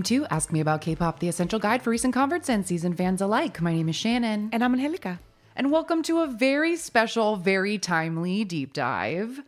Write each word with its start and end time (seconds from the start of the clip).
Welcome 0.00 0.16
to 0.16 0.34
Ask 0.34 0.50
Me 0.50 0.60
About 0.60 0.80
K-Pop, 0.80 1.18
the 1.18 1.28
essential 1.28 1.58
guide 1.58 1.82
for 1.82 1.90
recent 1.90 2.14
converts 2.14 2.48
and 2.48 2.66
seasoned 2.66 2.96
fans 2.96 3.20
alike. 3.20 3.60
My 3.60 3.74
name 3.74 3.90
is 3.90 3.96
Shannon. 3.96 4.48
And 4.50 4.64
I'm 4.64 4.72
Angelica. 4.72 5.20
And 5.54 5.70
welcome 5.70 6.02
to 6.04 6.20
a 6.20 6.26
very 6.26 6.76
special, 6.76 7.36
very 7.36 7.76
timely 7.76 8.42
deep 8.44 8.72
dive. 8.72 9.42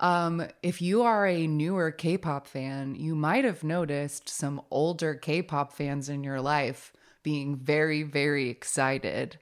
Um, 0.00 0.46
if 0.62 0.82
you 0.82 1.04
are 1.04 1.26
a 1.26 1.46
newer 1.46 1.90
K 1.90 2.18
pop 2.18 2.46
fan, 2.46 2.94
you 2.96 3.14
might 3.14 3.46
have 3.46 3.64
noticed 3.64 4.28
some 4.28 4.60
older 4.70 5.14
K 5.14 5.40
pop 5.40 5.72
fans 5.72 6.10
in 6.10 6.22
your 6.22 6.42
life 6.42 6.92
being 7.22 7.56
very, 7.56 8.02
very 8.02 8.50
excited 8.50 9.38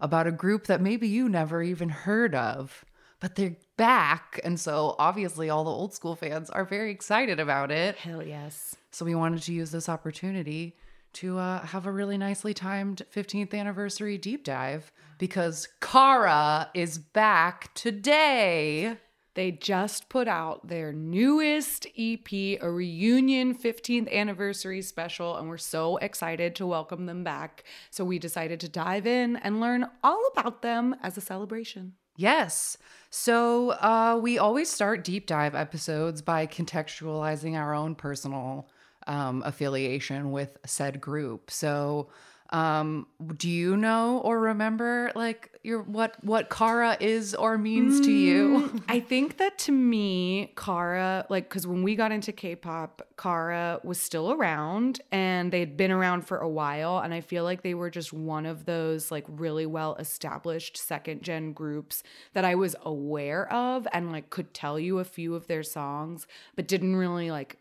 about 0.00 0.26
a 0.26 0.32
group 0.32 0.64
that 0.64 0.80
maybe 0.80 1.06
you 1.06 1.28
never 1.28 1.62
even 1.62 1.90
heard 1.90 2.34
of, 2.34 2.86
but 3.20 3.34
they're 3.34 3.56
back. 3.76 4.40
And 4.42 4.58
so 4.58 4.96
obviously, 4.98 5.50
all 5.50 5.64
the 5.64 5.70
old 5.70 5.92
school 5.92 6.16
fans 6.16 6.48
are 6.48 6.64
very 6.64 6.90
excited 6.90 7.38
about 7.38 7.70
it. 7.70 7.96
Hell 7.96 8.22
yes. 8.22 8.76
So 8.96 9.04
we 9.04 9.14
wanted 9.14 9.42
to 9.42 9.52
use 9.52 9.72
this 9.72 9.90
opportunity 9.90 10.74
to 11.12 11.36
uh, 11.36 11.66
have 11.66 11.84
a 11.84 11.92
really 11.92 12.16
nicely 12.16 12.54
timed 12.54 13.02
15th 13.14 13.52
anniversary 13.52 14.16
deep 14.16 14.42
dive 14.42 14.90
because 15.18 15.68
Kara 15.82 16.70
is 16.72 16.96
back 16.96 17.74
today. 17.74 18.96
They 19.34 19.50
just 19.50 20.08
put 20.08 20.28
out 20.28 20.68
their 20.68 20.94
newest 20.94 21.86
EP, 21.98 22.32
a 22.32 22.70
reunion 22.70 23.54
15th 23.54 24.10
anniversary 24.10 24.80
special, 24.80 25.36
and 25.36 25.46
we're 25.46 25.58
so 25.58 25.98
excited 25.98 26.54
to 26.54 26.66
welcome 26.66 27.04
them 27.04 27.22
back. 27.22 27.64
So 27.90 28.02
we 28.02 28.18
decided 28.18 28.60
to 28.60 28.68
dive 28.70 29.06
in 29.06 29.36
and 29.36 29.60
learn 29.60 29.90
all 30.02 30.26
about 30.32 30.62
them 30.62 30.96
as 31.02 31.18
a 31.18 31.20
celebration. 31.20 31.92
Yes. 32.16 32.78
So 33.10 33.72
uh, 33.72 34.18
we 34.22 34.38
always 34.38 34.70
start 34.70 35.04
deep 35.04 35.26
dive 35.26 35.54
episodes 35.54 36.22
by 36.22 36.46
contextualizing 36.46 37.56
our 37.56 37.74
own 37.74 37.94
personal 37.94 38.70
um, 39.06 39.42
affiliation 39.44 40.30
with 40.32 40.58
said 40.64 41.00
group. 41.00 41.50
So 41.50 42.08
um 42.50 43.06
do 43.36 43.48
you 43.48 43.76
know 43.76 44.18
or 44.18 44.40
remember 44.40 45.10
like 45.14 45.50
your 45.62 45.82
what 45.82 46.22
what 46.22 46.48
kara 46.48 46.96
is 47.00 47.34
or 47.34 47.58
means 47.58 48.00
mm, 48.00 48.04
to 48.04 48.12
you 48.12 48.70
mm, 48.70 48.82
i 48.88 49.00
think 49.00 49.38
that 49.38 49.58
to 49.58 49.72
me 49.72 50.52
kara 50.56 51.26
like 51.28 51.48
because 51.48 51.66
when 51.66 51.82
we 51.82 51.96
got 51.96 52.12
into 52.12 52.32
k-pop 52.32 53.02
kara 53.18 53.80
was 53.82 54.00
still 54.00 54.30
around 54.32 55.00
and 55.10 55.50
they'd 55.50 55.76
been 55.76 55.90
around 55.90 56.24
for 56.24 56.38
a 56.38 56.48
while 56.48 56.98
and 56.98 57.12
i 57.12 57.20
feel 57.20 57.42
like 57.42 57.62
they 57.62 57.74
were 57.74 57.90
just 57.90 58.12
one 58.12 58.46
of 58.46 58.64
those 58.64 59.10
like 59.10 59.24
really 59.28 59.66
well 59.66 59.96
established 59.96 60.76
second 60.76 61.22
gen 61.22 61.52
groups 61.52 62.04
that 62.32 62.44
i 62.44 62.54
was 62.54 62.76
aware 62.82 63.52
of 63.52 63.88
and 63.92 64.12
like 64.12 64.30
could 64.30 64.54
tell 64.54 64.78
you 64.78 65.00
a 65.00 65.04
few 65.04 65.34
of 65.34 65.48
their 65.48 65.64
songs 65.64 66.28
but 66.54 66.68
didn't 66.68 66.94
really 66.94 67.30
like 67.30 67.58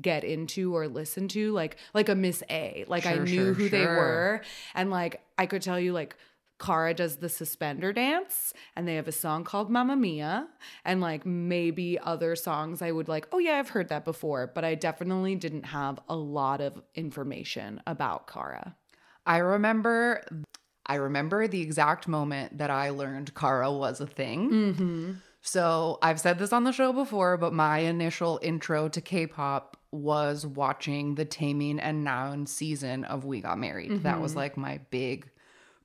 get 0.00 0.24
into 0.24 0.74
or 0.74 0.88
listen 0.88 1.28
to 1.28 1.52
like 1.52 1.76
like 1.94 2.08
a 2.08 2.14
miss 2.14 2.42
a 2.50 2.84
like 2.88 3.04
sure, 3.04 3.12
i 3.12 3.16
knew 3.16 3.26
sure, 3.26 3.54
who 3.54 3.68
sure. 3.68 3.78
they 3.78 3.86
were 3.86 4.40
and 4.74 4.90
like 4.90 5.20
i 5.38 5.46
could 5.46 5.62
tell 5.62 5.78
you 5.78 5.92
like 5.92 6.16
Kara 6.60 6.94
does 6.94 7.16
the 7.16 7.28
suspender 7.28 7.92
dance 7.92 8.54
and 8.76 8.86
they 8.86 8.94
have 8.94 9.08
a 9.08 9.12
song 9.12 9.44
called 9.44 9.70
Mamma 9.70 9.96
Mia 9.96 10.48
and 10.84 11.00
like 11.00 11.26
maybe 11.26 11.98
other 11.98 12.36
songs 12.36 12.80
I 12.80 12.92
would 12.92 13.08
like, 13.08 13.26
oh 13.32 13.38
yeah, 13.38 13.58
I've 13.58 13.70
heard 13.70 13.88
that 13.88 14.04
before, 14.04 14.46
but 14.54 14.64
I 14.64 14.76
definitely 14.76 15.34
didn't 15.34 15.64
have 15.64 15.98
a 16.08 16.14
lot 16.14 16.60
of 16.60 16.80
information 16.94 17.82
about 17.86 18.28
Kara. 18.28 18.76
I 19.26 19.38
remember 19.38 20.24
I 20.86 20.96
remember 20.96 21.48
the 21.48 21.62
exact 21.62 22.06
moment 22.06 22.58
that 22.58 22.70
I 22.70 22.90
learned 22.90 23.34
Kara 23.34 23.72
was 23.72 24.00
a 24.00 24.06
thing. 24.06 24.50
Mm-hmm. 24.50 25.12
So 25.46 25.98
I've 26.00 26.18
said 26.18 26.38
this 26.38 26.54
on 26.54 26.64
the 26.64 26.72
show 26.72 26.90
before, 26.90 27.36
but 27.36 27.52
my 27.52 27.80
initial 27.80 28.40
intro 28.42 28.88
to 28.88 29.00
K-pop 29.02 29.76
was 29.92 30.46
watching 30.46 31.16
the 31.16 31.26
Taemin 31.26 31.78
and 31.82 32.04
Naeun 32.04 32.48
season 32.48 33.04
of 33.04 33.26
We 33.26 33.42
Got 33.42 33.58
Married. 33.58 33.90
Mm-hmm. 33.90 34.02
That 34.04 34.22
was 34.22 34.32
mm-hmm. 34.32 34.38
like 34.38 34.56
my 34.56 34.80
big 34.88 35.30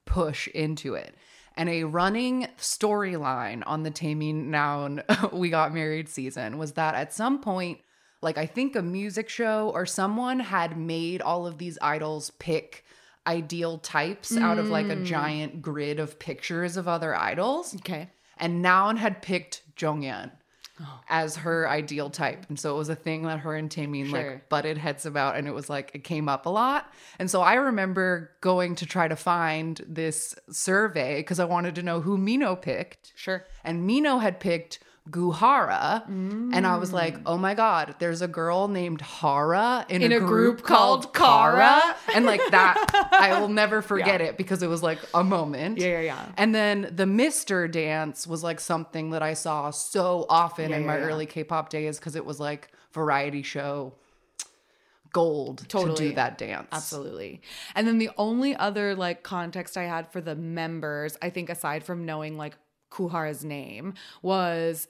push 0.06 0.48
into 0.48 0.94
it. 0.96 1.14
And 1.58 1.68
a 1.68 1.84
running 1.84 2.48
storyline 2.58 3.64
on 3.66 3.84
the 3.84 3.92
Taemin 3.92 4.46
Naeun 4.46 5.34
We 5.34 5.50
Got 5.50 5.74
Married 5.74 6.08
season 6.08 6.58
was 6.58 6.72
that 6.74 6.96
at 6.96 7.14
some 7.14 7.42
point, 7.42 7.80
like 8.22 8.38
I 8.38 8.46
think 8.46 8.78
a 8.78 8.82
music 8.82 9.28
show 9.28 9.72
or 9.74 9.86
someone 9.86 10.40
had 10.40 10.78
made 10.78 11.22
all 11.22 11.46
of 11.46 11.58
these 11.58 11.78
idols 11.82 12.32
pick 12.40 12.86
ideal 13.28 13.78
types 13.78 14.32
mm. 14.32 14.42
out 14.42 14.58
of 14.58 14.70
like 14.70 14.88
a 14.88 14.96
mm. 14.96 15.04
giant 15.04 15.62
grid 15.62 16.00
of 16.00 16.18
pictures 16.18 16.78
of 16.78 16.88
other 16.88 17.14
idols. 17.14 17.76
Okay 17.76 18.10
and 18.40 18.64
Naeun 18.64 18.98
had 18.98 19.22
picked 19.22 19.64
Jonghyun 19.76 20.32
oh. 20.82 21.00
as 21.10 21.38
her 21.38 21.68
ideal 21.70 22.10
type. 22.10 22.46
And 22.50 22.60
so 22.60 22.74
it 22.74 22.78
was 22.78 22.90
a 22.90 22.96
thing 22.96 23.24
that 23.24 23.40
her 23.40 23.56
and 23.56 23.70
Taemin 23.70 24.10
sure. 24.10 24.32
like 24.32 24.50
butted 24.50 24.78
heads 24.78 25.06
about 25.06 25.36
and 25.36 25.48
it 25.48 25.54
was 25.54 25.70
like 25.70 25.92
it 25.94 26.04
came 26.04 26.30
up 26.30 26.46
a 26.46 26.50
lot. 26.50 26.92
And 27.18 27.30
so 27.30 27.42
I 27.42 27.56
remember 27.56 28.32
going 28.42 28.76
to 28.76 28.86
try 28.86 29.08
to 29.08 29.16
find 29.16 29.82
this 29.88 30.36
survey 30.50 31.20
because 31.20 31.40
I 31.40 31.46
wanted 31.46 31.76
to 31.76 31.84
know 31.84 32.02
who 32.02 32.18
Mino 32.18 32.56
picked. 32.56 33.14
Sure. 33.16 33.46
And 33.64 33.86
Mino 33.86 34.18
had 34.18 34.40
picked 34.40 34.80
Goo 35.10 35.32
Hara. 35.32 36.04
Mm. 36.10 36.52
And 36.54 36.68
I 36.68 36.78
was 36.78 36.94
like, 36.94 37.18
oh 37.26 37.38
my 37.38 37.56
God, 37.56 37.96
there's 38.00 38.22
a 38.22 38.28
girl 38.28 38.68
named 38.68 39.02
Hara 39.02 39.86
in, 39.90 40.02
in 40.02 40.12
a, 40.12 40.18
a, 40.18 40.20
group, 40.20 40.58
group 40.58 40.64
called 40.64 41.14
Kara. 41.14 41.82
and 42.14 42.26
like 42.26 42.42
that, 42.52 43.10
I 43.12 43.40
will 43.40 43.48
never 43.62 43.82
forget 43.82 44.22
yeah. 44.22 44.28
it 44.28 44.38
because 44.38 44.62
it 44.62 44.68
was 44.68 44.84
like 44.84 45.00
a 45.14 45.24
moment. 45.24 45.80
Yeah, 45.80 45.88
yeah, 45.88 46.00
yeah. 46.02 46.26
And 46.38 46.54
then 46.54 46.92
the 46.96 47.06
Mister 47.06 47.68
dance 47.68 48.28
was 48.28 48.44
like 48.44 48.60
something 48.60 49.12
that 49.12 49.24
I 49.24 49.34
saw 49.34 49.72
so 49.72 50.26
often 50.30 50.70
yeah, 50.70 50.78
in 50.78 50.82
yeah, 50.84 50.88
my 50.88 50.98
early 51.00 51.26
K 51.26 51.44
pop 51.44 51.70
days 51.70 52.00
because 52.00 52.16
it 52.16 52.26
was 52.26 52.40
like 52.40 52.72
variety 52.92 53.42
show 53.42 53.94
gold 55.12 55.66
totally. 55.68 55.96
to 55.96 56.10
do 56.10 56.16
that 56.16 56.38
dance. 56.38 56.68
Absolutely. 56.72 57.42
And 57.76 57.88
then 57.88 57.98
the 57.98 58.12
only 58.18 58.56
other 58.56 58.96
like 58.96 59.24
context 59.24 59.78
I 59.78 59.84
had 59.84 60.12
for 60.12 60.22
the 60.22 60.36
members, 60.36 61.18
I 61.22 61.30
think 61.30 61.50
aside 61.50 61.84
from 61.84 62.06
knowing 62.06 62.38
like 62.38 62.58
Goo 62.90 63.10
Hara's 63.10 63.44
name 63.44 63.94
was 64.22 64.88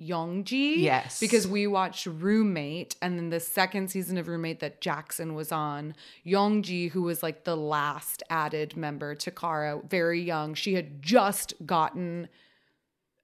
Youngji. 0.00 0.76
Yes. 0.76 1.18
Because 1.18 1.48
we 1.48 1.66
watched 1.66 2.06
Roommate 2.06 2.96
and 3.02 3.18
then 3.18 3.30
the 3.30 3.40
second 3.40 3.90
season 3.90 4.16
of 4.16 4.28
Roommate 4.28 4.60
that 4.60 4.80
Jackson 4.80 5.34
was 5.34 5.50
on, 5.50 5.94
Youngji, 6.24 6.90
who 6.90 7.02
was 7.02 7.22
like 7.22 7.44
the 7.44 7.56
last 7.56 8.22
added 8.30 8.76
member 8.76 9.14
to 9.16 9.30
Kara, 9.30 9.80
very 9.88 10.20
young. 10.20 10.54
She 10.54 10.74
had 10.74 11.02
just 11.02 11.54
gotten 11.66 12.28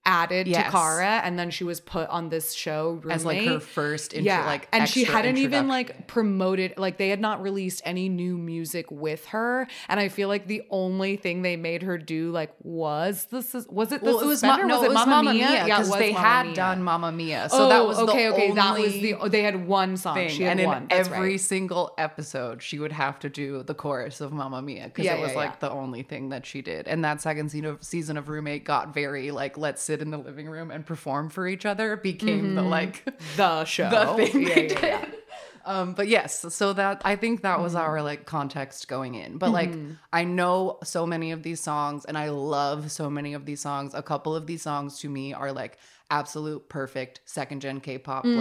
added 0.06 0.46
yes. 0.46 0.66
to 0.66 0.70
Kara, 0.70 1.20
and 1.24 1.38
then 1.38 1.50
she 1.50 1.64
was 1.64 1.80
put 1.80 2.08
on 2.08 2.28
this 2.28 2.52
show 2.52 3.00
roommate. 3.02 3.14
as 3.14 3.24
like 3.24 3.46
her 3.46 3.60
first 3.60 4.12
intro, 4.12 4.26
yeah. 4.26 4.46
like 4.46 4.68
and 4.72 4.88
she 4.88 5.04
hadn't 5.04 5.38
even 5.38 5.68
like 5.68 6.06
promoted 6.06 6.74
like 6.76 6.98
they 6.98 7.08
had 7.08 7.20
not 7.20 7.42
released 7.42 7.82
any 7.84 8.08
new 8.08 8.36
music 8.36 8.90
with 8.90 9.24
her, 9.26 9.66
and 9.88 9.98
I 9.98 10.08
feel 10.08 10.28
like 10.28 10.46
the 10.46 10.62
only 10.70 11.16
thing 11.16 11.42
they 11.42 11.56
made 11.56 11.82
her 11.82 11.96
do 11.96 12.30
like 12.30 12.52
was 12.62 13.26
this 13.30 13.54
is 13.54 13.66
was 13.68 13.92
it 13.92 14.02
the 14.02 14.06
well, 14.06 14.20
it 14.20 14.26
was, 14.26 14.42
ma- 14.42 14.56
no, 14.56 14.78
was 14.78 14.84
it, 14.84 14.88
was 14.88 15.06
Mamma 15.06 15.32
Mia 15.32 15.64
because 15.64 15.90
yeah, 15.90 15.98
they 15.98 16.12
Mama 16.12 16.26
had 16.26 16.46
Mia. 16.46 16.54
done 16.54 16.82
Mamma 16.82 17.12
Mia, 17.12 17.48
so 17.48 17.66
oh, 17.66 17.68
that 17.68 17.86
was 17.86 17.98
okay 17.98 18.28
okay 18.28 18.50
that 18.52 18.78
was 18.78 18.92
the 18.92 19.14
oh, 19.14 19.28
they 19.28 19.42
had 19.42 19.66
one 19.66 19.96
song 19.96 20.16
thing. 20.16 20.42
and 20.44 20.60
in 20.60 20.66
one. 20.66 20.86
every 20.90 21.30
right. 21.30 21.40
single 21.40 21.94
episode 21.96 22.62
she 22.62 22.78
would 22.78 22.92
have 22.92 23.18
to 23.20 23.28
do 23.28 23.62
the 23.62 23.74
chorus 23.74 24.20
of 24.20 24.32
Mamma 24.32 24.60
Mia 24.60 24.84
because 24.84 25.06
yeah, 25.06 25.14
it 25.14 25.20
was 25.20 25.32
yeah, 25.32 25.38
like 25.38 25.60
the 25.60 25.70
only 25.70 26.02
thing 26.02 26.28
that 26.28 26.44
she 26.44 26.60
did, 26.60 26.88
and 26.88 27.04
that 27.04 27.22
second 27.22 27.50
season 27.50 27.64
of 27.64 27.82
season 27.82 28.16
of 28.16 28.28
Roommate 28.28 28.64
got 28.64 28.92
very 28.92 29.30
like 29.30 29.56
let's 29.56 29.82
sit 29.82 29.93
in 30.00 30.10
the 30.10 30.18
living 30.18 30.48
room 30.48 30.70
and 30.70 30.84
perform 30.84 31.30
for 31.30 31.46
each 31.46 31.66
other 31.66 31.96
became 31.96 32.44
mm-hmm. 32.44 32.54
the 32.56 32.62
like 32.62 33.04
the 33.36 33.64
show 33.64 33.90
the 34.16 34.26
thing 34.26 34.42
yeah, 34.42 34.54
they 34.54 34.62
yeah, 34.62 34.68
did. 34.68 34.82
Yeah. 34.82 35.04
Um, 35.64 35.94
but 35.94 36.08
yes, 36.08 36.44
so 36.54 36.72
that 36.72 37.02
I 37.04 37.16
think 37.16 37.42
that 37.42 37.60
was 37.60 37.74
mm-hmm. 37.74 37.82
our 37.82 38.02
like 38.02 38.26
context 38.26 38.88
going 38.88 39.14
in. 39.14 39.38
But 39.38 39.50
like 39.50 39.70
mm-hmm. 39.70 39.94
I 40.12 40.24
know 40.24 40.78
so 40.84 41.06
many 41.06 41.32
of 41.32 41.42
these 41.42 41.60
songs 41.60 42.04
and 42.04 42.16
I 42.18 42.30
love 42.30 42.90
so 42.90 43.10
many 43.10 43.34
of 43.34 43.46
these 43.46 43.60
songs. 43.60 43.94
A 43.94 44.02
couple 44.02 44.34
of 44.34 44.46
these 44.46 44.62
songs 44.62 44.98
to 45.00 45.08
me 45.08 45.32
are 45.32 45.52
like 45.52 45.78
absolute 46.10 46.68
perfect 46.68 47.20
second 47.24 47.60
gen 47.60 47.80
K-pop, 47.80 48.24
mm-hmm. 48.24 48.38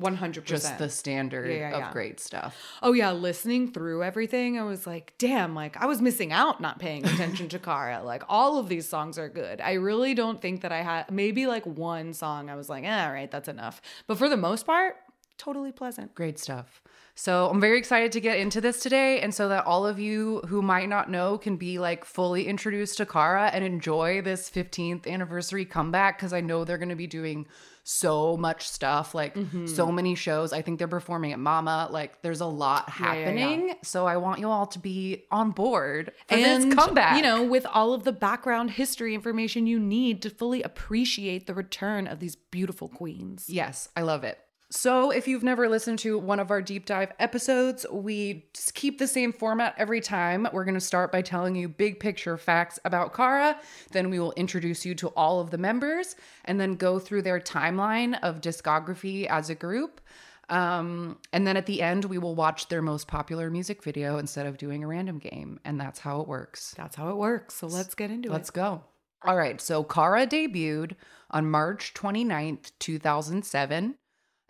like 0.00 0.18
100%. 0.18 0.44
Just 0.44 0.78
the 0.78 0.90
standard 0.90 1.48
yeah, 1.48 1.70
yeah, 1.70 1.78
yeah. 1.78 1.86
of 1.86 1.92
great 1.92 2.20
stuff. 2.20 2.56
Oh 2.82 2.92
yeah, 2.92 3.12
listening 3.12 3.72
through 3.72 4.02
everything, 4.02 4.58
I 4.58 4.64
was 4.64 4.86
like, 4.86 5.14
damn, 5.18 5.54
like 5.54 5.76
I 5.76 5.86
was 5.86 6.02
missing 6.02 6.32
out 6.32 6.60
not 6.60 6.78
paying 6.78 7.04
attention 7.04 7.48
to 7.50 7.58
Kara. 7.58 8.02
Like 8.02 8.24
all 8.28 8.58
of 8.58 8.68
these 8.68 8.88
songs 8.88 9.18
are 9.18 9.28
good. 9.28 9.60
I 9.60 9.74
really 9.74 10.14
don't 10.14 10.42
think 10.42 10.62
that 10.62 10.72
I 10.72 10.82
had 10.82 11.10
maybe 11.10 11.46
like 11.46 11.64
one 11.64 12.12
song 12.12 12.50
I 12.50 12.56
was 12.56 12.68
like, 12.68 12.84
eh, 12.84 13.06
all 13.06 13.12
right, 13.12 13.30
that's 13.30 13.48
enough. 13.48 13.80
But 14.06 14.18
for 14.18 14.28
the 14.28 14.36
most 14.36 14.66
part, 14.66 14.96
totally 15.38 15.72
pleasant. 15.72 16.14
Great 16.14 16.38
stuff. 16.38 16.82
So 17.16 17.48
I'm 17.48 17.60
very 17.60 17.78
excited 17.78 18.10
to 18.12 18.20
get 18.20 18.38
into 18.38 18.60
this 18.60 18.80
today. 18.80 19.20
And 19.20 19.32
so 19.32 19.48
that 19.48 19.66
all 19.66 19.86
of 19.86 20.00
you 20.00 20.40
who 20.48 20.62
might 20.62 20.88
not 20.88 21.08
know 21.08 21.38
can 21.38 21.56
be 21.56 21.78
like 21.78 22.04
fully 22.04 22.48
introduced 22.48 22.96
to 22.98 23.06
Kara 23.06 23.50
and 23.52 23.64
enjoy 23.64 24.20
this 24.20 24.50
15th 24.50 25.06
anniversary 25.06 25.64
comeback 25.64 26.18
because 26.18 26.32
I 26.32 26.40
know 26.40 26.64
they're 26.64 26.78
going 26.78 26.88
to 26.88 26.96
be 26.96 27.06
doing 27.06 27.46
so 27.84 28.36
much 28.36 28.66
stuff, 28.66 29.14
like 29.14 29.34
mm-hmm. 29.34 29.66
so 29.66 29.92
many 29.92 30.14
shows. 30.14 30.52
I 30.52 30.62
think 30.62 30.78
they're 30.78 30.88
performing 30.88 31.32
at 31.32 31.38
Mama. 31.38 31.88
Like 31.90 32.22
there's 32.22 32.40
a 32.40 32.46
lot 32.46 32.88
happening. 32.88 33.38
Yeah, 33.38 33.56
yeah, 33.56 33.66
yeah. 33.66 33.74
So 33.82 34.06
I 34.06 34.16
want 34.16 34.40
you 34.40 34.48
all 34.48 34.66
to 34.66 34.78
be 34.78 35.24
on 35.30 35.50
board 35.52 36.10
for 36.26 36.34
and, 36.34 36.72
this 36.72 36.74
comeback. 36.74 37.16
You 37.16 37.22
know, 37.22 37.44
with 37.44 37.66
all 37.66 37.92
of 37.92 38.04
the 38.04 38.12
background 38.12 38.72
history 38.72 39.14
information 39.14 39.66
you 39.66 39.78
need 39.78 40.22
to 40.22 40.30
fully 40.30 40.62
appreciate 40.62 41.46
the 41.46 41.54
return 41.54 42.06
of 42.06 42.18
these 42.18 42.34
beautiful 42.34 42.88
queens. 42.88 43.44
Yes, 43.48 43.88
I 43.94 44.00
love 44.00 44.24
it. 44.24 44.38
So, 44.76 45.12
if 45.12 45.28
you've 45.28 45.44
never 45.44 45.68
listened 45.68 46.00
to 46.00 46.18
one 46.18 46.40
of 46.40 46.50
our 46.50 46.60
deep 46.60 46.84
dive 46.84 47.12
episodes, 47.20 47.86
we 47.92 48.46
just 48.52 48.74
keep 48.74 48.98
the 48.98 49.06
same 49.06 49.32
format 49.32 49.72
every 49.78 50.00
time. 50.00 50.48
We're 50.52 50.64
going 50.64 50.74
to 50.74 50.80
start 50.80 51.12
by 51.12 51.22
telling 51.22 51.54
you 51.54 51.68
big 51.68 52.00
picture 52.00 52.36
facts 52.36 52.80
about 52.84 53.14
Kara. 53.14 53.56
Then 53.92 54.10
we 54.10 54.18
will 54.18 54.32
introduce 54.32 54.84
you 54.84 54.96
to 54.96 55.08
all 55.10 55.38
of 55.38 55.50
the 55.50 55.58
members 55.58 56.16
and 56.44 56.60
then 56.60 56.74
go 56.74 56.98
through 56.98 57.22
their 57.22 57.38
timeline 57.38 58.18
of 58.20 58.40
discography 58.40 59.26
as 59.26 59.48
a 59.48 59.54
group. 59.54 60.00
Um, 60.48 61.18
and 61.32 61.46
then 61.46 61.56
at 61.56 61.66
the 61.66 61.80
end, 61.80 62.06
we 62.06 62.18
will 62.18 62.34
watch 62.34 62.66
their 62.66 62.82
most 62.82 63.06
popular 63.06 63.50
music 63.50 63.80
video 63.84 64.18
instead 64.18 64.44
of 64.44 64.58
doing 64.58 64.82
a 64.82 64.88
random 64.88 65.20
game. 65.20 65.60
And 65.64 65.80
that's 65.80 66.00
how 66.00 66.20
it 66.20 66.26
works. 66.26 66.74
That's 66.76 66.96
how 66.96 67.10
it 67.10 67.16
works. 67.16 67.54
So 67.54 67.68
let's 67.68 67.94
get 67.94 68.10
into 68.10 68.28
it. 68.28 68.32
Let's 68.32 68.50
go. 68.50 68.82
All 69.22 69.36
right. 69.36 69.60
So 69.60 69.84
Kara 69.84 70.26
debuted 70.26 70.96
on 71.30 71.48
March 71.48 71.94
29th, 71.94 72.72
2007, 72.80 73.94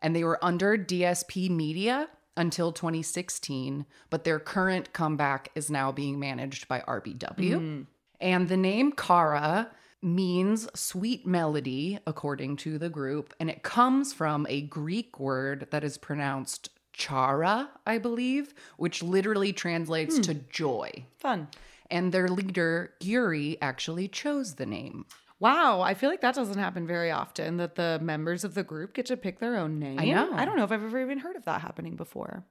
and 0.05 0.15
they 0.15 0.23
were 0.23 0.39
under 0.45 0.77
DSP 0.77 1.49
Media 1.49 2.11
until 2.37 2.73
2016, 2.73 3.87
but 4.11 4.25
their 4.25 4.39
current 4.39 4.93
comeback 4.93 5.51
is 5.55 5.71
now 5.71 5.91
being 5.91 6.21
managed 6.21 6.69
by 6.69 6.81
RBW. 6.81 7.39
Mm-hmm. 7.39 7.83
And 8.21 8.49
the 8.51 8.57
name 8.59 8.93
Kara 8.93 9.71
means 10.03 10.69
sweet 10.75 11.27
melody, 11.27 11.99
according 12.07 12.57
to 12.59 12.77
the 12.77 12.91
group, 12.91 13.33
and 13.41 13.49
it 13.49 13.63
comes 13.63 14.13
from 14.13 14.47
a 14.51 14.61
Greek 14.61 15.19
word 15.19 15.69
that 15.71 15.83
is 15.83 15.97
pronounced 15.97 16.69
chara, 16.93 17.71
I 17.87 17.97
believe, 17.97 18.53
which 18.77 19.03
literally 19.03 19.55
translates 19.55 20.17
hmm. 20.17 20.23
to 20.23 20.35
joy 20.35 21.07
Fun. 21.17 21.49
and 21.91 22.13
their 22.13 22.29
leader 22.29 22.93
Yuri 23.01 23.57
actually 23.63 24.09
chose 24.09 24.57
the 24.57 24.67
name. 24.67 25.07
Wow, 25.41 25.81
I 25.81 25.95
feel 25.95 26.11
like 26.11 26.21
that 26.21 26.35
doesn't 26.35 26.59
happen 26.59 26.87
very 26.87 27.11
often 27.11 27.57
that 27.59 27.75
the 27.75 27.99
members 28.01 28.45
of 28.45 28.55
the 28.55 28.63
group 28.63 28.95
get 28.95 29.07
to 29.07 29.17
pick 29.17 29.41
their 29.41 29.57
own 29.57 29.79
name. 29.79 29.99
I 29.99 30.07
know. 30.07 30.33
I 30.33 30.45
don't 30.45 30.57
know 30.57 30.65
if 30.65 30.73
I've 30.73 30.83
ever 30.83 31.01
even 31.01 31.19
heard 31.19 31.37
of 31.37 31.45
that 31.45 31.61
happening 31.61 31.97
before. 31.97 32.45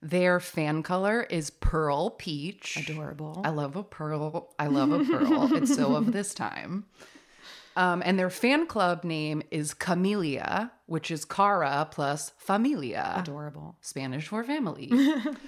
Their 0.00 0.38
fan 0.38 0.82
color 0.82 1.22
is 1.22 1.50
pearl 1.50 2.10
peach. 2.10 2.76
Adorable. 2.76 3.40
I 3.42 3.48
love 3.48 3.74
a 3.74 3.82
pearl. 3.82 4.54
I 4.58 4.66
love 4.66 4.92
a 4.92 5.02
pearl. 5.02 5.54
it's 5.56 5.74
so 5.74 5.96
of 5.96 6.12
this 6.12 6.34
time. 6.34 6.84
Um, 7.76 8.02
and 8.04 8.18
their 8.18 8.30
fan 8.30 8.66
club 8.66 9.02
name 9.02 9.42
is 9.50 9.74
Kamilia, 9.74 10.70
which 10.86 11.10
is 11.10 11.24
Kara 11.24 11.88
plus 11.90 12.32
Familia, 12.38 13.14
Adorable. 13.16 13.76
Spanish 13.80 14.28
for 14.28 14.44
family. 14.44 14.92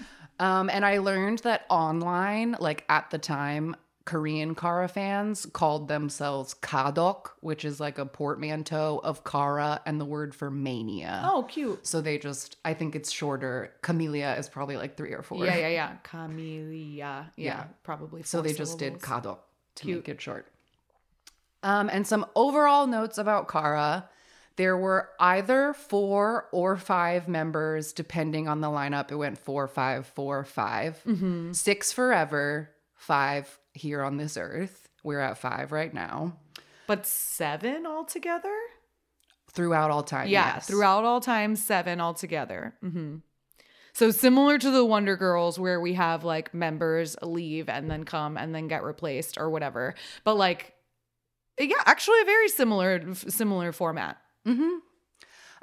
um, 0.41 0.69
and 0.71 0.85
I 0.85 0.99
learned 0.99 1.41
that 1.41 1.67
online, 1.69 2.57
like 2.59 2.85
at 2.89 3.11
the 3.11 3.19
time, 3.19 3.77
Korean 4.07 4.55
Kara 4.55 4.89
fans 4.89 5.47
called 5.53 5.89
themselves 5.89 6.55
Kadok, 6.55 7.33
which 7.41 7.65
is 7.65 7.79
like 7.81 7.99
a 7.99 8.07
portmanteau 8.07 9.01
of 9.05 9.25
Kara 9.25 9.83
and 9.85 10.01
the 10.01 10.05
word 10.07 10.35
for 10.35 10.51
mania. 10.51 11.23
Oh, 11.31 11.43
cute. 11.43 11.87
So 11.87 12.01
they 12.01 12.17
just, 12.17 12.57
I 12.65 12.73
think 12.73 12.97
it's 12.97 13.11
shorter. 13.13 13.73
Kamilia 13.83 14.39
is 14.39 14.49
probably 14.49 14.77
like 14.79 14.97
three 14.97 15.13
or 15.13 15.23
four. 15.23 15.45
Yeah, 15.45 15.57
yeah, 15.57 15.69
yeah. 15.81 15.93
Kamilia. 16.05 16.97
Yeah, 16.97 17.25
Yeah. 17.37 17.65
probably. 17.83 18.23
So 18.23 18.41
they 18.43 18.53
just 18.55 18.79
did. 18.79 19.01
Kadok 19.01 19.39
to 19.75 19.83
Cute. 19.85 19.97
make 19.99 20.09
it 20.09 20.21
short. 20.23 20.47
Um, 21.63 21.91
and 21.93 22.07
some 22.07 22.25
overall 22.35 22.87
notes 22.87 23.19
about 23.19 23.49
Kara. 23.49 24.09
There 24.55 24.77
were 24.77 25.11
either 25.21 25.75
four 25.75 26.47
or 26.53 26.77
five 26.77 27.29
members, 27.29 27.93
depending 27.93 28.49
on 28.49 28.61
the 28.63 28.69
lineup. 28.69 29.11
It 29.11 29.17
went 29.17 29.37
four, 29.37 29.67
five, 29.69 30.07
four, 30.07 30.45
five. 30.45 31.03
Mm-hmm. 31.07 31.53
Six 31.53 31.93
forever, 31.93 32.71
five 33.07 33.59
here 33.73 34.03
on 34.03 34.17
this 34.17 34.37
earth. 34.37 34.89
We're 35.05 35.21
at 35.21 35.39
five 35.39 35.71
right 35.71 35.95
now. 35.95 36.37
But 36.89 37.07
seven 37.07 37.87
altogether? 37.87 38.55
Throughout 39.53 39.91
all 39.91 40.03
time. 40.03 40.29
Yeah, 40.29 40.55
yes. 40.55 40.67
throughout 40.67 41.05
all 41.05 41.21
time, 41.21 41.55
seven 41.57 42.01
altogether. 42.01 42.75
hmm 42.83 43.19
So 43.95 44.11
similar 44.11 44.59
to 44.59 44.71
the 44.71 44.85
Wonder 44.85 45.17
Girls, 45.17 45.59
where 45.59 45.81
we 45.81 45.95
have 45.95 46.25
like 46.25 46.53
members 46.53 47.17
leave 47.23 47.69
and 47.69 47.91
then 47.91 48.05
come 48.05 48.37
and 48.37 48.55
then 48.55 48.67
get 48.67 48.83
replaced 48.83 49.39
or 49.39 49.51
whatever. 49.51 49.95
But 50.25 50.37
like, 50.37 50.75
yeah, 51.59 51.77
actually 51.87 52.21
a 52.23 52.25
very 52.25 52.49
similar 52.49 53.15
similar 53.15 53.73
format. 53.73 54.19
Mm-hmm. 54.47 54.79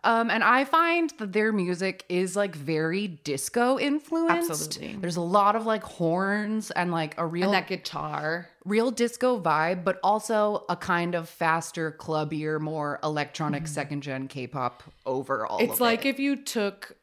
Um, 0.06 0.30
and 0.30 0.44
I 0.44 0.66
find 0.66 1.10
that 1.20 1.32
their 1.32 1.54
music 1.54 2.04
is 2.10 2.36
like 2.36 2.56
very 2.56 3.08
disco 3.08 3.80
influenced. 3.80 4.50
Absolutely. 4.50 4.98
There's 5.00 5.16
a 5.16 5.22
lot 5.22 5.56
of 5.56 5.66
like 5.66 5.84
horns 5.84 6.72
and 6.72 6.92
like 6.92 7.16
a 7.18 7.26
real 7.26 7.46
And 7.46 7.54
that 7.54 7.68
guitar. 7.68 8.50
real 8.66 8.92
disco 8.92 9.40
vibe, 9.40 9.84
but 9.86 10.00
also 10.04 10.66
a 10.68 10.76
kind 10.76 11.16
of 11.16 11.30
faster, 11.30 11.92
clubbier, 11.92 12.60
more 12.60 13.00
electronic 13.04 13.68
second 13.68 14.02
gen 14.04 14.28
K-pop 14.28 14.84
overall. 15.06 15.60
Mm-hmm. 15.60 15.72
It's 15.72 15.80
like 15.80 16.06
it. 16.06 16.10
if 16.10 16.20
you 16.20 16.36
took 16.36 16.98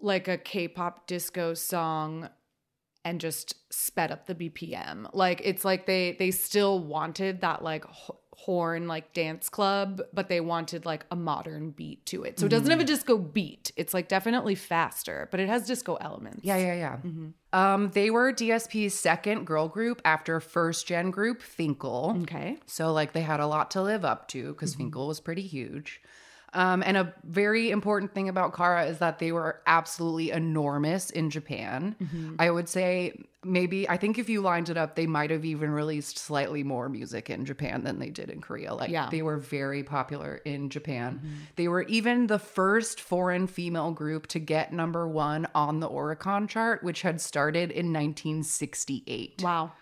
like 0.00 0.28
a 0.28 0.38
K-pop 0.38 1.06
disco 1.06 1.54
song 1.54 2.28
and 3.04 3.20
just 3.20 3.56
sped 3.72 4.10
up 4.10 4.26
the 4.26 4.34
BPM. 4.34 5.10
Like 5.12 5.40
it's 5.44 5.64
like 5.64 5.86
they 5.86 6.16
they 6.18 6.30
still 6.30 6.78
wanted 6.78 7.40
that 7.42 7.62
like 7.62 7.84
h- 7.90 8.16
horn 8.36 8.88
like 8.88 9.12
dance 9.12 9.48
club, 9.48 10.02
but 10.12 10.28
they 10.28 10.40
wanted 10.40 10.84
like 10.84 11.06
a 11.10 11.16
modern 11.16 11.70
beat 11.70 12.04
to 12.06 12.24
it. 12.24 12.38
So 12.40 12.46
it 12.46 12.48
doesn't 12.50 12.70
have 12.70 12.80
a 12.80 12.84
disco 12.84 13.16
beat. 13.16 13.70
It's 13.76 13.94
like 13.94 14.08
definitely 14.08 14.54
faster, 14.54 15.28
but 15.30 15.40
it 15.40 15.48
has 15.48 15.66
disco 15.66 15.94
elements. 16.00 16.40
yeah, 16.42 16.56
yeah, 16.56 16.74
yeah. 16.74 16.96
Mm-hmm. 16.96 17.28
Um, 17.58 17.90
they 17.90 18.10
were 18.10 18.32
DSP's 18.32 18.94
second 18.94 19.44
girl 19.46 19.68
group 19.68 20.02
after 20.04 20.40
first 20.40 20.86
gen 20.88 21.10
group 21.12 21.40
Fin.K.L. 21.42 22.18
Okay. 22.22 22.58
So 22.66 22.92
like 22.92 23.12
they 23.12 23.22
had 23.22 23.38
a 23.40 23.46
lot 23.46 23.70
to 23.72 23.82
live 23.82 24.04
up 24.04 24.26
to 24.28 24.52
because 24.52 24.72
Mm-hmm. 24.72 24.82
Fin.K.L 24.84 25.06
was 25.06 25.20
pretty 25.20 25.42
huge. 25.46 26.00
Um, 26.54 26.82
and 26.86 26.96
a 26.96 27.12
very 27.24 27.70
important 27.70 28.14
thing 28.14 28.28
about 28.28 28.54
Kara 28.56 28.86
is 28.86 28.98
that 28.98 29.18
they 29.18 29.32
were 29.32 29.60
absolutely 29.66 30.30
enormous 30.30 31.10
in 31.10 31.28
Japan. 31.30 31.96
Mm-hmm. 32.00 32.36
I 32.38 32.50
would 32.50 32.68
say 32.68 33.24
maybe 33.42 33.88
I 33.88 33.96
think 33.96 34.18
if 34.18 34.28
you 34.28 34.40
lined 34.40 34.70
it 34.70 34.76
up, 34.76 34.94
they 34.94 35.06
might 35.06 35.30
have 35.30 35.44
even 35.44 35.70
released 35.70 36.16
slightly 36.16 36.62
more 36.62 36.88
music 36.88 37.28
in 37.28 37.44
Japan 37.44 37.84
than 37.84 37.98
they 37.98 38.08
did 38.08 38.30
in 38.30 38.40
Korea. 38.40 38.72
Like 38.72 38.90
Yeah. 38.90 39.08
they 39.10 39.20
were 39.20 39.36
very 39.36 39.82
popular 39.82 40.36
in 40.44 40.70
Japan. 40.70 41.20
They 41.56 41.68
were 41.68 41.82
even 41.82 42.28
the 42.28 42.38
first 42.38 43.00
foreign 43.00 43.46
female 43.46 43.90
group 43.90 44.28
to 44.28 44.38
get 44.38 44.72
number 44.72 45.06
one 45.08 45.46
on 45.54 45.80
the 45.80 45.88
Oricon 45.88 46.48
chart, 46.48 46.82
which 46.82 47.02
had 47.02 47.20
started 47.20 47.70
in 47.70 47.92
1968. 47.92 49.42
Wow. 49.42 49.72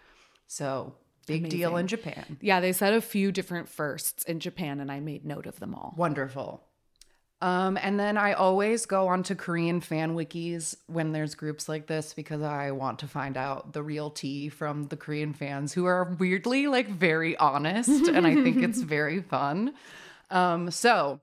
So 0.47 0.95
big 1.27 1.49
deal 1.49 1.77
in 1.77 1.87
Japan. 1.87 2.39
Yeah, 2.41 2.61
they 2.61 2.73
said 2.73 2.95
a 2.95 3.01
few 3.01 3.31
different 3.33 3.69
firsts 3.69 4.25
in 4.25 4.41
Japan 4.41 4.81
and 4.81 4.91
I 4.91 5.01
made 5.01 5.25
note 5.25 5.47
of 5.47 5.61
them 5.61 5.75
all. 5.75 5.95
Wonderful. 5.97 6.63
Um, 7.43 7.77
and 7.83 7.99
then 7.99 8.17
I 8.17 8.35
always 8.35 8.87
go 8.87 9.09
onto 9.09 9.35
Korean 9.35 9.81
fan 9.81 10.15
wikis 10.15 10.77
when 10.87 11.11
there's 11.11 11.35
groups 11.35 11.69
like 11.69 11.89
this 11.89 12.15
because 12.15 12.41
I 12.41 12.71
want 12.71 13.01
to 13.01 13.09
find 13.09 13.37
out 13.37 13.73
the 13.73 13.83
real 13.83 14.11
tea 14.11 14.49
from 14.49 14.85
the 14.85 14.97
Korean 14.97 15.33
fans 15.33 15.73
who 15.73 15.85
are 15.87 16.15
weirdly 16.21 16.69
like 16.69 16.87
very 16.87 17.37
honest, 17.37 18.07
and 18.07 18.29
I 18.29 18.37
think 18.37 18.59
it's 18.59 18.81
very 18.81 19.23
fun. 19.23 19.75
Um, 20.31 20.71
so 20.71 21.19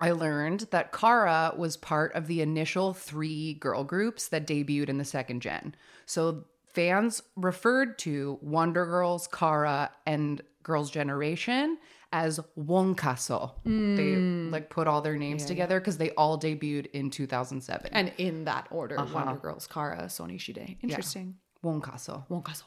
I 0.00 0.10
learned 0.10 0.66
that 0.72 0.90
Kara 0.90 1.54
was 1.56 1.76
part 1.76 2.12
of 2.14 2.26
the 2.26 2.42
initial 2.42 2.92
three 2.92 3.54
girl 3.54 3.84
groups 3.84 4.26
that 4.28 4.44
debuted 4.44 4.88
in 4.88 4.98
the 4.98 5.04
second 5.04 5.40
gen. 5.40 5.76
So 6.04 6.46
fans 6.74 7.22
referred 7.36 7.96
to 8.00 8.40
Wonder 8.42 8.86
Girls, 8.86 9.28
Kara, 9.28 9.92
and 10.04 10.42
Girls' 10.64 10.90
Generation 10.90 11.78
as 12.12 12.40
Wonkaso. 12.58 13.52
They 13.64 14.16
like 14.50 14.70
put 14.70 14.86
all 14.88 15.00
their 15.02 15.16
names 15.16 15.44
together 15.44 15.78
because 15.78 15.98
they 15.98 16.10
all 16.12 16.38
debuted 16.38 16.86
in 16.92 17.10
2007. 17.10 17.90
And 17.92 18.12
in 18.18 18.44
that 18.44 18.66
order, 18.70 18.98
Uh-huh. 18.98 19.14
Wonder 19.14 19.40
Girls, 19.40 19.66
Kara, 19.66 20.04
Sonyeo 20.04 20.38
Sidae. 20.38 20.76
Interesting. 20.82 21.36
Wonkaso. 21.64 22.26
Wonkaso. 22.28 22.62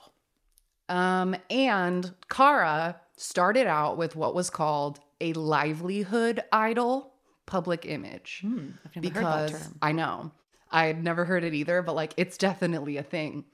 Um, 0.89 1.35
and 1.49 2.13
Kara 2.29 2.99
started 3.17 3.65
out 3.67 3.97
with 3.97 4.15
what 4.15 4.35
was 4.35 4.49
called 4.49 4.99
a 5.21 5.33
livelihood 5.33 6.43
idol 6.51 7.13
public 7.45 7.85
image. 7.85 8.43
I've 8.45 8.51
never 8.51 9.01
because 9.01 9.23
heard 9.51 9.59
that 9.61 9.63
term. 9.63 9.77
I 9.81 9.91
know 9.93 10.31
I 10.69 10.85
had 10.85 11.03
never 11.03 11.25
heard 11.25 11.43
it 11.43 11.53
either, 11.53 11.81
but 11.81 11.95
like 11.95 12.13
it's 12.17 12.37
definitely 12.37 12.97
a 12.97 13.03
thing. 13.03 13.45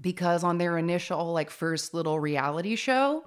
Because 0.00 0.42
on 0.42 0.56
their 0.56 0.78
initial, 0.78 1.32
like, 1.34 1.50
first 1.50 1.92
little 1.92 2.18
reality 2.18 2.76
show, 2.76 3.24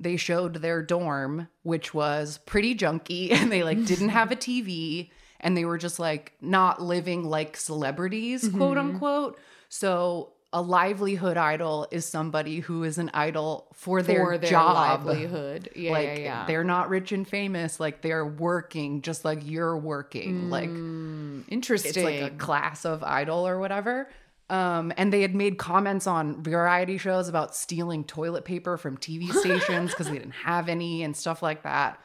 they 0.00 0.16
showed 0.16 0.54
their 0.56 0.82
dorm, 0.82 1.48
which 1.62 1.92
was 1.94 2.38
pretty 2.46 2.74
junky, 2.74 3.30
and 3.32 3.50
they 3.50 3.62
like 3.62 3.84
didn't 3.84 4.10
have 4.10 4.30
a 4.32 4.36
TV, 4.48 5.10
and 5.40 5.56
they 5.56 5.64
were 5.64 5.78
just 5.78 5.98
like 5.98 6.34
not 6.40 6.80
living 6.82 7.24
like 7.24 7.56
celebrities, 7.56 8.48
quote 8.48 8.76
Mm-hmm. 8.76 8.88
unquote. 8.90 9.40
So 9.68 10.32
a 10.50 10.62
livelihood 10.62 11.36
idol 11.36 11.86
is 11.90 12.06
somebody 12.06 12.60
who 12.60 12.82
is 12.82 12.96
an 12.96 13.10
idol 13.12 13.66
for 13.74 14.02
their, 14.02 14.24
For 14.24 14.38
their 14.38 14.50
job 14.50 14.74
livelihood. 15.04 15.68
Yeah, 15.76 15.92
like 15.92 16.06
yeah, 16.06 16.18
yeah. 16.18 16.44
they're 16.46 16.64
not 16.64 16.88
rich 16.88 17.12
and 17.12 17.28
famous 17.28 17.78
like 17.78 18.00
they're 18.00 18.24
working 18.24 19.02
just 19.02 19.26
like 19.26 19.40
you're 19.46 19.76
working 19.76 20.48
like 20.48 20.70
Mm, 20.70 21.44
interesting. 21.48 21.90
it's 21.90 21.98
like 22.02 22.32
a 22.32 22.34
class 22.34 22.86
of 22.86 23.04
idol 23.04 23.46
or 23.46 23.58
whatever 23.58 24.08
um 24.50 24.92
and 24.96 25.12
they 25.12 25.22
had 25.22 25.34
made 25.34 25.58
comments 25.58 26.06
on 26.06 26.42
variety 26.42 26.98
shows 26.98 27.28
about 27.28 27.54
stealing 27.54 28.04
toilet 28.04 28.44
paper 28.44 28.76
from 28.76 28.96
tv 28.96 29.30
stations 29.40 29.90
because 29.90 30.08
they 30.08 30.18
didn't 30.18 30.30
have 30.32 30.68
any 30.68 31.02
and 31.02 31.16
stuff 31.16 31.42
like 31.42 31.62
that 31.62 32.00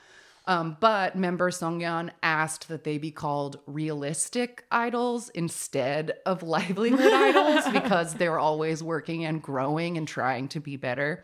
Um, 0.45 0.75
but 0.81 1.15
member 1.15 1.51
Songyeon 1.51 2.09
asked 2.21 2.67
that 2.67 2.83
they 2.83 2.97
be 2.97 3.11
called 3.11 3.59
realistic 3.65 4.65
idols 4.69 5.29
instead 5.29 6.15
of 6.25 6.43
livelihood 6.43 7.13
idols 7.29 7.63
because 7.71 8.15
they're 8.15 8.39
always 8.39 8.83
working 8.83 9.23
and 9.23 9.41
growing 9.41 9.97
and 9.97 10.05
trying 10.05 10.49
to 10.49 10.59
be 10.59 10.75
better. 10.75 11.23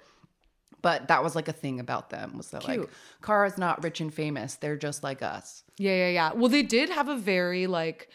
But 0.81 1.09
that 1.09 1.21
was 1.21 1.35
like 1.35 1.49
a 1.49 1.53
thing 1.53 1.81
about 1.81 2.09
them 2.11 2.37
was 2.37 2.51
that 2.51 2.63
like 2.65 2.79
Cute. 2.79 2.89
Kara's 3.21 3.57
not 3.57 3.83
rich 3.83 3.99
and 3.99 4.13
famous. 4.13 4.55
They're 4.55 4.77
just 4.77 5.03
like 5.03 5.21
us. 5.21 5.65
Yeah, 5.77 5.95
yeah, 5.95 6.09
yeah. 6.09 6.31
Well, 6.33 6.47
they 6.47 6.63
did 6.63 6.89
have 6.89 7.09
a 7.09 7.17
very 7.17 7.67
like 7.67 8.07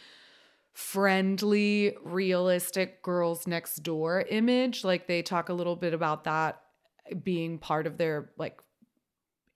friendly, 0.74 1.96
realistic 2.02 3.02
girls 3.02 3.46
next 3.46 3.76
door 3.82 4.24
image. 4.28 4.84
Like 4.84 5.06
they 5.06 5.22
talk 5.22 5.48
a 5.48 5.54
little 5.54 5.76
bit 5.76 5.94
about 5.94 6.24
that 6.24 6.60
being 7.22 7.58
part 7.58 7.86
of 7.86 7.96
their 7.96 8.30
like 8.36 8.58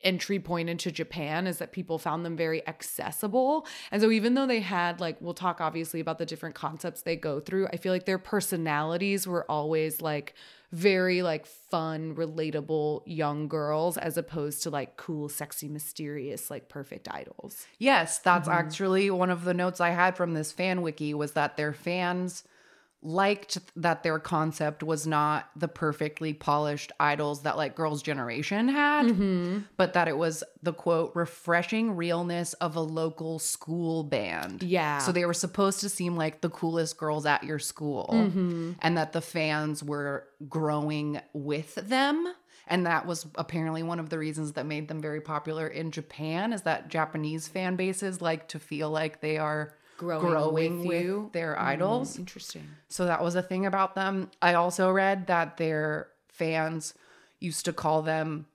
entry 0.02 0.38
point 0.38 0.68
into 0.68 0.92
Japan 0.92 1.46
is 1.46 1.58
that 1.58 1.72
people 1.72 1.98
found 1.98 2.24
them 2.24 2.36
very 2.36 2.66
accessible. 2.68 3.66
And 3.90 4.00
so 4.00 4.10
even 4.10 4.34
though 4.34 4.46
they 4.46 4.60
had 4.60 5.00
like 5.00 5.16
we'll 5.20 5.34
talk 5.34 5.60
obviously 5.60 6.00
about 6.00 6.18
the 6.18 6.26
different 6.26 6.54
concepts 6.54 7.02
they 7.02 7.16
go 7.16 7.40
through, 7.40 7.66
I 7.72 7.76
feel 7.76 7.92
like 7.92 8.06
their 8.06 8.18
personalities 8.18 9.26
were 9.26 9.50
always 9.50 10.00
like 10.00 10.34
very 10.70 11.22
like 11.22 11.46
fun, 11.46 12.14
relatable 12.14 13.02
young 13.06 13.48
girls 13.48 13.96
as 13.96 14.16
opposed 14.16 14.62
to 14.64 14.70
like 14.70 14.96
cool, 14.96 15.28
sexy, 15.28 15.66
mysterious, 15.68 16.50
like 16.50 16.68
perfect 16.68 17.08
idols. 17.10 17.66
Yes, 17.78 18.18
that's 18.18 18.48
Mm-hmm. 18.48 18.58
actually 18.58 19.10
one 19.10 19.30
of 19.30 19.44
the 19.44 19.54
notes 19.54 19.80
I 19.80 19.90
had 19.90 20.16
from 20.16 20.34
this 20.34 20.52
fan 20.52 20.82
wiki 20.82 21.14
was 21.14 21.32
that 21.32 21.56
their 21.56 21.72
fans 21.72 22.44
liked 23.00 23.58
that 23.76 24.02
their 24.02 24.18
concept 24.18 24.82
was 24.82 25.06
not 25.06 25.48
the 25.54 25.68
perfectly 25.68 26.32
polished 26.34 26.90
idols 26.98 27.42
that 27.42 27.56
like 27.56 27.76
girls 27.76 28.02
generation 28.02 28.68
had 28.68 29.06
Mm-hmm. 29.06 29.58
but 29.76 29.92
that 29.92 30.08
it 30.08 30.16
was 30.16 30.42
the 30.62 30.72
quote 30.72 31.12
refreshing 31.14 31.94
realness 31.94 32.54
of 32.54 32.74
a 32.74 32.80
local 32.80 33.38
school 33.38 34.02
band 34.02 34.64
Yeah. 34.64 34.98
so 34.98 35.12
they 35.12 35.24
were 35.24 35.34
supposed 35.34 35.80
to 35.80 35.88
seem 35.88 36.16
like 36.16 36.40
the 36.40 36.50
coolest 36.50 36.98
girls 36.98 37.24
at 37.24 37.44
your 37.44 37.60
school 37.60 38.08
Mm-hmm. 38.12 38.72
and 38.80 38.96
that 38.98 39.12
the 39.12 39.20
fans 39.20 39.82
were 39.84 40.26
growing 40.48 41.20
with 41.32 41.76
them 41.76 42.26
and 42.70 42.84
that 42.84 43.06
was 43.06 43.26
apparently 43.36 43.82
one 43.82 43.98
of 44.00 44.10
the 44.10 44.18
reasons 44.18 44.52
that 44.52 44.66
made 44.66 44.88
them 44.88 45.00
very 45.00 45.20
popular 45.22 45.66
in 45.68 45.90
Japan 45.90 46.52
is 46.52 46.62
that 46.62 46.88
Japanese 46.88 47.46
fan 47.48 47.76
bases 47.76 48.20
like 48.20 48.48
to 48.48 48.58
feel 48.58 48.90
like 48.90 49.20
they 49.20 49.38
are 49.38 49.72
Growing 49.98 50.26
growing, 50.26 50.78
with 50.78 50.88
with, 50.88 51.02
you. 51.02 51.30
their 51.32 51.54
mm, 51.54 51.60
idols. 51.62 52.18
Interesting. 52.18 52.66
So 52.88 53.04
that 53.04 53.22
was 53.22 53.34
a 53.34 53.42
thing 53.42 53.66
about 53.66 53.94
them. 53.94 54.30
I 54.40 54.54
also 54.54 54.90
read 54.90 55.26
that 55.26 55.58
their 55.58 56.08
fans 56.28 56.94
used 57.40 57.64
to 57.66 57.72
call 57.72 58.02
them 58.02 58.46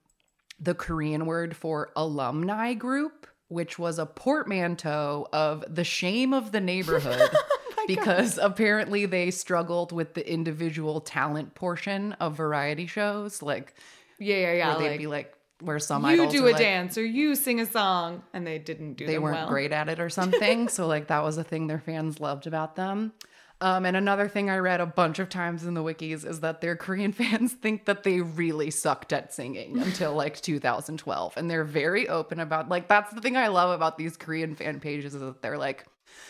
the 0.58 0.74
Korean 0.74 1.26
word 1.26 1.54
for 1.54 1.90
alumni 1.94 2.72
group, 2.72 3.26
which 3.48 3.78
was 3.78 3.98
a 3.98 4.06
portmanteau 4.06 5.28
of 5.32 5.64
the 5.68 5.84
shame 5.84 6.32
of 6.32 6.50
the 6.50 6.60
neighborhood. 6.60 7.30
Oh 7.76 7.86
because 7.86 8.38
apparently 8.38 9.04
they 9.04 9.30
struggled 9.30 9.92
with 9.92 10.14
the 10.14 10.26
individual 10.32 11.02
talent 11.02 11.54
portion 11.54 12.12
of 12.14 12.34
variety 12.34 12.86
shows, 12.86 13.42
like 13.42 13.74
Yeah, 14.18 14.36
yeah, 14.36 14.52
yeah. 14.54 14.68
where 14.68 14.78
they'd 14.78 14.90
like, 14.92 14.98
be 14.98 15.06
like, 15.06 15.34
where 15.64 15.78
some 15.78 16.04
I 16.04 16.14
you 16.14 16.30
do 16.30 16.46
a 16.46 16.50
like, 16.50 16.58
dance 16.58 16.96
or 16.98 17.04
you 17.04 17.34
sing 17.34 17.60
a 17.60 17.66
song, 17.66 18.22
and 18.32 18.46
they 18.46 18.58
didn't 18.58 18.94
do 18.94 19.06
they 19.06 19.18
weren't 19.18 19.36
well. 19.38 19.48
great 19.48 19.72
at 19.72 19.88
it 19.88 20.00
or 20.00 20.08
something. 20.20 20.68
so 20.68 20.86
like 20.86 21.08
that 21.08 21.22
was 21.22 21.38
a 21.38 21.44
thing 21.44 21.66
their 21.66 21.80
fans 21.80 22.20
loved 22.20 22.46
about 22.46 22.76
them. 22.76 23.12
Um, 23.60 23.86
and 23.86 23.96
another 23.96 24.28
thing 24.28 24.50
I 24.50 24.58
read 24.58 24.80
a 24.80 24.86
bunch 24.86 25.20
of 25.20 25.28
times 25.28 25.64
in 25.64 25.74
the 25.74 25.82
wikis 25.82 26.26
is 26.26 26.40
that 26.40 26.60
their 26.60 26.76
Korean 26.76 27.12
fans 27.20 27.52
think 27.52 27.86
that 27.86 28.02
they 28.02 28.20
really 28.20 28.70
sucked 28.70 29.12
at 29.12 29.32
singing 29.32 29.78
until 29.78 30.14
like 30.14 30.40
2012, 30.40 31.36
and 31.36 31.50
they're 31.50 31.64
very 31.64 32.08
open 32.08 32.40
about 32.40 32.68
like 32.68 32.88
that's 32.88 33.12
the 33.14 33.20
thing 33.20 33.36
I 33.36 33.48
love 33.48 33.70
about 33.70 33.96
these 33.96 34.16
Korean 34.16 34.54
fan 34.54 34.80
pages 34.80 35.14
is 35.14 35.20
that 35.20 35.42
they're 35.42 35.58
like. 35.58 35.86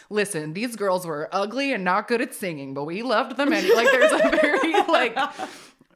Listen, 0.09 0.55
these 0.55 0.77
girls 0.77 1.07
were 1.07 1.29
ugly 1.33 1.73
and 1.73 1.85
not 1.85 2.09
good 2.09 2.21
at 2.23 2.35
singing, 2.35 2.73
but 2.73 2.85
we 2.85 3.03
loved 3.03 3.37
them 3.37 3.53
anyway. 3.53 3.75
Like, 3.75 3.91
there's 3.91 4.13
a 4.13 4.31
very 4.41 4.73
like 4.89 5.17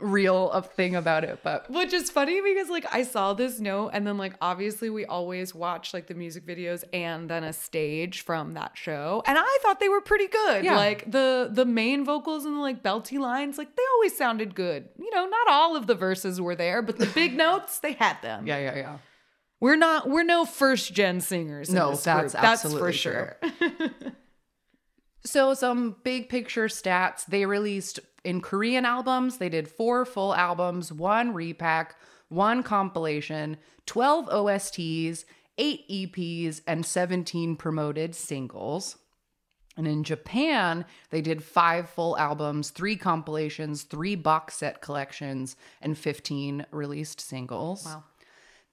real 0.00 0.50
uh, 0.52 0.60
thing 0.60 0.94
about 0.96 1.24
it. 1.24 1.40
But 1.42 1.70
Which 1.70 1.92
is 1.92 2.10
funny 2.10 2.40
because 2.40 2.68
like 2.68 2.86
I 2.92 3.02
saw 3.02 3.32
this 3.34 3.60
note 3.60 3.90
and 3.92 4.06
then 4.06 4.18
like 4.18 4.34
obviously 4.40 4.90
we 4.90 5.04
always 5.04 5.54
watch 5.54 5.92
like 5.94 6.06
the 6.06 6.14
music 6.14 6.46
videos 6.46 6.84
and 6.92 7.28
then 7.28 7.44
a 7.44 7.52
stage 7.52 8.22
from 8.22 8.54
that 8.54 8.72
show. 8.74 9.22
And 9.26 9.36
I 9.40 9.58
thought 9.62 9.80
they 9.80 9.88
were 9.88 10.00
pretty 10.00 10.28
good. 10.28 10.64
Yeah. 10.64 10.76
Like 10.76 11.10
the 11.10 11.48
the 11.52 11.64
main 11.64 12.04
vocals 12.04 12.44
and 12.44 12.56
the 12.56 12.60
like 12.60 12.82
belty 12.82 13.18
lines, 13.18 13.58
like 13.58 13.74
they 13.76 13.82
always 13.96 14.16
sounded 14.16 14.54
good. 14.54 14.88
You 14.98 15.10
know, 15.14 15.26
not 15.26 15.48
all 15.48 15.76
of 15.76 15.86
the 15.86 15.94
verses 15.94 16.40
were 16.40 16.54
there, 16.56 16.82
but 16.82 16.98
the 16.98 17.06
big 17.06 17.36
notes, 17.36 17.78
they 17.80 17.92
had 17.92 18.20
them. 18.22 18.46
yeah, 18.46 18.58
yeah, 18.58 18.76
yeah. 18.76 18.98
We're 19.60 19.76
not 19.76 20.08
we're 20.08 20.22
no 20.22 20.44
first 20.44 20.94
gen 20.94 21.20
singers. 21.20 21.68
in 21.68 21.74
No, 21.74 21.90
that's 21.96 22.04
group. 22.04 22.42
that's 22.42 22.62
for 22.62 22.68
absolutely 22.68 22.92
sure. 22.92 23.36
So, 25.28 25.52
some 25.52 25.96
big 26.04 26.30
picture 26.30 26.68
stats 26.68 27.26
they 27.26 27.44
released 27.44 28.00
in 28.24 28.40
Korean 28.40 28.86
albums, 28.86 29.36
they 29.36 29.50
did 29.50 29.68
four 29.68 30.06
full 30.06 30.34
albums, 30.34 30.90
one 30.90 31.34
repack, 31.34 31.96
one 32.28 32.62
compilation, 32.62 33.58
12 33.84 34.26
OSTs, 34.26 35.24
eight 35.58 35.86
EPs, 35.88 36.62
and 36.66 36.84
17 36.84 37.56
promoted 37.56 38.14
singles. 38.14 38.96
And 39.76 39.86
in 39.86 40.02
Japan, 40.02 40.86
they 41.10 41.20
did 41.20 41.44
five 41.44 41.90
full 41.90 42.16
albums, 42.16 42.70
three 42.70 42.96
compilations, 42.96 43.82
three 43.82 44.16
box 44.16 44.56
set 44.56 44.80
collections, 44.80 45.56
and 45.82 45.96
15 45.96 46.64
released 46.70 47.20
singles. 47.20 47.84
Wow. 47.84 48.04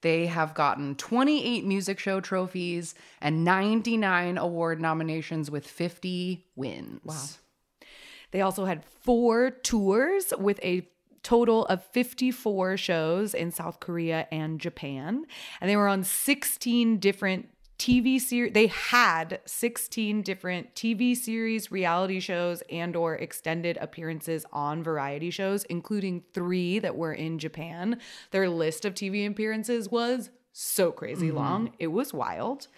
They 0.05 0.27
have 0.27 0.53
gotten 0.53 0.93
28 0.93 1.65
music 1.65 1.97
show 1.97 2.21
trophies 2.21 2.93
and 3.21 3.43
99 3.43 4.37
award 4.37 4.79
nominations 4.79 5.49
with 5.49 5.65
50 5.65 6.45
wins. 6.55 7.01
Wow. 7.03 7.87
They 8.29 8.41
also 8.41 8.65
had 8.65 8.85
four 8.85 9.49
tours 9.49 10.31
with 10.37 10.59
a 10.63 10.87
total 11.23 11.65
of 11.65 11.83
54 11.85 12.77
shows 12.77 13.33
in 13.33 13.49
South 13.49 13.79
Korea 13.79 14.27
and 14.31 14.61
Japan. 14.61 15.25
And 15.59 15.67
they 15.67 15.75
were 15.75 15.87
on 15.87 16.03
16 16.03 16.99
different 16.99 17.49
TV 17.77 18.19
series. 18.19 18.53
They 18.53 18.67
had 18.67 19.41
16 19.45 20.21
different 20.21 20.75
TV 20.75 21.15
series, 21.15 21.71
reality 21.71 22.19
shows, 22.19 22.63
and 22.69 22.95
or 22.95 23.15
extended 23.15 23.77
appearances 23.81 24.45
on 24.51 24.83
variety 24.83 25.29
shows, 25.29 25.63
including 25.65 26.23
three 26.33 26.79
that 26.79 26.95
were 26.95 27.13
in 27.13 27.39
Japan. 27.39 27.99
Their 28.31 28.49
list 28.49 28.85
of 28.85 28.93
TV 28.93 29.27
appearances 29.27 29.89
was 29.89 30.29
so 30.53 30.91
crazy 30.91 31.31
long. 31.31 31.73
It 31.79 31.87
was 31.87 32.13
wild. 32.13 32.69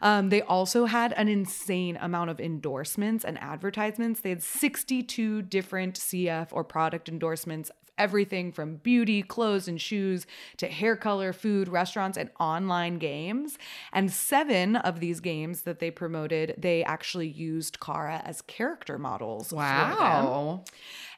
Um, 0.00 0.30
they 0.30 0.40
also 0.40 0.86
had 0.86 1.12
an 1.12 1.28
insane 1.28 1.98
amount 2.00 2.30
of 2.30 2.40
endorsements 2.40 3.24
and 3.24 3.38
advertisements. 3.42 4.20
They 4.20 4.30
had 4.30 4.42
62 4.42 5.42
different 5.42 5.96
CF 5.96 6.48
or 6.52 6.64
product 6.64 7.08
endorsements, 7.08 7.70
everything 7.98 8.52
from 8.52 8.76
beauty, 8.76 9.22
clothes, 9.22 9.68
and 9.68 9.80
shoes 9.80 10.26
to 10.56 10.66
hair 10.66 10.96
color, 10.96 11.32
food, 11.32 11.68
restaurants, 11.68 12.16
and 12.16 12.30
online 12.40 12.98
games. 12.98 13.58
And 13.92 14.10
seven 14.10 14.76
of 14.76 15.00
these 15.00 15.20
games 15.20 15.62
that 15.62 15.78
they 15.78 15.90
promoted, 15.90 16.54
they 16.56 16.84
actually 16.84 17.28
used 17.28 17.80
Kara 17.80 18.22
as 18.24 18.42
character 18.42 18.98
models. 18.98 19.52
Wow. 19.52 20.64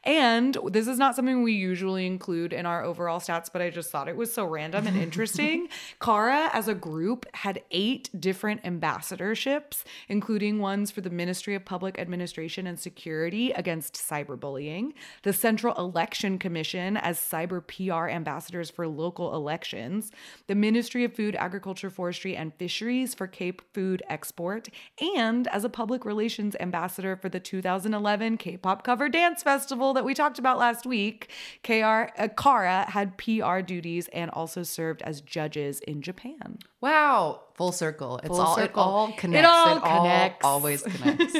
And 0.05 0.57
this 0.69 0.89
is 0.89 0.99
not 0.99 1.15
something 1.15 1.43
we 1.43 1.53
usually 1.53 2.07
include 2.07 2.55
in 2.55 2.65
our 2.65 2.83
overall 2.83 3.21
stats, 3.21 3.51
but 3.53 3.61
I 3.61 3.69
just 3.69 3.91
thought 3.91 4.09
it 4.09 4.17
was 4.17 4.33
so 4.33 4.47
random 4.47 4.87
and 4.87 4.97
interesting. 4.97 5.69
Kara, 6.01 6.49
as 6.55 6.69
a 6.69 6.75
group, 6.75 7.27
had 7.35 7.63
eight 7.71 8.09
different 8.19 8.63
ambassadorships, 8.63 9.85
including 10.09 10.59
ones 10.59 10.91
for 10.91 11.03
the 11.03 11.11
Ministry 11.11 11.55
of 11.55 11.67
Public 11.67 11.99
Administration 11.99 12.67
and 12.67 12.81
Security 12.81 13.51
against 13.53 13.95
cyberbullying, 13.95 14.93
the 15.23 15.35
Central 15.35 15.75
Election 15.75 16.39
Commission 16.39 16.97
as 16.97 17.19
cyber 17.19 17.61
PR 17.61 18.09
ambassadors 18.09 18.71
for 18.71 18.89
local 18.89 19.35
elections, 19.35 20.11
the 20.47 20.55
Ministry 20.55 21.05
of 21.05 21.15
Food, 21.15 21.37
Agriculture, 21.37 21.91
Forestry, 21.91 22.35
and 22.35 22.55
Fisheries 22.55 23.15
for 23.15 23.27
Cape 23.27 23.61
Food 23.75 24.03
Export, 24.09 24.71
and 25.17 25.47
as 25.49 25.65
a 25.65 25.69
public 25.69 26.07
relations 26.07 26.57
ambassador 26.59 27.17
for 27.17 27.29
the 27.29 27.41
2011 27.41 28.39
K-pop 28.39 28.83
cover 28.83 29.11
dance 29.11 29.43
festival 29.43 29.90
that 29.95 30.05
we 30.05 30.15
talked 30.15 30.39
about 30.39 30.59
last 30.59 30.87
week. 30.87 31.31
KR 31.65 31.73
uh, 32.19 32.29
Kara 32.37 32.87
had 32.91 33.17
PR 33.19 33.61
duties 33.61 34.09
and 34.13 34.31
also 34.31 34.63
served 34.63 35.03
as 35.03 35.21
judges 35.21 35.81
in 35.81 36.03
Japan. 36.03 36.59
Wow. 36.81 37.43
Full 37.55 37.73
circle. 37.73 38.19
It's 38.19 38.29
Full 38.29 38.41
all 38.41 38.55
circle. 38.57 38.83
it 38.83 38.87
all 38.87 39.09
It 39.09 39.17
connects. 39.19 39.49
all 39.49 39.77
It 39.77 39.83
all 39.83 40.03
connects. 40.03 40.45
always 40.45 40.83
connects. 40.85 41.37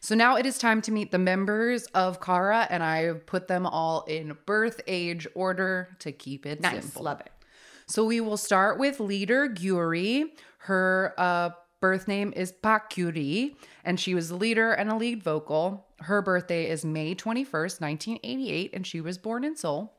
so 0.00 0.14
now 0.14 0.36
it 0.36 0.46
is 0.46 0.58
time 0.58 0.80
to 0.82 0.92
meet 0.92 1.10
the 1.12 1.18
members 1.18 1.84
of 1.86 2.20
Kara, 2.20 2.66
and 2.70 2.82
I 2.82 3.12
put 3.26 3.48
them 3.48 3.66
all 3.66 4.04
in 4.04 4.36
birth 4.46 4.80
age 4.86 5.26
order 5.34 5.96
to 6.00 6.12
keep 6.12 6.46
it 6.46 6.62
simple. 6.64 7.02
love 7.02 7.20
it. 7.20 7.30
So 7.86 8.04
we 8.04 8.20
will 8.20 8.36
start 8.36 8.78
with 8.78 9.00
leader 9.00 9.48
Gyuri. 9.48 10.24
Her 10.58 11.14
uh, 11.18 11.50
birth 11.80 12.06
name 12.08 12.32
is 12.34 12.52
Park 12.52 12.92
Gyuri, 12.92 13.56
and 13.84 13.98
she 13.98 14.14
was 14.14 14.28
the 14.28 14.36
leader 14.36 14.72
and 14.72 14.90
a 14.90 14.96
lead 14.96 15.22
vocal. 15.22 15.86
Her 16.02 16.22
birthday 16.22 16.68
is 16.68 16.84
May 16.84 17.14
21st, 17.14 17.80
1988, 17.80 18.70
and 18.74 18.86
she 18.86 19.00
was 19.00 19.18
born 19.18 19.44
in 19.44 19.56
Seoul. 19.56 19.92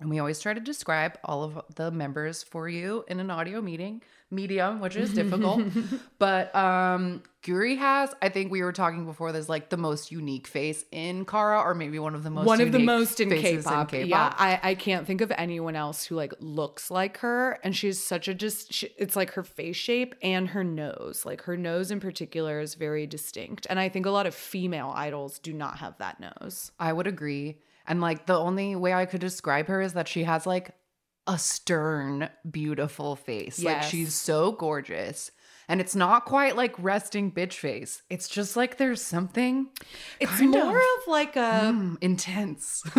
And 0.00 0.10
we 0.10 0.18
always 0.18 0.40
try 0.40 0.54
to 0.54 0.60
describe 0.60 1.18
all 1.24 1.44
of 1.44 1.62
the 1.76 1.90
members 1.90 2.42
for 2.42 2.68
you 2.68 3.04
in 3.08 3.20
an 3.20 3.30
audio 3.30 3.60
meeting 3.60 4.02
medium, 4.30 4.80
which 4.80 4.96
is 4.96 5.12
difficult. 5.14 5.62
but 6.18 6.54
um 6.54 7.22
Gyuri 7.44 7.76
has, 7.76 8.14
I 8.22 8.30
think 8.30 8.50
we 8.50 8.62
were 8.62 8.72
talking 8.72 9.04
before, 9.04 9.30
there's 9.30 9.50
like 9.50 9.68
the 9.68 9.76
most 9.76 10.10
unique 10.10 10.46
face 10.46 10.82
in 10.90 11.26
Kara, 11.26 11.60
or 11.60 11.74
maybe 11.74 11.98
one 11.98 12.14
of 12.14 12.22
the 12.22 12.30
most 12.30 12.46
one 12.46 12.62
of 12.62 12.72
the 12.72 12.78
most 12.78 13.20
in 13.20 13.28
faces 13.28 13.66
K-pop. 13.66 13.92
Yeah, 13.92 14.34
I, 14.38 14.58
I 14.62 14.74
can't 14.74 15.06
think 15.06 15.20
of 15.20 15.30
anyone 15.36 15.76
else 15.76 16.06
who 16.06 16.14
like 16.14 16.32
looks 16.40 16.90
like 16.90 17.18
her, 17.18 17.58
and 17.62 17.76
she's 17.76 18.02
such 18.02 18.28
a 18.28 18.34
just. 18.34 18.72
She, 18.72 18.88
it's 18.96 19.14
like 19.14 19.32
her 19.32 19.42
face 19.42 19.76
shape 19.76 20.14
and 20.22 20.48
her 20.48 20.64
nose. 20.64 21.24
Like 21.26 21.42
her 21.42 21.56
nose 21.56 21.90
in 21.90 22.00
particular 22.00 22.60
is 22.60 22.76
very 22.76 23.06
distinct, 23.06 23.66
and 23.68 23.78
I 23.78 23.90
think 23.90 24.06
a 24.06 24.10
lot 24.10 24.26
of 24.26 24.34
female 24.34 24.90
idols 24.96 25.38
do 25.38 25.52
not 25.52 25.78
have 25.78 25.98
that 25.98 26.20
nose. 26.20 26.72
I 26.80 26.94
would 26.94 27.06
agree. 27.06 27.58
And 27.86 28.00
like 28.00 28.24
the 28.24 28.38
only 28.38 28.74
way 28.74 28.94
I 28.94 29.04
could 29.04 29.20
describe 29.20 29.66
her 29.66 29.82
is 29.82 29.92
that 29.92 30.08
she 30.08 30.24
has 30.24 30.46
like 30.46 30.70
a 31.26 31.38
stern, 31.38 32.30
beautiful 32.50 33.16
face. 33.16 33.62
Like 33.62 33.82
she's 33.82 34.14
so 34.14 34.52
gorgeous. 34.52 35.30
And 35.68 35.80
it's 35.80 35.94
not 35.94 36.24
quite 36.26 36.56
like 36.56 36.74
resting 36.78 37.32
bitch 37.32 37.54
face. 37.54 38.02
It's 38.10 38.28
just 38.28 38.56
like 38.56 38.76
there's 38.78 39.00
something 39.02 39.68
It's 40.20 40.40
more 40.40 40.76
of, 40.76 40.76
of, 40.76 41.08
like 41.08 41.36
a 41.36 41.72
mm, 41.74 41.96
intense. 42.00 42.82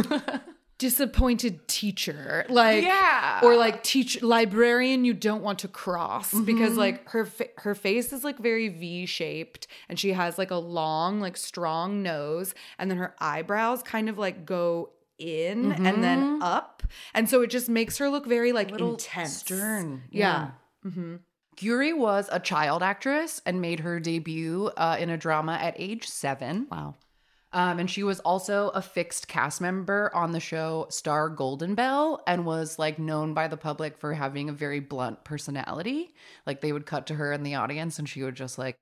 disappointed 0.78 1.68
teacher, 1.70 2.46
like 2.50 2.84
Yeah. 2.84 3.40
or 3.44 3.56
like 3.56 3.82
teach 3.82 4.22
librarian 4.22 5.06
you 5.06 5.14
don't 5.14 5.42
want 5.42 5.60
to 5.60 5.70
cross 5.70 6.32
Mm-hmm. 6.34 6.44
because 6.44 6.76
like 6.76 7.08
her 7.12 7.26
fa- 7.26 7.48
her 7.60 7.74
face 7.76 8.12
is 8.12 8.26
like 8.26 8.38
very 8.40 8.68
V 8.68 9.06
shaped 9.06 9.68
and 9.88 9.98
she 9.98 10.12
has 10.12 10.38
like 10.38 10.52
a 10.52 10.58
long 10.58 11.22
like 11.22 11.38
strong 11.38 12.04
nose 12.04 12.54
and 12.78 12.92
then 12.92 12.98
her 12.98 13.16
eyebrows 13.22 13.84
kind 13.84 14.10
of 14.10 14.18
like 14.18 14.46
go 14.46 14.90
in 15.18 15.72
and 15.72 16.04
then 16.04 16.40
up 16.42 16.84
and 17.14 17.30
so 17.30 17.42
it 17.42 17.48
just 17.50 17.70
makes 17.70 17.98
her 18.00 18.10
look 18.10 18.26
very 18.28 18.52
like 18.52 18.68
Mm-hmm. 18.72 18.86
intense 18.86 19.38
stern, 19.38 20.04
yeah, 20.12 20.50
Gyuri 21.56 21.98
was 21.98 22.30
a 22.32 22.40
child 22.40 22.84
actress 22.84 23.42
and 23.46 23.62
made 23.62 23.82
her 23.82 24.00
debut 24.00 24.72
uh, 24.78 24.98
in 25.00 25.10
a 25.10 25.18
drama 25.18 25.54
at 25.54 25.76
age 25.78 26.08
seven. 26.08 26.68
wow 26.70 26.96
Um, 27.54 27.80
and 27.80 27.90
she 27.90 28.04
was 28.04 28.20
also 28.20 28.70
a 28.70 28.82
fixed 28.82 29.28
cast 29.28 29.62
member 29.62 30.12
on 30.14 30.32
the 30.32 30.40
show 30.40 30.88
Star 30.90 31.30
Golden 31.30 31.74
Bell 31.74 32.22
and 32.28 32.46
was 32.46 32.78
like 32.78 33.00
known 33.00 33.34
by 33.34 33.48
the 33.48 33.58
public 33.58 33.98
for 33.98 34.14
having 34.14 34.50
a 34.50 34.54
very 34.54 34.82
blunt 34.82 35.24
personality. 35.24 36.14
Like 36.46 36.60
they 36.60 36.74
would 36.74 36.86
cut 36.86 37.08
to 37.08 37.16
her 37.16 37.32
in 37.32 37.44
the 37.44 37.56
audience 37.56 37.98
and 37.98 38.10
she 38.10 38.24
would 38.24 38.36
just 38.36 38.58
like 38.58 38.76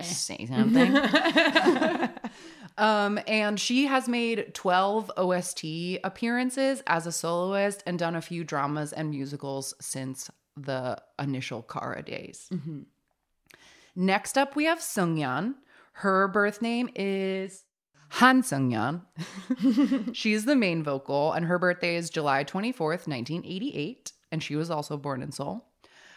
say 0.00 0.46
something. 0.46 0.96
um, 2.78 3.20
and 3.26 3.60
she 3.60 3.84
has 3.86 4.08
made 4.08 4.54
12 4.54 5.10
OST 5.18 5.64
appearances 6.02 6.82
as 6.86 7.06
a 7.06 7.12
soloist 7.12 7.82
and 7.86 7.98
done 7.98 8.16
a 8.16 8.22
few 8.22 8.44
dramas 8.44 8.94
and 8.94 9.10
musicals 9.10 9.74
since 9.80 10.30
the 10.56 11.02
initial 11.18 11.62
Kara 11.62 12.02
days. 12.02 12.48
Next 13.94 14.38
up, 14.38 14.56
we 14.56 14.64
have 14.64 14.78
Sungyeon. 14.78 15.54
Her 15.94 16.28
birth 16.28 16.62
name 16.62 16.88
is 16.94 17.64
Han 18.10 18.42
Sungyeon. 18.42 19.02
She's 20.14 20.44
the 20.44 20.56
main 20.56 20.82
vocal, 20.82 21.32
and 21.32 21.46
her 21.46 21.58
birthday 21.58 21.96
is 21.96 22.10
July 22.10 22.44
24th, 22.44 23.06
1988. 23.06 24.12
And 24.30 24.42
she 24.42 24.56
was 24.56 24.70
also 24.70 24.96
born 24.96 25.22
in 25.22 25.32
Seoul. 25.32 25.66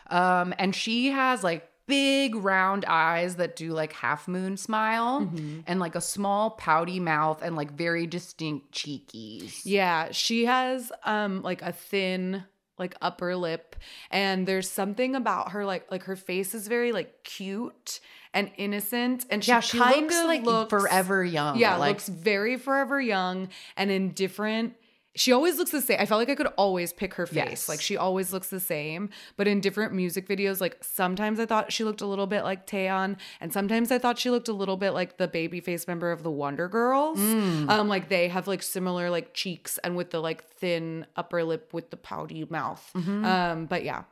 Um, 0.09 0.53
and 0.57 0.73
she 0.73 1.07
has 1.11 1.43
like 1.43 1.67
big 1.87 2.35
round 2.35 2.85
eyes 2.87 3.35
that 3.35 3.55
do 3.55 3.71
like 3.71 3.93
half 3.93 4.27
moon 4.27 4.57
smile 4.57 5.29
and 5.67 5.79
like 5.79 5.95
a 5.95 6.01
small 6.01 6.51
pouty 6.51 6.99
mouth 6.99 7.41
and 7.43 7.55
like 7.55 7.71
very 7.71 8.07
distinct 8.07 8.71
cheekies. 8.71 9.61
Yeah, 9.65 10.11
she 10.11 10.45
has 10.45 10.91
um 11.03 11.41
like 11.41 11.61
a 11.61 11.71
thin 11.71 12.43
like 12.77 12.95
upper 13.01 13.35
lip 13.35 13.75
and 14.11 14.47
there's 14.47 14.69
something 14.69 15.15
about 15.15 15.51
her 15.51 15.65
like 15.65 15.89
like 15.91 16.03
her 16.03 16.15
face 16.15 16.53
is 16.53 16.67
very 16.67 16.91
like 16.91 17.23
cute 17.23 17.99
and 18.33 18.51
innocent 18.57 19.25
and 19.29 19.43
she, 19.43 19.51
Yeah, 19.51 19.61
she 19.61 19.77
kind 19.77 20.01
looks 20.01 20.17
of 20.19 20.25
like 20.25 20.43
looks 20.43 20.69
forever 20.69 21.23
young. 21.23 21.57
Yeah, 21.57 21.77
like 21.77 21.95
looks 21.95 22.09
very 22.09 22.57
forever 22.57 22.99
young 22.99 23.49
and 23.77 23.89
in 23.89 24.11
different 24.11 24.73
she 25.15 25.31
always 25.31 25.57
looks 25.57 25.71
the 25.71 25.81
same. 25.81 25.97
I 25.99 26.05
felt 26.05 26.19
like 26.19 26.29
I 26.29 26.35
could 26.35 26.51
always 26.57 26.91
pick 26.91 27.13
her 27.15 27.25
face. 27.25 27.35
Yes. 27.35 27.69
Like 27.69 27.81
she 27.81 27.95
always 27.97 28.33
looks 28.33 28.49
the 28.49 28.59
same. 28.59 29.09
But 29.37 29.47
in 29.47 29.61
different 29.61 29.93
music 29.93 30.27
videos, 30.27 30.59
like 30.59 30.77
sometimes 30.81 31.39
I 31.39 31.45
thought 31.45 31.71
she 31.71 31.83
looked 31.83 32.01
a 32.01 32.05
little 32.05 32.27
bit 32.27 32.43
like 32.43 32.67
Taeyeon, 32.67 33.17
and 33.39 33.53
sometimes 33.53 33.91
I 33.91 33.97
thought 33.97 34.19
she 34.19 34.29
looked 34.29 34.49
a 34.49 34.53
little 34.53 34.77
bit 34.77 34.91
like 34.91 35.17
the 35.17 35.27
baby 35.27 35.59
face 35.61 35.87
member 35.87 36.11
of 36.11 36.23
the 36.23 36.31
Wonder 36.31 36.67
Girls. 36.67 37.19
Mm. 37.19 37.69
Um, 37.69 37.87
like 37.87 38.09
they 38.09 38.27
have 38.27 38.47
like 38.47 38.61
similar 38.61 39.09
like 39.09 39.33
cheeks 39.33 39.77
and 39.79 39.95
with 39.95 40.11
the 40.11 40.19
like 40.19 40.43
thin 40.49 41.05
upper 41.15 41.43
lip 41.43 41.73
with 41.73 41.89
the 41.89 41.97
pouty 41.97 42.45
mouth. 42.49 42.91
Mm-hmm. 42.95 43.25
Um, 43.25 43.65
but 43.65 43.83
yeah. 43.83 44.03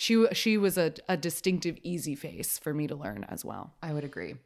She 0.00 0.26
she 0.32 0.56
was 0.56 0.78
a, 0.78 0.92
a 1.08 1.16
distinctive 1.16 1.76
easy 1.82 2.14
face 2.14 2.56
for 2.56 2.72
me 2.72 2.86
to 2.86 2.94
learn 2.94 3.24
as 3.28 3.44
well. 3.44 3.74
I 3.82 3.92
would 3.92 4.04
agree. 4.04 4.36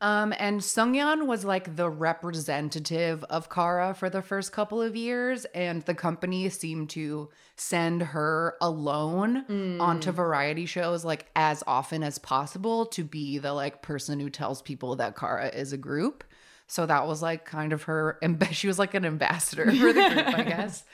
Um, 0.00 0.34
and 0.38 0.60
Sungyeon 0.60 1.26
was 1.26 1.44
like 1.46 1.76
the 1.76 1.88
representative 1.88 3.24
of 3.24 3.48
Kara 3.48 3.94
for 3.94 4.10
the 4.10 4.20
first 4.22 4.52
couple 4.52 4.82
of 4.82 4.94
years, 4.96 5.44
and 5.54 5.82
the 5.82 5.94
company 5.94 6.48
seemed 6.50 6.90
to 6.90 7.30
send 7.56 8.02
her 8.02 8.56
alone 8.60 9.78
onto 9.80 10.10
variety 10.10 10.66
shows 10.66 11.04
like 11.04 11.26
as 11.36 11.62
often 11.66 12.02
as 12.02 12.18
possible 12.18 12.84
to 12.86 13.04
be 13.04 13.38
the 13.38 13.52
like 13.52 13.80
person 13.82 14.20
who 14.20 14.28
tells 14.28 14.60
people 14.60 14.96
that 14.96 15.16
Kara 15.16 15.48
is 15.48 15.72
a 15.72 15.78
group. 15.78 16.24
So 16.66 16.84
that 16.86 17.06
was 17.06 17.22
like 17.22 17.44
kind 17.44 17.72
of 17.72 17.84
her. 17.84 18.18
amb- 18.22 18.52
She 18.52 18.66
was 18.66 18.78
like 18.78 18.94
an 18.94 19.04
ambassador 19.06 19.66
for 19.70 19.92
the 19.92 20.10
group, 20.10 20.26
I 20.38 20.42
guess. 20.48 20.84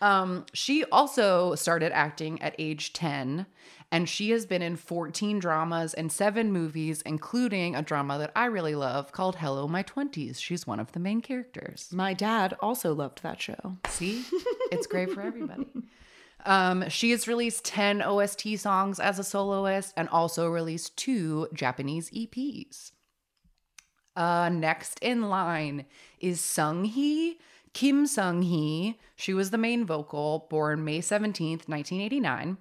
Um, 0.00 0.46
she 0.52 0.84
also 0.86 1.54
started 1.54 1.92
acting 1.92 2.42
at 2.42 2.56
age 2.58 2.92
10, 2.92 3.46
and 3.92 4.08
she 4.08 4.30
has 4.30 4.46
been 4.46 4.62
in 4.62 4.76
14 4.76 5.38
dramas 5.38 5.92
and 5.92 6.10
seven 6.10 6.50
movies, 6.50 7.02
including 7.02 7.76
a 7.76 7.82
drama 7.82 8.18
that 8.18 8.32
I 8.34 8.46
really 8.46 8.74
love 8.74 9.12
called 9.12 9.36
Hello 9.36 9.68
My 9.68 9.82
20s. 9.82 10.40
She's 10.40 10.66
one 10.66 10.80
of 10.80 10.90
the 10.92 10.98
main 10.98 11.20
characters. 11.20 11.90
My 11.92 12.14
dad 12.14 12.56
also 12.60 12.94
loved 12.94 13.22
that 13.22 13.40
show. 13.40 13.76
See, 13.88 14.24
it's 14.72 14.86
great 14.86 15.10
for 15.12 15.20
everybody. 15.20 15.66
Um, 16.46 16.88
she 16.88 17.10
has 17.10 17.28
released 17.28 17.66
10 17.66 18.00
OST 18.02 18.58
songs 18.58 18.98
as 18.98 19.18
a 19.18 19.24
soloist 19.24 19.92
and 19.94 20.08
also 20.08 20.48
released 20.48 20.96
two 20.96 21.48
Japanese 21.52 22.10
EPs. 22.10 22.92
Uh, 24.16 24.48
next 24.48 24.98
in 25.00 25.28
line 25.28 25.84
is 26.18 26.40
Sung 26.40 26.86
Hee, 26.86 27.38
Kim 27.74 28.06
Sung 28.06 28.42
Hee. 28.42 28.98
She 29.16 29.34
was 29.34 29.50
the 29.50 29.58
main 29.58 29.84
vocal, 29.84 30.46
born 30.50 30.82
May 30.82 31.00
17th, 31.00 31.68
1989. 31.68 32.56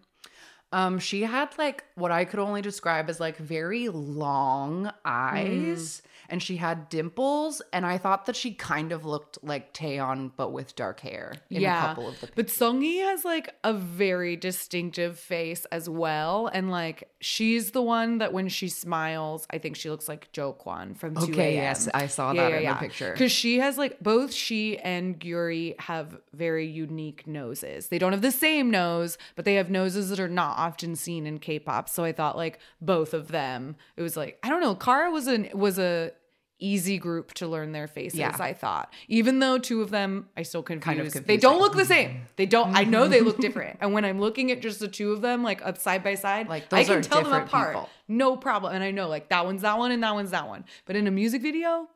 Um, 0.73 0.99
she 0.99 1.23
had 1.23 1.49
like 1.57 1.83
what 1.95 2.11
I 2.11 2.23
could 2.25 2.39
only 2.39 2.61
describe 2.61 3.09
as 3.09 3.19
like 3.19 3.37
very 3.37 3.89
long 3.89 4.91
eyes, 5.03 6.01
and 6.31 6.41
she 6.41 6.55
had 6.55 6.87
dimples, 6.89 7.61
and 7.73 7.85
I 7.85 7.97
thought 7.97 8.25
that 8.25 8.35
she 8.35 8.53
kind 8.53 8.91
of 8.93 9.05
looked 9.05 9.37
like 9.43 9.73
Taeyeon, 9.73 10.31
but 10.37 10.51
with 10.51 10.75
dark 10.75 11.01
hair 11.01 11.33
in 11.49 11.63
a 11.63 11.67
couple 11.67 12.07
of 12.07 12.19
the 12.21 12.29
But 12.35 12.47
Songi 12.47 13.01
has 13.03 13.25
like 13.25 13.53
a 13.63 13.73
very 13.73 14.37
distinctive 14.37 15.19
face 15.19 15.65
as 15.65 15.89
well. 15.89 16.47
And 16.47 16.71
like 16.71 17.09
she's 17.19 17.71
the 17.71 17.81
one 17.81 18.19
that 18.19 18.31
when 18.31 18.47
she 18.47 18.69
smiles, 18.69 19.45
I 19.51 19.57
think 19.57 19.75
she 19.75 19.89
looks 19.89 20.07
like 20.07 20.31
Jo 20.31 20.53
Kwon 20.53 20.95
from 20.95 21.15
2 21.15 21.23
Okay, 21.23 21.55
yes, 21.55 21.89
I 21.93 22.07
saw 22.07 22.33
that 22.33 22.51
in 22.53 22.69
the 22.69 22.75
picture. 22.75 23.11
Because 23.11 23.31
she 23.31 23.59
has 23.59 23.77
like 23.77 23.99
both 23.99 24.31
she 24.31 24.77
and 24.77 25.19
Gyuri 25.19 25.79
have 25.81 26.17
very 26.33 26.65
unique 26.65 27.27
noses. 27.27 27.89
They 27.89 27.99
don't 27.99 28.13
have 28.13 28.21
the 28.21 28.31
same 28.31 28.71
nose, 28.71 29.17
but 29.35 29.43
they 29.43 29.55
have 29.55 29.69
noses 29.69 30.09
that 30.09 30.19
are 30.19 30.29
not 30.29 30.57
often 30.57 30.95
seen 30.95 31.27
in 31.27 31.39
K-pop. 31.39 31.89
So 31.89 32.05
I 32.05 32.13
thought 32.13 32.37
like 32.37 32.59
both 32.79 33.13
of 33.13 33.27
them. 33.27 33.75
It 33.97 34.01
was 34.01 34.15
like 34.15 34.39
I 34.43 34.49
don't 34.49 34.61
know. 34.61 34.75
Kara 34.75 35.11
was 35.11 35.27
an 35.27 35.49
was 35.53 35.77
a 35.77 36.13
easy 36.61 36.97
group 36.97 37.33
to 37.33 37.47
learn 37.47 37.71
their 37.73 37.87
faces. 37.87 38.19
Yeah. 38.19 38.35
I 38.39 38.53
thought, 38.53 38.93
even 39.07 39.39
though 39.39 39.57
two 39.57 39.81
of 39.81 39.89
them 39.89 40.29
I 40.37 40.43
still 40.43 40.63
confused. 40.63 40.85
Kind 40.85 40.99
of 41.15 41.25
They 41.27 41.37
don't 41.37 41.59
look 41.59 41.75
the 41.75 41.83
same. 41.85 42.09
Mm-hmm. 42.09 42.23
They 42.37 42.45
don't. 42.45 42.75
I 42.75 42.83
know 42.85 43.07
they 43.07 43.21
look 43.21 43.37
different. 43.47 43.79
And 43.81 43.93
when 43.93 44.05
I'm 44.05 44.19
looking 44.19 44.51
at 44.51 44.61
just 44.61 44.79
the 44.79 44.87
two 44.87 45.11
of 45.11 45.21
them, 45.21 45.43
like 45.43 45.61
up 45.65 45.77
side 45.77 46.03
by 46.03 46.15
side, 46.15 46.47
Like, 46.47 46.71
I 46.71 46.83
can 46.83 46.99
are 46.99 47.01
tell 47.01 47.23
them 47.23 47.33
apart. 47.33 47.73
people. 47.73 47.89
No 48.07 48.37
problem. 48.37 48.73
And 48.73 48.83
I 48.83 48.91
know 48.91 49.07
like 49.09 49.29
that 49.29 49.45
one's 49.45 49.63
that 49.63 49.77
one 49.77 49.91
and 49.91 50.01
that 50.03 50.13
one's 50.13 50.31
that 50.31 50.47
one. 50.47 50.65
But 50.85 50.95
in 50.95 51.07
a 51.07 51.11
music 51.11 51.41
video, 51.41 51.87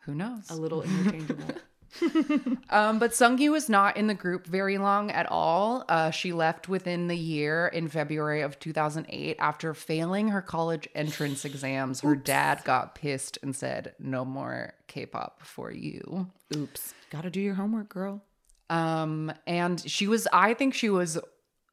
who 0.00 0.14
knows? 0.14 0.50
a 0.50 0.54
little 0.56 0.82
interchangeable. 0.82 1.44
Um, 2.68 2.98
but 2.98 3.14
Sunghee 3.14 3.48
was 3.48 3.68
not 3.68 3.96
in 3.96 4.06
the 4.08 4.14
group 4.14 4.46
very 4.46 4.76
long 4.76 5.10
at 5.10 5.30
all. 5.30 5.84
Uh, 5.88 6.10
she 6.10 6.32
left 6.32 6.68
within 6.68 7.06
the 7.06 7.16
year 7.16 7.68
in 7.68 7.88
February 7.88 8.42
of 8.42 8.58
2008 8.58 9.36
after 9.38 9.72
failing 9.72 10.28
her 10.28 10.42
college 10.42 10.88
entrance 10.94 11.44
exams. 11.44 12.00
Her 12.00 12.16
dad 12.16 12.62
got 12.64 12.96
pissed 12.96 13.38
and 13.42 13.54
said, 13.54 13.94
"No 14.00 14.24
more 14.24 14.74
K-pop 14.88 15.42
for 15.42 15.70
you." 15.70 16.26
Oops. 16.54 16.94
Gotta 17.10 17.30
do 17.30 17.40
your 17.40 17.54
homework, 17.54 17.88
girl. 17.88 18.22
Um, 18.68 19.32
and 19.46 19.80
she 19.88 20.08
was, 20.08 20.26
I 20.32 20.54
think, 20.54 20.74
she 20.74 20.90
was 20.90 21.18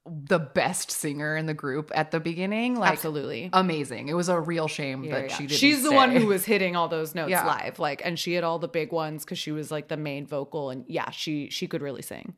the 0.05 0.39
best 0.39 0.91
singer 0.91 1.37
in 1.37 1.45
the 1.45 1.53
group 1.53 1.89
at 1.95 2.11
the 2.11 2.19
beginning. 2.19 2.75
Like, 2.77 2.91
Absolutely. 2.93 3.49
amazing. 3.53 4.09
It 4.09 4.15
was 4.15 4.27
a 4.27 4.39
real 4.39 4.67
shame 4.67 5.03
Yeah, 5.05 5.11
that 5.21 5.29
yeah. 5.29 5.35
she 5.37 5.47
didn't. 5.47 5.59
She's 5.59 5.81
the 5.83 5.93
one 5.93 6.11
who 6.11 6.25
was 6.27 6.43
hitting 6.43 6.75
all 6.75 6.89
those 6.89 7.15
notes 7.15 7.29
Yeah. 7.31 7.45
live. 7.45 7.79
Like, 7.79 8.01
and 8.03 8.19
she 8.19 8.33
had 8.33 8.43
all 8.43 8.59
the 8.59 8.67
big 8.67 8.91
ones 8.91 9.23
because 9.23 9.39
she 9.39 9.51
was 9.53 9.71
like 9.71 9.87
the 9.87 9.95
main 9.97 10.27
vocal. 10.27 10.69
And 10.71 10.83
yeah, 10.87 11.09
she 11.11 11.49
she 11.49 11.67
could 11.67 11.81
really 11.81 12.01
sing. 12.01 12.35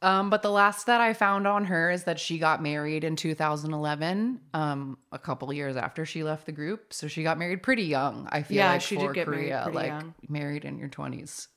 Um, 0.00 0.30
but 0.30 0.42
the 0.42 0.50
last 0.52 0.86
that 0.86 1.00
I 1.00 1.12
found 1.12 1.48
on 1.48 1.64
her 1.64 1.90
is 1.90 2.04
that 2.04 2.20
she 2.20 2.38
got 2.38 2.62
married 2.62 3.02
in 3.02 3.16
2011, 3.16 4.40
um, 4.54 4.96
a 5.10 5.18
couple 5.18 5.52
years 5.52 5.76
after 5.76 6.06
she 6.06 6.22
left 6.22 6.46
the 6.46 6.52
group. 6.52 6.92
So 6.92 7.08
she 7.08 7.24
got 7.24 7.36
married 7.36 7.64
pretty 7.64 7.82
young. 7.82 8.28
I 8.30 8.42
feel 8.44 8.58
Yeah, 8.58 8.72
like 8.72 8.80
she 8.80 8.94
for 8.94 9.08
did 9.08 9.14
get 9.14 9.26
Korea, 9.26 9.62
pretty 9.64 9.76
like 9.76 9.86
young. 9.88 10.14
married 10.28 10.64
in 10.64 10.78
your 10.78 10.88
20s. 10.88 11.48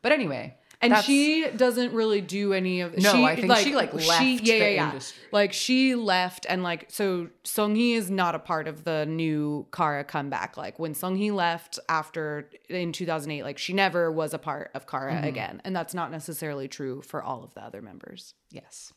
But 0.00 0.12
anyway, 0.12 0.56
And 0.82 0.92
that's- 0.92 1.04
she 1.04 1.46
doesn't 1.56 1.92
really 1.92 2.22
do 2.22 2.54
any 2.54 2.80
of. 2.80 2.96
No, 2.96 3.12
she, 3.12 3.24
I 3.24 3.36
think 3.36 3.54
she, 3.56 3.74
like, 3.74 3.92
left 3.92 4.22
yeah, 4.22 4.54
yeah, 4.54 4.58
the 4.64 4.72
yeah. 4.72 4.88
industry. 4.88 5.22
Like 5.30 5.52
she 5.52 5.94
left, 5.94 6.46
and 6.48 6.62
like 6.62 6.86
so, 6.88 7.28
Sunghee 7.44 7.92
is 7.92 8.10
not 8.10 8.34
a 8.34 8.38
part 8.38 8.66
of 8.66 8.84
the 8.84 9.04
new 9.04 9.66
Kara 9.72 10.04
comeback. 10.04 10.56
Like 10.56 10.78
when 10.78 10.94
Sunghee 10.94 11.32
left 11.32 11.78
after 11.88 12.48
in 12.70 12.92
2008, 12.92 13.42
like 13.42 13.58
she 13.58 13.74
never 13.74 14.10
was 14.10 14.32
a 14.32 14.38
part 14.38 14.70
of 14.74 14.86
Kara 14.86 15.12
Mm-hmm. 15.12 15.24
again, 15.24 15.60
and 15.64 15.76
that's 15.76 15.92
not 15.92 16.10
necessarily 16.10 16.66
true 16.66 17.02
for 17.02 17.22
all 17.22 17.44
of 17.44 17.52
the 17.52 17.62
other 17.62 17.82
members. 17.82 18.32
Yes. 18.50 18.92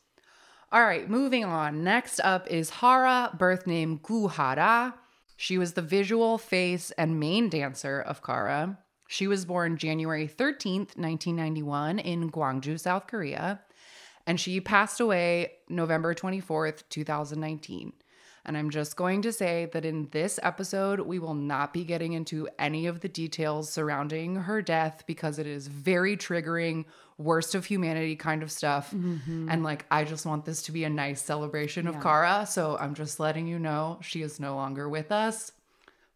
All 0.72 0.82
right, 0.84 1.08
moving 1.10 1.44
on. 1.44 1.84
Next 1.84 2.20
up 2.22 2.48
is 2.50 2.70
Hara, 2.70 3.36
birth 3.38 3.68
name 3.68 4.00
Goo 4.02 4.28
Hara. 4.30 4.96
She 5.36 5.58
was 5.58 5.74
the 5.74 5.82
visual 5.82 6.38
face 6.38 6.92
and 6.98 7.20
main 7.20 7.50
dancer 7.50 8.00
of 8.00 8.24
Kara. 8.24 8.80
She 9.08 9.28
was 9.28 9.46
born 9.46 9.78
January 9.78 10.28
13th, 10.28 10.98
1991, 10.98 12.00
in 12.00 12.32
Gwangju, 12.32 12.80
South 12.80 13.08
Korea. 13.08 13.62
And 14.26 14.40
she 14.40 14.62
passed 14.62 15.00
away 15.00 15.52
November 15.70 16.14
24th, 16.16 16.84
2019. 16.90 17.94
And 18.46 18.58
I'm 18.58 18.72
just 18.72 18.98
going 18.98 19.22
to 19.22 19.32
say 19.32 19.70
that 19.72 19.86
in 19.86 20.10
this 20.12 20.38
episode, 20.44 21.00
we 21.00 21.18
will 21.18 21.34
not 21.34 21.72
be 21.72 21.86
getting 21.86 22.12
into 22.12 22.50
any 22.60 22.88
of 22.88 23.00
the 23.00 23.08
details 23.08 23.72
surrounding 23.72 24.36
her 24.36 24.62
death 24.62 25.04
because 25.08 25.40
it 25.40 25.48
is 25.48 25.68
very 25.68 26.18
triggering, 26.18 26.84
worst 27.18 27.56
of 27.56 27.66
humanity 27.66 28.18
kind 28.18 28.44
of 28.44 28.52
stuff. 28.52 28.92
Mm-hmm. 28.92 29.50
And 29.50 29.64
like, 29.64 29.86
I 29.90 30.04
just 30.04 30.26
want 30.26 30.44
this 30.44 30.64
to 30.64 30.74
be 30.74 30.84
a 30.84 30.90
nice 30.90 31.22
celebration 31.22 31.88
of 31.88 32.02
Kara. 32.02 32.46
So 32.46 32.78
I'm 32.78 32.96
just 32.96 33.18
letting 33.18 33.48
you 33.48 33.60
know 33.60 34.00
she 34.02 34.22
is 34.22 34.42
no 34.42 34.56
longer 34.56 34.90
with 34.90 35.14
us, 35.14 35.54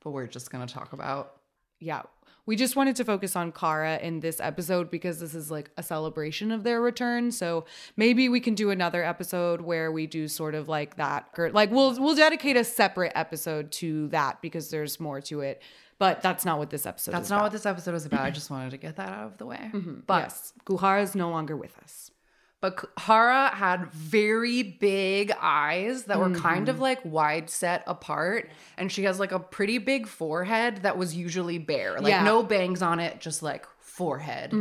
but 0.03 0.11
we're 0.11 0.27
just 0.27 0.51
going 0.51 0.67
to 0.67 0.73
talk 0.73 0.91
about. 0.91 1.37
Yeah. 1.79 2.01
We 2.47 2.55
just 2.55 2.75
wanted 2.75 2.95
to 2.95 3.05
focus 3.05 3.35
on 3.35 3.51
Kara 3.51 3.99
in 3.99 4.21
this 4.21 4.39
episode 4.39 4.89
because 4.89 5.19
this 5.19 5.35
is 5.35 5.51
like 5.51 5.69
a 5.77 5.83
celebration 5.83 6.51
of 6.51 6.63
their 6.63 6.81
return. 6.81 7.31
So 7.31 7.65
maybe 7.95 8.29
we 8.29 8.39
can 8.39 8.55
do 8.55 8.71
another 8.71 9.03
episode 9.03 9.61
where 9.61 9.91
we 9.91 10.07
do 10.07 10.27
sort 10.27 10.55
of 10.55 10.67
like 10.67 10.95
that. 10.95 11.29
Like 11.37 11.69
we'll 11.69 11.99
we'll 12.01 12.15
dedicate 12.15 12.57
a 12.57 12.63
separate 12.63 13.11
episode 13.13 13.71
to 13.73 14.07
that 14.07 14.41
because 14.41 14.69
there's 14.71 14.99
more 14.99 15.21
to 15.21 15.41
it. 15.41 15.61
But 15.99 16.21
that's 16.21 16.45
not 16.45 16.59
what 16.59 16.69
this 16.69 16.85
episode 16.85 17.11
That's 17.11 17.29
not 17.29 17.37
about. 17.37 17.43
what 17.45 17.51
this 17.53 17.65
episode 17.65 17.95
is 17.95 18.05
about. 18.05 18.21
I 18.21 18.29
just 18.29 18.49
wanted 18.51 18.69
to 18.71 18.77
get 18.77 18.97
that 18.97 19.09
out 19.09 19.25
of 19.25 19.37
the 19.39 19.45
way. 19.47 19.69
Mm-hmm. 19.73 20.01
But 20.05 20.23
yes. 20.23 20.53
Goo 20.63 20.77
Hara 20.77 21.01
is 21.01 21.15
no 21.15 21.29
longer 21.31 21.57
with 21.57 21.75
us. 21.79 22.11
But 22.59 22.83
Hara 22.97 23.49
had 23.49 23.91
very 23.91 24.63
big 24.63 25.31
eyes 25.39 26.05
that 26.05 26.17
were 26.19 26.31
kind 26.31 26.69
of 26.69 26.79
like 26.79 26.99
wide 27.05 27.49
set 27.51 27.83
apart. 27.85 28.49
And 28.77 28.91
she 28.91 29.03
has 29.03 29.19
like 29.19 29.31
a 29.31 29.39
pretty 29.39 29.77
big 29.77 30.07
forehead 30.07 30.77
that 30.77 30.97
was 30.97 31.15
usually 31.15 31.59
bare. 31.59 31.99
Like 31.99 32.07
Yeah. 32.09 32.23
no 32.23 32.41
bangs 32.41 32.81
on 32.81 32.99
it, 32.99 33.19
just 33.19 33.43
like 33.43 33.67
forehead. 33.79 34.53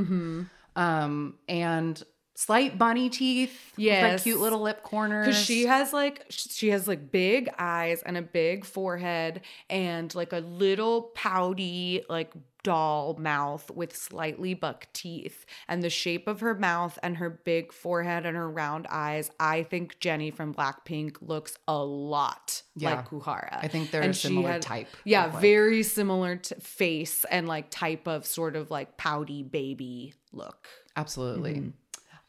Um, 0.77 1.35
and 1.49 2.03
slight 2.37 2.79
bunny 2.79 3.09
teeth. 3.11 3.73
With 3.77 4.03
like 4.03 4.23
cute 4.23 4.39
little 4.41 4.61
lip 4.63 4.83
corners. 4.85 5.27
Because 5.27 5.43
she 5.45 5.67
has 5.67 5.93
like 5.93 6.25
she 6.29 6.69
has 6.69 6.87
like 6.87 7.11
big 7.11 7.51
eyes 7.59 8.03
and 8.07 8.17
a 8.17 8.23
big 8.23 8.65
forehead 8.65 9.41
and 9.69 10.15
like 10.15 10.33
a 10.33 10.39
little 10.39 11.03
pouty 11.15 12.05
like 12.09 12.33
doll 12.63 13.17
mouth 13.21 13.71
with 13.71 13.95
slightly 13.95 14.53
buck 14.53 14.89
teeth 14.93 15.47
and 15.69 15.85
the 15.85 15.91
shape 15.91 16.27
of 16.27 16.41
her 16.41 16.53
mouth 16.53 16.99
and 17.01 17.19
her 17.19 17.31
big 17.31 17.73
forehead 17.73 18.27
and 18.27 18.37
her 18.37 18.51
round 18.51 18.89
eyes 18.91 19.31
i 19.39 19.63
think 19.63 19.97
jenny 20.01 20.33
from 20.33 20.53
blackpink 20.53 21.17
looks 21.21 21.57
a 21.69 21.79
lot 21.79 22.63
Yeah. 22.75 22.97
like 22.97 23.09
Goo 23.11 23.21
Hara 23.21 23.61
I 23.63 23.69
think 23.69 23.93
they're 23.93 24.03
And 24.03 24.11
a 24.11 24.15
similar 24.15 24.51
had- 24.51 24.63
type. 24.63 24.89
yeah 25.05 25.27
like- 25.27 25.41
very 25.41 25.85
similar 25.85 26.35
to 26.35 26.57
face 26.57 27.25
and 27.31 27.47
like 27.47 27.67
type 27.71 28.09
of 28.09 28.27
sort 28.27 28.57
of 28.57 28.69
like 28.69 28.97
pouty 28.97 29.45
baby 29.45 30.15
look 30.33 30.67
Absolutely. 30.97 31.55
Mm-hmm. 31.57 31.69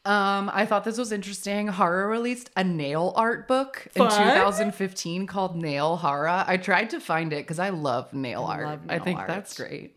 Um, 0.08 0.50
I 0.54 0.64
thought 0.64 0.84
this 0.84 0.96
was 0.96 1.12
interesting. 1.12 1.68
Hara 1.68 2.06
released 2.06 2.48
a 2.56 2.64
nail 2.64 3.12
art 3.14 3.46
book 3.46 3.86
in 3.94 4.02
2015 4.04 5.26
called 5.26 5.54
Nail 5.54 5.98
Hara. 5.98 6.44
I 6.46 6.56
tried 6.56 6.88
to 6.90 7.00
find 7.00 7.30
it 7.34 7.44
because 7.44 7.58
I 7.58 7.68
love 7.68 8.14
nail 8.14 8.42
I 8.44 8.54
art. 8.54 8.66
love 8.66 8.80
I 8.88 8.98
think 9.00 9.18
art. 9.18 9.28
that's 9.28 9.54
great. 9.54 9.96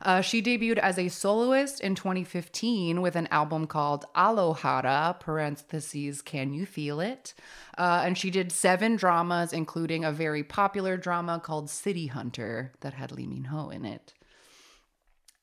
Uh, 0.00 0.22
she 0.22 0.40
debuted 0.40 0.78
as 0.78 0.98
a 0.98 1.08
soloist 1.08 1.80
in 1.80 1.94
2015 1.94 3.02
with 3.02 3.16
an 3.16 3.26
album 3.26 3.66
called 3.66 4.06
Alohara, 4.16 5.20
parentheses, 5.20 6.22
Can 6.22 6.54
You 6.54 6.64
Feel 6.64 6.98
It? 7.00 7.34
Uh, 7.76 8.00
and 8.06 8.16
she 8.16 8.30
did 8.30 8.50
seven 8.52 8.96
dramas, 8.96 9.52
including 9.52 10.06
a 10.06 10.10
very 10.10 10.42
popular 10.42 10.96
drama 10.96 11.38
called 11.38 11.68
City 11.68 12.06
Hunter 12.06 12.72
that 12.80 12.94
had 12.94 13.12
Lee 13.12 13.26
Min 13.26 13.44
Ho 13.44 13.68
in 13.68 13.84
it. 13.84 14.14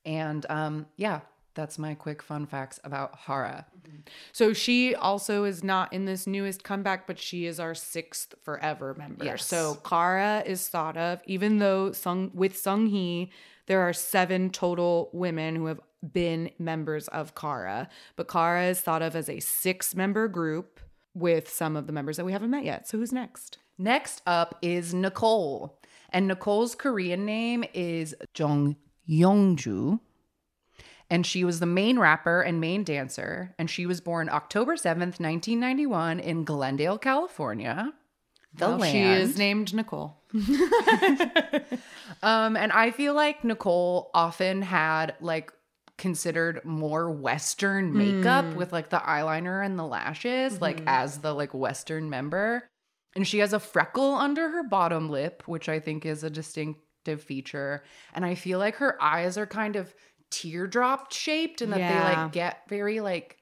And 0.03 0.43
um, 0.49 0.87
yeah, 0.95 1.19
that's 1.57 1.77
my 1.77 1.95
quick 1.95 2.21
fun 2.21 2.45
facts 2.45 2.79
about 2.85 3.17
Hara. 3.25 3.65
So 4.31 4.53
she 4.53 4.95
also 4.95 5.43
is 5.43 5.63
not 5.63 5.91
in 5.91 6.05
this 6.05 6.25
newest 6.27 6.63
comeback, 6.63 7.07
but 7.07 7.19
she 7.19 7.45
is 7.45 7.59
our 7.59 7.75
sixth 7.75 8.35
forever 8.43 8.95
member. 8.97 9.25
Yes. 9.25 9.45
So 9.45 9.79
Kara 9.83 10.43
is 10.45 10.69
thought 10.69 10.95
of, 10.95 11.21
even 11.25 11.57
though 11.57 11.91
Sung 11.91 12.31
with 12.33 12.57
Sung 12.57 12.85
Hee, 12.87 13.31
there 13.65 13.81
are 13.81 13.91
seven 13.91 14.49
total 14.51 15.09
women 15.11 15.55
who 15.55 15.65
have 15.65 15.81
been 16.13 16.51
members 16.59 17.07
of 17.09 17.35
Kara. 17.35 17.89
But 18.15 18.29
Kara 18.29 18.67
is 18.67 18.79
thought 18.79 19.01
of 19.01 19.15
as 19.15 19.27
a 19.27 19.39
six 19.39 19.95
member 19.95 20.27
group 20.27 20.79
with 21.13 21.49
some 21.49 21.75
of 21.75 21.87
the 21.87 21.93
members 21.93 22.17
that 22.17 22.25
we 22.25 22.31
haven't 22.31 22.51
met 22.51 22.63
yet. 22.63 22.87
So 22.87 22.99
who's 22.99 23.11
next? 23.11 23.57
Next 23.77 24.21
up 24.27 24.57
is 24.61 24.93
Nicole. 24.93 25.79
And 26.11 26.27
Nicole's 26.27 26.75
Korean 26.75 27.25
name 27.25 27.65
is 27.73 28.15
Jung 28.37 28.77
Yongju. 29.09 29.99
And 31.09 31.25
she 31.25 31.43
was 31.43 31.59
the 31.59 31.65
main 31.65 31.99
rapper 31.99 32.41
and 32.41 32.59
main 32.59 32.83
dancer. 32.83 33.55
And 33.57 33.69
she 33.69 33.85
was 33.85 34.01
born 34.01 34.27
October 34.29 34.75
7th, 34.75 35.19
1991, 35.21 36.19
in 36.19 36.43
Glendale, 36.43 36.97
California. 36.97 37.93
The 38.53 38.67
Well, 38.69 38.77
land. 38.79 38.91
she 38.91 39.03
is 39.03 39.37
named 39.37 39.73
Nicole. 39.73 40.21
Um, 42.23 42.57
and 42.57 42.71
I 42.71 42.91
feel 42.91 43.13
like 43.13 43.43
Nicole 43.43 44.09
often 44.13 44.61
had 44.63 45.15
like 45.21 45.51
considered 45.97 46.61
more 46.65 47.11
Western 47.11 47.95
makeup 47.95 48.55
with 48.55 48.71
like 48.71 48.89
the 48.89 48.97
eyeliner 48.97 49.63
and 49.65 49.77
the 49.77 49.85
lashes, 49.85 50.59
like 50.61 50.81
as 50.87 51.19
the 51.19 51.33
like 51.33 51.53
Western 51.53 52.09
member. 52.09 52.67
And 53.15 53.27
she 53.27 53.39
has 53.39 53.53
a 53.53 53.59
freckle 53.59 54.15
under 54.15 54.49
her 54.49 54.63
bottom 54.63 55.09
lip, 55.09 55.43
which 55.45 55.69
I 55.69 55.79
think 55.79 56.05
is 56.05 56.23
a 56.23 56.29
distinctive 56.29 57.21
feature. 57.21 57.83
And 58.13 58.25
I 58.25 58.35
feel 58.35 58.59
like 58.59 58.75
her 58.77 59.01
eyes 59.01 59.37
are 59.37 59.47
kind 59.47 59.75
of 59.75 59.93
teardrop 60.29 61.11
shaped 61.11 61.61
and 61.61 61.71
that 61.73 61.77
they 61.77 61.99
like 61.99 62.31
get 62.31 62.63
very 62.67 62.99
like 62.99 63.37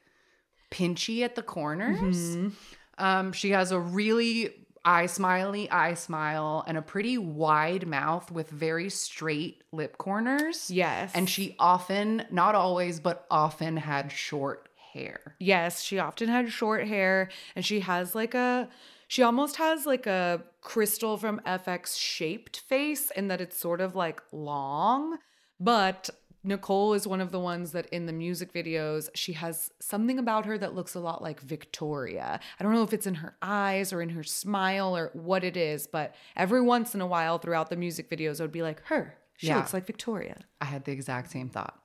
pinchy 0.71 1.23
at 1.23 1.35
the 1.35 1.43
corners. 1.43 2.17
Mm-hmm. 2.17 2.49
Um, 2.97 3.33
she 3.33 3.51
has 3.51 3.71
a 3.71 3.79
really 3.79 4.53
eye 4.85 5.07
smiley 5.07 5.69
eye 5.71 5.95
smile 5.95 6.63
and 6.67 6.77
a 6.77 6.81
pretty 6.81 7.17
wide 7.17 7.87
mouth 7.87 8.31
with 8.31 8.49
very 8.49 8.89
straight 8.89 9.63
lip 9.71 9.97
corners. 9.97 10.69
Yes. 10.69 11.11
And 11.15 11.29
she 11.29 11.55
often, 11.57 12.25
not 12.31 12.55
always, 12.55 12.99
but 12.99 13.25
often 13.31 13.77
had 13.77 14.11
short 14.11 14.69
hair. 14.93 15.35
Yes, 15.39 15.81
she 15.81 15.99
often 15.99 16.29
had 16.29 16.51
short 16.51 16.87
hair 16.87 17.29
and 17.55 17.65
she 17.65 17.81
has 17.81 18.15
like 18.15 18.33
a 18.33 18.69
she 19.07 19.21
almost 19.21 19.57
has 19.57 19.85
like 19.85 20.07
a 20.07 20.41
Krystal 20.63 21.19
from 21.19 21.39
FX 21.45 21.97
shaped 21.99 22.59
face 22.61 23.11
in 23.11 23.27
that 23.27 23.39
it's 23.39 23.57
sort 23.57 23.81
of 23.81 23.95
like 23.95 24.21
long, 24.31 25.19
but 25.59 26.09
Nicole 26.45 26.93
is 26.93 27.07
one 27.07 27.21
of 27.21 27.31
the 27.31 27.39
ones 27.39 27.71
that 27.71 27.87
in 27.87 28.05
the 28.05 28.13
music 28.13 28.53
videos, 28.53 29.09
she 29.15 29.33
has 29.33 29.71
something 29.79 30.19
about 30.19 30.45
her 30.45 30.57
that 30.57 30.75
looks 30.75 30.93
a 30.95 30.99
lot 30.99 31.21
like 31.21 31.39
Victoria. 31.41 32.39
I 32.59 32.63
don't 32.63 32.73
know 32.73 32.83
if 32.83 32.93
it's 32.93 33.07
in 33.07 33.15
her 33.15 33.35
eyes 33.41 33.91
or 33.91 34.01
in 34.01 34.09
her 34.09 34.23
smile 34.23 34.95
or 34.95 35.09
what 35.13 35.43
it 35.43 35.57
is, 35.57 35.87
but 35.87 36.13
every 36.35 36.61
once 36.61 36.93
in 36.93 37.01
a 37.01 37.07
while 37.07 37.39
throughout 37.39 37.69
the 37.69 37.75
music 37.75 38.09
videos, 38.09 38.39
it 38.39 38.43
would 38.43 38.51
be 38.51 38.61
like 38.61 38.81
her. 38.85 39.17
She 39.37 39.47
Yeah. 39.47 39.57
looks 39.57 39.73
like 39.73 39.85
Victoria. 39.87 40.45
I 40.61 40.65
had 40.65 40.85
the 40.85 40.91
exact 40.91 41.31
same 41.31 41.49
thought. 41.49 41.81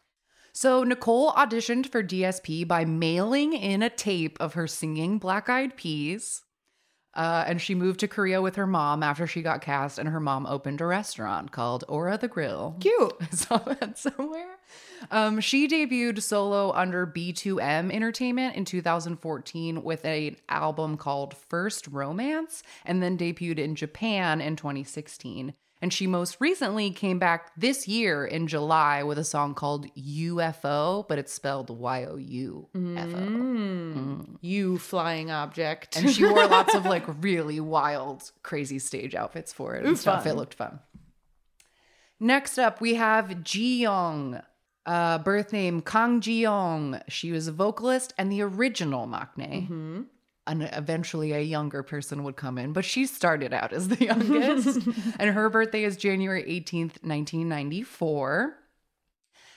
So 0.52 0.82
Nicole 0.84 1.32
auditioned 1.32 1.90
for 1.90 2.02
DSP 2.02 2.64
by 2.64 2.84
mailing 2.84 3.52
in 3.52 3.82
a 3.82 3.90
tape 3.90 4.36
of 4.40 4.54
her 4.54 4.66
singing 4.66 5.18
Black 5.18 5.48
Eyed 5.48 5.76
Peas. 5.76 6.42
Uh, 7.14 7.44
and 7.46 7.60
she 7.60 7.74
moved 7.74 8.00
to 8.00 8.08
Korea 8.08 8.40
with 8.40 8.56
her 8.56 8.66
mom 8.66 9.02
after 9.02 9.26
she 9.26 9.42
got 9.42 9.62
cast, 9.62 9.98
and 9.98 10.08
her 10.08 10.20
mom 10.20 10.46
opened 10.46 10.80
a 10.80 10.86
restaurant 10.86 11.50
called 11.50 11.84
Aura 11.88 12.16
the 12.16 12.28
Grill. 12.28 12.76
Cute. 12.80 13.14
I 13.20 13.26
saw 13.34 13.58
that 13.58 13.98
somewhere. 13.98 14.58
Um, 15.10 15.40
she 15.40 15.66
debuted 15.66 16.22
solo 16.22 16.72
under 16.72 17.06
B2M 17.06 17.92
Entertainment 17.92 18.54
in 18.54 18.64
2014 18.64 19.82
with 19.82 20.04
an 20.04 20.36
album 20.48 20.96
called 20.96 21.36
First 21.36 21.88
Romance, 21.88 22.62
and 22.84 23.02
then 23.02 23.18
debuted 23.18 23.58
in 23.58 23.74
Japan 23.74 24.40
in 24.40 24.54
2016. 24.54 25.54
And 25.82 25.92
she 25.94 26.06
most 26.06 26.36
recently 26.40 26.90
came 26.90 27.18
back 27.18 27.52
this 27.56 27.88
year 27.88 28.26
in 28.26 28.46
July 28.48 29.02
with 29.02 29.18
a 29.18 29.24
song 29.24 29.54
called 29.54 29.86
UFO, 29.94 31.08
but 31.08 31.18
it's 31.18 31.32
spelled 31.32 31.70
Y 31.70 32.04
O 32.04 32.16
U 32.16 32.68
F 32.74 33.08
O. 33.14 33.18
Mm. 33.18 34.36
You 34.42 34.76
flying 34.78 35.30
object. 35.30 35.96
And 35.96 36.10
she 36.10 36.24
wore 36.24 36.46
lots 36.46 36.74
of 36.74 36.84
like 36.84 37.04
really 37.22 37.60
wild, 37.60 38.30
crazy 38.42 38.78
stage 38.78 39.14
outfits 39.14 39.54
for 39.54 39.74
it 39.74 39.86
and 39.86 39.96
stuff. 39.98 40.24
fun. 40.24 40.32
It 40.32 40.36
looked 40.36 40.52
fun. 40.54 40.80
Next 42.18 42.58
up, 42.58 42.82
we 42.82 42.96
have 42.96 43.42
Ji 43.42 43.80
Young, 43.80 44.42
uh, 44.84 45.16
birth 45.18 45.50
name 45.52 45.80
Kang 45.80 46.20
Ji 46.20 46.42
Young. 46.42 47.00
She 47.08 47.32
was 47.32 47.48
a 47.48 47.52
vocalist 47.52 48.12
and 48.18 48.30
the 48.30 48.42
original 48.42 49.06
Maknae. 49.06 49.66
Mhm. 49.70 50.04
And 50.50 50.68
eventually 50.72 51.32
a 51.32 51.40
younger 51.40 51.82
person 51.82 52.24
would 52.24 52.36
come 52.36 52.58
in, 52.58 52.72
but 52.72 52.84
she 52.84 53.06
started 53.06 53.52
out 53.52 53.72
as 53.72 53.88
the 53.88 54.04
youngest. 54.10 54.80
and 55.20 55.30
her 55.30 55.48
birthday 55.48 55.84
is 55.84 55.96
January 55.96 56.42
18th, 56.42 57.02
1994. 57.04 58.56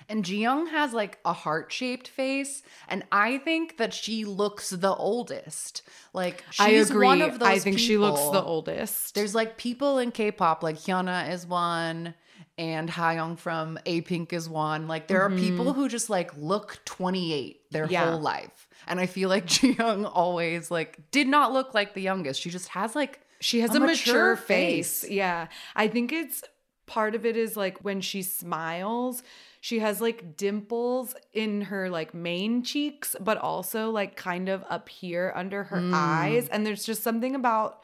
And 0.10 0.26
Jiyoung 0.26 0.70
has 0.70 0.92
like 0.94 1.18
a 1.24 1.32
heart 1.32 1.72
shaped 1.72 2.10
face, 2.10 2.62
and 2.90 3.06
I 3.12 3.38
think 3.38 3.78
that 3.78 3.94
she 3.94 4.26
looks 4.26 4.70
the 4.70 4.94
oldest. 4.94 5.82
Like 6.14 6.44
she's 6.52 6.60
I 6.66 6.70
agree. 6.72 7.08
one 7.08 7.22
of 7.22 7.40
those. 7.40 7.48
I 7.48 7.60
think 7.60 7.80
she 7.80 7.98
looks 7.98 8.20
the 8.20 8.44
oldest. 8.44 9.16
There's 9.16 9.34
like 9.34 9.58
people 9.58 10.00
in 10.00 10.12
K-pop, 10.12 10.62
like 10.62 10.76
Hyuna 10.76 11.32
is 11.32 11.48
one, 11.48 12.16
and 12.58 12.90
Hayoung 12.90 13.40
from 13.40 13.80
Apink 13.86 14.34
is 14.34 14.50
one. 14.50 14.90
Like 14.90 15.08
there 15.08 15.22
are 15.22 15.30
people 15.30 15.72
who 15.72 15.88
just 15.88 16.10
like 16.10 16.36
look 16.38 16.80
28 16.84 17.62
their 17.72 17.84
Mm-hmm. 17.86 17.94
Yeah. 17.94 18.12
whole 18.12 18.20
life, 18.20 18.63
and 18.88 19.00
I 19.00 19.06
feel 19.06 19.30
like 19.30 19.46
Jiyoung 19.56 20.10
always 20.14 20.70
like 20.72 21.00
did 21.12 21.28
not 21.28 21.54
look 21.54 21.74
like 21.74 21.94
the 21.94 22.02
youngest. 22.02 22.42
She 22.42 22.50
just 22.50 22.70
has 22.70 22.96
like 22.96 23.20
She 23.40 23.60
has 23.62 23.72
a 23.74 23.78
a, 23.78 23.80
mature, 23.80 23.90
mature 24.32 24.36
face. 24.36 25.02
face. 25.02 25.12
Yeah. 25.12 25.48
I 25.76 25.88
think 25.88 26.12
it's 26.12 26.44
part 26.86 27.16
of 27.16 27.26
it 27.26 27.38
is 27.38 27.56
like 27.56 27.80
when 27.84 28.02
she 28.02 28.22
smiles, 28.22 29.24
she 29.62 29.80
has 29.80 30.02
like 30.02 30.36
dimples 30.36 31.16
in 31.32 31.62
her 31.62 31.90
like 31.90 32.14
main 32.14 32.64
cheeks, 32.64 33.16
but 33.22 33.38
also 33.38 33.90
like 33.90 34.16
kind 34.18 34.50
of 34.50 34.64
up 34.70 34.90
here 34.90 35.32
under 35.36 35.64
her 35.66 35.78
Mm. 35.78 35.94
eyes. 35.94 36.50
And 36.50 36.66
there's 36.66 36.84
just 36.86 37.02
something 37.04 37.36
about 37.36 37.80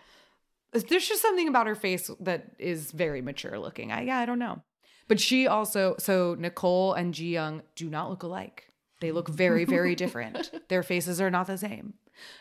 there's 0.71 1.07
just 1.07 1.21
something 1.21 1.47
about 1.47 1.65
her 1.65 1.75
face 1.75 2.11
that 2.19 2.51
is 2.59 2.91
very 2.91 3.21
mature 3.21 3.57
looking. 3.57 3.91
I 3.91 4.01
yeah, 4.03 4.19
I 4.19 4.25
don't 4.25 4.37
know. 4.39 4.61
But 5.07 5.19
she 5.19 5.47
also 5.47 5.95
so 5.97 6.35
Nicole 6.37 6.93
and 6.93 7.13
Ji 7.13 7.29
Young 7.33 7.63
do 7.75 7.89
not 7.89 8.09
look 8.11 8.21
alike. 8.23 8.68
They 9.01 9.11
look 9.11 9.29
very, 9.29 9.63
very 9.65 9.95
different. 9.95 10.51
Their 10.69 10.83
faces 10.83 11.21
are 11.21 11.29
not 11.31 11.47
the 11.47 11.57
same. 11.57 11.93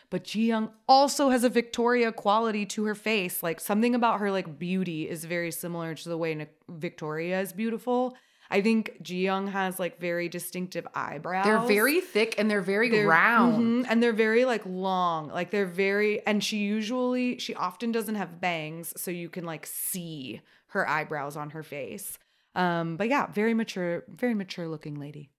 But 0.09 0.25
Ji 0.25 0.47
Young 0.47 0.71
also 0.87 1.29
has 1.29 1.43
a 1.45 1.49
Victoria 1.49 2.11
quality 2.11 2.65
to 2.67 2.83
her 2.85 2.95
face. 2.95 3.41
Like 3.41 3.59
something 3.61 3.95
about 3.95 4.19
her 4.19 4.29
like 4.31 4.59
beauty 4.59 5.07
is 5.09 5.23
very 5.25 5.51
similar 5.51 5.95
to 5.95 6.09
the 6.09 6.17
way 6.17 6.47
Victoria 6.67 7.39
is 7.39 7.53
beautiful. 7.53 8.15
I 8.51 8.61
think 8.61 8.97
Ji 9.01 9.23
Young 9.23 9.47
has 9.47 9.79
like 9.79 9.99
very 10.01 10.27
distinctive 10.27 10.85
eyebrows. 10.95 11.45
they're 11.45 11.59
very 11.59 12.01
thick 12.01 12.35
and 12.37 12.49
they're 12.49 12.61
very 12.61 12.89
They're- 12.89 13.07
round. 13.07 13.85
mhm, 13.85 13.87
and 13.89 14.01
they're 14.03 14.11
very 14.11 14.43
like 14.43 14.63
long. 14.65 15.29
Like 15.29 15.51
they're 15.51 15.65
very 15.67 16.25
and 16.25 16.43
she 16.43 16.57
usually 16.57 17.37
she 17.37 17.53
often 17.55 17.91
doesn't 17.91 18.15
have 18.15 18.41
bangs 18.41 18.91
so 18.99 19.11
you 19.11 19.29
can 19.29 19.45
like 19.45 19.65
see 19.65 20.41
her 20.69 20.87
eyebrows 20.89 21.37
on 21.37 21.51
her 21.51 21.63
face. 21.63 22.17
Um 22.55 22.97
but 22.97 23.07
yeah, 23.07 23.27
very 23.27 23.53
mature 23.53 24.03
very 24.13 24.33
mature 24.33 24.67
looking 24.67 24.99
lady. 24.99 25.29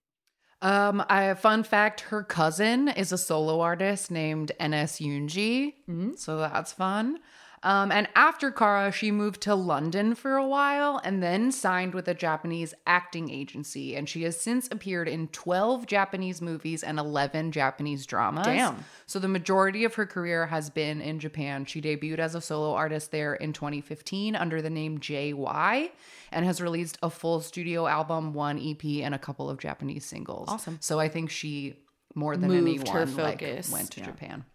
Um, 0.61 1.03
I 1.09 1.33
fun 1.33 1.63
fact: 1.63 2.01
her 2.01 2.23
cousin 2.23 2.87
is 2.87 3.11
a 3.11 3.17
solo 3.17 3.61
artist 3.61 4.11
named 4.11 4.51
NS 4.59 4.99
Yoon-G, 4.99 5.75
Mhm. 5.89 6.17
so 6.17 6.37
that's 6.37 6.71
fun. 6.71 7.19
Um, 7.63 7.91
and 7.91 8.07
after 8.15 8.49
Kara, 8.49 8.91
she 8.91 9.11
moved 9.11 9.41
to 9.41 9.53
London 9.53 10.15
for 10.15 10.35
a 10.35 10.45
while 10.45 10.99
and 11.03 11.21
then 11.21 11.51
signed 11.51 11.93
with 11.93 12.07
a 12.07 12.13
Japanese 12.13 12.73
acting 12.87 13.29
agency. 13.29 13.95
And 13.95 14.09
she 14.09 14.23
has 14.23 14.39
since 14.39 14.67
appeared 14.71 15.07
in 15.07 15.27
12 15.27 15.85
Japanese 15.85 16.41
movies 16.41 16.81
and 16.81 16.97
11 16.97 17.51
Japanese 17.51 18.05
dramas. 18.07 18.45
Damn. 18.45 18.83
So 19.05 19.19
the 19.19 19.27
majority 19.27 19.83
of 19.83 19.93
her 19.95 20.07
career 20.07 20.47
has 20.47 20.71
been 20.71 21.01
in 21.01 21.19
Japan. 21.19 21.65
She 21.65 21.81
debuted 21.81 22.19
as 22.19 22.33
a 22.33 22.41
solo 22.41 22.73
artist 22.73 23.11
there 23.11 23.35
in 23.35 23.53
2015 23.53 24.35
under 24.35 24.61
the 24.61 24.69
name 24.69 24.99
JY 24.99 25.91
and 26.31 26.45
has 26.45 26.61
released 26.61 26.97
a 27.03 27.11
full 27.11 27.41
studio 27.41 27.85
album, 27.85 28.33
one 28.33 28.57
EP, 28.59 28.83
and 29.03 29.13
a 29.13 29.19
couple 29.19 29.49
of 29.49 29.59
Japanese 29.59 30.05
singles. 30.05 30.49
Awesome. 30.49 30.77
So 30.81 30.99
I 30.99 31.09
think 31.09 31.29
she 31.29 31.75
more 32.15 32.35
than 32.35 32.49
Moved 32.49 32.67
anyone 32.67 32.87
her 32.87 33.05
like, 33.05 33.39
focus, 33.41 33.71
went 33.71 33.91
to 33.91 33.99
yeah. 33.99 34.05
Japan. 34.05 34.45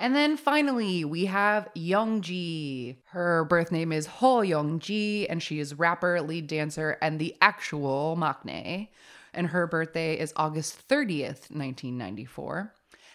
And 0.00 0.16
then 0.16 0.38
finally, 0.38 1.04
we 1.04 1.26
have 1.26 1.68
Youngji. 1.76 2.96
Her 3.08 3.44
birth 3.44 3.70
name 3.70 3.92
is 3.92 4.06
Heo 4.06 4.42
Youngji, 4.48 5.26
and 5.28 5.42
she 5.42 5.60
is 5.60 5.74
rapper, 5.74 6.22
lead 6.22 6.46
dancer, 6.46 6.96
and 7.02 7.18
the 7.18 7.36
actual 7.42 8.16
Maknae. 8.18 8.88
And 9.34 9.48
her 9.48 9.66
birthday 9.66 10.18
is 10.18 10.32
August 10.36 10.88
30th, 10.88 11.50
1994. 11.50 12.72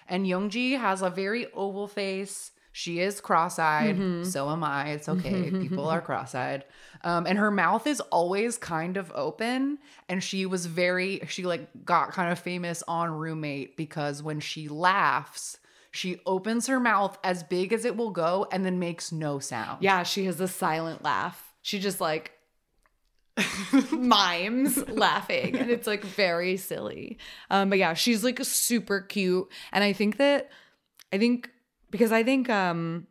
And 0.08 0.28
Youngji 0.28 0.80
has 0.80 1.02
a 1.02 1.10
very 1.10 1.52
oval 1.54 1.88
face. 1.88 2.52
She 2.72 3.00
is 3.00 3.20
cross-eyed. 3.20 3.96
Mm-hmm. 3.96 4.26
So 4.26 4.52
am 4.52 4.64
I. 4.64 4.90
It's 4.90 5.10
okay. 5.10 5.50
People 5.62 5.90
are 5.90 6.02
cross-eyed. 6.02 6.66
Um, 7.04 7.26
and 7.26 7.40
her 7.40 7.50
mouth 7.50 7.88
is 7.88 8.00
always 8.00 8.60
kind 8.60 8.98
of 8.98 9.12
open. 9.16 9.80
And 10.08 10.24
she 10.24 10.46
was 10.46 10.68
very, 10.68 11.22
she 11.30 11.46
like 11.46 11.68
got 11.84 12.12
kind 12.12 12.32
of 12.32 12.38
famous 12.38 12.84
on 12.88 13.10
Roommate 13.10 13.76
because 13.76 14.22
when 14.22 14.40
she 14.40 14.68
laughs, 14.68 15.58
she 15.96 16.20
opens 16.26 16.68
her 16.68 16.80
mouth 16.80 17.18
as 17.24 17.44
big 17.44 17.74
as 17.74 17.86
it 17.86 17.96
will 17.96 18.12
go 18.12 18.48
and 18.52 18.66
then 18.66 18.80
makes 18.80 19.12
no 19.12 19.40
sound. 19.40 19.82
Yeah, 19.82 20.04
she 20.04 20.26
has 20.26 20.40
a 20.42 20.48
silent 20.48 21.04
laugh. 21.04 21.54
She 21.62 21.80
just 21.80 22.02
like 22.02 22.32
mimes 23.92 24.88
laughing 24.90 25.58
and 25.58 25.70
it's 25.70 25.88
like 25.88 26.04
very 26.04 26.58
silly. 26.58 27.18
Um 27.50 27.70
but 27.70 27.80
yeah, 27.80 27.94
she's 27.94 28.24
like 28.24 28.40
super 28.44 29.02
cute 29.02 29.48
and 29.72 29.84
I 29.84 29.94
think 29.94 30.18
that 30.18 30.50
I 31.12 31.18
think 31.18 31.50
because 31.92 32.12
I 32.12 32.24
think 32.24 32.50
um 32.50 33.08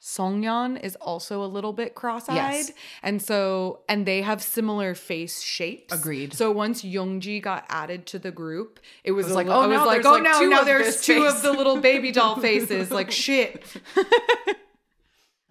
Songyeon 0.00 0.80
is 0.80 0.94
also 0.96 1.42
a 1.42 1.46
little 1.46 1.72
bit 1.72 1.94
cross-eyed 1.96 2.36
Yes. 2.36 2.72
and 3.02 3.20
so 3.20 3.80
and 3.88 4.06
they 4.06 4.22
have 4.22 4.40
similar 4.42 4.94
face 4.94 5.40
shapes. 5.42 5.92
Agreed. 5.92 6.34
So 6.34 6.52
once 6.52 6.82
Youngji 6.82 7.42
got 7.42 7.64
added 7.68 8.06
to 8.06 8.18
the 8.20 8.30
group, 8.30 8.78
it 9.02 9.10
was, 9.12 9.26
was 9.26 9.32
a 9.32 9.34
like, 9.36 9.46
oh, 9.48 9.60
I 9.60 9.66
was 9.66 9.76
now 9.76 9.86
like, 9.86 10.06
oh 10.06 10.12
like, 10.12 10.22
no, 10.22 10.38
two 10.40 10.48
now 10.50 10.60
of 10.60 10.66
there's 10.66 11.02
two 11.02 11.24
face. 11.24 11.34
of 11.34 11.42
the 11.42 11.52
little 11.52 11.80
baby 11.80 12.12
doll 12.12 12.36
faces. 12.40 12.90
Like 12.90 13.10
shit. 13.10 13.64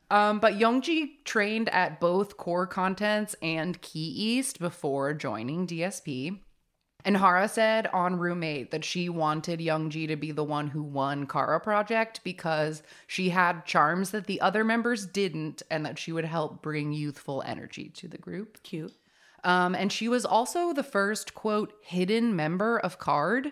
Um, 0.09 0.39
but 0.39 0.53
Youngji 0.53 1.23
trained 1.25 1.67
at 1.67 1.99
both 1.99 2.37
Core 2.37 2.65
Contents 2.65 3.35
and 3.41 3.81
Key 3.81 3.99
East 4.07 4.57
before 4.57 5.13
joining 5.13 5.67
DSP. 5.67 6.39
And 7.05 7.17
Hara 7.17 7.47
said 7.47 7.87
on 7.87 8.17
Roommate 8.17 8.71
that 8.71 8.83
she 8.83 9.07
wanted 9.07 9.61
Young 9.61 9.89
Youngji 9.89 10.07
to 10.07 10.15
be 10.15 10.31
the 10.31 10.43
one 10.43 10.67
who 10.67 10.83
won 10.83 11.25
Kara 11.25 11.59
Project 11.59 12.21
because 12.23 12.83
she 13.05 13.29
had 13.29 13.65
charms 13.65 14.11
that 14.11 14.25
the 14.25 14.41
other 14.41 14.63
members 14.63 15.05
didn't 15.05 15.61
and 15.69 15.85
that 15.85 15.97
she 15.99 16.11
would 16.11 16.25
help 16.25 16.61
bring 16.61 16.91
youthful 16.91 17.43
energy 17.45 17.89
to 17.95 18.07
the 18.07 18.17
group. 18.17 18.61
Cute. 18.63 18.93
Um, 19.43 19.75
and 19.75 19.91
she 19.91 20.09
was 20.09 20.25
also 20.25 20.73
the 20.73 20.83
first, 20.83 21.33
quote, 21.33 21.73
hidden 21.81 22.35
member 22.35 22.77
of 22.77 22.99
KARD 22.99 23.51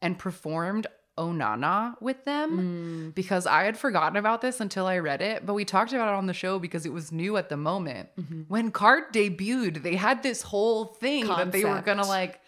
and 0.00 0.18
performed 0.18 0.86
Onana 1.18 2.00
with 2.00 2.24
them 2.24 3.12
because 3.14 3.46
I 3.46 3.64
had 3.64 3.76
forgotten 3.76 4.16
about 4.16 4.40
this 4.40 4.60
until 4.60 4.86
I 4.86 4.98
read 4.98 5.20
it. 5.22 5.46
But 5.46 5.54
we 5.54 5.64
talked 5.64 5.92
about 5.92 6.08
it 6.08 6.16
on 6.16 6.26
the 6.26 6.32
show 6.32 6.58
because 6.58 6.86
it 6.86 6.92
was 6.92 7.12
new 7.12 7.36
at 7.36 7.48
the 7.48 7.56
moment. 7.56 8.08
When 8.48 8.70
KARD 8.72 9.12
debuted, 9.12 9.82
they 9.82 9.96
had 9.96 10.22
this 10.22 10.42
whole 10.42 10.86
thing 10.86 11.26
that 11.26 11.52
they 11.52 11.64
were 11.64 11.82
going 11.82 11.98
to 11.98 12.06
like 12.06 12.40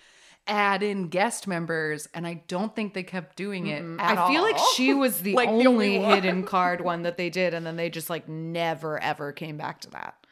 add 0.46 0.82
in 0.82 1.08
guest 1.08 1.46
members. 1.46 2.08
And 2.14 2.26
I 2.26 2.42
don't 2.48 2.74
think 2.74 2.94
they 2.94 3.02
kept 3.02 3.36
doing 3.36 3.66
it 3.66 3.82
at 4.00 4.18
I 4.18 4.28
feel 4.28 4.42
like 4.42 4.58
she 4.74 4.94
was 4.94 5.20
the 5.22 5.34
Like, 5.34 5.48
the 5.48 5.66
only 5.66 5.98
only 5.98 5.98
hidden 5.98 6.44
KARD 6.46 6.80
one 6.80 7.02
that 7.02 7.16
they 7.16 7.30
did, 7.30 7.54
and 7.54 7.66
then 7.66 7.76
they 7.76 7.90
just 7.90 8.10
like 8.10 8.28
never 8.28 9.02
ever 9.02 9.32
came 9.32 9.56
back 9.56 9.80
to 9.82 9.90
that. 9.90 10.26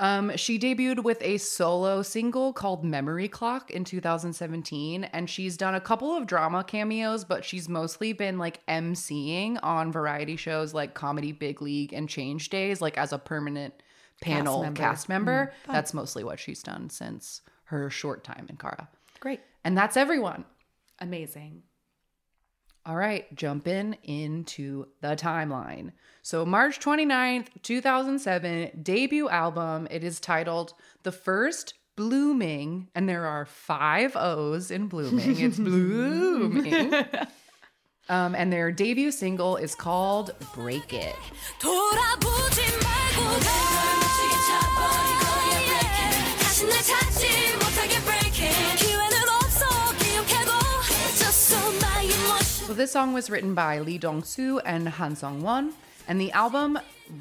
Um, 0.00 0.36
she 0.36 0.58
debuted 0.58 1.04
with 1.04 1.22
a 1.22 1.38
solo 1.38 2.02
single 2.02 2.52
called 2.52 2.84
Memory 2.84 3.28
Clock 3.28 3.70
in 3.70 3.84
2017, 3.84 5.04
and 5.04 5.30
she's 5.30 5.56
done 5.56 5.76
a 5.76 5.80
couple 5.80 6.16
of 6.16 6.26
drama 6.26 6.64
cameos, 6.64 7.24
but 7.24 7.44
she's 7.44 7.68
mostly 7.68 8.12
been 8.12 8.36
like 8.36 8.66
emceeing 8.66 9.60
on 9.62 9.92
variety 9.92 10.34
shows 10.34 10.74
like 10.74 10.94
Comedy 10.94 11.30
Big 11.30 11.62
League 11.62 11.92
and 11.92 12.08
Change 12.08 12.48
Days, 12.48 12.80
like 12.80 12.98
as 12.98 13.12
a 13.12 13.18
permanent 13.18 13.74
panel 14.20 14.62
member. 14.62 14.80
cast 14.80 15.08
member. 15.08 15.52
That's 15.68 15.94
mostly 15.94 16.24
what 16.24 16.40
she's 16.40 16.62
done 16.64 16.90
since 16.90 17.42
her 17.64 17.88
short 17.88 18.24
time 18.24 18.46
in 18.48 18.56
Kara. 18.56 18.88
Great, 19.22 19.40
And 19.64 19.78
that's 19.78 19.96
everyone. 19.96 20.44
amazing. 20.98 21.62
All 22.84 22.96
right, 22.96 23.32
jump 23.36 23.68
in 23.68 23.96
into 24.02 24.86
the 25.00 25.14
timeline. 25.14 25.92
So, 26.22 26.44
March 26.44 26.80
29th, 26.80 27.46
2007, 27.62 28.80
debut 28.82 29.28
album. 29.28 29.86
It 29.88 30.02
is 30.02 30.18
titled 30.18 30.74
The 31.04 31.12
First 31.12 31.74
Blooming, 31.94 32.88
and 32.96 33.08
there 33.08 33.24
are 33.26 33.46
five 33.46 34.16
O's 34.16 34.72
in 34.72 34.88
blooming. 34.88 35.38
It's 35.38 35.58
blooming. 35.60 36.92
Um, 38.08 38.34
and 38.34 38.52
their 38.52 38.72
debut 38.72 39.12
single 39.12 39.56
is 39.56 39.76
called 39.76 40.32
Break 40.52 40.92
It. 40.92 41.14
So 52.72 52.76
this 52.76 52.92
song 52.92 53.12
was 53.12 53.28
written 53.28 53.54
by 53.54 53.80
Lee 53.80 53.98
Dong-soo 53.98 54.58
and 54.60 54.88
Han 54.88 55.14
Sung-won, 55.14 55.74
and 56.08 56.18
the 56.18 56.32
album 56.32 56.78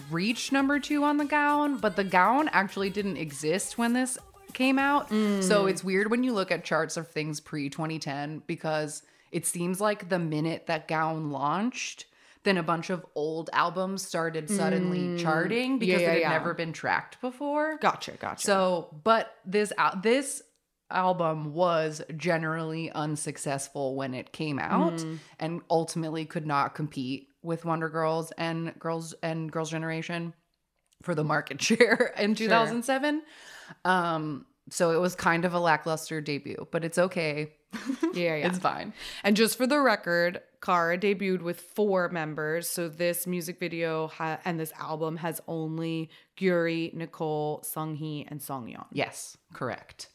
reached 0.09 0.53
number 0.53 0.79
two 0.79 1.03
on 1.03 1.17
the 1.17 1.25
Gaon, 1.25 1.75
but 1.75 1.97
the 1.97 2.05
Gaon 2.05 2.47
actually 2.53 2.89
didn't 2.89 3.17
exist 3.17 3.77
when 3.77 3.91
this 3.91 4.17
came 4.53 4.79
out. 4.79 5.09
Mm. 5.09 5.43
So 5.43 5.65
it's 5.65 5.83
weird 5.83 6.09
when 6.09 6.23
you 6.23 6.31
look 6.31 6.51
at 6.51 6.63
charts 6.63 6.95
of 6.95 7.09
things 7.09 7.41
pre-2010 7.41 8.43
because 8.47 9.03
it 9.33 9.45
seems 9.45 9.81
like 9.81 10.07
the 10.07 10.19
minute 10.19 10.67
that 10.67 10.87
Gaon 10.87 11.31
launched, 11.31 12.05
then 12.43 12.57
a 12.57 12.63
bunch 12.63 12.89
of 12.89 13.05
old 13.13 13.49
albums 13.51 14.07
started 14.07 14.49
suddenly 14.49 14.99
mm. 14.99 15.19
charting 15.19 15.79
because 15.79 15.99
yeah, 15.99 16.07
it 16.07 16.13
had 16.13 16.21
yeah. 16.21 16.29
never 16.29 16.53
been 16.53 16.71
tracked 16.71 17.19
before. 17.19 17.77
Gotcha, 17.81 18.11
gotcha. 18.13 18.41
So, 18.41 18.87
but 19.03 19.35
this 19.45 19.73
out 19.77 20.01
this 20.01 20.43
album 20.95 21.53
was 21.53 22.01
generally 22.17 22.91
unsuccessful 22.91 23.95
when 23.95 24.13
it 24.13 24.31
came 24.31 24.59
out 24.59 24.93
Mm. 24.93 25.17
and 25.39 25.61
ultimately 25.69 26.25
could 26.25 26.45
not 26.45 26.75
compete 26.75 27.27
with 27.43 27.65
Wonder 27.65 27.89
Girls 27.89 28.31
and 28.37 28.77
Girls 28.79 29.13
and 29.23 29.51
Girls 29.51 29.69
Generation 29.71 30.33
for 31.01 31.15
the 31.15 31.23
market 31.23 31.61
share 31.69 32.13
in 32.17 32.35
2007. 32.35 33.21
Um 33.85 34.45
so 34.69 34.91
it 34.91 35.01
was 35.01 35.15
kind 35.15 35.43
of 35.43 35.53
a 35.53 35.59
lackluster 35.59 36.21
debut, 36.21 36.67
but 36.71 36.85
it's 36.85 36.97
okay. 36.97 37.51
yeah, 38.13 38.35
yeah. 38.35 38.47
It's 38.47 38.59
fine. 38.59 38.93
And 39.23 39.35
just 39.35 39.57
for 39.57 39.65
the 39.65 39.79
record, 39.81 40.39
Kara 40.63 40.97
debuted 40.97 41.41
with 41.41 41.59
four 41.59 42.07
members. 42.09 42.69
So 42.69 42.87
this 42.87 43.25
music 43.25 43.59
video 43.59 44.07
ha- 44.07 44.39
and 44.45 44.59
this 44.59 44.71
album 44.79 45.17
has 45.17 45.41
only 45.47 46.09
Gyuri, 46.37 46.93
Nicole, 46.93 47.63
Sunghee, 47.65 48.27
and 48.29 48.39
Seungyeon. 48.39 48.85
Yes, 48.91 49.35
correct. 49.51 50.09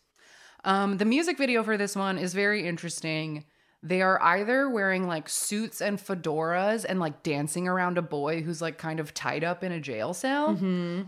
Um, 0.65 0.99
the 0.99 1.05
music 1.05 1.39
video 1.39 1.63
for 1.63 1.77
this 1.77 1.95
one 1.95 2.19
is 2.19 2.35
very 2.35 2.67
interesting. 2.67 3.45
They 3.83 4.03
are 4.03 4.21
either 4.23 4.69
wearing 4.69 5.07
like 5.07 5.29
suits 5.29 5.81
and 5.81 5.99
fedoras 5.99 6.85
and 6.89 6.99
like 6.99 7.23
dancing 7.23 7.69
around 7.69 7.99
a 7.99 8.03
boy 8.03 8.43
who's 8.43 8.61
like 8.61 8.79
kind 8.79 8.99
of 8.99 9.15
tied 9.15 9.45
up 9.45 9.63
in 9.63 9.71
a 9.71 9.81
jail 9.81 10.13
cell, 10.13 10.59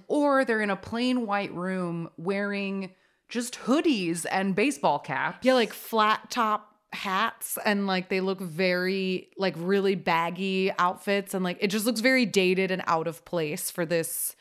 or 0.06 0.44
they're 0.44 0.60
in 0.60 0.70
a 0.70 0.76
plain 0.76 1.26
white 1.26 1.52
room 1.52 2.10
wearing 2.16 2.90
just 3.28 3.58
hoodies 3.60 4.26
and 4.30 4.54
baseball 4.54 4.98
caps. 4.98 5.44
Yeah, 5.44 5.54
like 5.54 5.72
flat 5.72 6.30
top 6.30 6.74
hats 6.92 7.58
and 7.64 7.86
like 7.86 8.08
they 8.08 8.20
look 8.20 8.40
very 8.40 9.28
like 9.36 9.54
really 9.58 9.94
baggy 9.94 10.72
outfits 10.78 11.34
and 11.34 11.44
like 11.44 11.58
it 11.60 11.68
just 11.68 11.84
looks 11.84 12.00
very 12.00 12.24
dated 12.24 12.70
and 12.70 12.82
out 12.86 13.06
of 13.06 13.24
place 13.26 13.70
for 13.70 13.84
this 13.84 14.34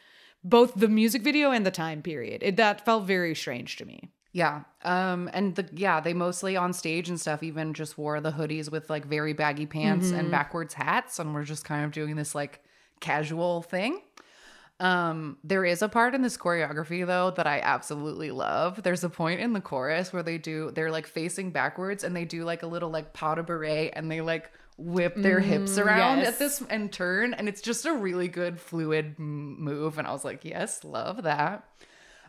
both 0.46 0.74
the 0.76 0.88
music 0.88 1.24
video 1.24 1.52
and 1.52 1.66
the 1.66 1.72
time 1.72 2.02
period. 2.02 2.42
It 2.44 2.56
that 2.56 2.86
felt 2.86 3.06
very 3.06 3.36
strange 3.36 3.76
to 3.78 3.86
me. 3.86 4.12
Yeah. 4.38 4.66
Um 4.84 5.32
and 5.34 5.56
the 5.56 5.68
yeah, 5.74 6.00
they 6.00 6.14
mostly 6.14 6.56
on 6.56 6.72
stage 6.72 7.10
and 7.10 7.20
stuff 7.20 7.42
even 7.42 7.74
just 7.74 7.98
wore 7.98 8.22
the 8.22 8.32
hoodies 8.32 8.72
with 8.72 8.88
like 8.88 9.06
very 9.06 9.34
baggy 9.34 9.66
pants 9.66 10.12
and 10.12 10.30
backwards 10.30 10.76
hats 10.76 11.18
and 11.18 11.34
we're 11.34 11.44
just 11.44 11.66
kind 11.66 11.84
of 11.84 11.92
doing 11.92 12.16
this 12.16 12.36
like 12.36 12.64
casual 13.00 13.64
thing. 13.64 14.00
Um 14.80 15.38
there 15.44 15.66
is 15.66 15.82
a 15.82 15.90
part 15.90 16.14
in 16.14 16.22
this 16.22 16.38
choreography 16.38 17.04
though 17.04 17.32
that 17.32 17.48
I 17.48 17.62
absolutely 17.62 18.30
love. 18.30 18.84
There's 18.84 19.04
a 19.04 19.10
point 19.10 19.40
in 19.40 19.54
the 19.54 19.60
chorus 19.60 20.14
where 20.14 20.22
they 20.22 20.38
do 20.38 20.70
they're 20.70 20.92
like 20.92 21.08
facing 21.08 21.50
backwards 21.50 22.04
and 22.04 22.16
they 22.16 22.26
do 22.26 22.44
like 22.44 22.62
a 22.62 22.68
little 22.68 22.92
like 22.92 23.14
pas 23.14 23.38
de 23.38 23.44
bourrée 23.44 23.90
and 23.92 24.12
they 24.12 24.22
like 24.22 24.52
whip 24.78 25.16
their 25.16 25.40
hips 25.40 25.80
around 25.80 26.20
yes. 26.20 26.28
at 26.28 26.38
this 26.38 26.64
and 26.70 26.94
turn 26.94 27.34
and 27.34 27.50
it's 27.50 27.62
just 27.62 27.88
a 27.88 27.94
really 27.94 28.28
good 28.28 28.60
fluid 28.60 29.18
move 29.18 29.98
and 29.98 30.08
I 30.08 30.12
was 30.12 30.24
like, 30.24 30.46
"Yes, 30.46 30.84
love 30.84 31.24
that." 31.24 31.68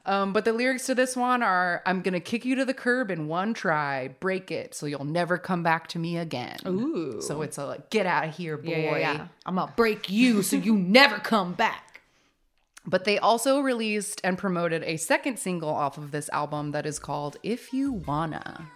Um, 0.08 0.32
but 0.32 0.46
the 0.46 0.54
lyrics 0.54 0.86
to 0.86 0.94
this 0.94 1.14
one 1.14 1.42
are 1.42 1.82
I'm 1.84 2.00
gonna 2.00 2.18
kick 2.18 2.46
you 2.46 2.54
to 2.56 2.64
the 2.64 2.72
curb 2.72 3.10
in 3.10 3.28
one 3.28 3.52
try, 3.52 4.08
break 4.20 4.50
it 4.50 4.74
so 4.74 4.86
you'll 4.86 5.04
never 5.04 5.36
come 5.36 5.62
back 5.62 5.86
to 5.88 5.98
me 5.98 6.16
again. 6.16 6.56
Ooh. 6.66 7.20
So 7.20 7.42
it's 7.42 7.58
a 7.58 7.66
like, 7.66 7.90
get 7.90 8.06
out 8.06 8.26
of 8.26 8.34
here, 8.34 8.56
boy. 8.56 8.70
Yeah, 8.70 8.78
yeah, 8.78 8.98
yeah. 8.98 9.26
I'm 9.44 9.56
gonna 9.56 9.70
break 9.76 10.08
you 10.08 10.42
so 10.42 10.56
you 10.56 10.74
never 10.78 11.18
come 11.18 11.52
back. 11.52 12.00
But 12.86 13.04
they 13.04 13.18
also 13.18 13.60
released 13.60 14.22
and 14.24 14.38
promoted 14.38 14.82
a 14.84 14.96
second 14.96 15.38
single 15.38 15.68
off 15.68 15.98
of 15.98 16.10
this 16.10 16.30
album 16.30 16.70
that 16.70 16.86
is 16.86 16.98
called 16.98 17.36
If 17.42 17.74
You 17.74 17.92
Wanna. 17.92 18.66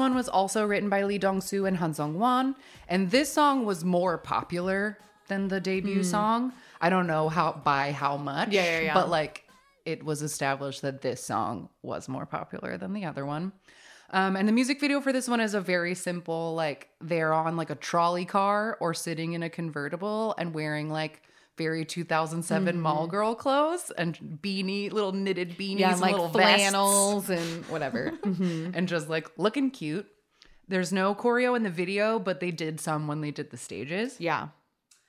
One 0.00 0.14
was 0.14 0.28
also 0.28 0.66
written 0.66 0.88
by 0.88 1.04
Lee 1.04 1.18
Dong-soo 1.18 1.66
and 1.66 1.76
Han 1.76 1.94
Sung-won, 1.94 2.56
and 2.88 3.10
this 3.10 3.32
song 3.32 3.64
was 3.64 3.84
more 3.84 4.18
popular 4.18 4.98
than 5.28 5.46
the 5.46 5.60
debut 5.60 6.02
song. 6.02 6.52
I 6.80 6.90
don't 6.90 7.06
know 7.06 7.28
how 7.28 7.52
by 7.52 7.92
how 7.92 8.16
much. 8.16 8.50
Yeah, 8.50 8.64
yeah, 8.64 8.80
yeah. 8.80 8.94
but 8.94 9.08
like 9.08 9.44
it 9.84 10.04
was 10.04 10.22
established 10.22 10.82
that 10.82 11.02
this 11.02 11.22
song 11.22 11.68
was 11.82 12.08
more 12.08 12.26
popular 12.26 12.76
than 12.76 12.92
the 12.92 13.04
other 13.04 13.24
one. 13.24 13.52
Um, 14.12 14.34
and 14.34 14.48
the 14.48 14.52
music 14.52 14.80
video 14.80 15.00
for 15.00 15.12
this 15.12 15.28
one 15.28 15.40
is 15.40 15.54
a 15.54 15.60
very 15.60 15.94
simple, 15.94 16.54
like 16.54 16.88
they're 17.00 17.32
on 17.32 17.56
like 17.56 17.70
a 17.70 17.76
trolley 17.76 18.24
car 18.24 18.76
or 18.80 18.92
sitting 18.92 19.34
in 19.34 19.42
a 19.42 19.50
convertible 19.50 20.34
and 20.36 20.52
wearing 20.52 20.90
like 20.90 21.22
very 21.58 21.84
2007 21.84 22.74
Mm-hmm. 22.74 22.82
mall 22.82 23.06
girl 23.06 23.34
clothes 23.34 23.90
and 23.98 24.18
beanie, 24.42 24.90
little 24.92 25.12
knitted 25.12 25.56
beanies, 25.58 25.78
Yeah, 25.80 25.92
and 25.92 26.00
like 26.00 26.12
little 26.12 26.28
vests 26.28 26.70
flannels 26.70 27.28
and 27.30 27.64
whatever. 27.68 28.12
and 28.24 28.88
just 28.88 29.08
like 29.08 29.28
looking 29.36 29.70
cute. 29.70 30.06
There's 30.68 30.92
no 30.92 31.14
choreo 31.14 31.56
in 31.56 31.62
the 31.64 31.70
video, 31.70 32.18
but 32.18 32.40
they 32.40 32.50
did 32.52 32.80
some 32.80 33.06
when 33.08 33.20
they 33.20 33.30
did 33.32 33.50
the 33.50 33.56
stages. 33.56 34.16
yeah. 34.18 34.48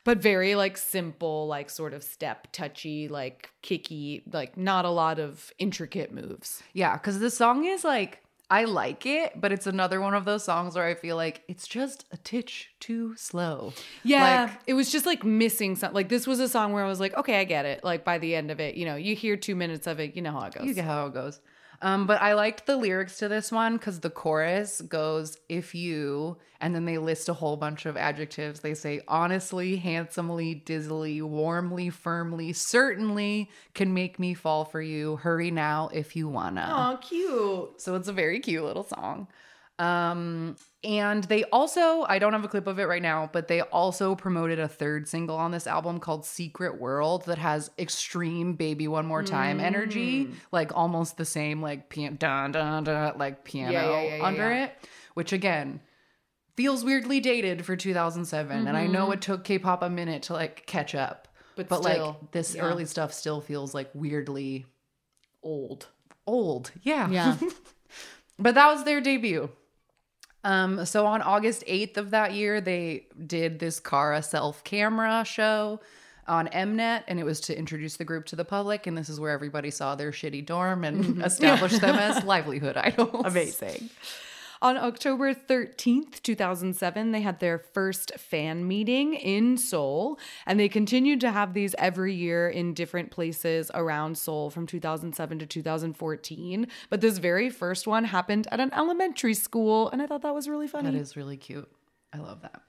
But 0.03 0.17
very 0.17 0.55
like 0.55 0.77
simple, 0.77 1.45
like 1.45 1.69
sort 1.69 1.93
of 1.93 2.01
step 2.03 2.47
touchy, 2.51 3.07
like 3.07 3.51
kicky, 3.61 4.23
like 4.33 4.57
not 4.57 4.83
a 4.83 4.89
lot 4.89 5.19
of 5.19 5.51
intricate 5.59 6.11
moves. 6.11 6.63
Yeah, 6.73 6.93
because 6.97 7.19
the 7.19 7.29
song 7.29 7.65
is 7.65 7.83
like, 7.83 8.23
I 8.51 8.65
like 8.65 9.05
it, 9.05 9.39
but 9.39 9.53
it's 9.53 9.65
another 9.65 10.01
one 10.01 10.13
of 10.13 10.25
those 10.25 10.43
songs 10.43 10.75
where 10.75 10.85
I 10.85 10.93
feel 10.93 11.15
like 11.15 11.41
it's 11.47 11.65
just 11.65 12.05
a 12.11 12.17
titch 12.17 12.73
too 12.81 13.15
slow. 13.15 13.71
Yeah. 14.03 14.49
Like, 14.51 14.59
it 14.67 14.73
was 14.73 14.91
just 14.91 15.05
like 15.05 15.23
missing 15.23 15.77
something. 15.77 15.95
Like 15.95 16.09
this 16.09 16.27
was 16.27 16.41
a 16.41 16.49
song 16.49 16.73
where 16.73 16.83
I 16.83 16.87
was 16.87 16.99
like, 16.99 17.15
okay, 17.15 17.39
I 17.39 17.45
get 17.45 17.65
it. 17.65 17.81
Like 17.81 18.03
by 18.03 18.17
the 18.17 18.35
end 18.35 18.51
of 18.51 18.59
it, 18.59 18.75
you 18.75 18.83
know, 18.85 18.97
you 18.97 19.15
hear 19.15 19.37
two 19.37 19.55
minutes 19.55 19.87
of 19.87 20.01
it, 20.01 20.17
you 20.17 20.21
know 20.21 20.33
how 20.33 20.41
it 20.47 20.53
goes. 20.53 20.65
you 20.67 20.73
get 20.73 20.83
how 20.83 21.05
it 21.05 21.13
goes. 21.13 21.39
Um, 21.83 22.05
but 22.05 22.21
I 22.21 22.33
liked 22.33 22.67
the 22.67 22.77
lyrics 22.77 23.17
to 23.19 23.27
this 23.27 23.51
one 23.51 23.77
because 23.77 23.99
the 23.99 24.11
chorus 24.11 24.81
goes, 24.81 25.37
if 25.49 25.73
you, 25.73 26.37
and 26.59 26.75
then 26.75 26.85
they 26.85 26.99
list 26.99 27.27
a 27.27 27.33
whole 27.33 27.57
bunch 27.57 27.87
of 27.87 27.97
adjectives. 27.97 28.59
They 28.59 28.75
say, 28.75 29.01
honestly, 29.07 29.77
handsomely, 29.77 30.53
dizzily, 30.63 31.23
warmly, 31.23 31.89
firmly, 31.89 32.53
certainly 32.53 33.49
can 33.73 33.95
make 33.95 34.19
me 34.19 34.35
fall 34.35 34.63
for 34.63 34.81
you. 34.81 35.15
Hurry 35.15 35.49
now 35.49 35.89
if 35.91 36.15
you 36.15 36.27
wanna. 36.27 36.69
Oh, 36.71 36.97
cute. 36.97 37.81
So 37.81 37.95
it's 37.95 38.07
a 38.07 38.13
very 38.13 38.39
cute 38.39 38.63
little 38.63 38.83
song. 38.83 39.27
Um, 39.79 40.57
and 40.83 41.23
they 41.25 41.43
also, 41.45 42.03
I 42.03 42.17
don't 42.17 42.33
have 42.33 42.43
a 42.43 42.47
clip 42.47 42.65
of 42.65 42.79
it 42.79 42.85
right 42.85 43.01
now, 43.01 43.29
but 43.31 43.47
they 43.47 43.61
also 43.61 44.15
promoted 44.15 44.59
a 44.59 44.67
third 44.67 45.07
single 45.07 45.35
on 45.35 45.51
this 45.51 45.67
album 45.67 45.99
called 45.99 46.25
Secret 46.25 46.81
World 46.81 47.25
that 47.25 47.37
has 47.37 47.69
extreme 47.77 48.55
baby 48.55 48.87
one 48.87 49.05
more 49.05 49.21
time 49.21 49.59
energy, 49.59 50.23
hmm. 50.23 50.33
like 50.51 50.75
almost 50.75 51.17
the 51.17 51.25
same 51.25 51.61
like 51.61 51.89
piano 51.89 52.15
dun, 52.17 52.51
dun, 52.51 52.83
dun, 52.83 53.17
like 53.19 53.43
piano 53.43 53.71
yeah, 53.71 54.01
yeah, 54.01 54.15
yeah, 54.17 54.25
under 54.25 54.51
it, 54.51 54.75
which 55.13 55.33
again 55.33 55.81
feels 56.55 56.83
weirdly 56.83 57.19
dated 57.19 57.63
for 57.63 57.75
2007. 57.75 58.67
And 58.67 58.75
I 58.75 58.87
know 58.87 59.05
mm-hmm. 59.05 59.13
it 59.13 59.21
took 59.21 59.43
K-pop 59.43 59.83
a 59.83 59.89
minute 59.89 60.23
to 60.23 60.33
like 60.33 60.65
catch 60.65 60.95
up. 60.95 61.27
But 61.55 61.69
But, 61.69 61.83
still, 61.83 62.17
like 62.21 62.31
this 62.31 62.55
early 62.55 62.85
stuff 62.85 63.13
still 63.13 63.39
feels 63.39 63.75
like 63.75 63.91
weirdly 63.93 64.65
Old. 65.43 65.87
old. 66.25 66.71
Yeah. 66.81 67.09
Yeah. 67.09 67.37
But 68.39 68.55
that 68.55 68.73
was 68.73 68.83
their 68.85 69.01
debut. 69.01 69.51
Um, 70.43 70.85
so 70.85 71.05
on 71.05 71.21
August 71.21 71.63
8th 71.67 71.97
of 71.97 72.11
that 72.11 72.33
year, 72.33 72.61
they 72.61 73.05
did 73.27 73.59
this 73.59 73.79
Kara 73.79 74.23
self 74.23 74.63
camera 74.63 75.23
show 75.25 75.79
on 76.27 76.47
Mnet, 76.47 77.03
and 77.07 77.19
it 77.19 77.23
was 77.23 77.39
to 77.41 77.57
introduce 77.57 77.97
the 77.97 78.05
group 78.05 78.25
to 78.27 78.35
the 78.35 78.45
public. 78.45 78.87
And 78.87 78.97
this 78.97 79.09
is 79.09 79.19
where 79.19 79.31
everybody 79.31 79.69
saw 79.69 79.95
their 79.95 80.11
shitty 80.11 80.45
dorm 80.45 80.83
and 80.83 81.21
established 81.23 81.81
them 81.81 81.95
as 81.95 82.23
livelihood 82.23 82.77
idols. 82.77 83.23
Amazing. 83.25 83.89
On 84.63 84.77
October 84.77 85.33
13th, 85.33 86.21
2007, 86.21 87.11
they 87.11 87.21
had 87.21 87.39
their 87.39 87.57
first 87.57 88.11
fan 88.19 88.67
meeting 88.67 89.15
in 89.15 89.57
Seoul, 89.57 90.19
and 90.45 90.59
they 90.59 90.69
continued 90.69 91.19
to 91.21 91.31
have 91.31 91.55
these 91.55 91.73
every 91.79 92.13
year 92.13 92.47
in 92.47 92.75
different 92.75 93.09
places 93.09 93.71
around 93.73 94.19
Seoul 94.19 94.51
from 94.51 94.67
2007 94.67 95.39
to 95.39 95.45
2014. 95.47 96.67
But 96.91 97.01
this 97.01 97.17
very 97.17 97.49
first 97.49 97.87
one 97.87 98.03
happened 98.03 98.47
at 98.51 98.59
an 98.59 98.71
elementary 98.73 99.33
school, 99.33 99.89
and 99.89 99.99
I 99.99 100.05
thought 100.05 100.21
that 100.21 100.35
was 100.35 100.47
really 100.47 100.67
funny. 100.67 100.91
That 100.91 100.97
is 100.97 101.17
really 101.17 101.37
cute. 101.37 101.69
I 102.13 102.19
love 102.19 102.43
that. 102.43 102.61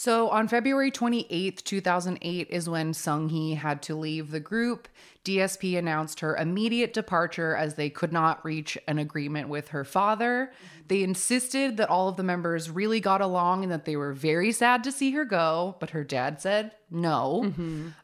So 0.00 0.30
on 0.30 0.48
February 0.48 0.90
28th, 0.90 1.62
2008 1.62 2.48
is 2.48 2.70
when 2.70 2.94
Sunghee 2.94 3.56
had 3.56 3.82
to 3.82 3.94
leave 3.94 4.30
the 4.30 4.40
group. 4.40 4.88
DSP 5.26 5.76
announced 5.76 6.20
her 6.20 6.34
immediate 6.36 6.94
departure 6.94 7.54
as 7.54 7.74
they 7.74 7.90
could 7.90 8.10
not 8.10 8.42
reach 8.42 8.78
an 8.88 8.98
agreement 8.98 9.50
with 9.50 9.68
her 9.68 9.84
father. 9.84 10.52
They 10.88 11.02
insisted 11.02 11.76
that 11.76 11.90
all 11.90 12.08
of 12.08 12.16
the 12.16 12.22
members 12.22 12.70
really 12.70 12.98
got 12.98 13.20
along 13.20 13.62
and 13.62 13.70
that 13.70 13.84
they 13.84 13.94
were 13.94 14.14
very 14.14 14.52
sad 14.52 14.84
to 14.84 14.90
see 14.90 15.10
her 15.10 15.26
go, 15.26 15.76
but 15.80 15.90
her 15.90 16.02
dad 16.02 16.40
said 16.40 16.72
no. 16.90 17.42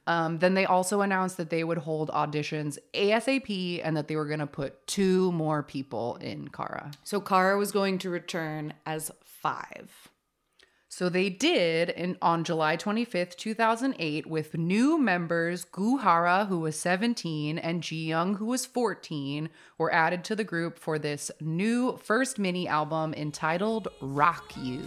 Um, 0.06 0.38
then 0.40 0.52
they 0.52 0.66
also 0.66 1.00
announced 1.00 1.38
that 1.38 1.48
they 1.48 1.64
would 1.64 1.78
hold 1.78 2.10
auditions 2.10 2.76
ASAP 2.92 3.80
and 3.82 3.96
that 3.96 4.06
they 4.06 4.16
were 4.16 4.26
going 4.26 4.40
to 4.40 4.46
put 4.46 4.86
two 4.86 5.32
more 5.32 5.62
people 5.62 6.16
in 6.16 6.48
Kara. 6.48 6.90
So 7.04 7.22
Kara 7.22 7.56
was 7.56 7.72
going 7.72 7.96
to 8.00 8.10
return 8.10 8.74
as 8.84 9.10
five. 9.24 10.05
So 10.96 11.10
they 11.10 11.28
did 11.28 11.90
in 11.90 12.16
on 12.22 12.42
July 12.42 12.78
25th, 12.78 13.36
2008 13.36 14.24
with 14.24 14.56
new 14.56 14.98
members 14.98 15.64
Goo 15.64 15.98
Hara 15.98 16.46
who 16.46 16.60
was 16.60 16.74
17 16.78 17.58
and 17.58 17.82
Ji 17.82 18.06
Young 18.06 18.36
who 18.36 18.46
was 18.46 18.64
14 18.64 19.50
were 19.76 19.92
added 19.92 20.24
to 20.24 20.34
the 20.34 20.42
group 20.42 20.78
for 20.78 20.98
this 20.98 21.30
new 21.38 21.98
first 21.98 22.38
mini 22.38 22.66
album 22.66 23.12
entitled 23.12 23.88
Rock 24.00 24.54
You. 24.56 24.80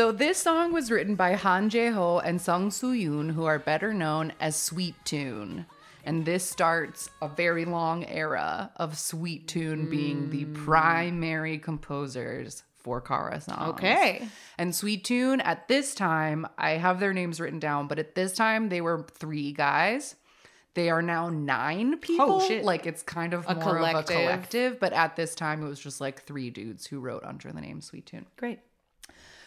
So 0.00 0.12
this 0.12 0.38
song 0.38 0.72
was 0.72 0.90
written 0.90 1.14
by 1.14 1.34
Han 1.34 1.68
Jae-ho 1.68 2.20
and 2.20 2.40
Sung 2.40 2.70
Soo-yoon 2.70 3.32
who 3.32 3.44
are 3.44 3.58
better 3.58 3.92
known 3.92 4.32
as 4.40 4.56
Sweet 4.56 4.94
Tune. 5.04 5.66
And 6.06 6.24
this 6.24 6.42
starts 6.42 7.10
a 7.20 7.28
very 7.28 7.66
long 7.66 8.06
era 8.06 8.70
of 8.76 8.96
Sweet 8.96 9.46
Tune 9.46 9.90
being 9.90 10.30
the 10.30 10.46
mm. 10.46 10.54
primary 10.54 11.58
composers 11.58 12.62
for 12.78 13.02
Kara 13.02 13.42
songs. 13.42 13.72
Okay. 13.72 14.26
And 14.56 14.74
Sweet 14.74 15.04
Tune 15.04 15.42
at 15.42 15.68
this 15.68 15.94
time, 15.94 16.46
I 16.56 16.78
have 16.78 16.98
their 16.98 17.12
names 17.12 17.38
written 17.38 17.58
down, 17.58 17.86
but 17.86 17.98
at 17.98 18.14
this 18.14 18.32
time 18.32 18.70
they 18.70 18.80
were 18.80 19.04
three 19.12 19.52
guys. 19.52 20.16
They 20.72 20.88
are 20.88 21.02
now 21.02 21.28
nine 21.28 21.96
oh, 21.96 21.98
people. 21.98 22.32
Oh, 22.40 22.48
shit. 22.48 22.64
Like 22.64 22.86
it's 22.86 23.02
kind 23.02 23.34
of 23.34 23.44
A 23.46 23.54
more 23.54 23.76
of 23.76 23.82
a 23.82 23.90
collective. 23.90 24.16
collective, 24.16 24.80
but 24.80 24.94
at 24.94 25.16
this 25.16 25.34
time 25.34 25.62
it 25.62 25.68
was 25.68 25.78
just 25.78 26.00
like 26.00 26.22
three 26.22 26.48
dudes 26.48 26.86
who 26.86 27.00
wrote 27.00 27.22
under 27.22 27.52
the 27.52 27.60
name 27.60 27.82
Sweet 27.82 28.06
Tune. 28.06 28.24
Great. 28.38 28.60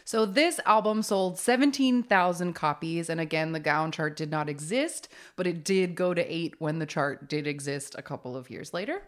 So 0.06 0.26
this 0.26 0.60
album 0.66 1.02
sold 1.02 1.40
17,000 1.40 2.54
copies 2.54 3.10
and 3.10 3.20
again 3.20 3.52
the 3.52 3.60
Gaon 3.60 3.92
chart 3.92 4.16
did 4.16 4.30
not 4.30 4.50
exist, 4.50 5.08
but 5.36 5.48
it 5.48 5.64
did 5.64 5.96
go 5.96 6.14
to 6.14 6.34
8 6.34 6.56
when 6.60 6.80
the 6.80 6.86
chart 6.86 7.30
did 7.30 7.48
exist 7.48 7.96
a 7.98 8.02
couple 8.02 8.36
of 8.36 8.50
years 8.50 8.74
later. 8.74 9.04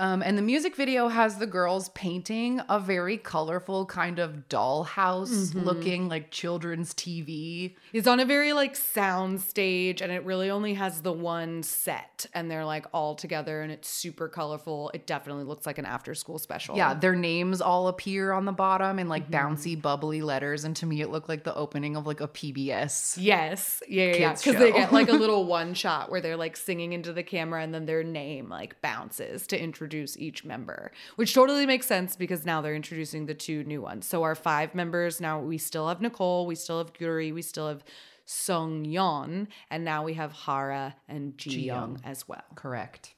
Um, 0.00 0.22
and 0.22 0.38
the 0.38 0.42
music 0.42 0.76
video 0.76 1.08
has 1.08 1.36
the 1.36 1.46
girls 1.46 1.90
painting 1.90 2.62
a 2.70 2.80
very 2.80 3.18
colorful 3.18 3.84
kind 3.84 4.18
of 4.18 4.48
dollhouse 4.48 5.54
looking 5.54 6.08
like 6.08 6.30
children's 6.30 6.94
TV. 6.94 7.74
It's 7.92 8.08
on 8.08 8.18
a 8.18 8.24
very 8.24 8.54
like 8.54 8.76
sound 8.76 9.42
stage 9.42 10.00
and 10.00 10.10
it 10.10 10.24
really 10.24 10.48
only 10.48 10.72
has 10.72 11.02
the 11.02 11.12
one 11.12 11.62
set 11.62 12.24
and 12.32 12.50
they're 12.50 12.64
like 12.64 12.86
all 12.94 13.14
together 13.14 13.60
and 13.60 13.70
it's 13.70 13.90
super 13.90 14.26
colorful. 14.26 14.90
It 14.94 15.06
definitely 15.06 15.44
looks 15.44 15.66
like 15.66 15.76
an 15.76 15.84
after 15.84 16.14
school 16.14 16.38
special. 16.38 16.78
Yeah, 16.78 16.94
their 16.94 17.14
names 17.14 17.60
all 17.60 17.88
appear 17.88 18.32
on 18.32 18.46
the 18.46 18.52
bottom 18.52 18.98
in 18.98 19.06
like 19.06 19.30
bouncy, 19.30 19.80
bubbly 19.80 20.22
letters. 20.22 20.64
And 20.64 20.74
to 20.76 20.86
me, 20.86 21.02
it 21.02 21.10
looked 21.10 21.28
like 21.28 21.44
the 21.44 21.54
opening 21.54 21.94
of 21.94 22.06
like 22.06 22.22
a 22.22 22.28
PBS. 22.28 23.18
Yes. 23.18 23.82
Yeah, 23.86 24.04
yeah, 24.06 24.16
yeah. 24.16 24.32
Because 24.32 24.56
they 24.56 24.72
get 24.72 24.94
like 24.94 25.10
a 25.10 25.12
little 25.24 25.44
one 25.44 25.74
shot 25.74 26.10
where 26.10 26.22
they're 26.22 26.38
like 26.38 26.56
singing 26.56 26.94
into 26.94 27.12
the 27.12 27.22
camera 27.22 27.62
and 27.62 27.74
then 27.74 27.84
their 27.84 28.02
name 28.02 28.48
like 28.48 28.80
bounces 28.80 29.46
to 29.48 29.62
introduce 29.62 29.89
each 29.94 30.44
member, 30.44 30.92
which 31.16 31.34
totally 31.34 31.66
makes 31.66 31.86
sense 31.86 32.16
because 32.16 32.44
now 32.44 32.60
they're 32.60 32.74
introducing 32.74 33.26
the 33.26 33.34
two 33.34 33.64
new 33.64 33.82
ones. 33.82 34.06
So 34.06 34.22
our 34.22 34.34
five 34.34 34.74
members 34.74 35.20
now 35.20 35.40
we 35.40 35.58
still 35.58 35.88
have 35.88 36.00
Nicole, 36.00 36.46
we 36.46 36.54
still 36.54 36.78
have 36.78 36.92
Gyuri, 36.92 37.32
we 37.32 37.42
still 37.42 37.68
have 37.68 37.84
Seungyeon, 38.26 39.48
and 39.70 39.84
now 39.84 40.04
we 40.04 40.14
have 40.14 40.32
Hara 40.32 40.94
and 41.08 41.36
Ji 41.36 41.62
Young 41.62 42.00
as 42.04 42.28
well. 42.28 42.44
Correct. 42.54 43.14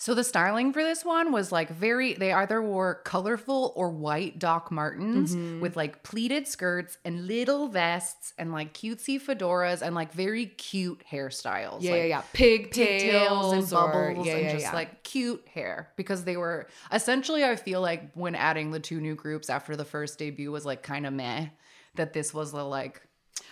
So 0.00 0.14
the 0.14 0.22
styling 0.22 0.72
for 0.72 0.84
this 0.84 1.04
one 1.04 1.32
was 1.32 1.50
like 1.50 1.70
very 1.70 2.14
they 2.14 2.32
either 2.32 2.62
wore 2.62 3.00
colorful 3.04 3.72
or 3.74 3.90
white 3.90 4.38
Doc 4.38 4.70
Martens 4.70 5.34
Mm-hmm. 5.34 5.60
with 5.60 5.76
like 5.76 6.04
pleated 6.04 6.46
skirts 6.46 6.98
and 7.04 7.26
little 7.26 7.66
vests 7.66 8.32
and 8.38 8.52
like 8.52 8.72
cutesy 8.74 9.20
fedoras 9.20 9.82
and 9.82 9.96
like 9.96 10.12
very 10.12 10.46
cute 10.46 11.02
hairstyles. 11.10 11.82
Yeah, 11.82 11.90
like 11.90 11.98
yeah, 11.98 12.04
yeah. 12.06 12.22
Pigtails 12.32 13.02
Pigtails 13.02 13.52
and 13.52 13.72
or- 13.72 13.92
bubbles 14.12 14.26
yeah, 14.28 14.34
and 14.36 14.42
yeah, 14.44 14.52
just 14.52 14.64
yeah. 14.66 14.72
like 14.72 15.02
cute 15.02 15.44
hair 15.52 15.88
because 15.96 16.22
they 16.22 16.36
were 16.36 16.68
essentially 16.92 17.44
I 17.44 17.56
feel 17.56 17.80
like 17.80 18.12
when 18.14 18.36
adding 18.36 18.70
the 18.70 18.80
two 18.80 19.00
new 19.00 19.16
groups 19.16 19.50
after 19.50 19.74
the 19.74 19.84
first 19.84 20.16
debut 20.16 20.52
was 20.52 20.64
like 20.64 20.84
kind 20.84 21.06
of 21.06 21.12
meh 21.12 21.48
that 21.96 22.12
this 22.12 22.32
was 22.32 22.52
the 22.52 22.62
like 22.62 23.02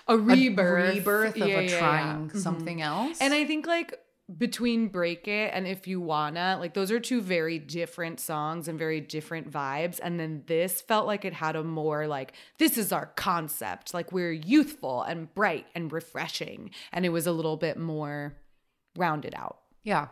a 0.08 0.14
a 0.14 0.16
rebirth, 0.16 0.94
rebirth 0.94 1.36
of 1.36 1.48
a 1.48 1.68
trying 1.68 2.30
Mhm. 2.30 2.36
something 2.36 2.80
else. 2.80 3.20
And 3.20 3.34
I 3.34 3.44
think 3.44 3.66
like 3.66 3.98
between 4.38 4.88
Break 4.88 5.28
It 5.28 5.52
and 5.54 5.66
If 5.66 5.86
You 5.86 6.00
Wanna, 6.00 6.56
like 6.58 6.74
those 6.74 6.90
are 6.90 6.98
two 6.98 7.20
very 7.20 7.58
different 7.58 8.18
songs 8.18 8.66
and 8.66 8.78
very 8.78 9.00
different 9.00 9.50
vibes. 9.50 10.00
And 10.02 10.18
then 10.18 10.42
this 10.46 10.80
felt 10.80 11.06
like 11.06 11.24
it 11.24 11.32
had 11.32 11.54
a 11.54 11.62
more 11.62 12.06
like, 12.06 12.32
this 12.58 12.76
is 12.76 12.92
our 12.92 13.06
concept. 13.14 13.94
Like 13.94 14.10
we're 14.10 14.32
youthful 14.32 15.02
and 15.02 15.32
bright 15.34 15.66
and 15.74 15.92
refreshing. 15.92 16.70
And 16.92 17.06
it 17.06 17.10
was 17.10 17.26
a 17.26 17.32
little 17.32 17.56
bit 17.56 17.78
more 17.78 18.34
rounded 18.96 19.34
out. 19.36 19.58
Yeah. 19.84 20.08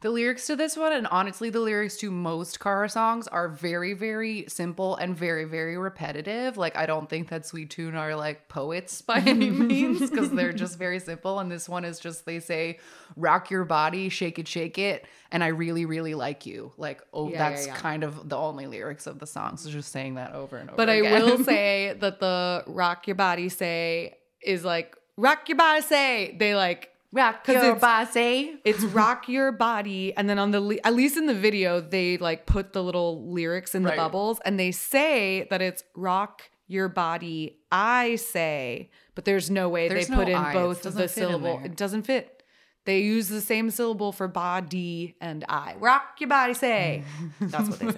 The 0.00 0.10
lyrics 0.10 0.46
to 0.46 0.54
this 0.54 0.76
one, 0.76 0.92
and 0.92 1.08
honestly, 1.08 1.50
the 1.50 1.58
lyrics 1.58 1.96
to 1.96 2.10
most 2.12 2.60
Kara 2.60 2.88
songs 2.88 3.26
are 3.26 3.48
very, 3.48 3.94
very 3.94 4.44
simple 4.46 4.94
and 4.94 5.16
very, 5.16 5.44
very 5.44 5.76
repetitive. 5.76 6.56
Like, 6.56 6.76
I 6.76 6.86
don't 6.86 7.10
think 7.10 7.30
that 7.30 7.44
Sweet 7.44 7.70
Tune 7.70 7.96
are 7.96 8.14
like 8.14 8.48
poets 8.48 9.02
by 9.02 9.16
any 9.26 9.50
means 9.50 10.08
because 10.08 10.30
they're 10.30 10.52
just 10.52 10.78
very 10.78 11.00
simple. 11.00 11.40
And 11.40 11.50
this 11.50 11.68
one 11.68 11.84
is 11.84 11.98
just, 11.98 12.26
they 12.26 12.38
say, 12.38 12.78
rock 13.16 13.50
your 13.50 13.64
body, 13.64 14.08
shake 14.08 14.38
it, 14.38 14.46
shake 14.46 14.78
it. 14.78 15.04
And 15.32 15.42
I 15.42 15.48
really, 15.48 15.84
really 15.84 16.14
like 16.14 16.46
you. 16.46 16.70
Like, 16.76 17.02
oh, 17.12 17.26
Yeah, 17.28 17.32
yeah, 17.32 17.50
that's 17.50 17.66
yeah. 17.66 17.74
kind 17.74 18.04
of 18.04 18.28
the 18.28 18.36
only 18.36 18.68
lyrics 18.68 19.08
of 19.08 19.18
the 19.18 19.26
song. 19.26 19.56
So 19.56 19.68
just 19.68 19.90
saying 19.90 20.14
that 20.14 20.32
over 20.32 20.58
and 20.58 20.70
over 20.70 20.76
But 20.76 20.90
I 20.90 21.02
will 21.02 21.38
say 21.44 21.96
that 21.98 22.20
the 22.20 22.62
Rock 22.68 23.08
Your 23.08 23.16
Body 23.16 23.48
Say 23.48 24.18
is 24.40 24.64
like, 24.64 24.94
Rock 25.16 25.48
Your 25.48 25.58
Body 25.58 25.82
Say. 25.82 26.36
They 26.38 26.54
like, 26.54 26.92
rock 27.12 27.46
your 27.48 27.56
it's- 27.76 27.80
body. 27.80 28.60
it's 28.64 28.82
rock 28.84 29.28
your 29.28 29.50
body 29.52 30.12
and 30.16 30.28
then 30.28 30.38
on 30.38 30.50
the 30.50 30.60
le- 30.60 30.76
at 30.84 30.94
least 30.94 31.16
in 31.16 31.26
the 31.26 31.34
video 31.34 31.80
they 31.80 32.18
like 32.18 32.44
put 32.46 32.72
the 32.72 32.82
little 32.82 33.30
lyrics 33.32 33.74
in 33.74 33.82
the 33.82 33.88
Right. 33.90 33.96
bubbles 33.96 34.40
and 34.44 34.58
they 34.60 34.70
say 34.72 35.46
that 35.50 35.62
it's 35.62 35.82
rock 35.96 36.42
your 36.66 36.88
body 36.88 37.58
i 37.72 38.16
say 38.16 38.90
but 39.14 39.24
there's 39.24 39.50
no 39.50 39.70
way 39.70 39.88
There's 39.88 40.08
they 40.08 40.14
put 40.14 40.28
no 40.28 40.32
in 40.34 40.38
I. 40.38 40.52
Both 40.52 40.82
doesn't 40.82 41.00
the 41.00 41.08
syllable 41.08 41.60
it 41.64 41.76
doesn't 41.76 42.02
fit 42.02 42.42
they 42.84 43.00
use 43.00 43.28
the 43.28 43.40
same 43.40 43.70
syllable 43.70 44.12
for 44.12 44.28
body 44.28 45.16
and 45.22 45.46
i 45.48 45.76
rock 45.80 46.16
your 46.20 46.28
body 46.28 46.52
say 46.52 47.04
that's 47.40 47.70
what 47.70 47.78
they 47.78 47.90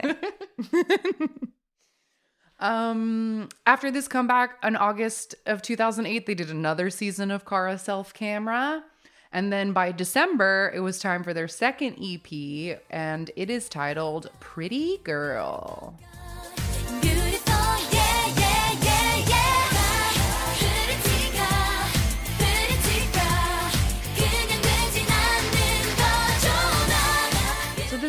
say 0.70 1.28
Um, 2.58 3.48
after 3.64 3.90
this 3.90 4.06
comeback 4.06 4.58
in 4.62 4.76
August 4.76 5.34
of 5.46 5.62
2008, 5.62 6.26
they 6.26 6.34
did 6.34 6.50
another 6.50 6.90
season 6.90 7.30
of 7.30 7.46
Kara 7.46 7.78
Self 7.78 8.12
Camera. 8.12 8.84
And 9.32 9.52
then 9.52 9.72
by 9.72 9.92
December, 9.92 10.72
it 10.74 10.80
was 10.80 10.98
time 10.98 11.22
for 11.22 11.32
their 11.32 11.46
second 11.46 11.98
EP, 12.02 12.80
and 12.90 13.30
it 13.36 13.48
is 13.48 13.68
titled 13.68 14.30
Pretty 14.40 14.98
Girl. 14.98 15.94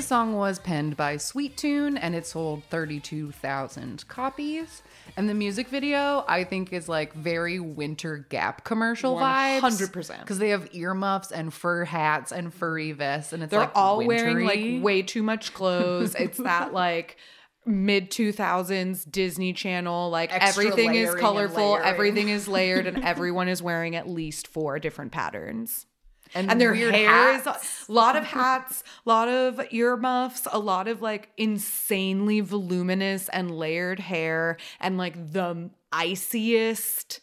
거죠, 0.02 0.08
So 0.08 0.08
this 0.08 0.08
song 0.08 0.34
was 0.34 0.58
penned 0.58 0.97
by 0.97 1.18
Sweet 1.18 1.58
Tune, 1.58 1.97
and 1.97 2.16
it 2.16 2.26
sold 2.26 2.64
32,000 2.72 4.08
copies. 4.08 4.82
And 5.16 5.30
the 5.30 5.34
music 5.34 5.68
video, 5.68 6.26
I 6.28 6.43
think, 6.43 6.74
is 6.74 6.89
like 6.89 7.14
very 7.14 7.60
winter 7.60 8.26
Gap 8.30 8.64
commercial 8.64 9.16
vibes. 9.16 9.62
100%. 9.62 10.20
Because 10.22 10.39
they 10.39 10.49
have 10.49 10.74
earmuffs 10.74 11.32
and 11.32 11.54
fur 11.54 11.86
hats 11.86 12.32
and 12.32 12.52
furry 12.54 12.93
vests, 12.93 13.32
and 13.34 13.43
it's 13.43 13.52
they're 13.52 13.60
like 13.60 13.72
all 13.76 14.04
wearing 14.04 14.45
like 14.45 14.84
way 14.84 15.02
too 15.02 15.22
much 15.22 15.54
clothes 15.54 16.16
it's 16.16 16.38
that 16.43 16.74
like 16.74 17.18
mid 17.66 18.10
2000s 18.10 19.10
disney 19.12 19.54
channel 19.54 20.10
like 20.10 20.34
Extra 20.34 20.66
everything 20.66 20.95
is 20.95 21.14
colorful 21.16 21.78
everything 21.78 22.30
is 22.30 22.47
layered 22.47 22.88
and 22.88 23.04
everyone 23.04 23.47
is 23.47 23.62
wearing 23.62 23.95
at 23.95 24.10
least 24.10 24.47
four 24.47 24.80
different 24.80 25.12
patterns 25.12 25.86
and, 26.34 26.50
and 26.52 26.60
their 26.62 26.74
hair 26.74 26.92
hats. 26.92 27.48
is 27.66 27.90
a 27.90 27.92
lot 27.92 28.16
of 28.16 28.24
hats 28.38 28.84
a 29.06 29.10
lot 29.10 29.28
of 29.28 29.60
earmuffs 29.72 30.48
a 30.52 30.60
lot 30.60 30.88
of 30.88 31.02
like 31.02 31.30
insanely 31.38 32.40
voluminous 32.42 33.30
and 33.30 33.52
layered 33.52 34.00
hair 34.00 34.58
and 34.80 34.98
like 34.98 35.16
the 35.34 35.70
iciest 35.92 37.20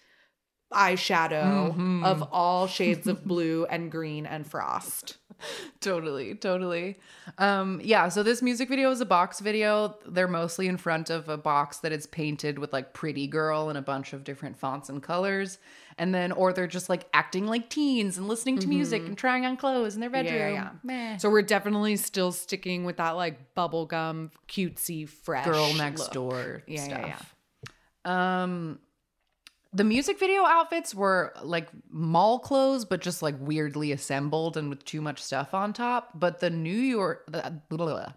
eyeshadow 0.72 1.70
Mm-hmm. 1.70 2.04
of 2.04 2.22
all 2.30 2.66
shades 2.66 3.06
of 3.06 3.24
blue 3.24 3.64
and 3.70 3.90
green 3.90 4.26
and 4.26 4.46
frost. 4.46 5.16
totally 5.80 6.34
totally 6.34 6.98
um 7.38 7.80
yeah 7.84 8.08
so 8.08 8.24
this 8.24 8.42
music 8.42 8.68
video 8.68 8.90
is 8.90 9.00
a 9.00 9.06
box 9.06 9.38
video 9.38 9.96
they're 10.08 10.26
mostly 10.26 10.66
in 10.66 10.76
front 10.76 11.10
of 11.10 11.28
a 11.28 11.36
box 11.38 11.78
that 11.78 11.92
is 11.92 12.08
painted 12.08 12.58
with 12.58 12.72
like 12.72 12.92
pretty 12.92 13.28
girl 13.28 13.68
and 13.68 13.78
a 13.78 13.82
bunch 13.82 14.12
of 14.12 14.24
different 14.24 14.56
fonts 14.58 14.88
and 14.88 15.00
colors 15.00 15.58
and 15.98 16.14
then 16.14 16.32
or 16.32 16.52
they're 16.52 16.66
just 16.66 16.88
like 16.88 17.06
acting 17.12 17.46
like 17.46 17.68
teens 17.68 18.18
and 18.18 18.28
listening 18.28 18.58
to 18.58 18.68
music 18.68 19.06
and 19.06 19.18
trying 19.18 19.44
on 19.44 19.56
clothes 19.56 19.94
in 19.94 20.00
their 20.00 20.10
bedroom 20.10 20.80
Meh. 20.82 21.16
So 21.18 21.30
we're 21.30 21.42
definitely 21.42 21.96
still 21.96 22.32
sticking 22.32 22.84
with 22.84 22.96
that 22.98 23.10
like 23.12 23.54
bubblegum 23.54 24.30
cutesy 24.48 25.08
fresh 25.08 25.44
girl 25.44 25.74
next 25.74 26.00
look. 26.00 26.12
door 26.12 26.62
Yeah, 26.66 26.88
yeah, 26.88 27.16
stuff 27.16 27.34
um 28.04 28.78
the 29.72 29.84
music 29.84 30.18
video 30.18 30.44
outfits 30.44 30.94
were 30.94 31.34
like 31.42 31.68
mall 31.90 32.38
clothes 32.38 32.84
but 32.84 33.00
just 33.00 33.22
like 33.22 33.34
weirdly 33.38 33.92
assembled 33.92 34.56
and 34.56 34.70
with 34.70 34.84
too 34.84 35.00
much 35.00 35.22
stuff 35.22 35.52
on 35.52 35.72
top 35.72 36.10
but 36.14 36.40
the 36.40 36.48
new 36.48 36.70
york 36.70 37.24
the, 37.26 37.40
blah, 37.68 37.76
blah, 37.76 37.86
blah. 37.86 38.12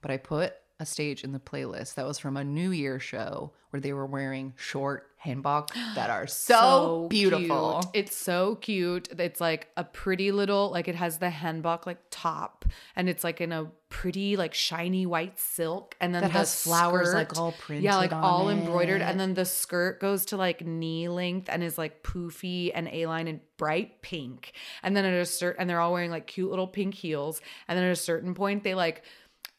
but 0.00 0.10
i 0.10 0.16
put 0.16 0.54
a 0.82 0.86
stage 0.86 1.24
in 1.24 1.32
the 1.32 1.38
playlist 1.38 1.94
that 1.94 2.04
was 2.06 2.18
from 2.18 2.36
a 2.36 2.44
new 2.44 2.70
year 2.70 2.98
show 2.98 3.52
where 3.70 3.80
they 3.80 3.92
were 3.94 4.04
wearing 4.04 4.52
short 4.56 5.08
hanbok 5.24 5.68
that 5.94 6.10
are 6.10 6.26
so, 6.26 7.06
beautiful 7.08 7.80
cute. 7.82 8.04
It's 8.04 8.16
so 8.16 8.56
cute. 8.56 9.08
It's 9.18 9.40
like 9.40 9.68
a 9.76 9.84
pretty 9.84 10.32
little 10.32 10.70
like 10.70 10.88
it 10.88 10.94
has 10.96 11.18
the 11.18 11.28
hanbok 11.28 11.86
like 11.86 11.98
top 12.10 12.66
and 12.96 13.08
it's 13.08 13.24
like 13.24 13.40
in 13.40 13.52
a 13.52 13.68
pretty 13.88 14.36
like 14.36 14.52
shiny 14.52 15.06
white 15.06 15.38
silk 15.38 15.94
and 16.00 16.14
then 16.14 16.22
That 16.22 16.32
the 16.32 16.38
has 16.38 16.62
flowers, 16.62 17.14
like, 17.14 17.30
skirt- 17.30 17.38
all 17.38 17.54
Yeah, 17.68 17.96
like 17.96 18.10
printed 18.10 18.24
all 18.24 18.48
on 18.48 18.58
embroidered 18.58 19.00
and 19.02 19.18
then 19.20 19.34
the 19.34 19.44
skirt 19.44 20.00
goes 20.00 20.26
to 20.26 20.36
like 20.36 20.66
knee 20.66 21.08
length 21.08 21.48
and 21.50 21.62
is 21.62 21.78
like 21.78 22.02
poofy 22.02 22.72
and 22.74 22.88
A-line 22.88 23.28
and 23.28 23.40
bright 23.58 24.02
pink. 24.02 24.52
And 24.82 24.96
then 24.96 25.04
at 25.04 25.14
a 25.14 25.24
certain 25.24 25.60
and 25.60 25.70
they're 25.70 25.80
all 25.80 25.92
wearing 25.92 26.10
like 26.10 26.26
cute 26.26 26.50
little 26.50 26.66
pink 26.66 26.94
heels 26.94 27.40
and 27.68 27.78
then 27.78 27.84
at 27.86 27.92
a 27.92 27.96
certain 27.96 28.34
point 28.34 28.64
they 28.64 28.74
like 28.74 29.02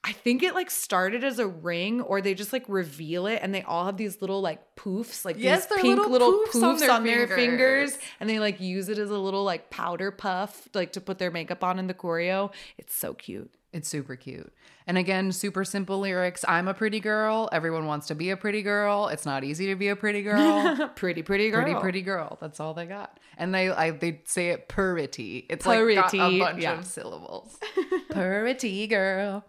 I 0.06 0.12
think 0.12 0.44
it 0.44 0.54
like 0.54 0.70
started 0.70 1.24
as 1.24 1.40
a 1.40 1.48
ring 1.48 2.02
or 2.02 2.22
they 2.22 2.34
just 2.34 2.52
like 2.52 2.66
reveal 2.68 3.26
it 3.26 3.40
and 3.42 3.56
they 3.56 3.62
all 3.64 3.86
have 3.86 3.96
these 3.96 4.20
little 4.22 4.42
like 4.42 4.76
poofs, 4.76 5.24
like 5.24 5.38
Yes, 5.40 5.66
these 5.68 5.82
pink 5.82 5.98
little 5.98 6.12
little 6.12 6.32
poofs 6.46 6.52
poofs, 6.60 6.64
on 6.64 6.78
their 6.78 6.92
on 6.92 7.04
their 7.06 7.28
fingers. 7.28 7.36
fingers 7.94 7.98
and 8.20 8.30
they 8.30 8.40
like 8.40 8.60
use 8.60 8.90
it 8.90 8.98
as 8.98 9.10
a 9.10 9.18
little 9.18 9.44
like 9.46 9.70
powder 9.70 10.12
puff 10.12 10.68
like 10.74 10.92
to 10.94 11.02
put 11.02 11.20
their 11.20 11.32
makeup 11.32 11.64
on 11.64 11.80
in 11.80 11.88
the 11.88 11.94
choreo. 11.94 12.52
It's 12.78 12.94
so 12.94 13.14
cute. 13.14 13.54
It's 13.72 13.88
super 13.90 14.16
cute. 14.18 14.54
And 14.86 14.98
again, 14.98 15.32
super 15.32 15.64
simple 15.64 16.00
lyrics. 16.00 16.44
I'm 16.48 16.68
a 16.68 16.74
pretty 16.74 17.00
girl. 17.00 17.48
Everyone 17.54 17.86
wants 17.88 18.08
to 18.08 18.16
be 18.16 18.30
a 18.30 18.38
pretty 18.38 18.62
girl. 18.62 19.08
It's 19.08 19.26
not 19.26 19.44
easy 19.46 19.68
to 19.68 19.76
be 19.76 19.88
a 19.88 19.96
pretty 19.96 20.22
girl. 20.22 20.90
pretty 20.96 21.24
pretty 21.24 21.50
girl. 21.50 21.64
pretty 21.64 21.80
pretty 21.80 22.02
girl. 22.02 22.38
That's 22.42 22.60
all 22.60 22.74
they 22.74 22.86
got. 22.86 23.20
And 23.38 23.56
they 23.56 23.70
I, 23.70 23.92
they 23.92 24.22
say 24.26 24.50
it 24.50 24.68
purity. 24.68 25.46
It's 25.50 25.66
like 25.66 25.80
got 25.80 26.08
a 26.08 26.10
Purity, 26.12 26.40
bunch 26.40 26.62
yeah. 26.62 26.78
of 26.80 26.86
syllables. 26.86 27.58
purity 28.12 28.86
girl. 28.88 29.46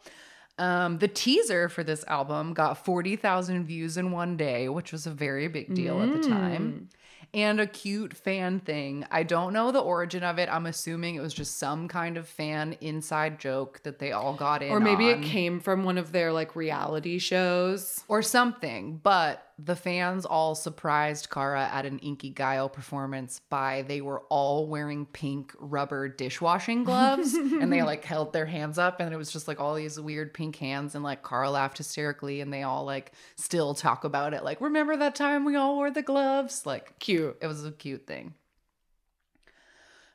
Um, 0.59 0.99
the 0.99 1.09
teaser 1.09 1.69
for 1.69 1.83
this 1.83 2.05
album 2.07 2.55
got 2.55 2.85
40,000 2.85 3.65
views 3.65 3.97
in 3.97 4.13
one 4.13 4.37
day, 4.37 4.69
which 4.69 4.93
was 4.93 5.07
a 5.07 5.11
very 5.11 5.49
big 5.49 5.75
deal 5.75 6.01
at 6.01 6.13
the 6.13 6.29
time. 6.29 6.89
And 7.33 7.59
a 7.59 7.67
cute 7.67 8.15
fan 8.17 8.61
thing. 8.61 9.05
I 9.11 9.25
don't 9.25 9.53
know 9.53 9.73
the 9.73 9.81
origin 9.81 10.23
of 10.23 10.39
it. 10.39 10.49
I'm 10.49 10.67
assuming 10.67 11.17
it 11.17 11.21
was 11.21 11.35
just 11.35 11.59
some 11.59 11.89
kind 11.89 12.17
of 12.17 12.29
fan 12.29 12.77
inside 12.81 13.41
joke 13.41 13.81
that 13.83 13.99
they 13.99 14.13
all 14.13 14.35
got 14.35 14.63
in 14.63 14.71
Or 14.71 14.79
maybe 14.79 15.13
on 15.13 15.25
it 15.25 15.27
came 15.27 15.59
from 15.59 15.83
one 15.83 15.99
of 15.99 16.13
their 16.13 16.33
like 16.33 16.55
reality 16.55 17.19
shows. 17.19 18.05
or 18.07 18.23
something. 18.23 19.01
But 19.03 19.45
the 19.59 19.77
fans 19.77 20.25
all 20.25 20.55
surprised 20.55 21.31
Kara 21.31 21.69
at 21.73 21.87
an 21.87 22.01
Inkigayo 22.01 22.73
performance 22.73 23.41
by 23.51 23.83
they 23.87 24.01
were 24.01 24.21
all 24.29 24.67
wearing 24.67 25.07
pink 25.07 25.55
rubber 25.59 26.09
dishwashing 26.09 26.85
gloves 26.85 27.35
and 27.35 27.73
they 27.73 27.83
like 27.83 28.05
held 28.05 28.33
their 28.33 28.47
hands 28.47 28.79
up 28.79 29.01
and 29.01 29.15
it 29.15 29.17
was 29.17 29.33
just 29.33 29.47
like 29.47 29.61
all 29.61 29.75
these 29.75 30.01
weird 30.01 30.35
pink 30.35 30.57
hands 30.57 30.95
and 30.95 31.05
like 31.05 31.27
Kara 31.27 31.51
laughed 31.51 31.79
hysterically 31.79 32.41
and 32.41 32.53
they 32.53 32.63
all 32.65 32.85
like 32.85 33.13
still 33.37 33.75
talk 33.75 34.05
about 34.05 34.35
it 34.35 34.43
like 34.43 34.61
remember 34.61 34.97
that 34.97 35.15
time 35.15 35.45
we 35.45 35.57
all 35.57 35.77
wore 35.77 35.91
the 35.91 36.03
gloves 36.03 36.67
like 36.67 36.99
Cute. 36.99 37.37
it 37.41 37.47
was 37.47 37.65
a 37.65 37.73
cute 37.73 38.07
thing. 38.07 38.35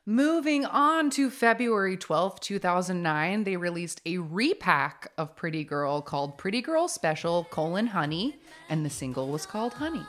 Moving 0.06 0.64
on 0.64 1.10
to 1.10 1.28
February 1.28 1.94
12th, 1.94 2.40
2009, 2.40 3.44
they 3.44 3.58
released 3.58 4.00
a 4.06 4.16
repack 4.16 5.12
of 5.18 5.36
Pretty 5.36 5.62
Girl 5.62 6.00
called 6.00 6.38
Pretty 6.38 6.62
Girl 6.62 6.88
Special 6.88 7.44
colon 7.50 7.88
Honey, 7.88 8.38
and 8.70 8.84
the 8.84 8.88
single 8.88 9.28
was 9.28 9.44
called 9.44 9.74
Honey. 9.74 10.06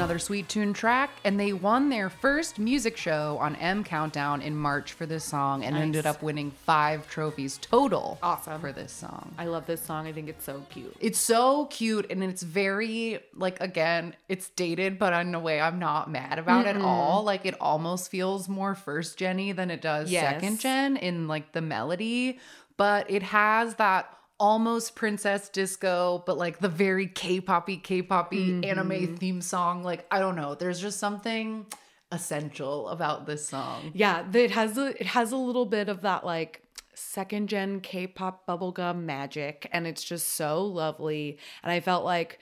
Another 0.00 0.18
sweet 0.18 0.48
tune 0.48 0.72
track, 0.72 1.10
and 1.24 1.38
they 1.38 1.52
won 1.52 1.90
their 1.90 2.08
first 2.08 2.58
music 2.58 2.96
show 2.96 3.36
on 3.38 3.54
M 3.56 3.84
Countdown 3.84 4.40
in 4.40 4.56
March 4.56 4.94
for 4.94 5.04
this 5.04 5.22
song 5.24 5.62
and 5.62 5.76
ended 5.76 6.06
up 6.06 6.22
winning 6.22 6.50
five 6.52 7.06
trophies 7.10 7.58
total 7.58 8.18
Awesome. 8.22 8.58
for 8.62 8.72
this 8.72 8.92
song. 8.92 9.34
I 9.36 9.44
love 9.44 9.66
this 9.66 9.82
song. 9.82 10.06
I 10.06 10.12
think 10.12 10.30
it's 10.30 10.42
so 10.46 10.64
cute. 10.70 10.96
It's 11.00 11.18
so 11.18 11.66
cute 11.66 12.06
and 12.10 12.24
it's 12.24 12.42
very 12.42 13.20
like 13.34 13.60
again, 13.60 14.16
it's 14.26 14.48
dated, 14.48 14.98
but 14.98 15.12
in 15.12 15.34
a 15.34 15.40
way 15.40 15.60
I'm 15.60 15.78
not 15.78 16.10
mad 16.10 16.38
about 16.38 16.66
it 16.66 16.76
at 16.76 16.80
all. 16.80 17.22
Like 17.22 17.44
it 17.44 17.54
almost 17.60 18.10
feels 18.10 18.48
more 18.48 18.74
first 18.74 19.18
Jenny 19.18 19.52
than 19.52 19.70
it 19.70 19.82
does 19.82 20.10
Yes. 20.10 20.22
second 20.22 20.60
gen 20.60 20.96
in 20.96 21.28
like 21.28 21.52
the 21.52 21.60
melody, 21.60 22.38
but 22.78 23.10
it 23.10 23.22
has 23.22 23.74
that 23.74 24.16
almost 24.40 24.96
princess 24.96 25.48
disco, 25.50 26.24
but 26.26 26.38
like 26.38 26.58
the 26.58 26.68
very 26.68 27.06
K-poppy, 27.06 27.76
K-poppy 27.76 28.66
anime 28.66 28.88
mm-hmm. 28.88 29.14
theme 29.16 29.40
song. 29.40 29.84
Like 29.84 30.06
I 30.10 30.18
don't 30.18 30.34
know, 30.34 30.56
there's 30.56 30.80
just 30.80 30.98
something 30.98 31.66
essential 32.10 32.88
about 32.88 33.26
this 33.26 33.46
song. 33.46 33.92
Yeah, 33.94 34.24
it 34.32 34.50
has 34.50 34.76
a 34.76 35.00
it 35.00 35.06
has 35.06 35.30
a 35.30 35.36
little 35.36 35.66
bit 35.66 35.88
of 35.88 36.00
that 36.00 36.24
like 36.24 36.62
second 36.94 37.48
gen 37.48 37.80
K-pop 37.80 38.46
bubblegum 38.46 39.02
magic 39.04 39.68
and 39.72 39.86
it's 39.86 40.02
just 40.02 40.28
so 40.28 40.64
lovely 40.64 41.38
and 41.62 41.72
I 41.72 41.80
felt 41.80 42.04
like 42.04 42.40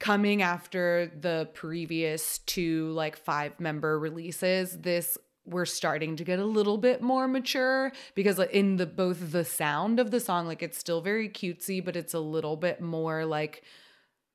coming 0.00 0.42
after 0.42 1.10
the 1.20 1.48
previous 1.54 2.38
two 2.38 2.90
like 2.92 3.16
five 3.16 3.58
member 3.60 3.98
releases 3.98 4.78
this 4.80 5.18
we're 5.46 5.66
starting 5.66 6.16
to 6.16 6.24
get 6.24 6.38
a 6.38 6.44
little 6.44 6.78
bit 6.78 7.02
more 7.02 7.28
mature 7.28 7.92
because 8.14 8.38
in 8.38 8.76
the 8.76 8.86
both 8.86 9.32
the 9.32 9.44
sound 9.44 10.00
of 10.00 10.10
the 10.10 10.20
song 10.20 10.46
like 10.46 10.62
it's 10.62 10.78
still 10.78 11.00
very 11.00 11.28
cutesy 11.28 11.84
but 11.84 11.96
it's 11.96 12.14
a 12.14 12.20
little 12.20 12.56
bit 12.56 12.80
more 12.80 13.24
like 13.24 13.62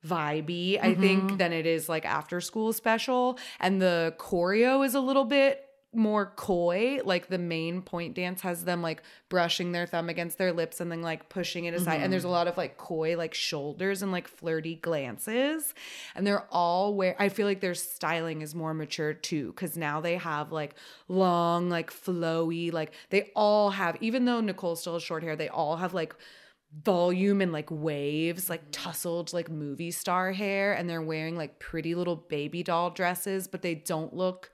vibey 0.06 0.78
i 0.80 0.94
think 0.94 1.24
mm-hmm. 1.24 1.36
than 1.36 1.52
it 1.52 1.66
is 1.66 1.88
like 1.88 2.06
after 2.06 2.40
school 2.40 2.72
special. 2.72 3.38
And 3.60 3.80
the 3.80 4.14
choreo 4.18 4.84
is 4.84 4.94
a 4.94 5.00
little 5.00 5.24
bit 5.24 5.66
more 5.92 6.32
coy 6.36 7.00
like 7.04 7.26
the 7.26 7.38
main 7.38 7.82
point 7.82 8.14
dance 8.14 8.42
has 8.42 8.64
them 8.64 8.80
like 8.80 9.02
brushing 9.28 9.72
their 9.72 9.86
thumb 9.86 10.08
against 10.08 10.38
their 10.38 10.52
lips 10.52 10.80
and 10.80 10.90
then 10.90 11.02
like 11.02 11.28
pushing 11.28 11.64
it 11.64 11.74
aside. 11.74 12.00
And 12.00 12.12
there's 12.12 12.22
a 12.22 12.26
mm-hmm. 12.26 12.32
lot 12.32 12.46
of 12.46 12.56
like 12.56 12.76
coy 12.76 13.16
like 13.16 13.34
shoulders 13.34 14.00
and 14.00 14.12
like 14.12 14.28
flirty 14.28 14.76
glances. 14.76 15.74
And 16.14 16.26
they're 16.26 16.46
all 16.50 16.94
where 16.94 17.16
i 17.18 17.28
feel 17.28 17.46
like 17.46 17.60
their 17.60 17.74
styling 17.74 18.40
is 18.42 18.54
more 18.54 18.74
mature 18.74 19.14
too 19.14 19.48
because 19.48 19.76
now 19.76 20.00
they 20.00 20.16
have 20.16 20.52
like 20.52 20.74
long 21.08 21.68
like 21.68 21.90
flowy 21.90 22.72
like 22.72 22.92
they 23.10 23.30
all 23.34 23.70
have 23.70 23.96
even 24.00 24.24
though 24.24 24.40
nicole 24.40 24.76
still 24.76 24.94
has 24.94 25.02
short 25.02 25.22
hair 25.22 25.36
they 25.36 25.48
all 25.48 25.76
have 25.76 25.94
like 25.94 26.14
volume 26.84 27.40
and 27.40 27.52
like 27.52 27.68
waves, 27.70 28.48
like 28.48 28.62
mm-hmm. 28.62 28.70
tousled 28.70 29.32
like 29.32 29.50
movie 29.50 29.90
star 29.90 30.32
hair, 30.32 30.72
and 30.72 30.88
they're 30.88 31.02
wearing 31.02 31.36
like 31.36 31.58
pretty 31.58 31.94
little 31.94 32.16
baby 32.16 32.62
doll 32.62 32.90
dresses, 32.90 33.48
but 33.48 33.62
they 33.62 33.74
don't 33.74 34.14
look 34.14 34.52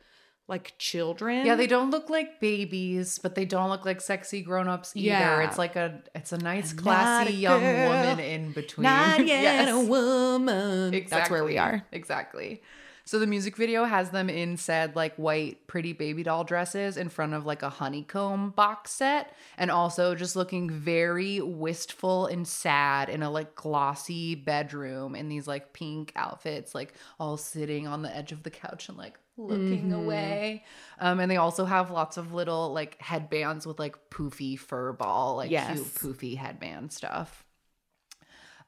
like 0.48 0.74
children. 0.78 1.44
Yeah, 1.44 1.56
they 1.56 1.66
don't 1.66 1.90
look 1.90 2.08
like 2.08 2.40
babies, 2.40 3.18
but 3.18 3.34
they 3.34 3.44
don't 3.44 3.68
look 3.68 3.84
like 3.84 4.00
sexy 4.00 4.42
grown-ups 4.42 4.92
either. 4.94 5.06
Yeah. 5.08 5.40
It's 5.48 5.58
like 5.58 5.74
a 5.76 6.00
it's 6.14 6.32
a 6.32 6.38
nice 6.38 6.72
not 6.74 6.82
classy 6.82 7.30
a 7.34 7.36
young 7.36 7.62
woman 7.62 8.20
in 8.20 8.52
between. 8.52 8.84
not 8.84 9.18
yet 9.26 9.42
Yes. 9.42 9.74
a 9.74 9.80
woman. 9.80 11.06
That's 11.10 11.30
where 11.30 11.44
we 11.44 11.58
are. 11.58 11.84
Exactly. 11.92 12.62
So 13.08 13.20
the 13.20 13.26
music 13.28 13.56
video 13.56 13.84
has 13.84 14.10
them 14.10 14.28
in 14.28 14.56
said 14.56 14.96
like 14.96 15.14
white 15.14 15.68
pretty 15.68 15.92
baby 15.92 16.24
doll 16.24 16.42
dresses 16.42 16.96
in 16.96 17.08
front 17.08 17.34
of 17.34 17.46
like 17.46 17.62
a 17.62 17.68
honeycomb 17.70 18.50
box 18.50 18.90
set 18.90 19.32
and 19.56 19.70
also 19.70 20.16
just 20.16 20.34
looking 20.34 20.68
very 20.68 21.40
wistful 21.40 22.26
and 22.26 22.48
sad 22.48 23.08
in 23.08 23.22
a 23.22 23.30
like 23.30 23.54
glossy 23.54 24.34
bedroom 24.34 25.14
in 25.14 25.28
these 25.28 25.46
like 25.46 25.72
pink 25.72 26.10
outfits 26.16 26.74
like 26.74 26.94
all 27.20 27.36
sitting 27.36 27.86
on 27.86 28.02
the 28.02 28.14
edge 28.16 28.32
of 28.32 28.42
the 28.42 28.50
couch 28.50 28.88
and 28.88 28.98
like 28.98 29.20
looking 29.36 29.92
away. 29.92 30.64
Um 30.98 31.20
and 31.20 31.30
they 31.30 31.36
also 31.36 31.64
have 31.64 31.90
lots 31.90 32.16
of 32.16 32.32
little 32.32 32.72
like 32.72 33.00
headbands 33.00 33.66
with 33.66 33.78
like 33.78 33.96
poofy 34.10 34.58
fur 34.58 34.92
ball 34.92 35.36
like 35.36 35.50
Yes. 35.50 35.66
cute 35.66 35.94
poofy 35.94 36.36
headband 36.36 36.92
stuff. 36.92 37.44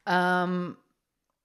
Um 0.07 0.77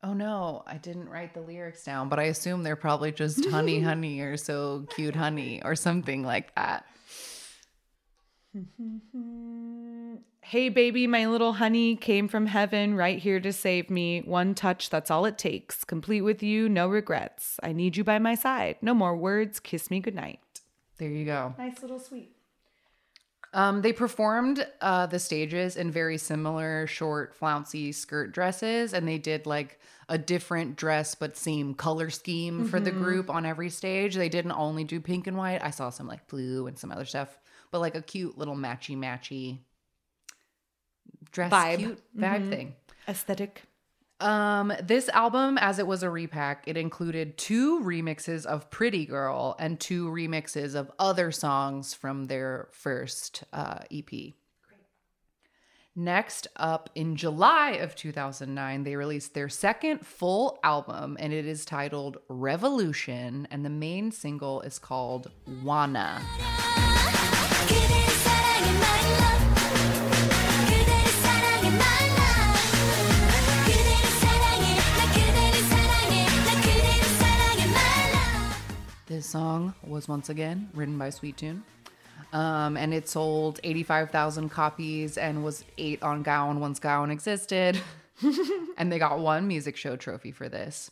Oh 0.06 0.14
no, 0.14 0.64
I 0.68 0.78
didn't 0.78 1.08
write 1.08 1.34
the 1.34 1.40
lyrics 1.40 1.86
down, 1.86 2.10
but 2.10 2.20
I 2.20 2.24
assume 2.24 2.64
they're 2.64 2.76
probably 2.76 3.14
just 3.14 3.46
honey, 3.50 3.80
honey, 3.80 4.20
or 4.20 4.36
so 4.36 4.86
cute, 4.90 5.16
honey, 5.16 5.62
or 5.64 5.76
something 5.76 6.24
like 6.24 6.54
that. 6.56 6.86
Hey, 10.46 10.68
baby, 10.68 11.08
my 11.08 11.26
little 11.26 11.54
honey 11.54 11.96
came 11.96 12.28
from 12.28 12.48
heaven 12.48 12.96
right 12.96 13.18
here 13.18 13.40
to 13.40 13.54
save 13.54 13.90
me. 13.90 14.22
One 14.22 14.54
touch, 14.54 14.90
that's 14.90 15.10
all 15.10 15.24
it 15.26 15.38
takes. 15.38 15.86
Complete 15.86 16.22
with 16.22 16.44
you, 16.44 16.68
no 16.68 16.90
regrets. 16.90 17.62
I 17.64 17.72
need 17.72 17.96
you 17.96 18.04
by 18.04 18.20
my 18.20 18.36
side. 18.36 18.76
No 18.82 18.94
more 18.94 19.16
words. 19.16 19.62
Kiss 19.62 19.90
me 19.90 20.02
goodnight. 20.02 20.42
There 20.98 21.10
you 21.10 21.24
go. 21.26 21.56
Nice 21.58 21.82
little 21.82 21.98
sweet. 21.98 22.36
Um, 23.54 23.82
they 23.82 23.94
performed 23.94 24.68
uh, 24.82 25.06
the 25.06 25.18
stages 25.18 25.78
in 25.78 25.92
very 25.92 26.18
similar 26.18 26.88
short, 26.88 27.34
flouncy 27.36 27.94
skirt 27.94 28.34
dresses, 28.34 28.94
and 28.94 29.08
they 29.08 29.20
did 29.20 29.46
like 29.46 29.80
a 30.10 30.18
different 30.18 30.76
dress 30.76 31.16
but 31.16 31.38
same 31.38 31.74
color 31.74 32.10
scheme 32.10 32.66
for 32.68 32.82
the 32.82 32.92
group 32.92 33.30
on 33.30 33.46
every 33.46 33.70
stage. 33.70 34.16
They 34.16 34.30
didn't 34.30 34.52
only 34.52 34.84
do 34.84 35.00
pink 35.00 35.26
and 35.26 35.38
white. 35.38 35.64
I 35.64 35.70
saw 35.70 35.90
some 35.90 36.08
like 36.08 36.28
blue 36.28 36.68
and 36.68 36.78
some 36.78 36.92
other 36.92 37.06
stuff, 37.06 37.40
but 37.72 37.80
like 37.80 37.96
a 37.96 38.02
cute 38.02 38.38
little 38.38 38.56
matchy 38.58 38.98
matchy 38.98 39.60
dress 41.32 41.52
Vibe. 41.52 41.78
cute 41.78 42.02
vibe 42.18 42.50
thing. 42.50 42.76
Aesthetic. 43.08 43.64
Um, 44.20 44.72
this 44.82 45.10
album, 45.10 45.58
as 45.58 45.80
it 45.80 45.88
was 45.88 46.02
a 46.02 46.10
repack, 46.10 46.64
it 46.66 46.78
included 46.78 47.38
two 47.38 47.82
remixes 47.82 48.46
of 48.46 48.70
Pretty 48.70 49.06
Girl 49.06 49.56
and 49.60 49.80
two 49.80 50.08
remixes 50.08 50.76
of 50.76 50.90
other 50.98 51.32
songs 51.32 51.94
from 51.94 52.26
their 52.26 52.70
first 52.72 53.44
uh, 53.52 53.80
EP. 53.92 54.34
Next 55.96 56.48
up, 56.56 56.90
in 56.96 57.16
July 57.16 57.72
of 57.72 57.96
2009, 57.96 58.84
they 58.84 58.96
released 58.96 59.34
their 59.34 59.50
second 59.50 60.08
full 60.08 60.58
album, 60.64 61.18
and 61.20 61.32
it 61.32 61.46
is 61.46 61.66
titled 61.66 62.18
Revolution, 62.30 63.48
and 63.52 63.64
the 63.64 63.70
main 63.70 64.12
single 64.12 64.62
is 64.62 64.80
called 64.80 65.30
Wanna. 65.64 66.22
This 79.14 79.28
song 79.28 79.76
was 79.84 80.08
once 80.08 80.30
again 80.30 80.72
written 80.74 80.98
by 80.98 81.12
Sweet 81.12 81.38
Tune. 81.38 81.64
Um, 82.34 82.76
and 82.76 82.96
it 82.96 83.08
sold 83.08 83.60
85,000 83.64 84.50
copies 84.50 85.20
and 85.20 85.44
was 85.44 85.64
eight 85.78 86.02
on 86.02 86.24
Gaon 86.24 86.60
once 86.60 86.80
Gaon 86.80 87.12
existed. 87.12 87.80
and 88.78 88.92
they 88.92 88.98
got 88.98 89.20
one 89.20 89.48
music 89.48 89.78
show 89.78 89.96
trophy 89.96 90.32
for 90.32 90.50
this. 90.50 90.90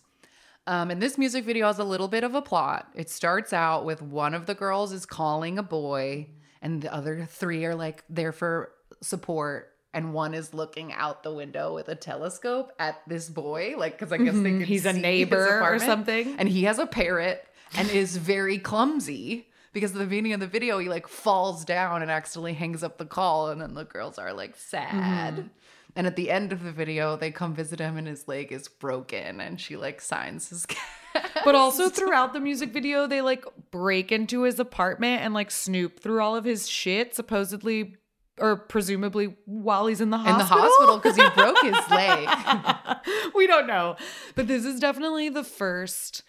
Um, 0.67 0.91
and 0.91 1.01
this 1.01 1.17
music 1.17 1.45
video 1.45 1.65
has 1.65 1.80
a 1.80 1.84
little 1.84 2.07
bit 2.07 2.24
of 2.24 2.36
a 2.36 2.43
plot. 2.43 2.91
It 2.93 3.09
starts 3.09 3.53
out 3.53 3.86
with 3.86 4.03
one 4.03 4.36
of 4.36 4.45
the 4.45 4.53
girls 4.53 4.93
is 4.93 5.07
calling 5.07 5.57
a 5.57 5.63
boy, 5.63 6.28
and 6.61 6.84
the 6.84 6.93
other 6.93 7.26
three 7.28 7.65
are 7.65 7.74
like 7.74 8.03
there 8.07 8.32
for 8.32 8.72
support. 9.01 9.69
And 9.95 10.13
one 10.13 10.36
is 10.36 10.53
looking 10.53 10.93
out 10.93 11.24
the 11.24 11.34
window 11.34 11.74
with 11.74 11.89
a 11.89 11.95
telescope 11.95 12.72
at 12.78 13.01
this 13.07 13.32
boy, 13.32 13.74
like 13.80 13.93
because 13.97 14.13
I 14.13 14.17
guess 14.17 14.36
they 14.36 14.51
could 14.59 14.67
He's 14.67 14.86
a 14.86 14.93
neighbor 14.93 15.59
or 15.63 15.80
something. 15.80 16.36
And 16.38 16.47
he 16.47 16.65
has 16.65 16.78
a 16.78 16.86
parrot 16.86 17.47
and 17.76 17.89
is 17.89 18.17
very 18.17 18.57
clumsy 18.57 19.47
because 19.74 19.91
at 19.91 19.97
the 19.97 20.05
beginning 20.05 20.34
of 20.34 20.39
the 20.39 20.47
video 20.47 20.80
he 20.80 20.89
like 20.89 21.07
falls 21.07 21.63
down 21.63 22.01
and 22.01 22.11
accidentally 22.11 22.53
hangs 22.53 22.84
up 22.84 22.97
the 22.97 23.05
call, 23.05 23.49
and 23.49 23.61
then 23.61 23.74
the 23.74 23.86
girls 23.86 24.17
are 24.17 24.34
like 24.34 24.55
sad. 24.55 25.36
Mm-hmm. 25.36 25.47
And 25.93 26.07
at 26.07 26.15
the 26.15 26.32
end 26.32 26.53
of 26.53 26.63
the 26.63 26.72
video, 26.72 27.17
they 27.17 27.32
come 27.32 27.53
visit 27.53 27.80
him 27.80 27.97
and 27.97 28.07
his 28.07 28.28
leg 28.28 28.51
is 28.51 28.67
broken, 28.67 29.41
and 29.41 29.59
she 29.59 29.76
like 29.78 30.01
signs 30.01 30.49
his. 30.49 30.65
But 31.43 31.55
also 31.55 31.89
throughout 31.89 32.34
the 32.34 32.39
music 32.39 32.72
video, 32.72 33.07
they 33.07 33.22
like 33.22 33.45
break 33.72 34.11
into 34.11 34.43
his 34.43 34.59
apartment 34.59 35.22
and 35.22 35.34
like 35.34 35.51
snoop 35.51 35.99
through 35.99 36.22
all 36.22 36.36
of 36.36 36.45
his 36.45 36.69
shit, 36.69 37.15
supposedly 37.15 37.97
or 38.39 38.55
presumably 38.55 39.36
while 39.45 39.88
he's 39.88 40.01
in 40.01 40.09
the 40.09 40.17
in 40.17 40.24
the 40.24 40.45
hospital. 40.45 40.63
hospital 40.63 40.97
because 40.97 41.15
he 41.15 41.30
broke 41.36 41.61
his 41.61 41.89
leg. 41.89 42.97
we 43.36 43.47
don't 43.47 43.67
know. 43.67 43.97
But 44.36 44.47
this 44.47 44.65
is 44.65 44.80
definitely 44.80 45.30
the 45.30 45.43
first 45.43 46.24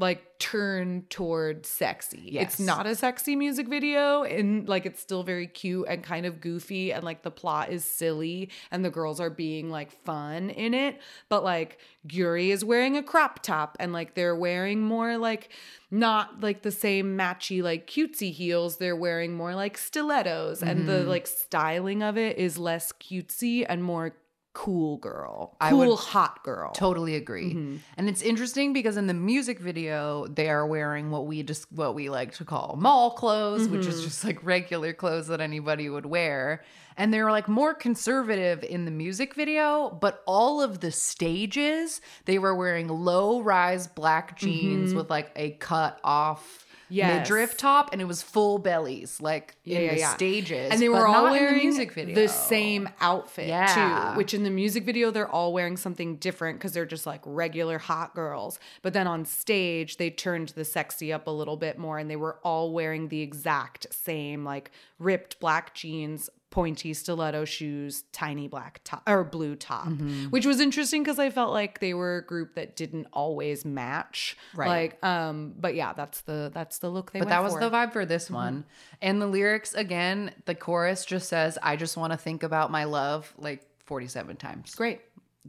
like 0.00 0.38
turn 0.38 1.02
toward 1.10 1.66
sexy. 1.66 2.22
Yes. 2.32 2.44
It's 2.44 2.60
not 2.60 2.86
a 2.86 2.94
sexy 2.94 3.34
music 3.34 3.66
video 3.66 4.22
and 4.22 4.68
like 4.68 4.86
it's 4.86 5.00
still 5.00 5.24
very 5.24 5.48
cute 5.48 5.86
and 5.88 6.04
kind 6.04 6.24
of 6.24 6.40
goofy 6.40 6.92
and 6.92 7.02
like 7.02 7.22
the 7.22 7.32
plot 7.32 7.70
is 7.70 7.84
silly 7.84 8.50
and 8.70 8.84
the 8.84 8.90
girls 8.90 9.18
are 9.18 9.30
being 9.30 9.70
like 9.70 9.90
fun 10.04 10.50
in 10.50 10.74
it, 10.74 11.00
but 11.28 11.42
like 11.42 11.78
Gyuri 12.06 12.50
is 12.50 12.64
wearing 12.64 12.96
a 12.96 13.02
crop 13.02 13.42
top 13.42 13.76
and 13.80 13.92
like 13.92 14.14
they're 14.14 14.36
wearing 14.36 14.80
more 14.80 15.18
like 15.18 15.50
not 15.90 16.40
like 16.42 16.62
the 16.62 16.70
same 16.70 17.18
matchy 17.18 17.60
like 17.60 17.88
cutesy 17.88 18.32
heels, 18.32 18.76
they're 18.76 18.94
wearing 18.94 19.34
more 19.34 19.54
like 19.56 19.76
stilettos 19.76 20.62
and 20.62 20.86
the 20.86 20.92
Mm-hmm. 20.98 21.08
like 21.08 21.26
styling 21.26 22.02
of 22.02 22.16
it 22.16 22.38
is 22.38 22.56
less 22.56 22.92
cutesy 22.92 23.66
and 23.68 23.82
more 23.82 24.14
cool 24.58 24.96
girl. 24.96 25.54
I 25.60 25.70
Cool 25.70 25.78
would 25.90 25.98
hot 26.00 26.42
girl. 26.42 26.72
Totally 26.72 27.14
agree. 27.14 27.54
Mm-hmm. 27.54 27.76
And 27.96 28.08
it's 28.08 28.22
interesting 28.22 28.72
because 28.72 28.96
in 28.96 29.06
the 29.06 29.14
music 29.14 29.60
video, 29.60 30.26
they 30.26 30.48
are 30.48 30.66
wearing 30.66 31.12
what 31.12 31.26
we 31.26 31.44
just 31.44 31.70
what 31.70 31.94
we 31.94 32.10
like 32.10 32.32
to 32.38 32.44
call 32.44 32.76
mall 32.76 33.12
clothes, 33.12 33.68
which 33.68 33.82
Mm-hmm. 33.82 33.90
is 33.90 34.02
just 34.02 34.24
like 34.24 34.42
regular 34.42 34.92
clothes 34.92 35.28
that 35.28 35.40
anybody 35.40 35.88
would 35.88 36.06
wear. 36.06 36.64
And 36.96 37.14
they're 37.14 37.30
like 37.30 37.46
more 37.46 37.72
conservative 37.72 38.64
in 38.64 38.84
the 38.84 38.90
music 38.90 39.34
video, 39.34 39.96
but 40.00 40.24
all 40.26 40.60
of 40.60 40.80
the 40.80 40.90
stages, 40.90 42.00
they 42.24 42.40
were 42.40 42.56
wearing 42.56 42.88
low 42.88 43.40
rise 43.40 43.86
black 43.86 44.36
jeans 44.36 44.92
with 44.92 45.08
like 45.08 45.30
a 45.36 45.52
cut 45.52 46.00
off 46.02 46.40
Mm-hmm. 46.42 46.67
Yes. 46.90 47.28
midriff 47.28 47.56
top, 47.56 47.90
and 47.92 48.00
it 48.00 48.06
was 48.06 48.22
full 48.22 48.58
bellies, 48.58 49.20
like 49.20 49.56
in 49.64 49.94
the 49.94 50.02
stages. 50.02 50.70
and 50.72 50.80
they 50.80 50.88
were 50.88 51.06
all 51.06 51.24
wearing 51.24 51.56
the 51.58 51.64
music 51.64 51.92
video. 51.92 52.14
the 52.14 52.28
same 52.28 52.88
outfit 53.00 53.48
Yeah. 53.48 54.12
too. 54.12 54.16
Which 54.18 54.32
in 54.34 54.42
the 54.42 54.50
music 54.50 54.84
video 54.84 55.10
they're 55.10 55.28
all 55.28 55.52
wearing 55.52 55.76
something 55.76 56.16
different 56.16 56.58
because 56.58 56.72
they're 56.72 56.86
just 56.86 57.06
like 57.06 57.20
regular 57.24 57.78
hot 57.78 58.14
girls. 58.14 58.58
But 58.82 58.92
then 58.94 59.06
on 59.06 59.24
stage 59.24 59.96
they 59.98 60.10
turned 60.10 60.50
the 60.50 60.64
sexy 60.64 61.12
up 61.12 61.26
a 61.26 61.30
little 61.30 61.56
bit 61.56 61.78
more, 61.78 61.98
and 61.98 62.10
they 62.10 62.16
were 62.16 62.38
all 62.42 62.72
wearing 62.72 63.08
the 63.08 63.20
exact 63.20 63.86
same 63.92 64.44
like 64.44 64.70
ripped 64.98 65.38
black 65.40 65.74
jeans. 65.74 66.30
Pointy 66.50 66.94
stiletto 66.94 67.44
shoes, 67.44 68.04
tiny 68.12 68.48
black 68.48 68.80
top 68.82 69.02
or 69.06 69.22
blue 69.22 69.54
top, 69.54 69.86
Mm-hmm. 69.88 70.26
which 70.26 70.46
was 70.46 70.60
interesting 70.60 71.02
because 71.02 71.18
I 71.18 71.28
felt 71.30 71.52
like 71.52 71.78
they 71.80 71.92
were 71.92 72.16
a 72.16 72.24
group 72.24 72.54
that 72.54 72.74
didn't 72.74 73.06
always 73.12 73.64
match. 73.66 74.36
Right. 74.54 74.68
Like, 74.68 75.04
um, 75.04 75.54
but 75.58 75.74
yeah, 75.74 75.92
that's 75.92 76.22
the 76.22 76.50
that's 76.54 76.78
the 76.78 76.88
look 76.88 77.12
they. 77.12 77.18
But 77.18 77.28
that 77.28 77.42
was 77.42 77.52
for. 77.52 77.60
the 77.60 77.70
vibe 77.70 77.92
for 77.92 78.06
this 78.06 78.30
one. 78.30 78.64
And 79.02 79.20
the 79.20 79.26
lyrics, 79.26 79.74
again, 79.74 80.32
the 80.46 80.54
chorus 80.54 81.04
just 81.04 81.28
says, 81.28 81.58
I 81.62 81.76
just 81.76 81.96
want 81.98 82.12
to 82.12 82.18
think 82.18 82.42
about 82.42 82.70
my 82.70 82.84
love 82.84 83.32
like 83.36 83.66
47 83.84 84.36
times. 84.36 84.74
great. 84.74 85.00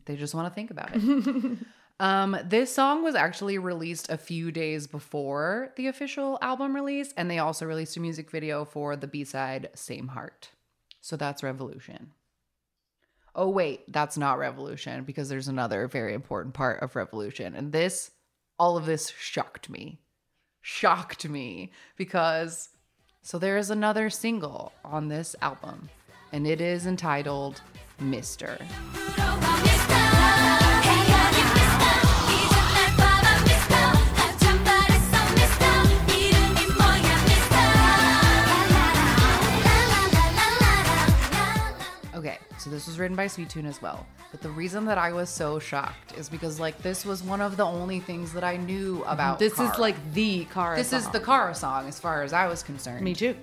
They 0.05 0.15
just 0.15 0.33
want 0.35 0.47
to 0.47 0.53
think 0.53 0.69
about 0.71 0.91
it. 0.93 1.57
um, 1.99 2.37
this 2.45 2.73
song 2.73 3.03
was 3.03 3.15
actually 3.15 3.57
released 3.57 4.09
a 4.09 4.17
few 4.17 4.51
days 4.51 4.87
before 4.87 5.71
the 5.75 5.87
official 5.87 6.37
album 6.41 6.75
release. 6.75 7.13
And 7.17 7.29
they 7.31 7.39
also 7.39 7.65
released 7.65 7.97
a 7.97 7.99
music 7.99 8.29
video 8.31 8.63
for 8.65 8.95
the 8.95 9.07
B 9.07 9.23
side, 9.23 9.69
Same 9.75 10.09
Heart. 10.09 10.49
So 11.01 11.15
that's 11.15 11.43
Revolution. 11.43 12.11
Oh, 13.35 13.49
wait, 13.49 13.91
that's 13.91 14.17
not 14.17 14.39
Revolution 14.39 15.03
because 15.03 15.29
there's 15.29 15.47
another 15.47 15.87
very 15.87 16.13
important 16.13 16.53
part 16.53 16.81
of 16.81 16.95
Revolution. 16.95 17.55
And 17.55 17.71
this, 17.71 18.11
all 18.57 18.75
of 18.75 18.85
this 18.85 19.13
shocked 19.17 19.69
me. 19.69 19.99
Shocked 20.61 21.29
me 21.29 21.71
because 21.95 22.69
so 23.21 23.37
there 23.39 23.57
is 23.57 23.69
another 23.69 24.09
single 24.09 24.73
on 24.83 25.07
this 25.07 25.35
album, 25.41 25.89
and 26.33 26.45
it 26.45 26.59
is 26.59 26.85
entitled 26.85 27.61
Mister. 27.99 28.57
So 42.69 42.75
this 42.75 42.85
was 42.85 42.99
written 42.99 43.17
by 43.17 43.25
Sweet 43.25 43.49
Tune 43.49 43.65
as 43.65 43.81
well. 43.81 44.05
But 44.31 44.41
the 44.41 44.49
reason 44.49 44.85
that 44.85 44.99
I 44.99 45.11
was 45.11 45.29
so 45.29 45.57
shocked 45.57 46.15
is 46.17 46.29
because 46.29 46.59
like 46.59 46.77
this 46.83 47.03
was 47.03 47.23
one 47.23 47.41
of 47.41 47.57
the 47.57 47.65
only 47.65 47.99
things 47.99 48.31
that 48.33 48.43
I 48.43 48.57
knew 48.57 48.97
mhm. 48.99 49.11
about. 49.11 49.39
This 49.39 49.59
is 49.59 49.77
like 49.79 49.95
the 50.13 50.45
car. 50.45 50.75
this 50.75 50.93
is 50.93 51.07
the 51.09 51.19
Kara 51.19 51.55
song 51.55 51.87
as 51.87 51.99
far 51.99 52.21
as 52.21 52.31
I 52.31 52.47
was 52.47 52.61
concerned. 52.61 53.03
Me 53.03 53.15
too. 53.15 53.35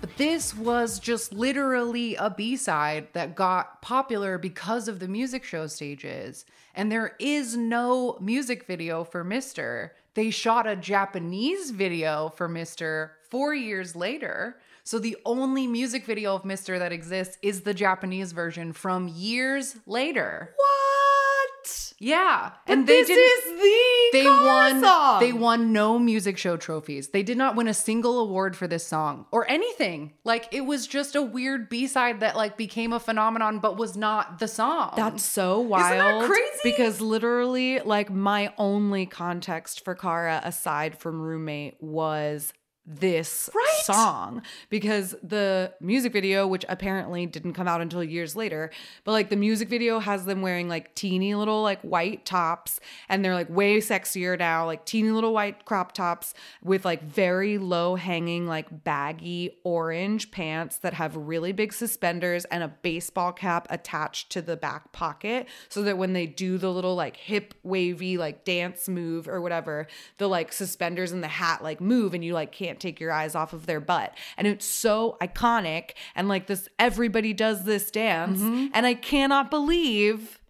But 0.00 0.16
this 0.16 0.54
was 0.54 0.98
just 0.98 1.32
literally 1.32 2.14
a 2.16 2.30
B 2.30 2.56
side 2.56 3.08
that 3.14 3.34
got 3.34 3.80
popular 3.80 4.38
because 4.38 4.86
of 4.86 5.00
the 5.00 5.08
music 5.08 5.44
show 5.44 5.66
stages. 5.66 6.44
And 6.74 6.92
there 6.92 7.16
is 7.18 7.56
no 7.56 8.18
music 8.20 8.66
video 8.66 9.02
for 9.02 9.24
Mister. 9.24 9.94
They 10.12 10.30
shot 10.30 10.66
a 10.66 10.76
Japanese 10.76 11.70
video 11.70 12.28
for 12.36 12.48
Mister 12.48 13.12
four 13.30 13.54
years 13.54 13.96
later. 13.96 14.58
So 14.88 14.98
the 14.98 15.18
only 15.26 15.66
music 15.66 16.06
video 16.06 16.34
of 16.34 16.46
Mister 16.46 16.78
that 16.78 16.92
exists 16.92 17.36
is 17.42 17.60
the 17.60 17.74
Japanese 17.74 18.32
version 18.32 18.72
from 18.72 19.06
years 19.06 19.76
later. 19.84 20.54
What? 20.56 21.92
Yeah, 21.98 22.52
And 22.66 22.78
and 22.78 22.88
they 22.88 23.02
this 23.02 23.10
is 23.10 23.60
the 23.60 24.08
they 24.14 24.24
won. 24.24 24.80
song. 24.80 25.20
They 25.20 25.34
won 25.34 25.74
no 25.74 25.98
music 25.98 26.38
show 26.38 26.56
trophies. 26.56 27.08
They 27.08 27.22
did 27.22 27.36
not 27.36 27.54
win 27.54 27.68
a 27.68 27.74
single 27.74 28.18
award 28.18 28.56
for 28.56 28.66
this 28.66 28.86
song 28.86 29.26
or 29.30 29.46
anything. 29.50 30.14
Like 30.24 30.48
it 30.52 30.62
was 30.62 30.86
just 30.86 31.14
a 31.14 31.20
weird 31.20 31.68
B 31.68 31.86
side 31.86 32.20
that 32.20 32.34
like 32.34 32.56
became 32.56 32.94
a 32.94 33.00
phenomenon, 33.00 33.58
but 33.58 33.76
was 33.76 33.94
not 33.94 34.38
the 34.38 34.48
song. 34.48 34.94
That's 34.96 35.22
so 35.22 35.60
wild. 35.60 35.96
Isn't 35.96 35.98
that 35.98 36.26
crazy? 36.26 36.60
Because 36.64 37.02
literally, 37.02 37.80
like, 37.80 38.08
my 38.08 38.54
only 38.56 39.04
context 39.04 39.84
for 39.84 39.94
Kara, 39.94 40.40
aside 40.42 40.96
from 40.98 41.20
roommate, 41.20 41.76
was 41.78 42.54
this 42.88 43.50
Right? 43.54 43.82
song 43.84 44.42
because 44.70 45.14
the 45.22 45.74
music 45.78 46.10
video 46.10 46.46
which 46.46 46.64
apparently 46.70 47.26
didn't 47.26 47.52
come 47.52 47.68
out 47.68 47.82
until 47.82 48.02
years 48.02 48.34
later 48.34 48.70
but 49.04 49.12
like 49.12 49.28
the 49.28 49.36
music 49.36 49.68
video 49.68 49.98
has 49.98 50.24
them 50.24 50.40
wearing 50.40 50.70
like 50.70 50.94
teeny 50.94 51.34
little 51.34 51.62
like 51.62 51.82
white 51.82 52.24
tops 52.24 52.80
and 53.10 53.22
they're 53.22 53.34
like 53.34 53.50
way 53.50 53.76
sexier 53.76 54.38
now 54.38 54.64
like 54.64 54.86
teeny 54.86 55.10
little 55.10 55.34
white 55.34 55.66
crop 55.66 55.92
tops 55.92 56.32
with 56.62 56.86
like 56.86 57.02
very 57.02 57.58
low 57.58 57.94
hanging 57.94 58.46
like 58.46 58.84
baggy 58.84 59.58
orange 59.64 60.30
pants 60.30 60.78
that 60.78 60.94
have 60.94 61.14
really 61.14 61.52
big 61.52 61.74
suspenders 61.74 62.46
and 62.46 62.62
a 62.62 62.68
baseball 62.68 63.32
cap 63.32 63.66
attached 63.68 64.30
to 64.30 64.40
the 64.40 64.56
back 64.56 64.92
pocket 64.92 65.46
so 65.68 65.82
that 65.82 65.98
when 65.98 66.14
they 66.14 66.26
do 66.26 66.56
the 66.56 66.72
little 66.72 66.94
like 66.94 67.16
hip 67.18 67.52
wavy 67.62 68.16
like 68.16 68.46
dance 68.46 68.88
move 68.88 69.28
or 69.28 69.42
whatever 69.42 69.86
the 70.16 70.26
like 70.26 70.54
suspenders 70.54 71.12
and 71.12 71.22
the 71.22 71.28
hat 71.28 71.62
like 71.62 71.82
move 71.82 72.14
and 72.14 72.24
you 72.24 72.32
like 72.32 72.50
can't 72.50 72.77
take 72.80 73.00
your 73.00 73.12
eyes 73.12 73.34
off 73.34 73.52
of 73.52 73.66
their 73.66 73.80
butt 73.80 74.14
and 74.36 74.46
it's 74.46 74.66
so 74.66 75.16
iconic 75.20 75.90
and 76.14 76.28
like 76.28 76.46
this 76.46 76.68
everybody 76.78 77.32
does 77.32 77.64
this 77.64 77.90
dance 77.90 78.40
and 78.40 78.86
i 78.86 78.94
cannot 78.94 79.50
believe 79.50 80.40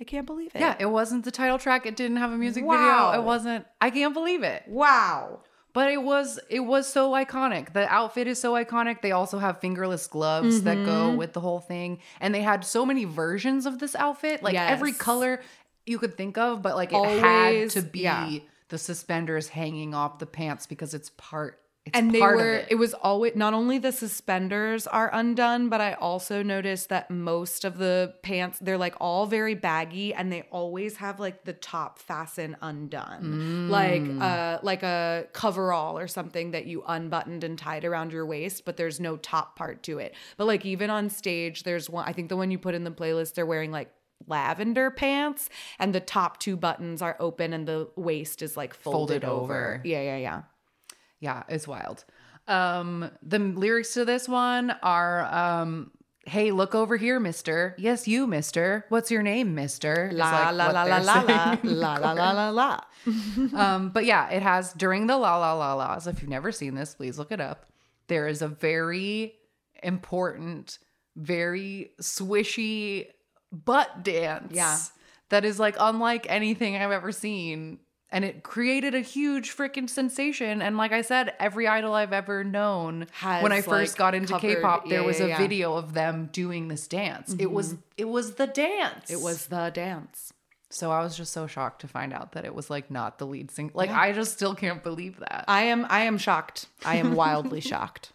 i 0.00 0.04
can't 0.04 0.26
believe 0.26 0.54
it 0.54 0.60
yeah. 0.60 0.76
It 0.78 0.86
wasn't 0.90 1.24
the 1.24 1.30
title 1.30 1.58
track. 1.58 1.86
It 1.86 1.96
didn't 1.96 2.16
have 2.18 2.32
a 2.32 2.36
music 2.36 2.64
Wow. 2.64 3.10
video. 3.12 3.22
It 3.22 3.24
wasn't. 3.24 3.66
I 3.80 3.90
can't 3.90 4.12
believe 4.14 4.42
it. 4.42 4.64
wow 4.66 5.40
But 5.72 5.90
it 5.90 6.02
was 6.02 6.38
it 6.50 6.60
was 6.60 6.86
so 6.92 7.12
iconic. 7.12 7.72
The 7.72 7.86
outfit 7.92 8.26
is 8.26 8.40
so 8.40 8.52
iconic. 8.54 9.02
They 9.02 9.12
also 9.12 9.38
have 9.38 9.60
fingerless 9.60 10.06
gloves 10.06 10.62
that 10.62 10.76
go 10.84 11.08
Mm-hmm. 11.08 11.16
with 11.16 11.32
the 11.32 11.40
whole 11.40 11.60
thing. 11.60 12.00
And 12.20 12.34
they 12.34 12.42
had 12.42 12.64
so 12.64 12.84
many 12.86 13.04
versions 13.04 13.66
of 13.66 13.78
this 13.78 13.94
outfit. 13.96 14.42
Like 14.42 14.54
every 14.56 14.92
color 14.92 15.40
you 15.86 15.98
could 15.98 16.16
think 16.16 16.38
of, 16.38 16.62
but 16.62 16.76
like 16.76 16.92
it 16.92 17.20
had 17.20 17.70
to 17.70 17.82
be 17.82 18.00
yeah. 18.00 18.30
the 18.68 18.78
suspenders 18.78 19.48
hanging 19.48 19.94
off 19.94 20.18
the 20.18 20.26
pants 20.26 20.66
because 20.66 20.94
it's 20.94 21.10
part 21.16 21.60
it's 21.86 21.98
and 21.98 22.12
they 22.14 22.20
were 22.20 22.54
it. 22.54 22.68
it. 22.70 22.74
was 22.76 22.94
always 22.94 23.36
not 23.36 23.52
only 23.52 23.78
the 23.78 23.92
suspenders 23.92 24.86
are 24.86 25.10
undone 25.12 25.68
but 25.68 25.80
i 25.82 25.92
also 25.94 26.42
noticed 26.42 26.88
that 26.88 27.10
most 27.10 27.64
of 27.64 27.76
the 27.76 28.14
pants 28.22 28.58
they're 28.60 28.78
like 28.78 28.94
all 29.00 29.26
very 29.26 29.54
baggy 29.54 30.14
and 30.14 30.32
they 30.32 30.42
always 30.50 30.96
have 30.96 31.20
like 31.20 31.44
the 31.44 31.52
top 31.52 31.98
fasten 31.98 32.56
undone 32.62 33.68
like 33.68 34.02
uh 34.20 34.58
like 34.62 34.82
a 34.82 35.26
coverall 35.34 35.98
or 35.98 36.08
something 36.08 36.52
that 36.52 36.64
you 36.64 36.82
unbuttoned 36.86 37.44
and 37.44 37.58
tied 37.58 37.84
around 37.84 38.12
your 38.12 38.24
waist 38.24 38.64
but 38.64 38.76
there's 38.78 38.98
no 38.98 39.16
top 39.18 39.54
part 39.56 39.82
to 39.82 39.98
it 39.98 40.14
but 40.38 40.46
like 40.46 40.64
even 40.64 40.88
on 40.88 41.10
stage 41.10 41.64
there's 41.64 41.90
one 41.90 42.06
i 42.08 42.12
think 42.12 42.30
the 42.30 42.36
one 42.36 42.50
you 42.50 42.58
put 42.58 42.74
in 42.74 42.84
the 42.84 42.90
playlist 42.90 43.34
they're 43.34 43.44
wearing 43.44 43.70
like 43.70 43.90
lavender 44.26 44.90
pants 44.90 45.50
and 45.78 45.94
the 45.94 46.00
top 46.00 46.38
two 46.38 46.56
buttons 46.56 47.02
are 47.02 47.16
open 47.20 47.52
and 47.52 47.68
the 47.68 47.86
waist 47.94 48.40
is 48.40 48.56
like 48.56 48.72
folded, 48.72 49.22
Folded 49.22 49.24
over. 49.24 49.42
over. 49.74 49.80
yeah 49.84 50.00
yeah 50.00 50.16
yeah 50.16 50.42
Yeah, 51.24 51.42
it's 51.48 51.66
wild. 51.66 52.04
Um, 52.46 53.10
the 53.22 53.38
lyrics 53.38 53.94
to 53.94 54.04
this 54.04 54.28
one 54.28 54.70
are 54.82 55.24
um 55.42 55.90
Hey, 56.26 56.52
look 56.52 56.74
over 56.74 56.96
here, 56.96 57.20
mister. 57.20 57.74
Yes, 57.76 58.08
you, 58.08 58.26
mister. 58.26 58.86
What's 58.88 59.10
your 59.10 59.22
name, 59.22 59.54
mister? 59.54 60.10
La 60.12 60.48
like 60.48 60.54
la 60.54 60.66
la 60.70 60.82
la 60.84 60.98
la 60.98 61.20
la 61.20 61.58
la 61.62 61.96
la 61.96 62.12
la 62.12 62.30
la 62.32 62.48
la. 62.50 62.80
Um, 63.54 63.90
but 63.90 64.06
yeah, 64.06 64.30
it 64.30 64.42
has 64.42 64.72
during 64.72 65.06
the 65.06 65.18
la 65.18 65.36
la 65.36 65.52
la 65.52 65.74
la's. 65.74 66.06
If 66.06 66.22
you've 66.22 66.30
never 66.30 66.50
seen 66.50 66.74
this, 66.74 66.94
please 66.94 67.18
look 67.18 67.30
it 67.30 67.40
up. 67.40 67.66
There 68.08 68.26
is 68.26 68.40
a 68.40 68.48
very 68.48 69.34
important, 69.82 70.78
very 71.14 71.90
swishy 72.00 73.08
butt 73.52 74.02
dance. 74.02 74.54
Yeah. 74.54 74.78
That 75.28 75.44
is 75.44 75.60
like 75.60 75.76
unlike 75.78 76.26
anything 76.30 76.76
I've 76.76 76.90
ever 76.90 77.12
seen. 77.12 77.80
And 78.14 78.24
it 78.24 78.44
created 78.44 78.94
a 78.94 79.00
huge 79.00 79.54
freaking 79.54 79.90
sensation. 79.90 80.62
And 80.62 80.76
like 80.76 80.92
I 80.92 81.02
said, 81.02 81.34
every 81.40 81.66
idol 81.66 81.94
I've 81.94 82.12
ever 82.12 82.44
known, 82.44 83.08
Has, 83.14 83.42
when 83.42 83.50
I 83.50 83.60
first 83.60 83.94
like, 83.94 83.98
got 83.98 84.14
into 84.14 84.34
covered- 84.34 84.54
K-pop, 84.54 84.88
there 84.88 85.00
yeah, 85.00 85.06
was 85.06 85.20
a 85.20 85.28
yeah. 85.28 85.38
video 85.38 85.74
of 85.74 85.94
them 85.94 86.30
doing 86.32 86.68
this 86.68 86.86
dance. 86.86 87.34
It 87.40 87.50
was 87.50 87.74
mm-hmm. 87.74 87.80
it 87.96 88.08
was 88.08 88.34
the 88.34 88.46
dance. 88.46 89.10
It 89.10 89.20
was 89.20 89.46
the 89.46 89.70
dance. 89.74 90.32
So 90.70 90.90
I 90.90 91.02
was 91.02 91.16
just 91.16 91.32
so 91.32 91.46
shocked 91.46 91.80
to 91.82 91.88
find 91.88 92.12
out 92.12 92.32
that 92.32 92.44
it 92.44 92.54
was 92.54 92.70
like 92.70 92.90
not 92.90 93.18
the 93.18 93.26
lead 93.26 93.50
singer. 93.50 93.70
Like 93.74 93.90
I 93.90 94.12
just 94.12 94.32
still 94.32 94.54
can't 94.54 94.82
believe 94.82 95.18
that. 95.18 95.44
I 95.48 95.64
am 95.64 95.84
I 95.90 96.02
am 96.02 96.16
shocked. 96.16 96.66
I 96.84 96.96
am 96.96 97.14
wildly 97.16 97.60
shocked. 97.60 98.12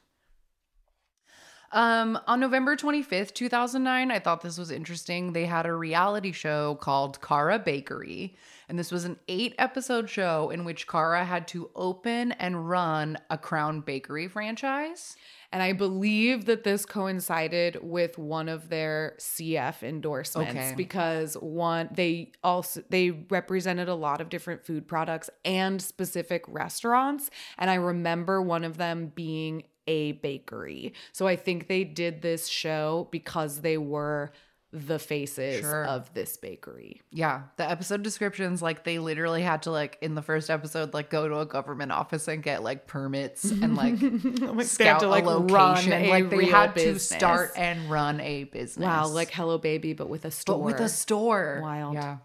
Um 1.71 2.19
on 2.27 2.39
November 2.39 2.75
25th, 2.75 3.33
2009, 3.33 4.11
I 4.11 4.19
thought 4.19 4.41
this 4.41 4.57
was 4.57 4.71
interesting. 4.71 5.33
They 5.33 5.45
had 5.45 5.65
a 5.65 5.73
reality 5.73 6.31
show 6.31 6.75
called 6.75 7.21
Kara 7.21 7.59
Bakery, 7.59 8.35
and 8.67 8.77
this 8.79 8.91
was 8.91 9.05
an 9.05 9.17
8-episode 9.27 10.09
show 10.09 10.49
in 10.49 10.65
which 10.65 10.87
Kara 10.87 11.23
had 11.25 11.47
to 11.49 11.69
open 11.75 12.31
and 12.33 12.69
run 12.69 13.17
a 13.29 13.37
Crown 13.37 13.81
Bakery 13.81 14.27
franchise. 14.27 15.15
And 15.51 15.63
I 15.63 15.73
believe 15.73 16.45
that 16.45 16.63
this 16.63 16.85
coincided 16.85 17.79
with 17.81 18.19
one 18.19 18.47
of 18.49 18.69
their 18.69 19.15
CF 19.19 19.81
endorsements 19.81 20.51
Okay. 20.51 20.73
because 20.75 21.33
one 21.35 21.89
they 21.91 22.33
also 22.43 22.83
they 22.89 23.09
represented 23.11 23.89
a 23.89 23.95
lot 23.95 24.21
of 24.21 24.29
different 24.29 24.63
food 24.63 24.87
products 24.87 25.29
and 25.43 25.81
specific 25.81 26.43
restaurants 26.47 27.31
and 27.57 27.69
I 27.69 27.75
remember 27.75 28.41
one 28.43 28.63
of 28.63 28.77
them 28.77 29.11
being 29.15 29.63
a 29.89 30.11
bakery. 30.13 30.93
So 31.11 31.27
I 31.27 31.35
think 31.35 31.67
they 31.67 31.83
did 31.83 32.21
this 32.21 32.47
show 32.47 33.07
because 33.11 33.61
they 33.61 33.77
were 33.77 34.31
the 34.71 34.99
faces 34.99 35.61
Sure. 35.61 35.83
of 35.83 36.13
this 36.13 36.37
bakery. 36.37 37.01
Yeah, 37.11 37.41
the 37.57 37.67
episode 37.67 38.03
descriptions 38.03 38.61
like 38.61 38.83
they 38.83 38.99
literally 38.99 39.41
had 39.41 39.63
to 39.63 39.71
like 39.71 39.97
in 39.99 40.13
the 40.13 40.21
first 40.21 40.51
episode 40.51 40.93
like 40.93 41.09
go 41.09 41.27
to 41.27 41.39
a 41.39 41.45
government 41.47 41.91
office 41.91 42.27
and 42.27 42.43
get 42.43 42.61
like 42.61 42.85
permits 42.85 43.45
and 43.49 43.75
like 43.75 43.97
they 43.99 44.63
scout 44.63 44.99
to, 44.99 45.07
a 45.07 45.09
like, 45.09 45.25
run 45.25 45.47
location. 45.47 45.93
a 45.93 46.09
like 46.11 46.29
they 46.29 46.45
had 46.45 46.75
business. 46.75 47.07
to 47.09 47.15
start 47.15 47.51
and 47.55 47.89
run 47.89 48.19
a 48.21 48.43
business. 48.43 48.85
Wow, 48.85 49.07
like 49.07 49.31
Hello 49.31 49.57
Baby, 49.57 49.93
but 49.93 50.07
with 50.07 50.23
a 50.25 50.29
store. 50.29 50.57
but 50.59 50.63
with 50.65 50.79
a 50.79 50.87
store. 50.89 51.61
Wild. 51.63 51.95
Yeah. 51.95 52.17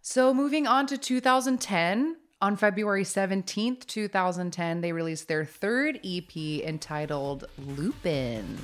So 0.00 0.32
moving 0.32 0.66
on 0.68 0.86
to 0.86 0.96
2010, 0.96 2.16
on 2.40 2.56
February 2.56 3.02
17th, 3.04 3.86
2010, 3.86 4.80
they 4.80 4.92
released 4.92 5.28
their 5.28 5.44
third 5.44 5.98
EP 6.04 6.36
entitled 6.36 7.44
Lupin. 7.58 8.56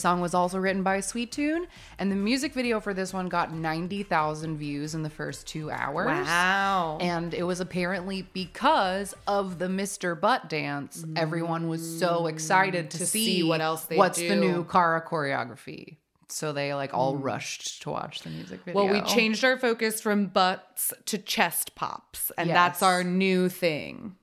Song 0.00 0.20
was 0.20 0.34
also 0.34 0.58
written 0.58 0.82
by 0.82 1.00
Sweet 1.00 1.32
Tune, 1.32 1.66
and 1.98 2.10
the 2.10 2.16
music 2.16 2.54
video 2.54 2.80
for 2.80 2.94
this 2.94 3.12
one 3.12 3.28
got 3.28 3.52
90,000 3.52 4.56
views 4.56 4.94
in 4.94 5.02
the 5.02 5.10
first 5.10 5.46
two 5.46 5.70
hours. 5.70 6.26
Wow. 6.26 6.98
And 7.00 7.34
it 7.34 7.42
was 7.42 7.60
apparently 7.60 8.22
because 8.32 9.14
of 9.26 9.58
the 9.58 9.66
Mr. 9.66 10.18
Butt 10.18 10.48
dance. 10.48 11.04
Everyone 11.16 11.68
was 11.68 11.98
so 11.98 12.22
mm, 12.22 12.30
excited 12.30 12.90
to, 12.90 12.98
To 12.98 13.06
see, 13.06 13.24
see 13.24 13.42
what 13.42 13.60
else 13.60 13.84
they 13.84 13.96
what's 13.96 14.18
the 14.18 14.28
do. 14.28 14.40
new 14.40 14.64
Kara 14.64 15.02
choreography. 15.02 15.96
So 16.28 16.52
they 16.52 16.74
like 16.74 16.92
all 16.92 17.16
mm. 17.16 17.24
rushed 17.24 17.82
to 17.82 17.90
watch 17.90 18.20
the 18.20 18.30
music 18.30 18.60
video. 18.64 18.84
Well, 18.84 18.92
we 18.92 19.00
changed 19.02 19.44
our 19.44 19.58
focus 19.58 20.00
from 20.00 20.26
butts 20.26 20.92
to 21.06 21.18
chest 21.18 21.74
pops, 21.74 22.30
and 22.36 22.50
that's 22.50 22.82
our 22.82 23.02
new 23.02 23.48
thing. 23.48 24.16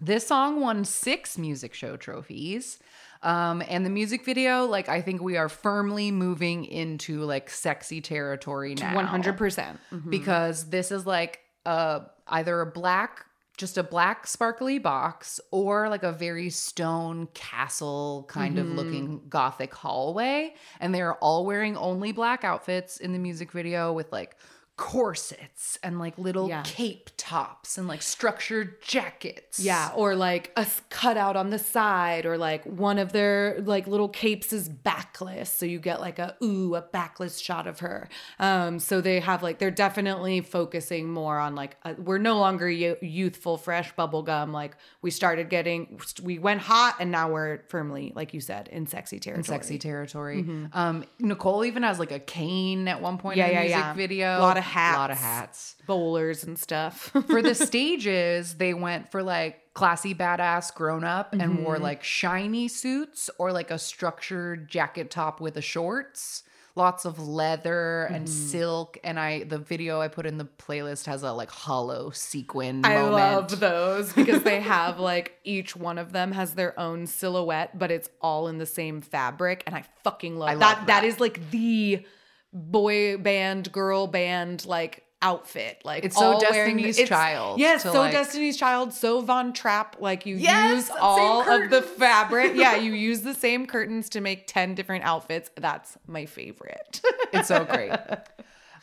This 0.00 0.26
song 0.26 0.60
won 0.60 0.84
six 0.84 1.36
music 1.36 1.74
show 1.74 1.96
trophies. 1.96 2.78
Um, 3.22 3.62
and 3.68 3.84
the 3.84 3.90
music 3.90 4.24
video, 4.24 4.64
like 4.64 4.88
I 4.88 5.02
think 5.02 5.20
we 5.22 5.36
are 5.36 5.48
firmly 5.48 6.10
moving 6.10 6.64
into 6.64 7.20
like 7.22 7.50
sexy 7.50 8.00
territory 8.00 8.74
now. 8.74 8.94
One 8.94 9.06
hundred 9.06 9.36
percent. 9.36 9.78
because 10.08 10.70
this 10.70 10.90
is 10.90 11.06
like 11.06 11.40
a 11.66 12.02
either 12.28 12.60
a 12.60 12.66
black 12.66 13.26
just 13.58 13.76
a 13.76 13.82
black 13.82 14.26
sparkly 14.26 14.78
box 14.78 15.38
or 15.50 15.90
like 15.90 16.02
a 16.02 16.12
very 16.12 16.48
stone 16.48 17.28
castle 17.34 18.24
kind 18.30 18.58
of 18.58 18.66
looking 18.66 19.20
gothic 19.28 19.74
hallway 19.74 20.54
and 20.80 20.94
they're 20.94 21.12
all 21.16 21.44
wearing 21.44 21.76
only 21.76 22.10
black 22.10 22.42
outfits 22.42 22.96
in 22.96 23.12
the 23.12 23.18
music 23.18 23.52
video 23.52 23.92
with 23.92 24.10
like 24.12 24.34
corsets 24.80 25.78
and 25.82 25.98
like 25.98 26.16
little 26.18 26.48
Yeah. 26.48 26.62
cape 26.64 27.10
tops 27.18 27.76
and 27.76 27.86
like 27.86 28.00
structured 28.00 28.80
jackets. 28.82 29.60
Yeah, 29.60 29.92
or 29.94 30.16
like 30.16 30.52
a 30.56 30.66
cutout 30.88 31.36
on 31.36 31.50
the 31.50 31.58
side, 31.58 32.24
or 32.24 32.38
like 32.38 32.64
one 32.64 32.98
of 32.98 33.12
their 33.12 33.60
like 33.60 33.86
little 33.86 34.08
capes 34.08 34.52
is 34.54 34.70
backless, 34.70 35.52
so 35.52 35.66
you 35.66 35.78
get 35.78 36.00
like 36.00 36.18
a 36.18 36.34
ooh 36.42 36.74
a 36.74 36.80
backless 36.80 37.38
shot 37.38 37.66
of 37.66 37.80
her. 37.80 38.08
Um, 38.38 38.78
so 38.78 39.00
they 39.02 39.20
have 39.20 39.42
like 39.42 39.58
they're 39.58 39.70
definitely 39.70 40.40
focusing 40.40 41.10
more 41.10 41.38
on 41.38 41.54
like 41.54 41.76
uh 41.84 41.92
we're 41.98 42.18
no 42.18 42.38
longer 42.38 42.66
y- 42.66 42.96
youthful, 43.02 43.58
fresh 43.58 43.94
bubblegum. 43.94 44.50
Like 44.52 44.76
we 45.02 45.10
started 45.10 45.50
getting 45.50 46.00
we 46.22 46.38
went 46.38 46.62
hot, 46.62 46.96
and 47.00 47.10
now 47.12 47.30
we're 47.30 47.60
firmly, 47.68 48.12
like 48.16 48.32
you 48.32 48.40
said, 48.40 48.68
in 48.68 48.86
sexy 48.86 49.20
territory. 49.20 49.40
in 49.40 49.44
sexy 49.44 49.78
territory. 49.78 50.44
Um, 50.72 51.04
Nicole 51.18 51.66
even 51.66 51.82
has 51.82 51.98
like 51.98 52.12
a 52.12 52.18
cane 52.18 52.88
at 52.88 53.02
one 53.02 53.18
point 53.18 53.36
Yeah, 53.36 53.46
in 53.46 53.50
the 53.50 53.54
yeah, 53.54 53.60
music 53.60 53.76
yeah. 53.78 53.94
video. 53.94 54.40
Lot 54.40 54.56
of 54.56 54.64
A 54.74 54.96
lot 54.98 55.10
of 55.10 55.18
hats. 55.18 55.74
hats. 55.76 55.86
bowlers 55.86 56.44
and 56.44 56.58
stuff. 56.58 57.10
for 57.28 57.42
the 57.42 57.54
stages, 57.54 58.54
they 58.54 58.74
went 58.74 59.10
for 59.10 59.22
like 59.22 59.72
classy 59.74 60.14
badass 60.14 60.74
grown 60.74 61.04
up 61.04 61.32
and 61.32 61.42
Mm-hmm. 61.42 61.62
wore 61.64 61.78
like 61.78 62.02
shiny 62.04 62.68
suits 62.68 63.30
or 63.38 63.52
like 63.52 63.70
a 63.70 63.78
structured 63.78 64.68
jacket 64.68 65.10
top 65.10 65.40
with 65.40 65.54
the 65.54 65.62
shorts. 65.62 66.42
Lots 66.76 67.04
of 67.04 67.18
leather 67.18 68.04
and 68.04 68.26
Mm-hmm. 68.26 68.48
silk. 68.48 68.98
And 69.02 69.18
I 69.18 69.42
the 69.42 69.58
video 69.58 70.00
I 70.00 70.06
put 70.08 70.24
in 70.24 70.38
the 70.38 70.44
playlist 70.44 71.06
has 71.06 71.22
a 71.24 71.32
like 71.32 71.50
hollow 71.50 72.10
sequin 72.10 72.84
I 72.84 72.94
moment. 72.94 73.12
love 73.12 73.60
those 73.60 74.12
because 74.14 74.42
they 74.44 74.60
have 74.60 75.00
like 75.00 75.38
each 75.44 75.74
one 75.74 75.98
of 75.98 76.12
them 76.12 76.30
has 76.32 76.54
their 76.54 76.78
own 76.78 77.06
silhouette, 77.08 77.76
but 77.78 77.90
it's 77.90 78.08
all 78.22 78.46
in 78.48 78.58
the 78.58 78.66
same 78.66 79.00
fabric, 79.00 79.64
and 79.66 79.74
I 79.74 79.84
fucking 80.04 80.38
love, 80.38 80.48
I 80.48 80.54
that. 80.54 80.60
love 80.60 80.78
That 80.86 81.00
that. 81.00 81.04
is 81.04 81.18
like 81.18 81.50
the 81.50 82.04
boy 82.52 83.16
band, 83.18 83.70
girl 83.72 84.06
band, 84.06 84.66
like 84.66 85.04
outfit. 85.22 85.82
Like 85.84 86.04
It's 86.04 86.16
so 86.16 86.38
wearing- 86.38 86.76
Destiny's 86.78 86.98
it's- 86.98 87.08
Child 87.08 87.60
Yes, 87.60 87.82
so 87.82 87.92
like- 87.92 88.12
Destiny's 88.12 88.56
Child, 88.56 88.92
so 88.94 89.20
Von 89.20 89.52
Trapp. 89.52 89.96
Like 90.00 90.24
you 90.26 90.36
Yes, 90.36 90.88
use 90.88 90.96
all 91.00 91.42
of 91.48 91.70
the 91.70 91.82
fabric. 91.82 92.52
Yeah, 92.54 92.76
you 92.86 92.92
use 92.92 93.20
the 93.20 93.34
same 93.34 93.66
curtains 93.66 94.08
to 94.10 94.20
make 94.20 94.46
ten 94.46 94.74
different 94.74 95.04
outfits. 95.04 95.50
That's 95.56 95.98
my 96.06 96.26
favorite. 96.26 97.00
It's 97.32 97.48
so 97.48 97.64
great. 97.64 97.92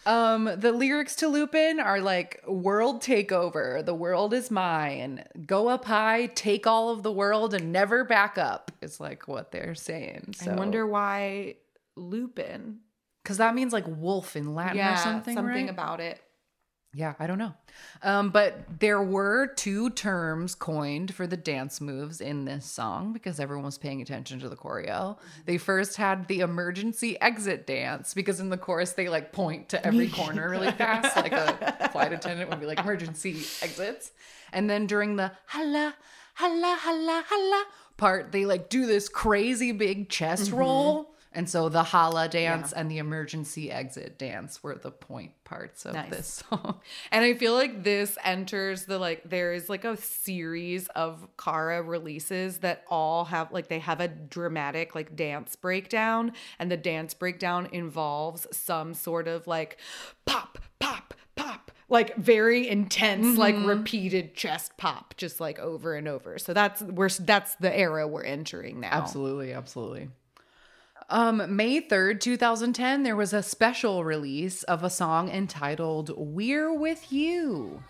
Um, 0.06 0.46
the 0.56 0.72
lyrics 0.72 1.18
to 1.18 1.28
Lupin 1.28 1.82
are 1.82 2.00
like 2.00 2.42
world 2.48 3.02
takeover, 3.02 3.86
the 3.86 3.94
world 3.94 4.34
is 4.34 4.50
mine. 4.50 5.26
Go 5.46 5.68
up 5.68 5.84
high, 5.84 6.28
take 6.28 6.66
all 6.66 6.92
of 6.92 7.04
the 7.04 7.12
world 7.12 7.54
and 7.54 7.74
never 7.74 8.06
back 8.06 8.38
up. 8.38 8.72
Is 8.82 9.02
like 9.02 9.28
what 9.28 9.52
they're 9.52 9.76
saying. 9.76 10.34
So 10.38 10.52
I 10.52 10.56
wonder 10.56 10.88
why 10.88 11.56
Lupin. 11.98 12.80
Because 13.28 13.40
that 13.40 13.54
means 13.54 13.74
like 13.74 13.84
wolf 13.86 14.38
in 14.38 14.56
Latin 14.56 14.78
Yeah, 14.78 14.94
or 14.94 14.98
something. 15.04 15.36
something 15.36 15.66
right? 15.66 15.70
about 15.70 16.00
it. 16.00 16.22
Yeah, 16.94 17.14
I 17.20 17.28
don't 17.28 17.38
know. 17.38 17.54
Um, 18.02 18.30
but 18.30 18.80
there 18.80 19.04
were 19.04 19.48
two 19.48 19.90
terms 19.90 20.56
coined 20.56 21.14
for 21.14 21.28
the 21.28 21.36
dance 21.36 21.82
moves 21.82 22.22
in 22.22 22.46
this 22.46 22.66
song 22.66 23.12
because 23.12 23.38
everyone 23.42 23.66
was 23.66 23.78
paying 23.78 24.02
attention 24.02 24.40
to 24.40 24.48
the 24.48 24.56
choreo. 24.56 25.18
They 25.46 25.58
first 25.58 25.98
had 25.98 26.30
the 26.30 26.40
emergency 26.40 27.20
exit 27.20 27.68
dance 27.68 28.14
because 28.14 28.40
in 28.40 28.50
the 28.50 28.58
chorus 28.58 28.94
they 28.94 29.10
like 29.10 29.34
point 29.34 29.68
to 29.70 29.86
every 29.86 30.08
corner 30.22 30.50
really 30.50 30.72
fast, 30.72 31.18
like 31.18 31.34
a 31.34 31.90
flight 31.92 32.14
attendant 32.14 32.50
would 32.50 32.62
be 32.62 32.66
like 32.66 32.80
emergency 32.80 33.32
exits. 33.62 34.14
And 34.54 34.70
then 34.70 34.88
during 34.88 35.18
the 35.18 35.34
hala, 35.48 35.94
hala, 36.36 36.78
hala, 36.80 37.26
hala 37.28 37.66
part, 37.98 38.32
they 38.32 38.46
like 38.46 38.70
do 38.70 38.86
this 38.86 39.10
crazy 39.10 39.74
big 39.74 40.08
chest 40.08 40.52
roll. 40.54 41.14
And 41.38 41.48
so 41.48 41.70
the 41.70 41.84
hala 41.84 42.28
dance 42.28 42.74
and 42.74 42.90
the 42.90 42.98
emergency 42.98 43.72
exit 43.72 44.18
dance 44.18 44.64
were 44.64 44.74
the 44.74 44.90
point 44.90 45.34
parts 45.44 45.86
of 45.86 45.94
Nice. 45.94 46.10
this 46.10 46.44
song. 46.50 46.80
And 47.12 47.24
I 47.24 47.36
feel 47.36 47.54
like 47.54 47.84
this 47.84 48.18
enters 48.24 48.86
the 48.86 48.98
like 48.98 49.22
there 49.24 49.54
is 49.54 49.70
like 49.70 49.86
a 49.86 49.96
series 49.98 50.88
of 50.96 51.28
Kara 51.38 51.84
releases 51.84 52.58
that 52.60 52.86
all 52.90 53.26
have 53.26 53.52
like 53.52 53.68
they 53.68 53.78
have 53.78 54.02
a 54.02 54.08
dramatic 54.08 54.96
like 54.96 55.16
dance 55.16 55.56
breakdown 55.56 56.32
and 56.58 56.72
the 56.72 56.78
dance 56.78 57.14
breakdown 57.14 57.70
involves 57.72 58.48
some 58.52 58.96
sort 58.96 59.28
of 59.28 59.46
like 59.46 59.78
pop 60.26 60.58
pop 60.80 61.14
pop 61.36 61.72
like 61.88 62.16
very 62.16 62.68
intense 62.68 63.38
like 63.38 63.54
mm-hmm. 63.54 63.68
repeated 63.68 64.34
chest 64.34 64.76
pop 64.78 65.14
just 65.18 65.40
like 65.40 65.60
over 65.60 65.94
and 65.94 66.08
over. 66.08 66.40
So 66.40 66.56
that's 66.56 66.82
we're 66.82 67.10
that's 67.10 67.54
the 67.58 67.78
era 67.78 68.08
we're 68.08 68.24
entering 68.24 68.80
now. 68.80 68.90
Absolutely, 68.92 69.54
absolutely. 69.54 70.10
Um, 71.10 71.56
May 71.56 71.80
3rd, 71.80 72.20
2010, 72.20 73.04
there 73.04 73.16
was 73.16 73.32
a 73.32 73.42
special 73.42 74.04
release 74.04 74.64
of 74.64 74.84
a 74.84 74.90
song 74.90 75.30
entitled 75.30 76.12
We're 76.18 76.74
With 76.74 77.14
You. 77.14 77.82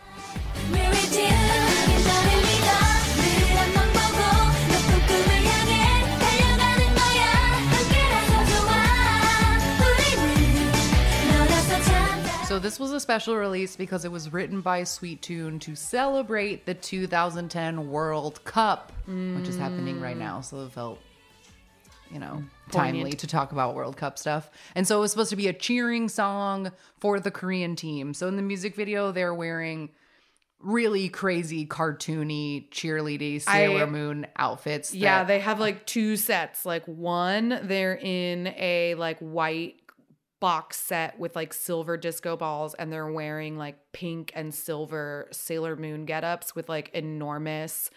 So, 12.45 12.59
this 12.59 12.79
was 12.79 12.91
a 12.91 12.99
special 12.99 13.35
release 13.35 13.75
because 13.75 14.05
it 14.05 14.11
was 14.11 14.31
written 14.31 14.61
by 14.61 14.83
Sweet 14.83 15.23
Tune 15.23 15.57
to 15.59 15.75
celebrate 15.75 16.67
the 16.67 16.75
2010 16.75 17.89
World 17.89 18.43
Cup, 18.43 18.91
mm. 19.09 19.39
which 19.39 19.49
is 19.49 19.57
happening 19.57 19.99
right 19.99 20.17
now. 20.17 20.41
So, 20.41 20.63
it 20.63 20.71
felt 20.71 20.99
you 22.11 22.19
know, 22.19 22.43
mm. 22.43 22.71
timely 22.71 23.11
to 23.11 23.27
talk 23.27 23.51
about 23.51 23.75
World 23.75 23.97
Cup 23.97 24.17
stuff. 24.17 24.49
And 24.75 24.87
so 24.87 24.97
it 24.97 25.01
was 25.01 25.11
supposed 25.11 25.29
to 25.31 25.35
be 25.35 25.47
a 25.47 25.53
cheering 25.53 26.09
song 26.09 26.71
for 26.99 27.19
the 27.19 27.31
Korean 27.31 27.75
team. 27.75 28.13
So 28.13 28.27
in 28.27 28.35
the 28.35 28.41
music 28.41 28.75
video, 28.75 29.11
they're 29.11 29.33
wearing 29.33 29.89
really 30.59 31.09
crazy, 31.09 31.65
cartoony, 31.65 32.69
cheerleady 32.71 33.41
Sailor 33.41 33.83
I- 33.83 33.89
Moon 33.89 34.27
outfits. 34.37 34.93
Yeah, 34.93 35.19
that- 35.19 35.27
they 35.27 35.39
have 35.39 35.59
like 35.59 35.85
two 35.85 36.15
sets. 36.15 36.65
Like 36.65 36.85
one, 36.85 37.59
they're 37.63 37.97
in 37.97 38.47
a 38.57 38.95
like 38.95 39.19
white 39.19 39.81
box 40.39 40.77
set 40.77 41.17
with 41.19 41.35
like 41.35 41.51
silver 41.51 41.97
disco 41.97 42.37
balls 42.37 42.75
and 42.75 42.93
they're 42.93 43.11
wearing 43.11 43.57
like 43.57 43.75
pink 43.91 44.31
and 44.35 44.53
silver 44.53 45.27
Sailor 45.31 45.75
Moon 45.75 46.05
getups 46.05 46.53
with 46.53 46.69
like 46.69 46.89
enormous 46.93 47.89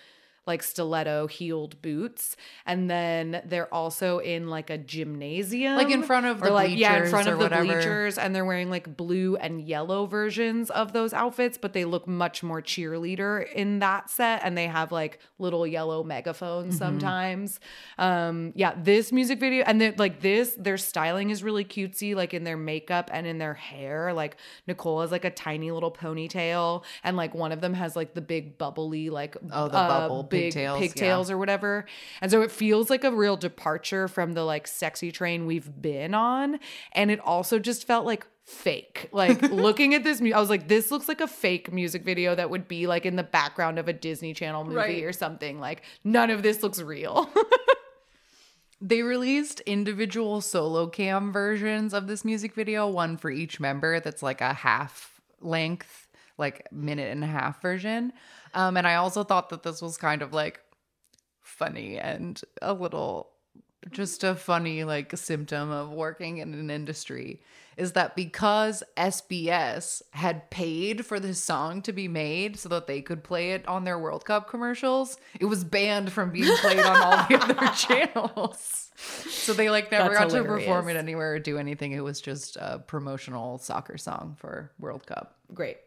like 0.50 0.62
stiletto 0.64 1.28
heeled 1.28 1.80
boots. 1.80 2.36
And 2.66 2.90
then 2.90 3.40
they're 3.46 3.72
also 3.72 4.18
in 4.18 4.48
like 4.48 4.68
a 4.68 4.76
gymnasium. 4.76 5.76
Like 5.76 5.90
in 5.90 6.02
front 6.02 6.26
of 6.26 6.40
the 6.40 6.50
like 6.50 6.76
yeah 6.76 7.04
in 7.04 7.08
front 7.08 7.28
of 7.28 7.38
the 7.38 7.44
whatever. 7.44 7.64
bleachers. 7.64 8.18
And 8.18 8.34
they're 8.34 8.44
wearing 8.44 8.68
like 8.68 8.96
blue 8.96 9.36
and 9.36 9.62
yellow 9.62 10.06
versions 10.06 10.68
of 10.70 10.92
those 10.92 11.12
outfits 11.12 11.56
but 11.56 11.72
they 11.72 11.84
look 11.84 12.08
much 12.08 12.42
more 12.42 12.60
cheerleader 12.60 13.50
in 13.52 13.78
that 13.78 14.10
set. 14.10 14.40
And 14.42 14.58
they 14.58 14.66
have 14.66 14.90
like 14.90 15.20
little 15.38 15.66
yellow 15.66 16.02
megaphones 16.02 16.76
sometimes. 16.76 17.60
Um 17.96 18.52
yeah 18.56 18.74
this 18.76 19.12
music 19.12 19.38
video 19.38 19.62
and 19.64 19.80
then 19.80 19.94
like 19.98 20.20
this 20.20 20.56
their 20.58 20.78
styling 20.78 21.30
is 21.30 21.44
really 21.44 21.64
cutesy 21.64 22.16
like 22.16 22.34
in 22.34 22.42
their 22.42 22.56
makeup 22.56 23.08
and 23.12 23.24
in 23.24 23.38
their 23.38 23.54
hair. 23.54 24.12
Like 24.12 24.36
nicole 24.66 25.00
has 25.02 25.12
like 25.12 25.24
a 25.24 25.30
tiny 25.30 25.70
little 25.70 25.92
ponytail. 25.92 26.82
And 27.04 27.16
like 27.16 27.36
one 27.36 27.52
of 27.52 27.60
them 27.60 27.74
has 27.74 27.94
like 27.94 28.14
the 28.14 28.20
big 28.20 28.58
bubbly 28.58 29.10
like 29.10 29.36
Oh, 29.52 29.68
the 29.68 29.76
uh, 29.76 29.88
bubble 29.88 30.24
big 30.40 30.52
pigtails, 30.78 31.28
yeah. 31.28 31.34
or 31.34 31.38
whatever. 31.38 31.86
And 32.20 32.30
so 32.30 32.42
it 32.42 32.50
feels 32.50 32.90
like 32.90 33.04
a 33.04 33.10
real 33.10 33.36
departure 33.36 34.08
from 34.08 34.32
the 34.32 34.44
like 34.44 34.66
sexy 34.66 35.12
train 35.12 35.46
we've 35.46 35.70
been 35.80 36.14
on. 36.14 36.58
And 36.92 37.10
it 37.10 37.20
also 37.20 37.58
just 37.58 37.86
felt 37.86 38.06
like 38.06 38.26
fake. 38.44 39.08
Like 39.12 39.42
looking 39.50 39.94
at 39.94 40.04
this, 40.04 40.20
I 40.20 40.40
was 40.40 40.50
like, 40.50 40.68
this 40.68 40.90
looks 40.90 41.08
like 41.08 41.20
a 41.20 41.28
fake 41.28 41.72
music 41.72 42.04
video 42.04 42.34
that 42.34 42.50
would 42.50 42.66
be 42.68 42.86
like 42.86 43.06
in 43.06 43.16
the 43.16 43.22
background 43.22 43.78
of 43.78 43.88
a 43.88 43.92
Disney 43.92 44.34
Channel 44.34 44.64
movie 44.64 44.76
Right. 44.76 45.04
or 45.04 45.12
something. 45.12 45.60
Like 45.60 45.82
none 46.04 46.30
of 46.30 46.42
this 46.42 46.62
looks 46.62 46.80
real. 46.80 47.30
They 48.82 49.02
released 49.02 49.60
individual 49.60 50.40
solo 50.40 50.86
cam 50.86 51.32
versions 51.32 51.92
of 51.92 52.06
this 52.06 52.24
music 52.24 52.54
video, 52.54 52.88
one 52.88 53.18
for 53.18 53.30
each 53.30 53.60
member 53.60 54.00
that's 54.00 54.22
like 54.22 54.40
a 54.40 54.54
half 54.54 55.20
length, 55.42 56.08
like 56.40 56.66
minute 56.72 57.12
and 57.12 57.22
a 57.22 57.28
half 57.28 57.62
version. 57.62 58.12
Um, 58.54 58.76
and 58.76 58.86
I 58.86 58.96
also 58.96 59.22
thought 59.22 59.50
that 59.50 59.62
this 59.62 59.80
was 59.80 59.96
kind 59.96 60.22
of 60.22 60.32
like 60.32 60.60
funny 61.40 61.98
and 61.98 62.40
a 62.60 62.72
little 62.72 63.30
just 63.90 64.24
a 64.24 64.34
funny 64.34 64.84
like 64.84 65.16
symptom 65.16 65.70
of 65.70 65.90
working 65.90 66.38
in 66.38 66.52
an 66.52 66.70
industry 66.70 67.40
is 67.76 67.92
that 67.92 68.14
because 68.14 68.82
SBS 68.96 70.02
had 70.10 70.50
paid 70.50 71.06
for 71.06 71.18
this 71.18 71.42
song 71.42 71.80
to 71.82 71.92
be 71.92 72.08
made 72.08 72.58
so 72.58 72.68
that 72.68 72.86
they 72.86 73.00
could 73.00 73.24
play 73.24 73.52
it 73.52 73.66
on 73.66 73.84
their 73.84 73.98
World 73.98 74.24
Cup 74.26 74.50
commercials, 74.50 75.16
it 75.40 75.46
was 75.46 75.64
banned 75.64 76.12
from 76.12 76.30
being 76.30 76.54
played 76.58 76.80
on 76.80 76.96
all 76.96 77.26
the 77.26 77.42
other 77.42 77.66
channels. 77.74 78.90
So 78.96 79.54
they 79.54 79.70
like 79.70 79.90
never 79.90 80.12
That's 80.12 80.34
got 80.34 80.38
to 80.38 80.44
perform 80.44 80.90
it 80.90 80.96
anywhere 80.96 81.34
or 81.34 81.38
do 81.38 81.56
anything. 81.56 81.92
It 81.92 82.04
was 82.04 82.20
just 82.20 82.56
a 82.56 82.80
promotional 82.86 83.56
soccer 83.56 83.96
song 83.96 84.36
for 84.38 84.72
World 84.78 85.06
Cup. 85.06 85.38
Great. 85.54 85.78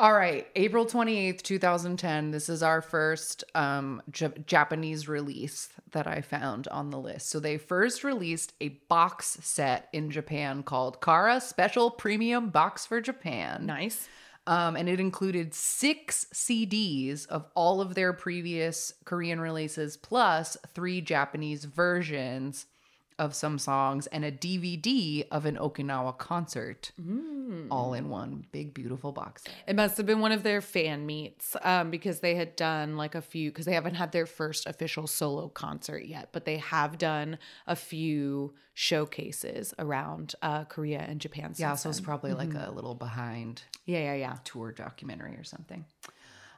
All 0.00 0.12
right, 0.12 0.46
April 0.54 0.86
28th, 0.86 1.42
2010. 1.42 2.30
This 2.30 2.48
is 2.48 2.62
our 2.62 2.80
first 2.80 3.42
um, 3.56 4.00
J- 4.12 4.30
Japanese 4.46 5.08
release 5.08 5.70
that 5.90 6.06
I 6.06 6.20
found 6.20 6.68
on 6.68 6.90
the 6.90 7.00
list. 7.00 7.28
So 7.30 7.40
they 7.40 7.58
first 7.58 8.04
released 8.04 8.52
a 8.60 8.68
box 8.88 9.38
set 9.40 9.88
in 9.92 10.12
Japan 10.12 10.62
called 10.62 11.00
Kara 11.00 11.40
Special 11.40 11.90
Premium 11.90 12.50
Box 12.50 12.86
for 12.86 13.00
Japan. 13.00 13.66
Nice. 13.66 14.08
Um, 14.46 14.76
and 14.76 14.88
it 14.88 15.00
included 15.00 15.52
six 15.52 16.26
CDs 16.32 17.26
of 17.26 17.46
all 17.56 17.80
of 17.80 17.96
their 17.96 18.12
previous 18.12 18.92
Korean 19.04 19.40
releases, 19.40 19.96
plus 19.96 20.56
three 20.74 21.00
Japanese 21.00 21.64
versions 21.64 22.66
of 23.18 23.34
some 23.34 23.58
songs, 23.58 24.06
and 24.08 24.24
a 24.24 24.32
DVD 24.32 25.26
of 25.30 25.46
an 25.46 25.56
Okinawa 25.56 26.16
concert, 26.18 26.92
all 27.70 27.94
in 27.94 28.08
one 28.08 28.46
big, 28.52 28.74
beautiful 28.74 29.12
box 29.12 29.42
set. 29.42 29.54
It 29.66 29.76
must 29.76 29.96
have 29.96 30.06
been 30.06 30.20
one 30.20 30.32
of 30.32 30.42
their 30.42 30.60
fan 30.60 31.06
meets 31.06 31.56
um, 31.62 31.90
because 31.90 32.20
they 32.20 32.34
had 32.34 32.56
done 32.56 32.96
like 32.96 33.14
a 33.14 33.22
few, 33.22 33.50
because 33.50 33.66
they 33.66 33.74
haven't 33.74 33.94
had 33.94 34.12
their 34.12 34.26
first 34.26 34.66
official 34.66 35.06
solo 35.06 35.48
concert 35.48 36.04
yet, 36.04 36.28
but 36.32 36.44
they 36.44 36.58
have 36.58 36.98
done 36.98 37.38
a 37.66 37.76
few 37.76 38.54
showcases 38.74 39.74
around 39.78 40.34
uh, 40.42 40.64
Korea 40.64 41.00
and 41.00 41.20
Japan. 41.20 41.52
Yeah, 41.56 41.74
so 41.74 41.90
it's 41.90 42.00
probably 42.00 42.32
like 42.32 42.54
a 42.54 42.70
little 42.70 42.94
behind 42.94 43.62
yeah, 43.86 44.00
yeah, 44.00 44.14
yeah. 44.14 44.36
tour 44.44 44.70
documentary 44.70 45.32
or 45.32 45.44
something. 45.44 45.84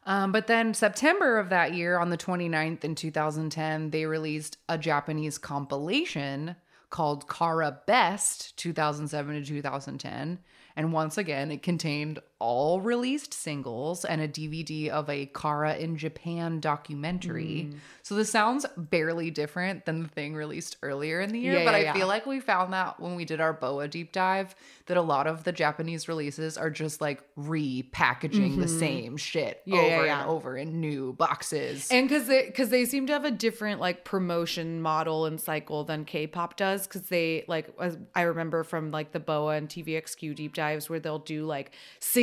Um, 0.04 0.32
but 0.32 0.46
then 0.46 0.74
September 0.74 1.38
of 1.38 1.50
that 1.50 1.74
year, 1.74 1.98
on 1.98 2.10
the 2.10 2.16
29th 2.16 2.84
in 2.84 2.94
2010, 2.94 3.90
they 3.90 4.06
released 4.06 4.56
a 4.68 4.78
Japanese 4.78 5.38
compilation 5.38 6.56
called 6.88 7.28
Kara 7.28 7.80
Best 7.86 8.56
2007 8.56 9.34
to 9.34 9.44
2010. 9.46 10.38
And 10.76 10.92
once 10.92 11.18
again, 11.18 11.50
it 11.50 11.62
contained 11.62 12.18
all 12.40 12.80
released 12.80 13.32
singles 13.32 14.04
and 14.04 14.20
a 14.20 14.26
DVD 14.26 14.88
of 14.88 15.08
a 15.08 15.26
Kara 15.26 15.76
in 15.76 15.96
Japan 15.96 16.58
documentary. 16.58 17.68
Mm. 17.70 17.78
So 18.02 18.14
this 18.16 18.30
sounds 18.30 18.66
barely 18.76 19.30
different 19.30 19.84
than 19.84 20.02
the 20.02 20.08
thing 20.08 20.34
released 20.34 20.76
earlier 20.82 21.20
in 21.20 21.30
the 21.30 21.38
year, 21.38 21.58
Yeah, 21.58 21.64
but 21.64 21.72
yeah, 21.72 21.76
I 21.76 21.80
yeah. 21.82 21.92
feel 21.92 22.08
like 22.08 22.26
we 22.26 22.40
found 22.40 22.72
that 22.72 22.98
when 22.98 23.14
we 23.14 23.24
did 23.24 23.40
our 23.40 23.52
BoA 23.52 23.86
deep 23.88 24.10
dive 24.10 24.56
that 24.86 24.96
a 24.96 25.02
lot 25.02 25.28
of 25.28 25.44
the 25.44 25.52
Japanese 25.52 26.08
releases 26.08 26.58
are 26.58 26.70
just 26.70 27.00
like 27.00 27.22
repackaging 27.38 28.58
the 28.58 28.68
same 28.68 29.16
shit 29.16 29.62
Mm-hmm. 29.66 29.78
Over 29.78 30.06
and 30.06 30.28
over 30.28 30.56
in 30.56 30.80
new 30.80 31.12
boxes. 31.12 31.88
And 31.90 32.08
because 32.08 32.26
they 32.26 32.46
because 32.46 32.70
they 32.70 32.84
seem 32.84 33.06
to 33.06 33.12
have 33.12 33.24
a 33.24 33.30
different 33.30 33.80
like 33.80 34.04
promotion 34.04 34.80
model 34.80 35.26
and 35.26 35.40
cycle 35.40 35.84
than 35.84 36.04
K-pop 36.04 36.56
does. 36.56 36.86
Because 36.86 37.02
they 37.02 37.44
like 37.46 37.72
as 37.80 37.98
I 38.14 38.22
remember 38.22 38.64
from 38.64 38.90
like 38.90 39.12
the 39.12 39.20
BoA 39.20 39.56
and 39.56 39.68
TVXQ 39.68 40.34
deep 40.34 40.54
dives 40.54 40.88
where 40.88 40.98
they'll 40.98 41.18
do 41.18 41.44
like 41.44 41.72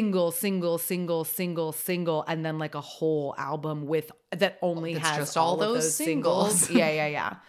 single, 0.08 0.32
single, 0.32 0.78
single, 0.78 1.24
single, 1.26 1.72
single, 1.74 2.24
and 2.28 2.46
then 2.46 2.58
like 2.58 2.76
a 2.76 2.82
whole 2.82 3.36
album 3.38 3.88
with 3.88 4.12
that 4.32 4.58
only 4.62 4.94
That's 4.94 5.08
has 5.10 5.18
just 5.18 5.38
all 5.38 5.50
all, 5.50 5.58
those 5.58 5.84
those 5.84 5.96
singles. 5.96 6.62
singles. 6.62 6.78
yeah, 6.78 6.92
yeah, 6.92 7.08
yeah. 7.08 7.36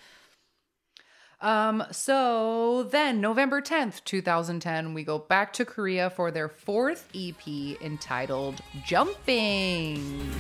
Um, 1.41 1.85
so 1.93 2.83
then 2.91 3.21
November 3.21 3.63
10th, 3.63 4.03
2010, 4.03 4.93
we 4.93 5.05
go 5.05 5.21
back 5.21 5.53
to 5.53 5.65
Korea 5.65 6.11
for 6.11 6.33
their 6.33 6.49
fourth 6.49 7.09
EP 7.15 7.47
entitled 7.81 8.61
Jumping. 8.85 10.33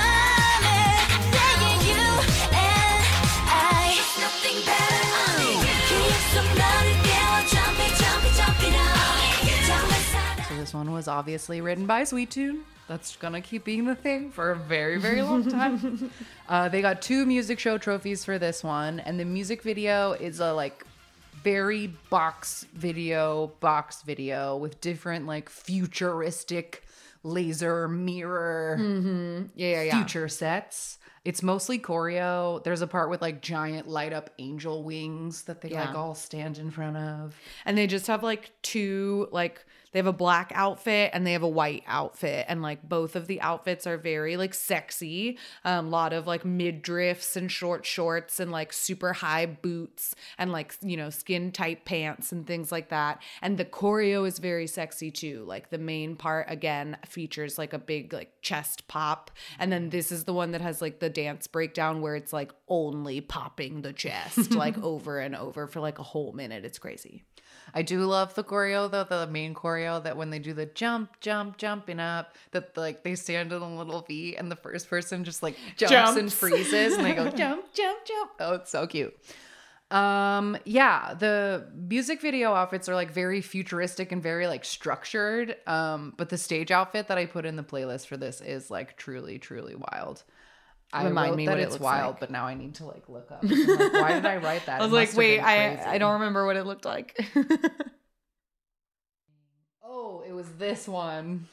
this 10.70 10.76
one 10.76 10.92
was 10.92 11.08
obviously 11.08 11.62
written 11.62 11.88
by 11.88 12.04
Sweetune. 12.04 12.60
That's 12.88 13.16
gonna 13.16 13.42
keep 13.42 13.66
being 13.66 13.86
the 13.86 13.96
thing 13.96 14.30
for 14.30 14.52
a 14.52 14.56
very, 14.56 15.00
very 15.00 15.24
long 15.24 15.50
time. 15.50 16.12
uh, 16.48 16.70
they 16.70 16.84
got 16.84 17.02
two 17.02 17.26
music 17.26 17.58
show 17.58 17.80
trophies 17.80 18.24
for 18.24 18.38
this 18.38 18.64
one, 18.64 19.00
and 19.00 19.20
the 19.20 19.26
music 19.26 19.64
video 19.64 20.12
is 20.12 20.40
a 20.40 20.54
like 20.54 20.86
very 21.42 21.88
box 22.12 22.68
video, 22.76 23.48
box 23.62 24.04
video 24.04 24.58
with 24.58 24.80
different 24.80 25.26
like 25.26 25.50
futuristic 25.50 26.84
laser 27.24 27.88
mirror 27.88 28.78
Yeah, 29.56 29.68
yeah, 29.72 29.82
yeah. 29.82 29.92
future 29.98 30.28
sets. 30.28 31.00
It's 31.26 31.42
mostly 31.42 31.80
choreo. 31.80 32.64
There's 32.64 32.82
a 32.82 32.88
part 32.88 33.10
with 33.10 33.24
like 33.24 33.42
giant 33.42 33.88
light 33.88 34.14
up 34.14 34.30
angel 34.38 34.84
wings 34.84 35.44
that 35.44 35.62
they 35.62 35.70
like 35.70 35.96
all 35.96 36.14
stand 36.14 36.60
in 36.60 36.70
front 36.70 36.96
of. 36.96 37.36
and 37.66 37.76
they 37.76 37.88
just 37.88 38.06
have 38.06 38.22
like 38.22 38.52
two 38.62 39.28
like 39.32 39.66
they 39.92 40.00
have 40.00 40.08
a 40.08 40.14
black 40.14 40.52
outfit 40.54 41.12
and 41.14 41.26
they 41.26 41.34
have 41.34 41.44
a 41.44 41.48
white 41.48 41.84
outfit. 41.88 42.46
And 42.48 42.62
like 42.62 42.88
both 42.88 43.16
of 43.16 43.28
the 43.28 43.42
outfits 43.42 43.88
are 43.88 43.98
very 43.98 44.38
like 44.38 44.54
sexy. 44.54 45.38
A 45.66 45.82
lot 45.82 46.14
of 46.14 46.28
like 46.28 46.44
midriffs 46.44 47.36
and 47.36 47.52
short 47.52 47.86
shorts 47.86 48.40
and 48.40 48.52
like 48.52 48.72
super 48.72 49.14
high 49.14 49.46
boots 49.46 50.16
and 50.38 50.52
like 50.52 50.76
you 50.82 50.98
know 50.98 51.10
skin 51.10 51.52
tight 51.52 51.86
pants 51.86 52.32
and 52.32 52.46
things 52.46 52.72
like 52.72 52.90
that. 52.90 53.22
And 53.42 53.58
the 53.58 53.66
choreo 53.66 54.28
is 54.28 54.40
very 54.40 54.68
sexy 54.68 55.12
too. 55.12 55.44
Like 55.48 55.70
the 55.70 55.78
main 55.78 56.16
part 56.16 56.46
again 56.50 56.98
features 57.08 57.58
like 57.58 57.74
a 57.74 57.80
big 57.80 58.14
like 58.14 58.42
chest 58.42 58.88
pop. 58.88 59.32
And 59.58 59.72
then 59.72 59.90
this 59.90 60.12
is 60.12 60.26
the 60.26 60.34
one 60.34 60.52
that 60.52 60.62
has 60.62 60.82
like 60.82 61.00
the 61.00 61.10
dance 61.10 61.48
breakdown 61.48 62.02
where 62.02 62.16
it's 62.16 62.34
like 62.34 62.52
only 62.68 63.22
popping 63.22 63.82
the 63.82 63.94
chest 63.94 64.52
like 64.56 64.78
over 64.84 65.20
and 65.20 65.36
over 65.36 65.68
for 65.68 65.80
like 65.80 66.00
a 66.00 66.04
whole 66.04 66.34
minute. 66.34 66.64
It's 66.64 66.80
crazy 66.80 67.24
I 67.74 67.82
do 67.82 68.00
love 68.06 68.36
the 68.36 68.44
choreo 68.44 68.90
though, 68.90 69.04
the 69.04 69.28
main 69.28 69.54
choreo 69.54 70.04
that 70.04 70.18
when 70.18 70.30
they 70.30 70.40
do 70.40 70.54
the 70.54 70.66
jump, 70.66 71.20
jump, 71.20 71.58
jumping 71.58 72.00
up, 72.00 72.36
that 72.52 72.76
like 72.78 73.04
they 73.04 73.16
stand 73.16 73.52
in 73.52 73.62
a 73.62 73.78
little 73.78 74.02
V 74.02 74.36
and 74.36 74.52
the 74.52 74.56
first 74.56 74.90
person 74.90 75.24
just 75.24 75.44
like 75.44 75.56
jumps, 75.78 76.18
and 76.18 76.32
freezes 76.34 76.96
and 76.96 77.06
they 77.06 77.14
go 77.14 77.30
jump, 77.30 77.74
jump, 77.74 78.06
jump. 78.06 78.32
Oh, 78.40 78.56
it's 78.56 78.72
so 78.72 78.88
cute. 78.88 79.16
Um, 79.92 80.56
yeah, 80.66 81.16
the 81.16 81.68
music 81.76 82.22
video 82.22 82.54
outfits 82.54 82.88
are 82.88 82.96
like 82.96 83.12
very 83.12 83.42
futuristic 83.42 84.12
and 84.12 84.22
very 84.22 84.48
like 84.48 84.64
structured. 84.64 85.56
Um, 85.66 86.14
but 86.18 86.30
the 86.30 86.38
stage 86.38 86.72
outfit 86.72 87.08
that 87.08 87.18
I 87.18 87.26
put 87.26 87.46
in 87.46 87.56
the 87.56 87.64
playlist 87.64 88.06
for 88.06 88.18
this 88.18 88.42
is 88.42 88.70
like 88.70 88.98
truly, 88.98 89.40
truly 89.40 89.76
wild. 89.76 90.24
I 90.92 91.04
Remind 91.04 91.36
me 91.36 91.48
that 91.48 91.58
what 91.58 91.60
it's 91.60 91.74
looks 91.74 91.84
wild, 91.84 92.16
like. 92.16 92.20
but 92.20 92.32
now 92.32 92.46
I 92.46 92.56
need 92.56 92.76
to 92.76 92.86
like 92.86 93.08
look 93.10 93.32
up. 93.32 93.44
Like, 93.66 93.94
why 93.98 94.14
did 94.14 94.26
I 94.26 94.38
write 94.38 94.66
that? 94.66 94.82
I 94.82 94.84
was 94.84 94.92
It 94.92 94.96
like, 94.96 95.14
wait, 95.14 95.40
I. 95.40 95.80
I 95.86 95.98
don't 95.98 96.14
remember 96.14 96.46
what 96.46 96.56
it 96.58 96.66
looked 96.66 96.86
like. 96.86 97.20
Oh, 99.82 100.22
it 100.22 100.32
was 100.34 100.50
this 100.58 100.88
one. 100.88 101.48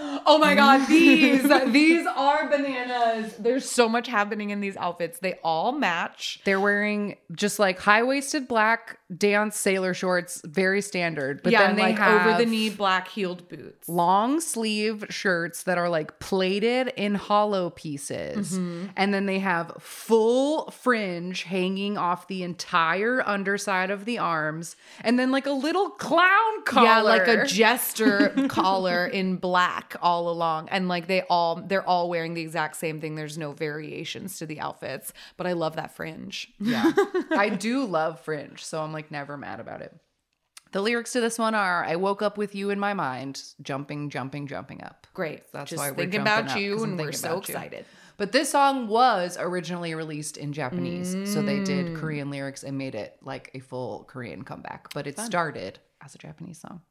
Oh 0.00 0.38
my 0.38 0.54
god, 0.54 0.86
these 0.88 1.42
these 1.72 2.06
are 2.06 2.48
bananas. 2.48 3.34
There's 3.38 3.68
so 3.68 3.88
much 3.88 4.08
happening 4.08 4.50
in 4.50 4.60
these 4.60 4.76
outfits. 4.76 5.18
They 5.18 5.38
all 5.42 5.72
match. 5.72 6.40
They're 6.44 6.60
wearing 6.60 7.16
just 7.32 7.58
like 7.58 7.78
high 7.78 8.02
waisted 8.02 8.48
black 8.48 8.98
dance 9.14 9.56
sailor 9.56 9.94
shorts, 9.94 10.42
very 10.44 10.82
standard. 10.82 11.42
But 11.42 11.52
yeah, 11.52 11.66
then 11.66 11.76
they 11.76 11.82
like 11.82 11.98
have 11.98 12.26
over 12.26 12.38
the 12.38 12.46
knee 12.48 12.70
black 12.70 13.08
heeled 13.08 13.48
boots. 13.48 13.88
long 13.88 14.40
sleeve 14.40 15.04
shirts 15.10 15.64
that 15.64 15.78
are 15.78 15.88
like 15.88 16.18
plated 16.20 16.92
in 16.96 17.14
hollow 17.14 17.70
pieces. 17.70 18.52
Mm-hmm. 18.52 18.86
And 18.96 19.12
then 19.14 19.26
they 19.26 19.38
have 19.38 19.72
full 19.80 20.70
fringe 20.70 21.42
hanging 21.42 21.98
off 21.98 22.28
the 22.28 22.42
entire 22.42 23.26
underside 23.26 23.90
of 23.90 24.04
the 24.04 24.18
arms. 24.18 24.76
And 25.02 25.18
then 25.18 25.30
like 25.30 25.46
a 25.46 25.52
little 25.52 25.90
clown 25.90 26.62
collar. 26.64 26.86
Yeah, 26.86 27.02
like 27.02 27.28
a 27.28 27.46
jester 27.46 28.34
collar 28.48 29.06
in 29.06 29.36
black 29.36 29.79
all 30.02 30.28
along. 30.30 30.68
And 30.70 30.88
like 30.88 31.06
they 31.06 31.22
all 31.22 31.56
they're 31.56 31.86
all 31.86 32.08
wearing 32.08 32.34
the 32.34 32.42
exact 32.42 32.76
same 32.76 33.00
thing. 33.00 33.14
There's 33.14 33.38
no 33.38 33.52
variations 33.52 34.38
to 34.38 34.46
the 34.46 34.60
outfits. 34.60 35.12
But 35.36 35.46
I 35.46 35.52
love 35.52 35.76
that 35.76 35.94
fringe. 35.94 36.52
Yeah. 36.58 36.90
I 37.30 37.48
do 37.50 37.84
love 37.84 38.20
fringe, 38.20 38.64
so 38.64 38.82
I'm 38.82 38.92
like 38.92 39.10
never 39.10 39.36
mad 39.36 39.60
about 39.60 39.82
it. 39.82 39.94
The 40.72 40.80
lyrics 40.80 41.12
to 41.14 41.20
this 41.20 41.36
one 41.38 41.54
are 41.56 41.84
I 41.84 41.96
woke 41.96 42.22
up 42.22 42.38
with 42.38 42.54
you 42.54 42.70
in 42.70 42.78
my 42.78 42.94
mind, 42.94 43.42
jumping, 43.60 44.08
jumping, 44.08 44.46
jumping 44.46 44.82
up. 44.84 45.06
Great. 45.14 45.42
That's 45.52 45.70
Just 45.70 45.80
why 45.80 45.90
we're 45.90 45.96
thinking 45.96 46.20
about 46.20 46.48
up, 46.50 46.56
you 46.58 46.84
and 46.84 46.96
we're 46.96 47.10
so 47.12 47.32
about 47.32 47.48
you. 47.48 47.54
excited. 47.54 47.84
But 48.18 48.30
this 48.32 48.50
song 48.50 48.86
was 48.86 49.36
originally 49.40 49.94
released 49.94 50.36
in 50.36 50.52
Japanese. 50.52 51.32
So 51.32 51.42
they 51.42 51.58
Mm. 51.60 51.64
did 51.64 51.96
Korean 51.96 52.30
lyrics 52.30 52.62
and 52.62 52.76
made 52.78 52.94
it 52.94 53.16
like 53.22 53.50
a 53.54 53.58
full 53.60 54.04
Korean 54.04 54.42
comeback. 54.42 54.92
But 54.94 55.06
it 55.08 55.18
started 55.18 55.80
as 56.04 56.14
a 56.14 56.18
Japanese 56.18 56.58
song. 56.60 56.82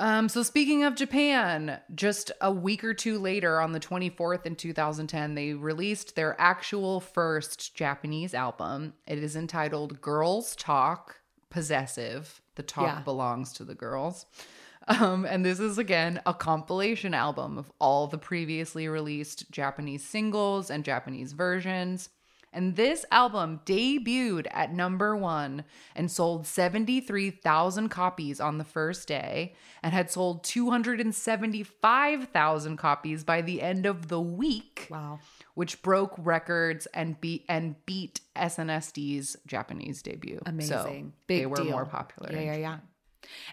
Um, 0.00 0.28
so 0.28 0.44
speaking 0.44 0.84
of 0.84 0.94
Japan, 0.94 1.80
just 1.94 2.30
a 2.40 2.52
week 2.52 2.84
or 2.84 2.94
two 2.94 3.18
later, 3.18 3.60
on 3.60 3.72
the 3.72 3.80
24th 3.80 4.46
in 4.46 4.54
2010, 4.54 5.34
they 5.34 5.54
released 5.54 6.14
their 6.14 6.40
actual 6.40 7.00
first 7.00 7.74
Japanese 7.74 8.32
album. 8.32 8.94
It 9.08 9.18
is 9.18 9.34
entitled 9.34 10.00
Girls 10.00 10.54
Talk 10.54 11.16
Possessive. 11.50 12.40
The 12.54 12.62
talk 12.62 12.84
Yeah. 12.84 13.00
belongs 13.00 13.52
to 13.54 13.64
the 13.64 13.74
girls. 13.74 14.26
Um, 14.86 15.26
and 15.26 15.44
this 15.44 15.60
is 15.60 15.76
again 15.78 16.20
a 16.24 16.32
compilation 16.32 17.12
album 17.12 17.58
of 17.58 17.70
all 17.78 18.06
the 18.06 18.16
previously 18.18 18.88
released 18.88 19.50
Japanese 19.50 20.02
singles 20.04 20.70
and 20.70 20.84
Japanese 20.84 21.32
versions. 21.32 22.08
And 22.58 22.74
this 22.74 23.04
album 23.12 23.60
debuted 23.64 24.48
at 24.50 24.74
number 24.74 25.14
one 25.16 25.62
and 25.94 26.10
sold 26.10 26.44
73,000 26.44 27.88
copies 27.88 28.40
on 28.40 28.58
the 28.58 28.64
first 28.64 29.06
day 29.06 29.54
and 29.80 29.92
had 29.92 30.10
sold 30.10 30.42
275,000 30.42 32.76
copies 32.76 33.22
by 33.22 33.42
the 33.42 33.62
end 33.62 33.86
of 33.86 34.08
the 34.08 34.20
week 34.20 34.88
Wow. 34.90 35.20
which 35.54 35.80
broke 35.82 36.14
records 36.18 36.86
and 36.86 37.20
beat 37.20 37.44
and 37.48 37.76
beat 37.86 38.22
SNSD*'s 38.34 39.36
Japanese 39.46 40.02
debut. 40.02 40.40
Amazing. 40.44 40.76
So 40.76 41.12
Big 41.28 41.42
they 41.42 41.46
were 41.46 41.56
deal. 41.58 41.70
more 41.70 41.86
popular. 41.86 42.32
Yeah, 42.32 42.40
yeah, 42.40 42.56
yeah. 42.56 42.78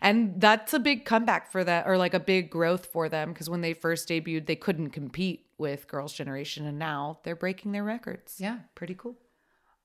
And 0.01 0.39
that's 0.39 0.74
a 0.74 0.80
big 0.80 1.05
comeback 1.05 1.51
for 1.51 1.63
that, 1.63 1.88
or 1.88 1.97
like 1.97 2.13
a 2.13 2.20
big 2.20 2.49
growth 2.49 2.86
for 2.86 3.09
them, 3.09 3.34
because 3.34 3.49
when 3.49 3.61
they 3.61 3.74
first 3.74 4.09
debuted, 4.09 4.45
they 4.45 4.55
couldn't 4.55 4.91
compete 4.91 5.47
with 5.57 5.88
Girls' 5.88 6.13
Generation, 6.13 6.66
and 6.66 6.78
now 6.78 7.20
they're 7.24 7.36
breaking 7.36 7.72
their 7.72 7.84
records. 7.84 8.36
Yeah. 8.39 8.59
pretty 8.76 8.95
cool. 8.95 9.16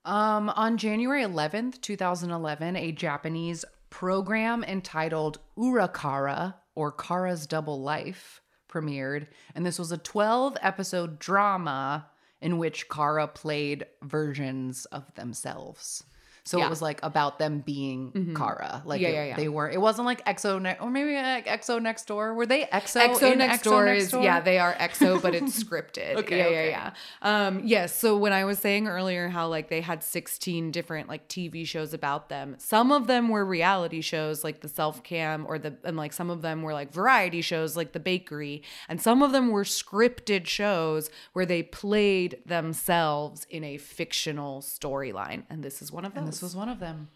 Um, 0.05 0.49
on 0.51 0.77
January 0.77 1.23
11th, 1.23 1.81
2011, 1.81 2.77
a 2.77 2.93
Japanese 2.93 3.65
program 3.91 4.65
entitled 4.65 5.39
Urakara 5.59 6.55
or 6.75 6.93
Kara's 6.93 7.47
Double 7.47 7.83
Life 7.83 8.41
premiered, 8.69 9.27
and 9.55 9.67
this 9.67 9.79
was 9.79 9.93
a 9.93 9.99
12 9.99 10.57
episode 10.63 11.19
drama 11.19 12.07
in 12.41 12.57
which 12.57 12.89
Kara 12.89 13.29
played 13.29 13.85
versions 14.03 14.87
of 14.87 15.13
themselves. 15.15 16.05
So 16.45 16.59
Yeah. 16.59 16.67
it 16.67 16.71
was 16.71 16.81
like 16.83 17.01
about 17.03 17.39
them 17.39 17.61
being 17.61 18.35
Kara. 18.37 18.83
Like 18.85 19.01
Yeah, 19.01 19.09
it- 19.09 19.15
yeah, 19.15 19.25
yeah. 19.27 19.37
they 19.37 19.49
were. 19.49 19.69
It 19.71 19.81
wasn't 19.81 20.07
like 20.07 20.25
EXO 20.25 20.61
ne- 20.61 20.77
or 20.81 20.91
maybe 20.91 21.15
like 21.15 21.47
EXO 21.47 21.81
next 21.81 22.07
door. 22.07 22.35
Were 22.35 22.47
they 22.47 22.65
EXO? 22.65 23.01
EXO 23.01 23.37
next 23.37 23.63
door 23.63 23.87
is 23.89 24.13
yeah, 24.13 24.41
they 24.41 24.59
are 24.59 24.75
EXO, 24.75 25.21
but 25.23 25.35
it's 25.35 25.63
scripted. 25.65 26.17
Okay, 26.17 26.39
yeah, 26.39 26.45
okay. 26.47 26.71
yeah, 26.71 26.91
yeah. 27.23 27.47
Um, 27.47 27.61
yes. 27.65 27.95
So 27.95 28.17
when 28.17 28.33
I 28.33 28.45
was 28.45 28.59
saying 28.59 28.89
earlier 28.89 29.29
how 29.29 29.49
like 29.49 29.69
they 29.69 29.81
had 29.81 30.03
16 30.03 30.71
different 30.71 31.09
like 31.09 31.29
TV 31.29 31.67
shows 31.67 31.93
about 31.95 32.29
them, 32.29 32.57
some 32.59 32.91
of 32.93 33.07
them 33.07 33.29
were 33.29 33.45
reality 33.45 34.01
shows 34.01 34.43
like 34.45 34.61
the 34.61 34.69
Self 34.69 35.03
Cam 35.03 35.45
or 35.47 35.59
the 35.59 35.77
and 35.85 35.97
like 35.97 36.13
some 36.13 36.31
of 36.31 36.43
them 36.43 36.63
were 36.63 36.73
like 36.73 36.93
variety 36.93 37.41
shows 37.43 37.77
like 37.77 37.93
the 37.93 38.01
Bakery, 38.01 38.63
and 38.89 39.01
some 39.01 39.23
of 39.23 39.33
them 39.33 39.51
were 39.51 39.65
scripted 39.65 40.47
shows 40.47 41.11
where 41.33 41.47
they 41.47 41.63
played 41.63 42.39
themselves 42.47 43.47
in 43.51 43.65
a 43.65 43.77
fictional 43.77 44.61
storyline, 44.61 45.43
and 45.51 45.63
this 45.63 45.83
is 45.83 45.93
one 45.93 46.05
of 46.05 46.15
them. 46.15 46.30
This 46.31 46.43
was 46.43 46.57
one 46.57 46.69
of 46.69 46.81
them. 46.81 47.09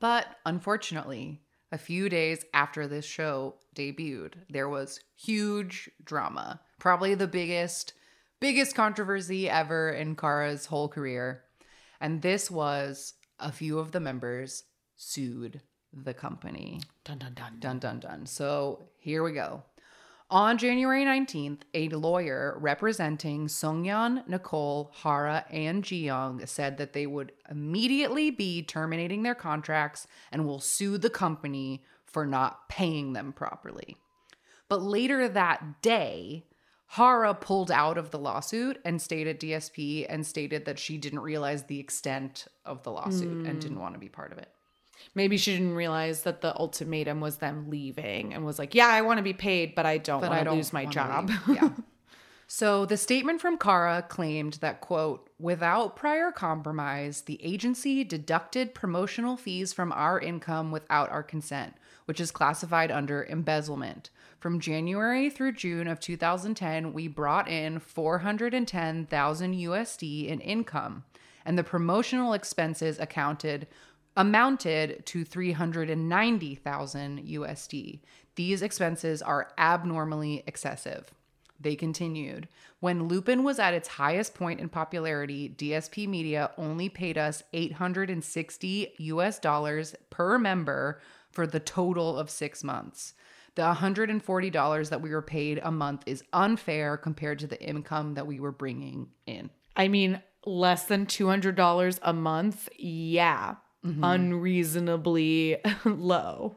But 0.00 0.26
unfortunately, 0.44 1.40
a 1.70 1.78
few 1.78 2.08
days 2.08 2.44
after 2.52 2.86
this 2.86 3.04
show 3.04 3.54
debuted, 3.74 4.34
there 4.50 4.68
was 4.68 5.00
huge 5.16 5.90
drama. 6.04 6.60
Probably 6.78 7.14
the 7.14 7.26
biggest 7.26 7.94
biggest 8.40 8.74
controversy 8.74 9.48
ever 9.48 9.90
in 9.90 10.16
Kara's 10.16 10.66
whole 10.66 10.88
career. 10.88 11.44
And 12.00 12.20
this 12.20 12.50
was 12.50 13.14
a 13.38 13.52
few 13.52 13.78
of 13.78 13.92
the 13.92 14.00
members 14.00 14.64
sued 14.96 15.60
the 15.92 16.12
company. 16.12 16.80
dun 17.04 17.18
dun 17.18 17.34
dun. 17.34 17.58
Dun 17.60 17.78
dun 17.78 18.00
dun. 18.00 18.26
So 18.26 18.88
here 18.98 19.22
we 19.22 19.32
go. 19.32 19.62
On 20.32 20.56
January 20.56 21.04
19th, 21.04 21.58
a 21.74 21.90
lawyer 21.90 22.56
representing 22.58 23.48
Seungyeon, 23.48 24.26
Nicole, 24.26 24.90
Hara, 24.94 25.44
and 25.50 25.84
Jiyoung 25.84 26.48
said 26.48 26.78
that 26.78 26.94
they 26.94 27.06
would 27.06 27.32
immediately 27.50 28.30
be 28.30 28.62
terminating 28.62 29.24
their 29.24 29.34
contracts 29.34 30.06
and 30.30 30.46
will 30.46 30.58
sue 30.58 30.96
the 30.96 31.10
company 31.10 31.84
for 32.06 32.24
not 32.24 32.66
paying 32.70 33.12
them 33.12 33.34
properly. 33.34 33.98
But 34.70 34.80
later 34.80 35.28
that 35.28 35.82
day, 35.82 36.46
Hara 36.86 37.34
pulled 37.34 37.70
out 37.70 37.98
of 37.98 38.10
the 38.10 38.18
lawsuit 38.18 38.80
and 38.86 39.02
stayed 39.02 39.26
at 39.26 39.38
DSP 39.38 40.06
and 40.08 40.26
stated 40.26 40.64
that 40.64 40.78
she 40.78 40.96
didn't 40.96 41.20
realize 41.20 41.64
the 41.64 41.78
extent 41.78 42.46
of 42.64 42.82
the 42.84 42.90
lawsuit 42.90 43.46
and 43.46 43.48
hmm. 43.48 43.58
didn't 43.58 43.80
want 43.80 43.96
to 43.96 44.00
be 44.00 44.08
part 44.08 44.32
of 44.32 44.38
it. 44.38 44.48
Maybe 45.14 45.36
she 45.36 45.52
didn't 45.52 45.74
realize 45.74 46.22
that 46.22 46.40
the 46.40 46.56
ultimatum 46.56 47.20
was 47.20 47.36
them 47.36 47.70
leaving 47.70 48.34
and 48.34 48.44
was 48.44 48.58
like, 48.58 48.74
"Yeah, 48.74 48.88
I 48.88 49.02
want 49.02 49.18
to 49.18 49.22
be 49.22 49.32
paid, 49.32 49.74
but 49.74 49.86
I 49.86 49.98
don't 49.98 50.20
but 50.20 50.30
want 50.30 50.44
to 50.44 50.52
lose 50.52 50.72
my 50.72 50.86
job." 50.86 51.30
yeah. 51.48 51.70
So 52.54 52.84
the 52.84 52.98
statement 52.98 53.40
from 53.40 53.56
Kara 53.56 54.04
claimed 54.06 54.58
that 54.60 54.82
quote, 54.82 55.30
without 55.38 55.96
prior 55.96 56.30
compromise, 56.30 57.22
the 57.22 57.42
agency 57.42 58.04
deducted 58.04 58.74
promotional 58.74 59.38
fees 59.38 59.72
from 59.72 59.90
our 59.90 60.20
income 60.20 60.70
without 60.70 61.08
our 61.08 61.22
consent, 61.22 61.72
which 62.04 62.20
is 62.20 62.30
classified 62.30 62.90
under 62.90 63.24
embezzlement. 63.24 64.10
From 64.38 64.60
January 64.60 65.30
through 65.30 65.52
June 65.52 65.88
of 65.88 65.98
2010, 65.98 66.92
we 66.92 67.08
brought 67.08 67.48
in 67.48 67.78
410,000 67.78 69.54
USD 69.54 70.28
in 70.28 70.40
income, 70.40 71.04
and 71.46 71.56
the 71.56 71.64
promotional 71.64 72.34
expenses 72.34 73.00
accounted 73.00 73.66
amounted 74.16 75.04
to 75.06 75.24
390,000 75.24 77.20
USD. 77.20 78.00
These 78.34 78.62
expenses 78.62 79.22
are 79.22 79.52
abnormally 79.58 80.42
excessive. 80.46 81.10
They 81.60 81.76
continued. 81.76 82.48
When 82.80 83.06
Lupin 83.06 83.44
was 83.44 83.58
at 83.58 83.74
its 83.74 83.88
highest 83.88 84.34
point 84.34 84.60
in 84.60 84.68
popularity, 84.68 85.54
DSP 85.56 86.08
Media 86.08 86.50
only 86.58 86.88
paid 86.88 87.16
us 87.16 87.42
860 87.52 88.94
US 88.98 89.38
dollars 89.38 89.94
per 90.10 90.38
member 90.38 91.00
for 91.30 91.46
the 91.46 91.60
total 91.60 92.18
of 92.18 92.30
6 92.30 92.64
months. 92.64 93.14
The 93.54 93.62
$140 93.62 94.88
that 94.88 95.02
we 95.02 95.10
were 95.10 95.22
paid 95.22 95.60
a 95.62 95.70
month 95.70 96.02
is 96.06 96.24
unfair 96.32 96.96
compared 96.96 97.38
to 97.40 97.46
the 97.46 97.62
income 97.62 98.14
that 98.14 98.26
we 98.26 98.40
were 98.40 98.50
bringing 98.50 99.08
in. 99.26 99.50
I 99.76 99.88
mean, 99.88 100.22
less 100.44 100.84
than 100.84 101.06
$200 101.06 101.98
a 102.02 102.12
month? 102.12 102.68
Yeah. 102.76 103.56
Mm-hmm. 103.84 104.04
Unreasonably 104.04 105.58
low. 105.84 106.56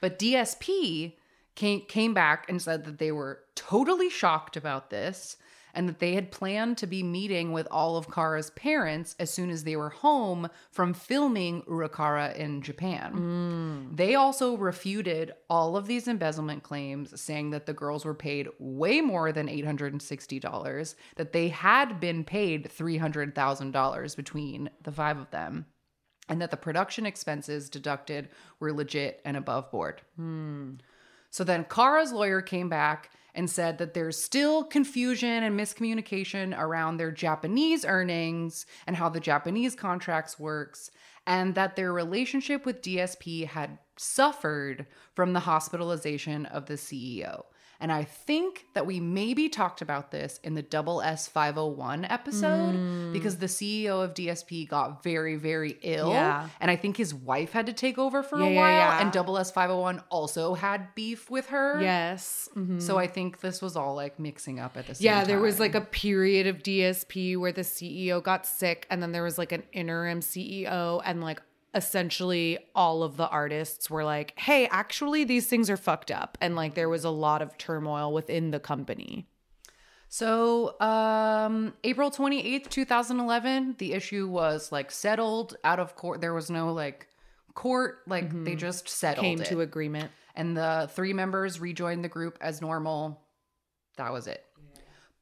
But 0.00 0.18
DSP 0.18 1.14
came 1.54 1.80
came 1.82 2.14
back 2.14 2.48
and 2.48 2.62
said 2.62 2.84
that 2.84 2.98
they 2.98 3.12
were 3.12 3.40
totally 3.54 4.08
shocked 4.08 4.56
about 4.56 4.90
this 4.90 5.36
and 5.74 5.88
that 5.88 5.98
they 5.98 6.14
had 6.14 6.30
planned 6.30 6.78
to 6.78 6.86
be 6.86 7.02
meeting 7.02 7.52
with 7.52 7.66
all 7.70 7.96
of 7.96 8.08
Kara's 8.08 8.50
parents 8.50 9.14
as 9.18 9.30
soon 9.30 9.50
as 9.50 9.64
they 9.64 9.76
were 9.76 9.90
home 9.90 10.48
from 10.70 10.94
filming 10.94 11.62
Urakara 11.62 12.34
in 12.36 12.62
Japan. 12.62 13.90
Mm. 13.92 13.96
They 13.96 14.14
also 14.14 14.56
refuted 14.56 15.32
all 15.48 15.76
of 15.76 15.86
these 15.86 16.08
embezzlement 16.08 16.62
claims, 16.62 17.20
saying 17.20 17.50
that 17.50 17.66
the 17.66 17.72
girls 17.72 18.04
were 18.04 18.14
paid 18.14 18.48
way 18.58 19.00
more 19.00 19.32
than 19.32 19.46
$860, 19.46 20.94
that 21.16 21.32
they 21.32 21.48
had 21.48 22.00
been 22.00 22.24
paid 22.24 22.70
$300,000 22.76 24.16
between 24.16 24.70
the 24.82 24.92
five 24.92 25.18
of 25.18 25.30
them 25.30 25.66
and 26.30 26.40
that 26.40 26.52
the 26.52 26.56
production 26.56 27.04
expenses 27.04 27.68
deducted 27.68 28.28
were 28.60 28.72
legit 28.72 29.20
and 29.24 29.36
above 29.36 29.70
board. 29.70 30.00
Hmm. 30.16 30.74
So 31.30 31.44
then 31.44 31.64
Kara's 31.64 32.12
lawyer 32.12 32.40
came 32.40 32.68
back 32.68 33.10
and 33.34 33.50
said 33.50 33.78
that 33.78 33.94
there's 33.94 34.16
still 34.16 34.64
confusion 34.64 35.42
and 35.42 35.58
miscommunication 35.58 36.56
around 36.58 36.96
their 36.96 37.10
Japanese 37.10 37.84
earnings 37.84 38.64
and 38.86 38.96
how 38.96 39.08
the 39.08 39.20
Japanese 39.20 39.74
contracts 39.74 40.38
works 40.38 40.90
and 41.26 41.54
that 41.54 41.76
their 41.76 41.92
relationship 41.92 42.64
with 42.64 42.82
DSP 42.82 43.46
had 43.46 43.78
suffered 43.96 44.86
from 45.14 45.32
the 45.32 45.40
hospitalization 45.40 46.46
of 46.46 46.66
the 46.66 46.74
CEO. 46.74 47.44
And 47.80 47.90
I 47.90 48.04
think 48.04 48.66
that 48.74 48.86
we 48.86 49.00
maybe 49.00 49.48
talked 49.48 49.80
about 49.80 50.10
this 50.10 50.38
in 50.44 50.54
the 50.54 50.62
Double 50.62 51.00
S 51.00 51.26
501 51.28 52.04
episode 52.04 52.74
Mm. 52.74 53.12
because 53.12 53.38
the 53.38 53.46
CEO 53.48 54.02
of 54.04 54.14
DSP 54.14 54.66
got 54.68 55.02
very, 55.02 55.36
very 55.36 55.78
ill. 55.82 56.10
Yeah. 56.10 56.48
And 56.60 56.70
I 56.70 56.76
think 56.76 56.96
his 56.98 57.14
wife 57.14 57.52
had 57.52 57.66
to 57.66 57.72
take 57.72 57.96
over 57.98 58.22
for 58.22 58.38
Yeah, 58.38 58.46
a 58.46 58.54
while. 58.54 58.70
yeah. 58.70 59.00
And 59.00 59.10
Double 59.12 59.38
S 59.38 59.50
501 59.50 60.02
also 60.10 60.54
had 60.54 60.94
beef 60.94 61.30
with 61.30 61.46
her. 61.48 61.80
Yes. 61.80 62.48
Mhm. 62.54 62.82
So 62.82 62.98
I 62.98 63.06
think 63.06 63.40
this 63.40 63.62
was 63.62 63.76
all 63.76 63.94
like 63.94 64.18
mixing 64.18 64.60
up 64.60 64.76
at 64.76 64.86
the 64.86 64.94
same 64.94 65.04
Yeah, 65.06 65.18
time. 65.20 65.26
there 65.28 65.40
was 65.40 65.58
like 65.58 65.74
a 65.74 65.80
period 65.80 66.46
of 66.46 66.62
DSP 66.62 67.36
where 67.36 67.52
the 67.52 67.64
CEO 67.64 68.20
got 68.22 68.44
sick, 68.46 68.86
and 68.90 69.02
then 69.02 69.12
there 69.12 69.22
was 69.22 69.38
like 69.38 69.52
an 69.52 69.62
interim 69.72 70.20
CEO, 70.20 71.00
and 71.04 71.22
like 71.22 71.40
essentially 71.74 72.58
all 72.74 73.02
of 73.02 73.16
the 73.16 73.28
artists 73.28 73.88
were 73.90 74.04
like, 74.04 74.38
hey, 74.38 74.66
actually, 74.68 75.24
these 75.24 75.46
things 75.46 75.70
are 75.70 75.76
fucked 75.76 76.10
up. 76.10 76.36
And 76.40 76.56
like 76.56 76.74
there 76.74 76.88
was 76.88 77.04
a 77.04 77.10
lot 77.10 77.42
of 77.42 77.56
turmoil 77.58 78.12
within 78.12 78.50
the 78.50 78.60
company. 78.60 79.26
So, 80.08 80.80
um, 80.80 81.72
April 81.84 82.10
28th, 82.10 82.68
2011, 82.68 83.76
the 83.78 83.92
issue 83.92 84.26
was 84.26 84.72
like 84.72 84.90
settled 84.90 85.56
out 85.62 85.78
of 85.78 85.94
court. 85.94 86.20
There 86.20 86.34
was 86.34 86.50
no 86.50 86.72
like 86.72 87.06
court, 87.54 87.98
like 88.08 88.44
they 88.44 88.56
just 88.56 88.88
settled 88.88 89.24
Mm-hmm. 89.24 89.36
Came 89.36 89.40
it. 89.42 89.48
to 89.50 89.60
agreement. 89.60 90.10
and 90.34 90.56
the 90.56 90.90
three 90.92 91.12
members 91.12 91.60
rejoined 91.60 92.02
the 92.02 92.08
group 92.08 92.38
as 92.40 92.60
normal. 92.60 93.20
That 93.98 94.12
was 94.12 94.26
it. 94.26 94.44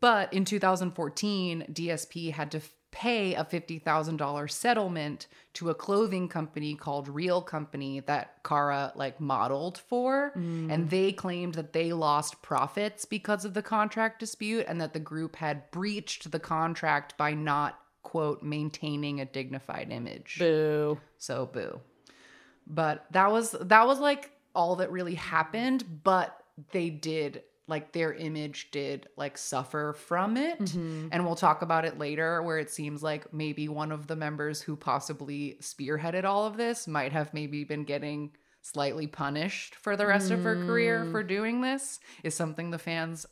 But 0.00 0.32
in 0.32 0.44
2014, 0.44 1.66
DSP 1.72 2.32
had 2.32 2.52
to 2.52 2.60
pay 2.90 3.34
a 3.34 3.44
$50,000 3.44 4.50
settlement 4.50 5.26
to 5.54 5.70
a 5.70 5.74
clothing 5.74 6.28
company 6.28 6.74
called 6.74 7.08
Real 7.08 7.42
Company 7.42 8.00
that 8.00 8.42
Kara 8.44 8.92
like 8.94 9.20
modeled 9.20 9.78
for, 9.78 10.32
mm. 10.36 10.72
and 10.72 10.88
they 10.88 11.12
claimed 11.12 11.54
that 11.54 11.72
they 11.72 11.92
lost 11.92 12.40
profits 12.42 13.04
because 13.04 13.44
of 13.44 13.54
the 13.54 13.62
contract 13.62 14.20
dispute 14.20 14.64
and 14.68 14.80
that 14.80 14.92
the 14.92 15.00
group 15.00 15.36
had 15.36 15.70
breached 15.70 16.30
the 16.30 16.40
contract 16.40 17.16
by 17.16 17.34
not 17.34 17.78
quote 18.02 18.42
maintaining 18.42 19.20
a 19.20 19.26
dignified 19.26 19.90
image. 19.90 20.36
Boo. 20.38 20.98
So 21.18 21.46
boo. 21.46 21.80
But 22.66 23.06
that 23.12 23.30
was 23.30 23.52
that 23.60 23.86
was 23.86 24.00
like 24.00 24.30
all 24.54 24.76
that 24.76 24.90
really 24.90 25.14
happened, 25.14 26.02
but 26.04 26.42
they 26.72 26.90
did 26.90 27.42
like 27.68 27.92
their 27.92 28.12
image 28.14 28.70
did 28.72 29.08
like 29.16 29.38
suffer 29.38 29.92
from 29.92 30.36
it. 30.36 30.58
Mm-hmm. 30.58 31.08
And 31.12 31.24
we'll 31.24 31.36
talk 31.36 31.62
about 31.62 31.84
it 31.84 31.98
later 31.98 32.42
where 32.42 32.58
it 32.58 32.70
seems 32.70 33.02
like 33.02 33.32
maybe 33.32 33.68
one 33.68 33.92
of 33.92 34.06
the 34.06 34.16
members 34.16 34.60
who 34.62 34.74
possibly 34.74 35.58
spearheaded 35.60 36.24
all 36.24 36.46
of 36.46 36.56
this 36.56 36.88
might 36.88 37.12
have 37.12 37.32
maybe 37.34 37.64
been 37.64 37.84
getting 37.84 38.32
slightly 38.62 39.06
punished 39.06 39.74
for 39.76 39.96
the 39.96 40.06
rest 40.06 40.30
of 40.30 40.42
her 40.42 40.56
career 40.66 41.06
for 41.10 41.22
doing 41.22 41.60
this 41.60 42.00
is 42.24 42.34
something 42.34 42.70
the 42.70 42.78
fans 42.78 43.24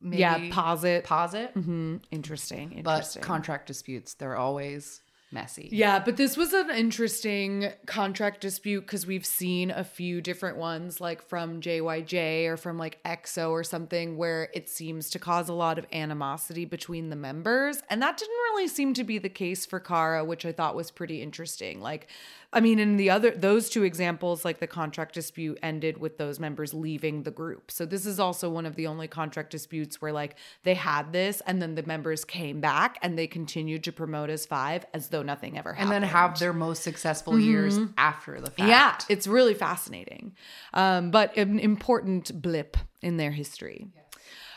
maybe 0.00 0.16
Mm. 0.16 0.18
Yeah, 0.18 0.48
posit. 0.52 1.04
posit. 1.04 1.50
hmm 1.52 1.96
Interesting. 2.10 2.80
But 2.84 2.96
Interesting. 2.98 3.22
contract 3.22 3.66
disputes, 3.68 4.14
they're 4.14 4.36
always 4.36 5.00
messy. 5.34 5.68
Yeah, 5.70 5.98
but 5.98 6.16
this 6.16 6.36
was 6.36 6.54
an 6.54 6.70
interesting 6.70 7.72
contract 7.84 8.40
dispute 8.40 8.82
because 8.82 9.06
we've 9.06 9.26
seen 9.26 9.70
a 9.70 9.84
few 9.84 10.20
different 10.22 10.56
ones, 10.56 11.00
like 11.00 11.20
from 11.20 11.60
JYJ 11.60 12.46
or 12.46 12.56
from 12.56 12.78
like 12.78 13.02
EXO 13.04 13.50
or 13.50 13.64
something, 13.64 14.16
where 14.16 14.48
it 14.54 14.70
seems 14.70 15.10
to 15.10 15.18
cause 15.18 15.48
a 15.50 15.52
lot 15.52 15.78
of 15.78 15.86
animosity 15.92 16.64
between 16.64 17.10
the 17.10 17.16
members. 17.16 17.82
And 17.90 18.00
that 18.00 18.16
didn't 18.16 18.30
really 18.30 18.68
seem 18.68 18.94
to 18.94 19.04
be 19.04 19.18
the 19.18 19.28
case 19.28 19.66
for 19.66 19.80
Kara, 19.80 20.24
which 20.24 20.46
I 20.46 20.52
thought 20.52 20.74
was 20.74 20.90
pretty 20.90 21.20
interesting. 21.20 21.82
Like, 21.82 22.08
I 22.54 22.60
mean, 22.60 22.78
in 22.78 22.96
the 22.96 23.10
other, 23.10 23.32
those 23.32 23.68
two 23.68 23.82
examples, 23.82 24.44
like 24.44 24.60
the 24.60 24.68
contract 24.68 25.14
dispute 25.14 25.58
ended 25.60 25.98
with 25.98 26.18
those 26.18 26.38
members 26.38 26.72
leaving 26.72 27.24
the 27.24 27.32
group. 27.32 27.72
So 27.72 27.84
this 27.84 28.06
is 28.06 28.20
also 28.20 28.48
one 28.48 28.64
of 28.64 28.76
the 28.76 28.86
only 28.86 29.08
contract 29.08 29.50
disputes 29.50 30.00
where 30.00 30.12
like 30.12 30.36
they 30.62 30.74
had 30.74 31.12
this 31.12 31.42
and 31.48 31.60
then 31.60 31.74
the 31.74 31.82
members 31.82 32.24
came 32.24 32.60
back 32.60 32.96
and 33.02 33.18
they 33.18 33.26
continued 33.26 33.82
to 33.84 33.92
promote 33.92 34.30
as 34.30 34.46
five 34.46 34.86
as 34.94 35.08
though 35.08 35.23
nothing 35.24 35.58
ever 35.58 35.72
happened. 35.72 35.94
and 35.94 36.04
then 36.04 36.10
have 36.10 36.38
their 36.38 36.52
most 36.52 36.82
successful 36.82 37.38
years 37.38 37.78
after 37.98 38.40
the 38.40 38.46
fact. 38.46 38.58
Mm-hmm. 38.58 38.68
Yeah, 38.68 38.96
it's 39.08 39.26
really 39.26 39.54
fascinating, 39.54 40.34
um, 40.72 41.10
but 41.10 41.36
an 41.36 41.58
important 41.58 42.40
blip 42.40 42.76
in 43.02 43.16
their 43.16 43.32
history. 43.32 43.88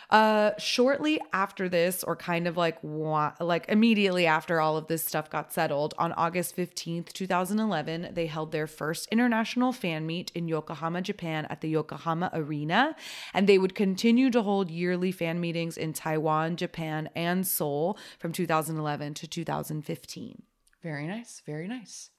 Uh, 0.10 0.52
shortly 0.57 1.19
after 1.34 1.68
this, 1.68 2.02
or 2.02 2.15
kind 2.15 2.48
of 2.48 2.56
like 2.56 2.81
wa- 2.81 3.34
like 3.41 3.65
immediately 3.68 4.26
after 4.26 4.61
all 4.61 4.77
of 4.77 4.88
this 4.88 5.06
stuff 5.06 5.30
got 5.30 5.52
settled, 5.52 5.94
on 5.98 6.14
August 6.14 6.56
fifteenth, 6.56 7.11
two 7.11 7.27
thousand 7.27 7.60
eleven, 7.60 8.07
they 8.14 8.26
held 8.26 8.53
their 8.53 8.68
first 8.68 9.10
international 9.11 9.73
fan 9.73 10.07
meet 10.07 10.31
in 10.34 10.48
Yokohama, 10.48 11.02
Japan, 11.02 11.45
at 11.49 11.60
the 11.60 11.68
Yokohama 11.68 12.30
Arena, 12.34 12.95
and 13.34 13.48
they 13.49 13.57
would 13.57 13.76
continue 13.76 14.30
to 14.30 14.41
hold 14.44 14.72
yearly 14.72 15.11
fan 15.11 15.41
meetings 15.41 15.76
in 15.77 15.91
Taiwan, 15.91 16.56
Japan, 16.56 17.10
and 17.14 17.45
Seoul 17.45 17.98
from 18.18 18.31
two 18.31 18.48
thousand 18.48 18.77
eleven 18.77 19.14
to 19.14 19.27
two 19.27 19.44
thousand 19.44 19.81
fifteen. 19.81 20.44
Very 20.84 21.08
nice. 21.08 21.41
Very 21.45 21.68
nice. 21.68 22.10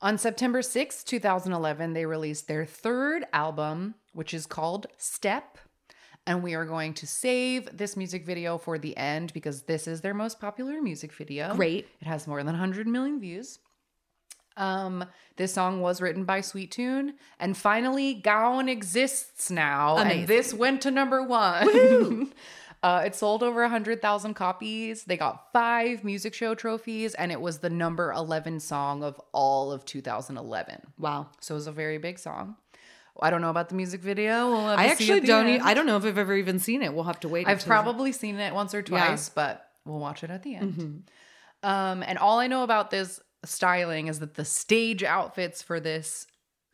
On 0.00 0.18
September 0.18 0.60
6th, 0.62 1.04
2011, 1.04 1.92
they 1.92 2.06
released 2.06 2.48
their 2.48 2.64
third 2.64 3.24
album, 3.32 3.94
which 4.12 4.34
is 4.34 4.46
called 4.46 4.86
Step. 4.96 5.58
And 6.26 6.42
we 6.42 6.54
are 6.54 6.64
going 6.64 6.94
to 6.94 7.06
save 7.06 7.76
this 7.76 7.96
music 7.96 8.24
video 8.24 8.56
for 8.58 8.78
the 8.78 8.96
end 8.96 9.32
because 9.32 9.62
this 9.62 9.86
is 9.88 10.00
their 10.00 10.14
most 10.14 10.40
popular 10.40 10.80
music 10.80 11.12
video. 11.12 11.54
Great. 11.54 11.88
It 12.00 12.06
has 12.06 12.26
more 12.26 12.38
than 12.38 12.46
100 12.54 12.86
million 12.86 13.20
views. 13.20 13.58
Um, 14.56 15.04
this 15.36 15.54
song 15.54 15.80
was 15.80 16.00
written 16.00 16.24
by 16.24 16.40
Sweetune, 16.40 17.12
and 17.40 17.56
finally, 17.56 18.12
Gaon 18.14 18.68
exists 18.68 19.50
now, 19.50 19.96
Amazing. 19.96 20.18
and 20.20 20.28
this 20.28 20.52
went 20.52 20.82
to 20.82 20.90
number 20.90 21.22
one. 21.22 22.32
uh, 22.82 23.02
it 23.06 23.14
sold 23.14 23.42
over 23.42 23.66
hundred 23.68 24.02
thousand 24.02 24.34
copies. 24.34 25.04
They 25.04 25.16
got 25.16 25.52
five 25.52 26.02
music 26.02 26.34
show 26.34 26.54
trophies, 26.54 27.14
and 27.14 27.30
it 27.30 27.40
was 27.40 27.58
the 27.58 27.70
number 27.70 28.12
eleven 28.12 28.58
song 28.60 29.04
of 29.04 29.20
all 29.32 29.70
of 29.70 29.84
2011. 29.84 30.80
Wow. 30.98 31.28
So 31.40 31.54
it 31.54 31.56
was 31.56 31.66
a 31.66 31.72
very 31.72 31.98
big 31.98 32.18
song. 32.18 32.56
I 33.20 33.30
don't 33.30 33.40
know 33.40 33.50
about 33.50 33.68
the 33.68 33.74
music 33.74 34.00
video. 34.00 34.48
We'll 34.48 34.68
have 34.68 34.78
I 34.78 34.86
see 34.86 34.90
actually 34.90 35.20
don't. 35.20 35.48
E-. 35.48 35.60
I 35.60 35.74
don't 35.74 35.86
know 35.86 35.96
if 35.96 36.04
I've 36.04 36.18
ever 36.18 36.34
even 36.34 36.58
seen 36.58 36.82
it. 36.82 36.92
We'll 36.92 37.04
have 37.04 37.20
to 37.20 37.28
wait. 37.28 37.46
I've 37.46 37.64
probably 37.64 38.10
seen 38.10 38.36
it 38.36 38.54
once 38.54 38.74
or 38.74 38.82
twice, 38.82 39.28
but 39.28 39.68
we'll 39.84 39.98
watch 39.98 40.24
it 40.24 40.30
at 40.30 40.42
the 40.42 40.56
end. 40.56 40.72
Mm-hmm. 40.72 41.68
Um, 41.68 42.02
and 42.06 42.18
all 42.18 42.40
I 42.40 42.46
know 42.46 42.62
about 42.64 42.90
this 42.90 43.20
styling 43.44 44.08
is 44.08 44.18
that 44.20 44.34
the 44.34 44.44
stage 44.44 45.02
outfits 45.04 45.62
for 45.62 45.78
this 45.78 46.26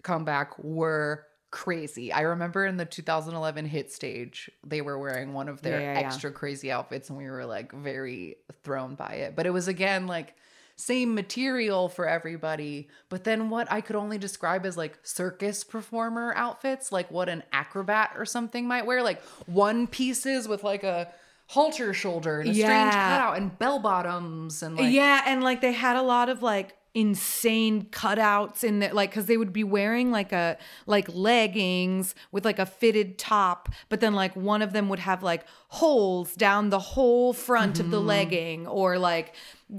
comeback 0.03 0.59
were 0.59 1.27
crazy. 1.51 2.13
I 2.13 2.23
remember 2.23 2.67
in 2.67 2.77
the 2.77 2.85
2011 2.85 3.65
hit 3.67 3.91
stage, 3.93 4.51
they 4.67 4.81
were 4.81 4.99
wearing 4.99 5.33
one 5.33 5.49
of 5.49 5.63
their 5.63 5.81
Yeah, 5.81 5.95
yeah, 5.95 6.01
yeah. 6.01 6.07
extra 6.07 6.31
crazy 6.31 6.71
outfits, 6.71 7.09
and 7.09 7.19
we 7.19 7.29
were 7.29 7.47
like 7.47 7.73
very 7.73 8.37
thrown 8.63 8.95
by 8.95 9.15
it. 9.15 9.37
But 9.37 9.47
it 9.47 9.51
was 9.51 9.69
again 9.69 10.07
like 10.07 10.35
same 10.77 11.15
material 11.15 11.89
for 11.89 12.07
everybody, 12.09 12.89
but 13.09 13.25
then 13.25 13.51
what 13.51 13.71
I 13.71 13.81
could 13.81 13.97
only 13.97 14.17
describe 14.17 14.65
as 14.65 14.77
like 14.77 14.99
circus 15.03 15.65
performer 15.65 16.33
outfits, 16.37 16.93
like 16.93 17.11
what 17.11 17.29
an 17.29 17.43
acrobat 17.53 18.13
or 18.17 18.25
something 18.25 18.67
might 18.69 18.87
wear, 18.87 19.03
like 19.03 19.21
one 19.47 19.89
pieces 19.89 20.47
with 20.47 20.63
like 20.63 20.85
a 20.85 21.13
halter 21.47 21.93
shoulder 21.95 22.41
and 22.41 22.51
a 22.51 22.55
strange 22.55 22.93
cutout 22.93 23.39
and 23.39 23.59
bell 23.59 23.79
bottoms 23.81 24.63
and 24.63 24.77
like 24.77 24.93
yeah, 24.93 25.23
and 25.27 25.43
like 25.43 25.61
they 25.61 25.73
had 25.73 25.97
a 25.97 26.03
lot 26.03 26.29
of 26.29 26.43
like 26.43 26.77
insane 26.99 27.85
cutouts 27.91 28.65
in 28.65 28.79
there 28.81 28.93
like 28.93 29.11
because 29.11 29.27
they 29.27 29.37
would 29.37 29.53
be 29.53 29.63
wearing 29.63 30.11
like 30.11 30.33
a 30.33 30.57
like 30.87 31.09
leggings 31.13 32.15
with 32.33 32.45
like 32.45 32.59
a 32.59 32.67
fitted 32.67 33.19
top 33.19 33.69
but 33.89 34.01
then 34.01 34.15
like 34.15 34.35
one 34.35 34.63
of 34.63 34.73
them 34.73 34.89
would 34.89 34.99
have 34.99 35.23
like 35.23 35.45
holes 35.69 36.35
down 36.35 36.71
the 36.71 36.79
whole 36.79 37.33
front 37.33 37.79
of 37.79 37.91
the 37.91 38.01
legging 38.01 38.67
or 38.67 38.99
like 38.99 39.35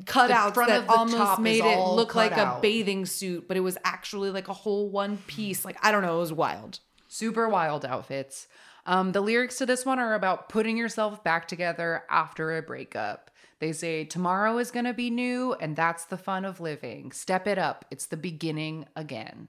cutouts 0.06 0.54
front 0.54 0.70
that 0.70 0.82
of 0.82 0.88
the 0.88 0.94
almost 0.94 1.40
made 1.40 1.64
it 1.64 1.80
look 1.80 2.16
like 2.16 2.32
cut 2.32 2.58
a 2.58 2.62
bathing 2.62 3.06
suit 3.06 3.48
but 3.48 3.58
it 3.58 3.62
was 3.62 3.78
actually 3.84 4.30
like 4.30 4.48
a 4.48 4.54
whole 4.54 4.90
one 4.90 5.18
piece 5.28 5.66
like 5.66 5.78
i 5.84 5.92
don't 5.92 6.04
know 6.04 6.16
it 6.16 6.20
was 6.20 6.32
wild 6.32 6.80
super 7.10 7.50
wild 7.50 7.84
outfits. 7.84 8.48
Um, 8.86 9.12
the 9.12 9.22
lyrics 9.22 9.58
to 9.58 9.66
this 9.66 9.86
one 9.86 10.00
are 10.00 10.14
about 10.14 10.48
putting 10.48 10.78
yourself 10.78 11.22
back 11.24 11.48
together 11.48 12.04
after 12.10 12.58
a 12.58 12.62
breakup. 12.62 13.30
They 13.60 13.74
say, 13.74 14.06
Tomorrow 14.06 14.58
is 14.58 14.72
going 14.72 14.86
to 14.86 14.94
be 14.94 15.10
new, 15.10 15.54
and 15.54 15.76
that's 15.76 16.06
the 16.06 16.18
fun 16.18 16.46
of 16.46 16.60
living. 16.60 17.12
Step 17.12 17.48
it 17.48 17.58
up, 17.58 17.86
it's 17.92 18.06
the 18.06 18.18
beginning 18.18 18.86
again. 18.96 19.48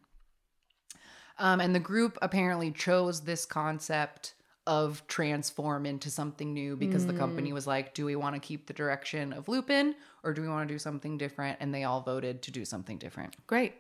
Um, 1.39 1.61
and 1.61 1.75
the 1.75 1.81
group 1.81 2.19
apparently 2.21 2.71
chose 2.71 3.23
this 3.23 3.47
concept 3.47 4.35
of 4.67 5.03
transform 5.09 5.87
into 5.87 6.11
something 6.11 6.53
new 6.53 6.77
because 6.77 7.07
the 7.07 7.15
company 7.15 7.53
was 7.53 7.67
like, 7.67 7.95
Do 7.95 8.05
we 8.05 8.15
want 8.15 8.35
to 8.35 8.41
keep 8.41 8.67
the 8.67 8.73
direction 8.73 9.33
of 9.33 9.49
Lupin 9.49 9.95
or 10.23 10.35
do 10.35 10.43
we 10.43 10.49
want 10.49 10.69
to 10.69 10.75
do 10.75 10.79
something 10.79 11.17
different? 11.17 11.57
And 11.61 11.75
they 11.75 11.85
all 11.85 12.03
voted 12.03 12.43
to 12.43 12.51
do 12.51 12.65
something 12.65 12.99
different. 12.99 13.35
great 13.47 13.75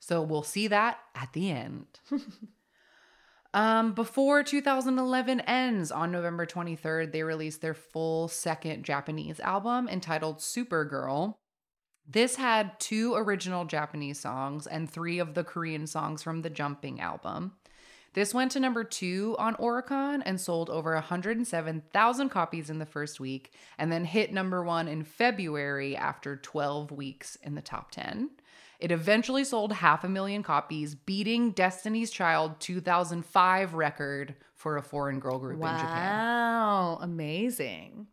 So 0.00 0.20
we'll 0.22 0.42
see 0.42 0.68
that 0.68 0.98
at 1.14 1.32
the 1.32 1.50
end. 1.50 1.86
um, 3.54 3.92
before 3.92 4.42
2011 4.42 5.40
ends 5.40 5.90
on 5.90 6.10
November 6.10 6.46
23rd, 6.46 7.12
they 7.12 7.22
released 7.22 7.60
their 7.60 7.74
full 7.74 8.28
second 8.28 8.84
Japanese 8.84 9.40
album 9.40 9.88
entitled 9.88 10.38
Supergirl. 10.38 11.34
This 12.08 12.36
had 12.36 12.80
two 12.80 13.14
original 13.14 13.64
Japanese 13.64 14.18
songs 14.18 14.66
and 14.66 14.90
three 14.90 15.18
of 15.18 15.34
the 15.34 15.44
Korean 15.44 15.86
songs 15.86 16.22
from 16.22 16.42
the 16.42 16.50
Jumping 16.50 17.00
album. 17.00 17.52
This 18.14 18.34
went 18.34 18.52
to 18.52 18.60
number 18.60 18.84
two 18.84 19.36
on 19.38 19.54
Oricon 19.56 20.22
and 20.24 20.38
sold 20.38 20.68
over 20.68 20.92
107,000 20.94 22.28
copies 22.28 22.68
in 22.68 22.78
the 22.78 22.86
first 22.86 23.20
week, 23.20 23.54
and 23.78 23.90
then 23.90 24.04
hit 24.04 24.32
number 24.32 24.62
one 24.62 24.86
in 24.86 25.02
February 25.02 25.96
after 25.96 26.36
12 26.36 26.90
weeks 26.90 27.36
in 27.36 27.54
the 27.54 27.62
top 27.62 27.90
10. 27.90 28.30
It 28.82 28.90
eventually 28.90 29.44
sold 29.44 29.72
half 29.72 30.02
a 30.02 30.08
million 30.08 30.42
copies, 30.42 30.96
beating 30.96 31.52
Destiny's 31.52 32.10
Child 32.10 32.58
2005 32.58 33.74
record 33.74 34.34
for 34.56 34.76
a 34.76 34.82
foreign 34.82 35.20
girl 35.20 35.38
group 35.38 35.54
in 35.54 35.60
Japan. 35.60 36.18
Wow, 36.18 36.98
amazing. 37.00 38.08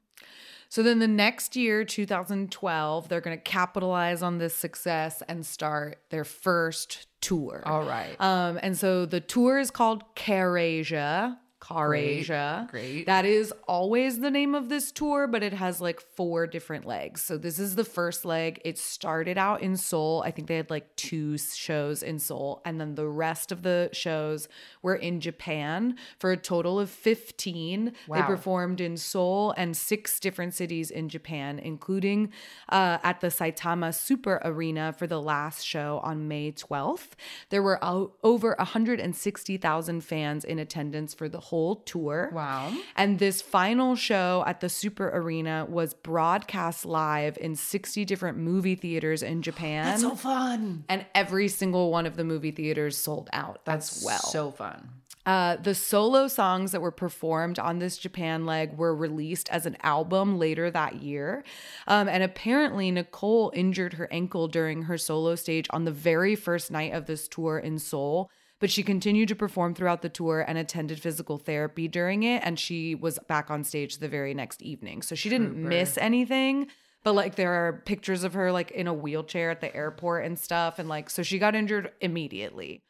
So 0.69 0.83
then 0.83 0.99
the 0.99 1.07
next 1.07 1.55
year, 1.55 1.83
2012, 1.83 3.09
they're 3.09 3.19
going 3.19 3.35
to 3.35 3.43
capitalize 3.43 4.21
on 4.21 4.37
this 4.37 4.55
success 4.55 5.23
and 5.27 5.43
start 5.43 5.97
their 6.11 6.23
first 6.23 7.07
tour. 7.19 7.63
All 7.65 7.83
right. 7.83 8.15
Um, 8.21 8.59
and 8.61 8.77
so 8.77 9.07
the 9.07 9.19
tour 9.19 9.57
is 9.57 9.71
called 9.71 10.03
Karasia. 10.15 11.37
Karasia. 11.59 12.69
Great. 12.69 13.05
That 13.05 13.25
is 13.25 13.53
always 13.67 14.19
the 14.19 14.31
name 14.31 14.55
of 14.55 14.69
this 14.69 14.91
tour, 14.91 15.27
but 15.27 15.43
it 15.43 15.53
has 15.53 15.81
like 15.81 15.99
four 15.99 16.47
different 16.47 16.85
legs. 16.85 17.21
So 17.21 17.37
this 17.37 17.59
is 17.59 17.75
the 17.75 17.83
first 17.83 18.25
leg. 18.25 18.61
It 18.63 18.77
started 18.77 19.37
out 19.37 19.61
in 19.61 19.75
Seoul. 19.75 20.23
I 20.25 20.31
think 20.31 20.47
they 20.47 20.55
had 20.55 20.69
like 20.69 20.95
two 20.95 21.37
shows 21.37 22.01
in 22.01 22.19
Seoul, 22.19 22.61
and 22.65 22.79
then 22.79 22.95
the 22.95 23.07
rest 23.07 23.51
of 23.51 23.63
the 23.63 23.89
shows 23.91 24.47
were 24.81 24.95
in 24.95 25.19
Japan 25.19 25.95
for 26.17 26.31
a 26.31 26.37
total 26.37 26.79
of 26.79 26.89
15. 26.89 27.85
They 27.85 27.93
performed 28.27 28.81
in 28.81 28.97
Seoul 28.97 29.53
and 29.57 29.75
six 29.75 30.19
different 30.19 30.53
cities 30.53 30.89
in 30.91 31.09
Japan, 31.09 31.59
including 31.59 32.31
uh, 32.69 32.99
at 33.03 33.19
the 33.21 33.27
Saitama 33.27 33.93
Super 33.93 34.41
Arena 34.43 34.93
for 34.93 35.07
the 35.07 35.21
last 35.21 35.65
show 35.65 35.99
on 36.03 36.27
May 36.27 36.51
12th. 36.51 37.09
There 37.49 37.61
were 37.63 37.83
o- 37.83 38.13
over 38.23 38.55
160,000 38.57 40.01
fans 40.03 40.43
in 40.45 40.59
attendance 40.59 41.13
for 41.13 41.27
the 41.27 41.39
whole 41.49 41.77
tour. 41.77 42.29
Wow. 42.33 42.71
And 42.95 43.19
this 43.19 43.41
final 43.41 43.95
show 43.95 44.43
at 44.47 44.61
the 44.61 44.69
Super 44.69 45.09
Arena 45.09 45.65
was 45.69 45.93
broadcast 45.93 46.85
live 46.85 47.37
in 47.41 47.55
60 47.55 48.05
different 48.05 48.37
movie 48.37 48.75
theaters 48.75 49.23
in 49.23 49.41
Japan. 49.41 49.85
That's 49.85 50.01
so 50.01 50.15
fun. 50.15 50.83
and 50.87 51.05
every 51.15 51.47
single 51.47 51.91
one 51.91 52.05
of 52.05 52.15
the 52.15 52.23
movie 52.23 52.51
theaters 52.51 52.97
sold 52.97 53.29
out 53.33 53.59
That's 53.65 53.97
as 53.97 54.03
well. 54.05 54.19
so 54.19 54.51
fun. 54.51 54.89
Uh, 55.25 55.57
the 55.57 55.75
solo 55.75 56.27
songs 56.27 56.71
that 56.71 56.81
were 56.81 56.91
performed 56.91 57.59
on 57.59 57.77
this 57.77 57.97
Japan 57.99 58.45
leg 58.45 58.77
were 58.77 58.95
released 58.95 59.47
as 59.49 59.65
an 59.67 59.77
album 59.83 60.39
later 60.39 60.71
that 60.71 61.03
year. 61.03 61.43
Um, 61.87 62.07
and 62.07 62.23
apparently, 62.23 62.89
Nicole 62.89 63.51
injured 63.53 63.93
her 63.93 64.07
ankle 64.11 64.47
during 64.47 64.83
her 64.83 64.97
solo 64.97 65.35
stage 65.35 65.67
on 65.69 65.83
the 65.85 65.91
very 65.91 66.35
first 66.35 66.71
night 66.71 66.93
of 66.93 67.05
this 67.05 67.27
tour 67.27 67.59
in 67.59 67.77
Seoul. 67.77 68.31
But 68.59 68.69
she 68.69 68.83
continued 68.83 69.29
to 69.29 69.35
perform 69.35 69.73
throughout 69.73 70.01
the 70.01 70.09
tour 70.09 70.43
and 70.45 70.57
attended 70.57 71.01
physical 71.01 71.37
therapy 71.37 71.87
during 71.87 72.23
it. 72.23 72.41
And 72.43 72.59
she 72.59 72.93
was 72.93 73.17
back 73.27 73.49
on 73.49 73.63
stage 73.63 73.97
the 73.97 74.09
very 74.09 74.33
next 74.33 74.61
evening. 74.61 75.01
So 75.01 75.15
she 75.15 75.29
didn't 75.29 75.55
miss 75.55 75.97
anything. 75.97 76.67
But 77.03 77.15
like 77.15 77.35
there 77.35 77.53
are 77.53 77.81
pictures 77.85 78.25
of 78.25 78.33
her 78.33 78.51
like 78.51 78.71
in 78.71 78.87
a 78.87 78.93
wheelchair 78.93 79.49
at 79.49 79.61
the 79.61 79.73
airport 79.73 80.25
and 80.25 80.37
stuff. 80.37 80.77
And 80.77 80.89
like, 80.89 81.09
so 81.09 81.23
she 81.23 81.39
got 81.39 81.55
injured 81.55 81.91
immediately. 82.01 82.83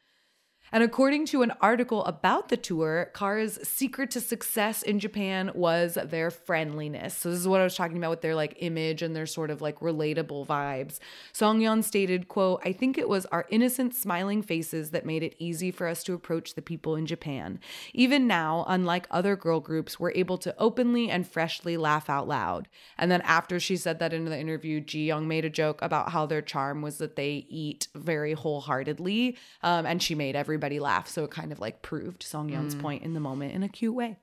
And 0.72 0.84
according 0.84 1.26
to 1.26 1.42
an 1.42 1.52
article 1.60 2.04
about 2.04 2.48
the 2.48 2.56
tour, 2.56 3.10
Kara's 3.12 3.58
secret 3.62 4.10
to 4.12 4.20
success 4.20 4.82
in 4.82 5.00
Japan 5.00 5.50
was 5.54 5.98
their 6.04 6.30
friendliness. 6.30 7.16
So 7.16 7.30
this 7.30 7.40
is 7.40 7.48
what 7.48 7.60
I 7.60 7.64
was 7.64 7.74
talking 7.74 7.96
about 7.96 8.10
with 8.10 8.20
their 8.20 8.36
like 8.36 8.56
image 8.58 9.02
and 9.02 9.14
their 9.16 9.26
sort 9.26 9.50
of 9.50 9.60
like 9.60 9.80
relatable 9.80 10.46
vibes. 10.46 11.00
Seungyeon 11.32 11.82
stated, 11.82 12.28
quote, 12.28 12.60
I 12.64 12.72
think 12.72 12.96
it 12.96 13.08
was 13.08 13.26
our 13.26 13.46
innocent 13.50 13.94
smiling 13.94 14.42
faces 14.42 14.90
that 14.90 15.04
made 15.04 15.24
it 15.24 15.34
easy 15.38 15.72
for 15.72 15.88
us 15.88 16.04
to 16.04 16.14
approach 16.14 16.54
the 16.54 16.62
people 16.62 16.94
in 16.94 17.04
Japan. 17.04 17.58
Even 17.92 18.28
now, 18.28 18.64
unlike 18.68 19.08
other 19.10 19.34
girl 19.34 19.58
groups, 19.58 19.98
we're 19.98 20.12
able 20.12 20.38
to 20.38 20.54
openly 20.56 21.10
and 21.10 21.26
freshly 21.26 21.76
laugh 21.76 22.08
out 22.08 22.28
loud. 22.28 22.68
And 22.96 23.10
then 23.10 23.22
after 23.22 23.58
she 23.58 23.76
said 23.76 23.98
that 23.98 24.12
in 24.12 24.24
the 24.24 24.38
interview, 24.38 24.80
Ji 24.80 25.06
Young 25.06 25.26
made 25.26 25.44
a 25.44 25.50
joke 25.50 25.82
about 25.82 26.10
how 26.10 26.26
their 26.26 26.42
charm 26.42 26.80
was 26.80 26.98
that 26.98 27.16
they 27.16 27.44
eat 27.48 27.88
very 27.94 28.34
wholeheartedly. 28.34 29.36
Um, 29.62 29.84
and 29.84 30.00
she 30.00 30.14
made 30.14 30.36
everybody 30.36 30.59
laugh. 30.68 31.08
So 31.08 31.24
it 31.24 31.30
kind 31.30 31.52
of 31.52 31.60
like 31.60 31.80
proved 31.80 32.22
Seungyeon's 32.22 32.74
mm. 32.74 32.80
point 32.80 33.02
in 33.02 33.14
the 33.14 33.20
moment 33.20 33.54
in 33.54 33.62
a 33.62 33.68
cute 33.68 33.94
way. 33.94 34.18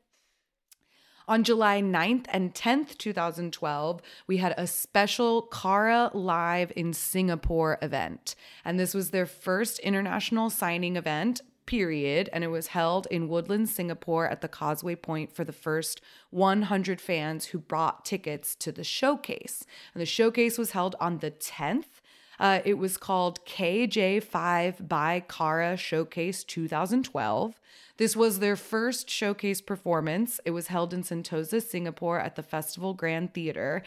On 1.29 1.43
July 1.43 1.81
9th 1.81 2.25
and 2.29 2.53
10th, 2.53 2.97
2012, 2.97 4.01
we 4.27 4.37
had 4.37 4.53
a 4.57 4.65
special 4.65 5.41
Kara 5.41 6.09
Live 6.13 6.71
in 6.77 6.93
Singapore 6.93 7.77
event. 7.81 8.33
And 8.63 8.79
this 8.79 8.93
was 8.93 9.09
their 9.09 9.25
first 9.25 9.79
international 9.79 10.49
signing 10.49 10.95
event, 10.95 11.41
period. 11.65 12.29
And 12.31 12.45
it 12.45 12.47
was 12.47 12.67
held 12.67 13.07
in 13.11 13.27
Woodlands, 13.27 13.75
Singapore 13.75 14.29
at 14.29 14.39
the 14.39 14.47
Causeway 14.47 14.95
Point 14.95 15.35
for 15.35 15.43
the 15.43 15.51
first 15.51 15.99
100 16.29 17.01
fans 17.01 17.47
who 17.47 17.59
brought 17.59 18.05
tickets 18.05 18.55
to 18.55 18.71
the 18.71 18.85
showcase. 18.85 19.65
And 19.93 19.99
the 19.99 20.05
showcase 20.05 20.57
was 20.57 20.71
held 20.71 20.95
on 21.01 21.17
the 21.17 21.31
10th. 21.31 21.99
Uh, 22.39 22.59
it 22.65 22.75
was 22.75 22.97
called 22.97 23.43
KJ5 23.45 24.87
by 24.87 25.23
Kara 25.27 25.75
Showcase 25.77 26.43
2012. 26.43 27.59
This 27.97 28.15
was 28.15 28.39
their 28.39 28.55
first 28.55 29.09
showcase 29.09 29.59
performance. 29.59 30.39
It 30.45 30.51
was 30.51 30.67
held 30.67 30.93
in 30.93 31.03
Sentosa, 31.03 31.61
Singapore 31.61 32.19
at 32.19 32.35
the 32.35 32.43
Festival 32.43 32.93
Grand 32.93 33.33
Theater. 33.33 33.81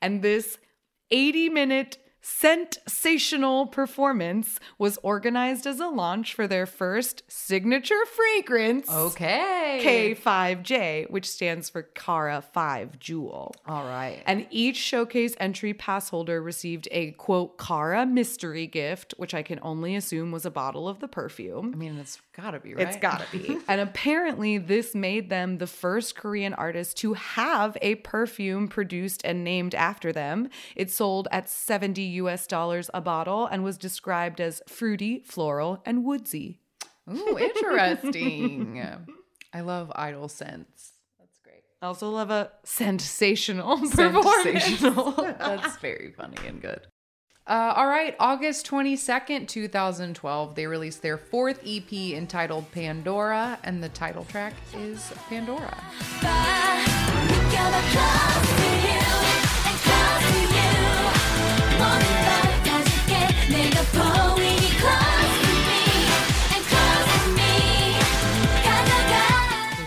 And 0.00 0.22
this 0.22 0.58
80 1.10 1.48
minute 1.48 1.98
sensational 2.20 3.66
performance 3.66 4.58
was 4.78 4.98
organized 5.02 5.66
as 5.66 5.78
a 5.78 5.86
launch 5.88 6.34
for 6.34 6.46
their 6.48 6.66
first 6.66 7.22
signature 7.28 8.04
fragrance. 8.06 8.90
Okay. 8.90 10.16
K5J, 10.16 11.10
which 11.10 11.28
stands 11.28 11.70
for 11.70 11.82
Kara 11.82 12.42
5 12.42 12.98
Jewel. 12.98 13.54
All 13.66 13.84
right. 13.84 14.22
And 14.26 14.46
each 14.50 14.76
showcase 14.76 15.34
entry 15.38 15.72
pass 15.72 16.08
holder 16.08 16.42
received 16.42 16.88
a 16.90 17.12
quote 17.12 17.58
Kara 17.58 18.04
mystery 18.04 18.66
gift, 18.66 19.14
which 19.18 19.34
I 19.34 19.42
can 19.42 19.60
only 19.62 19.94
assume 19.94 20.32
was 20.32 20.44
a 20.44 20.50
bottle 20.50 20.88
of 20.88 21.00
the 21.00 21.08
perfume. 21.08 21.72
I 21.74 21.76
mean, 21.76 21.96
it's 21.98 22.20
gotta 22.36 22.58
be 22.58 22.74
right. 22.74 22.88
It's 22.88 22.96
gotta 22.96 23.26
be. 23.30 23.58
and 23.68 23.80
apparently, 23.80 24.58
this 24.58 24.94
made 24.94 25.30
them 25.30 25.58
the 25.58 25.66
first 25.66 26.16
Korean 26.16 26.54
artist 26.54 26.96
to 26.98 27.14
have 27.14 27.76
a 27.82 27.96
perfume 27.96 28.68
produced 28.68 29.22
and 29.24 29.44
named 29.44 29.74
after 29.74 30.12
them. 30.12 30.48
It 30.74 30.90
sold 30.90 31.28
at 31.30 31.48
70 31.48 32.15
US 32.22 32.46
dollars 32.46 32.90
a 32.92 33.00
bottle 33.00 33.46
and 33.46 33.62
was 33.64 33.78
described 33.78 34.40
as 34.40 34.62
fruity, 34.66 35.20
floral, 35.20 35.82
and 35.86 36.04
woodsy. 36.04 36.60
Ooh, 37.10 37.38
interesting. 37.38 38.82
I 39.52 39.60
love 39.60 39.92
idol 39.94 40.28
scents. 40.28 40.92
That's 41.18 41.38
great. 41.42 41.62
I 41.80 41.86
also 41.86 42.10
love 42.10 42.30
a 42.30 42.50
sensational 42.64 43.78
performance. 43.90 44.64
Sensational. 44.64 45.12
That's 45.38 45.76
very 45.78 46.12
funny 46.16 46.36
and 46.46 46.60
good. 46.60 46.86
Uh, 47.46 47.72
all 47.76 47.86
right, 47.86 48.16
August 48.18 48.66
22nd, 48.66 49.46
2012, 49.46 50.54
they 50.56 50.66
released 50.66 51.00
their 51.00 51.16
fourth 51.16 51.60
EP 51.64 51.92
entitled 51.92 52.72
Pandora, 52.72 53.56
and 53.62 53.80
the 53.80 53.88
title 53.90 54.24
track 54.24 54.54
is 54.74 55.12
Pandora. 55.28 55.76
느 57.58 59.25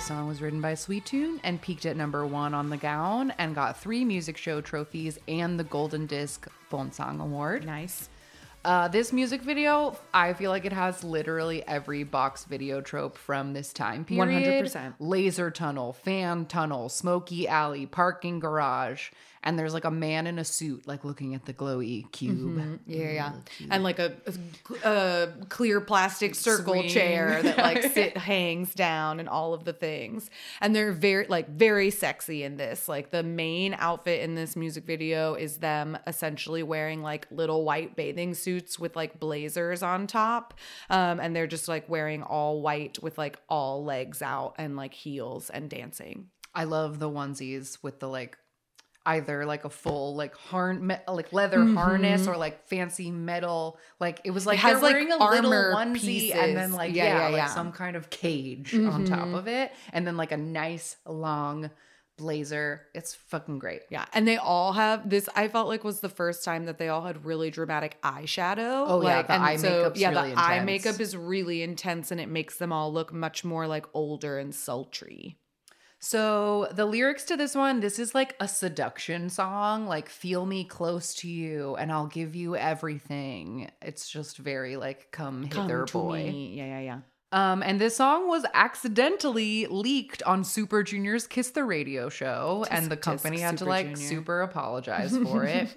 song 0.10 0.28
was 0.28 0.42
written 0.42 0.60
by 0.60 0.74
Sweetune 0.74 1.40
and 1.44 1.62
peaked 1.62 1.86
at 1.86 1.96
number 1.96 2.26
one 2.26 2.56
on 2.56 2.72
the 2.72 2.78
Gaon 2.78 3.32
and 3.38 3.54
got 3.54 3.80
three 3.80 4.04
music 4.04 4.38
show 4.38 4.60
trophies 4.60 5.20
and 5.28 5.60
the 5.60 5.64
Golden 5.64 6.08
Disc 6.08 6.48
Bonsang 6.72 7.22
Award. 7.22 7.64
Nice. 7.64 8.10
Uh, 8.66 8.88
this 8.88 9.14
music 9.14 9.44
video, 9.44 9.96
I 10.12 10.34
feel 10.34 10.50
like 10.50 10.66
it 10.66 10.74
has 10.74 11.04
literally 11.04 11.62
every 11.68 12.04
box 12.04 12.46
video 12.46 12.82
trope 12.82 13.20
from 13.20 13.54
this 13.54 13.72
time 13.72 14.04
period. 14.04 14.66
100%. 14.66 14.96
Laser 14.98 15.52
tunnel, 15.52 15.94
fan 15.94 16.48
tunnel, 16.48 16.90
smoky 16.90 17.48
alley, 17.48 17.86
parking 17.86 18.40
garage, 18.40 19.12
and 19.44 19.58
there's 19.58 19.74
like 19.74 19.86
a 19.86 19.92
man 19.92 20.28
in 20.28 20.38
a 20.38 20.44
suit, 20.44 20.88
like 20.88 21.06
looking 21.06 21.34
at 21.34 21.46
the 21.46 21.54
glowy 21.54 22.12
cube. 22.12 22.80
Yeah, 22.86 23.12
yeah. 23.12 23.32
And 23.70 23.84
like 23.84 24.00
a, 24.00 24.14
a, 24.84 24.90
a 24.90 25.28
clear 25.48 25.80
plastic 25.80 26.36
circle 26.36 26.74
Swing. 26.74 26.90
chair 26.90 27.42
that 27.42 27.58
like 27.60 27.84
sit 27.94 28.18
hangs 28.18 28.74
down 28.74 29.20
and 29.20 29.30
all 29.30 29.54
of 29.54 29.64
the 29.64 29.74
things. 29.74 30.30
And 30.60 30.76
they're 30.76 30.92
very 30.92 31.26
like 31.28 31.50
very 31.50 31.90
sexy 31.90 32.44
in 32.44 32.58
this. 32.58 32.90
Like 32.90 33.12
the 33.12 33.24
main 33.24 33.76
outfit 33.78 34.22
in 34.22 34.36
this 34.36 34.56
music 34.56 34.86
video 34.86 35.36
is 35.36 35.58
them 35.58 35.98
essentially 36.06 36.64
wearing 36.64 37.02
like 37.02 37.28
little 37.32 37.64
white 37.64 37.96
bathing 37.96 38.34
suits 38.34 38.78
with 38.78 38.96
like 38.96 39.20
blazers 39.20 39.82
on 39.82 40.08
top. 40.08 40.54
Um, 40.90 41.20
and 41.20 41.36
they're 41.36 41.48
just 41.48 41.68
like 41.68 41.88
wearing 41.90 42.24
all 42.24 42.62
white 42.62 43.02
with 43.02 43.18
like 43.18 43.40
all 43.48 43.86
legs 43.86 44.22
out 44.22 44.56
and 44.58 44.76
like 44.76 44.94
heels 44.94 45.50
and 45.50 45.70
dancing. 45.70 46.28
I 46.54 46.66
love 46.66 47.00
the 47.00 47.10
onesies 47.10 47.78
with 47.82 48.00
the 48.00 48.10
like 48.10 48.38
either 49.14 49.46
like 49.46 49.66
a 49.66 49.70
full 49.70 50.16
like 50.16 50.36
harn 50.36 50.86
me- 50.88 50.96
like 51.08 51.32
leather 51.34 51.64
harness 51.66 52.28
or 52.28 52.36
like 52.38 52.68
fancy 52.68 53.12
metal 53.12 53.78
like 54.00 54.22
it 54.24 54.32
was 54.32 54.46
like 54.46 54.60
Mm-hmm. 54.60 54.68
has, 54.68 54.82
they're 54.82 54.92
like, 54.92 54.94
wearing 54.94 55.12
a 55.12 55.18
little 55.18 55.52
onesie 55.76 56.34
and 56.36 56.56
then 56.58 56.72
like 56.72 56.94
Yeah, 56.96 57.04
yeah, 57.06 57.18
yeah, 57.18 57.24
like 57.26 57.36
yeah. 57.36 57.46
Mm-hmm. 57.46 57.54
some 57.54 57.72
kind 57.72 57.96
of 57.96 58.10
cage 58.10 58.74
on 58.76 59.06
top 59.06 59.30
of 59.34 59.48
it 59.48 59.72
and 59.94 60.06
then 60.06 60.18
like 60.18 60.32
a 60.32 60.38
nice 60.38 60.96
long 61.06 61.70
blazer 62.18 62.82
it's 62.94 63.16
fucking 63.16 63.60
great 63.60 63.82
Yeah, 63.90 64.04
and 64.14 64.28
they 64.28 64.36
all 64.36 64.74
have 64.74 65.10
this. 65.10 65.30
I 65.36 65.48
felt 65.48 65.70
like 65.70 65.86
was 65.86 66.02
the 66.02 66.10
first 66.10 66.44
time 66.44 66.66
that 66.66 66.78
they 66.78 66.90
all 66.90 67.04
had 67.06 67.24
really 67.26 67.50
dramatic 67.50 67.98
eyeshadow. 68.04 68.86
Oh, 68.88 69.02
yeah, 69.02 69.22
the 69.22 69.34
eye 69.34 69.56
makeup's 69.56 70.00
yeah, 70.00 70.10
really 70.10 70.32
the 70.32 70.40
eye 70.40 70.60
makeup 70.60 71.00
is 71.00 71.16
really 71.16 71.64
intense, 71.64 72.12
and 72.12 72.20
it 72.20 72.28
makes 72.28 72.58
them 72.58 72.74
all 72.74 72.92
look 72.92 73.14
much 73.14 73.46
more 73.46 73.68
like 73.68 73.86
older 73.94 74.38
and 74.38 74.54
sultry. 74.54 75.38
So 76.00 76.70
the 76.72 76.86
lyrics 76.86 77.26
to 77.26 77.36
this 77.36 77.56
one, 77.56 77.82
this 77.82 78.00
is 78.00 78.16
like 78.16 78.36
a 78.40 78.48
seduction 78.48 79.30
song, 79.30 79.86
like 79.86 80.08
feel 80.08 80.46
me 80.46 80.64
close 80.64 81.14
to 81.16 81.28
you 81.28 81.76
and 81.76 81.92
I'll 81.92 82.08
give 82.08 82.36
you 82.36 82.56
everything. 82.56 83.70
It's 83.82 84.10
just 84.10 84.38
very 84.38 84.78
like 84.78 85.12
come 85.12 85.44
hither 85.44 85.86
to 85.86 85.94
boy. 85.94 86.24
me. 86.24 86.54
Yeah, 86.56 86.66
yeah, 86.66 86.80
yeah. 86.80 87.00
Um, 87.32 87.62
and 87.62 87.80
this 87.80 87.98
song 87.98 88.28
was 88.28 88.44
accidentally 88.54 89.68
leaked 89.68 90.24
on 90.24 90.44
Super 90.44 90.82
Junior's 90.82 91.28
Kiss 91.28 91.52
the 91.52 91.64
Radio 91.64 92.10
show, 92.10 92.66
and 92.72 92.90
the 92.90 92.98
tisk, 92.98 93.02
company 93.02 93.40
had 93.40 93.60
to 93.60 93.66
like 93.66 93.86
Junior. 93.86 94.08
super 94.08 94.42
apologize 94.42 95.16
for 95.24 95.44
it. 95.44 95.70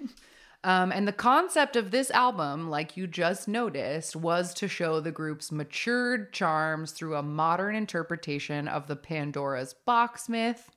Um, 0.65 0.91
and 0.91 1.07
the 1.07 1.11
concept 1.13 1.75
of 1.75 1.91
this 1.91 2.09
album, 2.11 2.69
like 2.69 2.95
you 2.95 3.05
just 3.05 3.47
noticed, 3.47 4.15
was 4.15 4.53
to 4.55 4.67
show 4.67 4.99
the 4.99 5.11
group's 5.11 5.51
matured 5.51 6.31
charms 6.31 6.91
through 6.91 7.15
a 7.15 7.23
modern 7.23 7.75
interpretation 7.75 8.67
of 8.67 8.87
the 8.87 8.95
Pandora's 8.95 9.73
box 9.73 10.29
myth. 10.29 10.71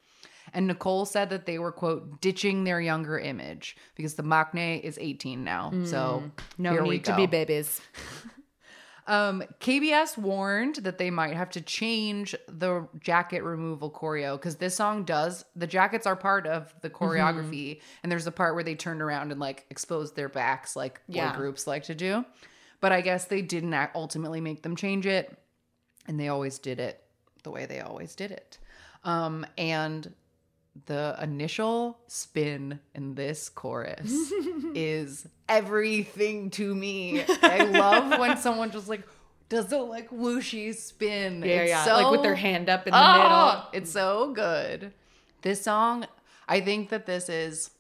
And 0.53 0.67
Nicole 0.67 1.05
said 1.07 1.31
that 1.31 1.47
they 1.47 1.59
were, 1.59 1.73
quote, 1.73 2.21
ditching 2.21 2.65
their 2.65 2.81
younger 2.81 3.19
image 3.19 3.77
because 3.97 4.15
the 4.15 4.23
Maknae 4.23 4.81
is 4.81 4.99
18 5.01 5.45
now. 5.45 5.73
so 5.85 6.23
Mm. 6.25 6.31
No 6.59 6.73
here 6.73 6.83
we 6.83 6.91
need 6.91 7.05
to 7.05 7.17
be 7.17 7.27
babies. 7.27 7.81
Um, 9.09 9.45
KBS 9.61 10.19
warned 10.19 10.77
that 10.77 10.99
they 10.99 11.11
might 11.11 11.35
have 11.35 11.51
to 11.51 11.61
change 11.61 12.35
the 12.49 12.89
jacket 13.01 13.43
removal 13.45 13.91
choreo 13.91 14.37
because 14.37 14.57
this 14.57 14.75
song 14.75 15.05
does 15.05 15.45
the 15.55 15.67
jackets 15.67 16.07
are 16.07 16.17
part 16.17 16.47
of 16.47 16.75
the 16.83 16.91
Mm-hmm. 16.91 17.05
choreography, 17.05 17.81
and 18.03 18.11
there's 18.11 18.27
a 18.27 18.33
part 18.33 18.55
where 18.55 18.65
they 18.65 18.75
turned 18.75 19.01
around 19.03 19.31
and 19.31 19.41
like 19.41 19.65
exposed 19.71 20.17
their 20.17 20.29
backs, 20.29 20.75
like 20.75 21.01
boy 21.07 21.15
Yeah. 21.15 21.35
groups 21.37 21.67
like 21.67 21.85
to 21.85 21.95
do. 21.95 22.25
But 22.81 22.93
I 22.93 23.01
guess 23.01 23.27
they 23.27 23.43
didn't 23.43 23.75
ultimately 23.95 24.41
make 24.41 24.63
them 24.63 24.75
change 24.77 25.07
it, 25.07 25.37
and 26.07 26.19
they 26.19 26.29
always 26.29 26.59
did 26.59 26.81
it 26.81 27.03
the 27.45 27.51
way 27.51 27.65
they 27.67 27.81
always 27.81 28.15
did 28.17 28.33
it. 28.33 28.59
Um, 29.05 29.47
and 29.57 30.13
the 30.87 31.17
initial 31.23 31.99
spin 32.07 32.81
in 32.95 33.15
this 33.15 33.49
chorus 33.49 34.11
is 34.75 35.27
everything 35.49 36.51
to 36.51 36.75
me. 36.75 37.25
I 37.43 37.65
love 37.65 38.19
when 38.21 38.37
someone 38.37 38.71
just 38.71 38.89
like 38.89 39.03
does 39.49 39.73
a 39.73 39.79
like 39.79 40.11
whooshy 40.11 40.75
spin. 40.75 41.43
Yeah, 41.43 41.63
It's 41.63 41.71
yeah. 41.71 41.85
so- 41.85 41.95
like 41.95 42.11
with 42.11 42.23
their 42.23 42.35
hand 42.35 42.69
up 42.69 42.87
in 42.87 42.93
the 42.93 42.99
Ah, 42.99 43.69
middle. 43.73 43.83
It's 43.83 43.91
so 43.91 44.33
good. 44.33 44.93
This 45.43 45.63
song, 45.63 46.07
I 46.49 46.61
think 46.61 46.91
that 46.91 47.07
this 47.07 47.29
is 47.29 47.71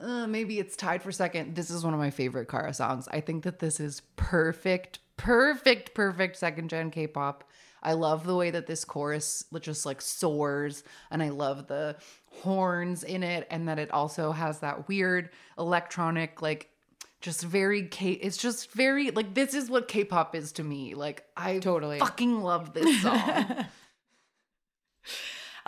uh, 0.00 0.26
maybe 0.26 0.58
it's 0.60 0.76
tied 0.76 1.02
for 1.02 1.10
second. 1.10 1.56
This 1.56 1.70
is 1.70 1.84
one 1.84 1.92
of 1.94 1.98
my 2.00 2.10
favorite 2.10 2.48
Kara 2.48 2.72
songs. 2.72 3.08
I 3.10 3.20
think 3.20 3.42
that 3.44 3.58
this 3.58 3.80
is 3.80 4.02
perfect, 4.16 5.00
perfect, 5.16 5.92
perfect 5.94 6.36
second 6.36 6.70
gen 6.70 6.90
K-pop. 6.90 7.42
I 7.82 7.92
love 7.92 8.26
the 8.26 8.34
way 8.36 8.50
that 8.50 8.66
this 8.66 8.84
chorus 8.84 9.44
just 9.60 9.86
like 9.86 10.00
soars, 10.00 10.82
and 11.10 11.22
I 11.22 11.28
love 11.30 11.66
the 11.66 11.96
horns 12.42 13.04
in 13.04 13.22
it, 13.22 13.46
and 13.50 13.68
that 13.68 13.78
it 13.78 13.90
also 13.90 14.32
has 14.32 14.60
that 14.60 14.88
weird 14.88 15.30
electronic 15.58 16.42
like 16.42 16.70
just 17.20 17.42
very 17.42 17.82
K. 17.88 18.12
It's 18.12 18.36
just 18.36 18.72
very 18.72 19.10
like 19.10 19.34
this 19.34 19.54
is 19.54 19.70
what 19.70 19.88
K-pop 19.88 20.34
is 20.34 20.52
to 20.52 20.64
me. 20.64 20.94
Like 20.94 21.24
I 21.36 21.58
Totally. 21.58 21.98
fucking 21.98 22.42
love 22.42 22.74
this 22.74 23.02
song. 23.02 23.66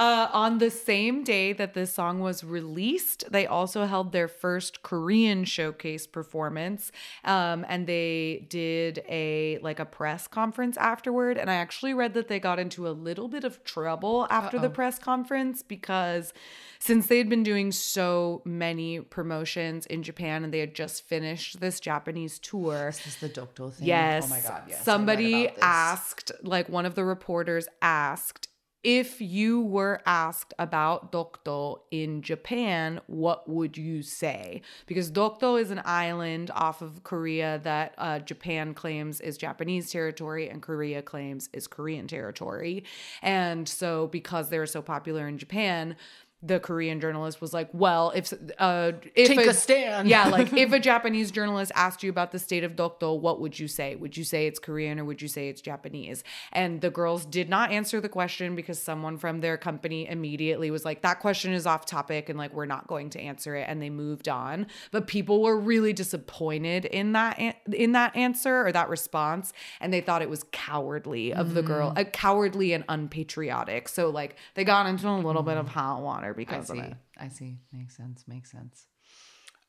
Uh, 0.01 0.31
on 0.32 0.56
the 0.56 0.70
same 0.70 1.22
day 1.22 1.52
that 1.52 1.74
this 1.74 1.93
song 1.93 2.20
was 2.20 2.43
released, 2.43 3.22
they 3.31 3.47
also 3.47 3.85
held 3.85 4.12
their 4.12 4.28
first 4.28 4.82
Korean 4.82 5.44
showcase 5.44 6.06
performance, 6.06 6.90
um, 7.22 7.66
and 7.68 7.86
they 7.86 8.47
did 8.48 9.05
a 9.10 9.59
like 9.59 9.78
a 9.78 9.85
press 9.85 10.27
conference 10.27 10.78
afterward. 10.78 11.36
And 11.36 11.51
I 11.51 11.56
actually 11.56 11.93
read 11.93 12.14
that 12.14 12.28
they 12.28 12.40
got 12.40 12.59
into 12.59 12.89
a 12.89 12.93
little 12.93 13.28
bit 13.28 13.44
of 13.44 13.62
trouble 13.62 14.27
after 14.31 14.59
the 14.59 14.70
press 14.70 14.98
conference 14.98 15.62
because 15.62 16.32
since 16.78 17.09
they'd 17.09 17.28
been 17.28 17.43
doing 17.43 17.70
so 17.70 18.40
many 18.47 19.01
promotions 19.01 19.85
in 19.85 20.02
Japan 20.02 20.44
and 20.44 20.55
they 20.55 20.60
had 20.60 20.74
just 20.74 21.02
finished 21.02 21.60
this 21.60 21.78
Japanese 21.78 22.39
tour, 22.39 22.86
this 22.86 23.06
is 23.06 23.16
the 23.16 23.28
Dokdo 23.28 23.70
thing. 23.70 23.86
Yes. 23.86 24.24
Oh 24.24 24.28
my 24.28 24.40
god. 24.40 24.62
Yes. 24.66 24.82
Somebody 24.82 25.51
asked, 25.60 26.32
like 26.43 26.70
one 26.70 26.86
of 26.86 26.94
the 26.94 27.05
reporters 27.05 27.68
asked, 27.82 28.48
if 28.82 29.20
you 29.20 29.61
were 29.61 30.01
asked 30.07 30.55
about 30.59 31.12
Dokdo 31.12 31.81
in 31.90 32.23
Japan, 32.23 33.01
what 33.07 33.48
would 33.48 33.77
you 33.77 34.02
say? 34.02 34.62
Because 34.86 35.11
Dokdo 35.11 35.61
is 35.61 35.70
an 35.70 35.82
island 35.85 36.51
off 36.55 36.81
of 36.81 37.02
Korea 37.02 37.61
that 37.62 37.94
uh, 37.98 38.20
Japan 38.20 38.73
claims 38.73 39.20
is 39.20 39.36
Japanese 39.36 39.90
territory 39.90 40.48
and 40.48 40.62
Korea 40.62 41.02
claims 41.02 41.51
is 41.52 41.66
Korean 41.66 42.07
territory. 42.07 42.85
And 43.20 43.69
so, 43.69 44.07
because 44.07 44.48
they're 44.48 44.66
so 44.66 44.81
popular 44.81 45.28
in 45.28 45.36
Japan, 45.36 45.97
the 46.43 46.59
Korean 46.59 47.01
journalist 47.01 47.41
was 47.41 47.53
like, 47.53 47.69
"Well, 47.73 48.12
if 48.15 48.33
uh, 48.59 48.93
if 49.15 49.29
Take 49.29 49.41
a 49.41 49.53
stand. 49.53 50.09
yeah, 50.09 50.29
like 50.29 50.53
if 50.55 50.73
a 50.73 50.81
Japanese 50.81 51.31
journalist 51.31 51.71
asked 51.75 52.03
you 52.03 52.09
about 52.09 52.33
the 52.33 52.39
state 52.39 52.65
of 52.65 52.77
Dokdo, 52.77 53.19
what 53.19 53.41
would 53.41 53.59
you 53.59 53.69
say? 53.69 53.95
Would 53.97 54.17
you 54.17 54.25
say 54.25 54.47
it's 54.47 54.59
Korean 54.59 54.99
or 54.99 55.05
would 55.05 55.21
you 55.21 55.29
say 55.29 55.49
it's 55.49 55.61
Japanese? 55.61 56.25
And 56.53 56.81
the 56.81 56.89
girls 56.89 57.27
did 57.27 57.51
not 57.51 57.71
answer 57.71 58.01
the 58.01 58.09
question 58.09 58.57
because 58.57 58.83
someone 58.83 59.19
from 59.19 59.41
their 59.41 59.59
company 59.59 60.09
immediately 60.09 60.71
was 60.71 60.85
like, 60.85 61.03
that 61.03 61.21
question 61.21 61.53
is 61.53 61.67
off 61.67 61.85
topic 61.85 62.31
and 62.31 62.39
like 62.39 62.55
we're 62.55 62.65
not 62.65 62.87
going 62.87 63.11
to 63.11 63.21
answer 63.21 63.55
it 63.55 63.67
and 63.69 63.83
they 63.83 63.91
moved 63.91 64.29
on. 64.29 64.67
But 64.93 65.07
people 65.07 65.43
were 65.43 65.59
really 65.59 65.93
disappointed 65.93 66.87
in 66.87 67.12
that 67.12 67.39
an- 67.39 67.55
in 67.73 67.93
that 67.93 68.17
answer 68.17 68.67
or 68.67 68.73
that 68.73 68.89
response 68.89 69.53
and 69.81 69.93
they 69.93 70.01
thought 70.01 70.23
it 70.23 70.31
was 70.31 70.45
cowardly 70.53 71.35
of 71.35 71.53
the 71.53 71.62
girl, 71.62 71.93
uh, 71.97 72.05
cowardly 72.05 72.73
and 72.73 72.85
unpatriotic. 72.89 73.89
So 73.89 74.09
like 74.09 74.37
they 74.55 74.65
got 74.65 74.87
into 74.87 75.07
a 75.07 75.11
little 75.19 75.43
bit 75.43 75.59
of 75.59 75.69
hot 75.69 76.01
water 76.01 76.30
I 76.31 76.35
because 76.35 76.70
of 76.70 76.77
see. 76.77 76.82
it. 76.82 76.94
I 77.19 77.28
see. 77.28 77.59
Makes 77.73 77.97
sense. 77.97 78.24
Makes 78.27 78.51
sense. 78.51 78.86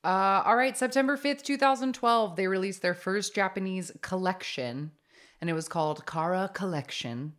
Uh, 0.03 0.41
all 0.45 0.55
right, 0.55 0.75
September 0.75 1.15
5th, 1.15 1.43
2012, 1.43 2.35
they 2.35 2.47
released 2.47 2.81
their 2.81 2.95
first 2.95 3.35
Japanese 3.35 3.91
collection, 4.01 4.91
and 5.39 5.49
it 5.49 5.53
was 5.53 5.67
called 5.67 6.07
Kara 6.07 6.49
Collection. 6.51 7.33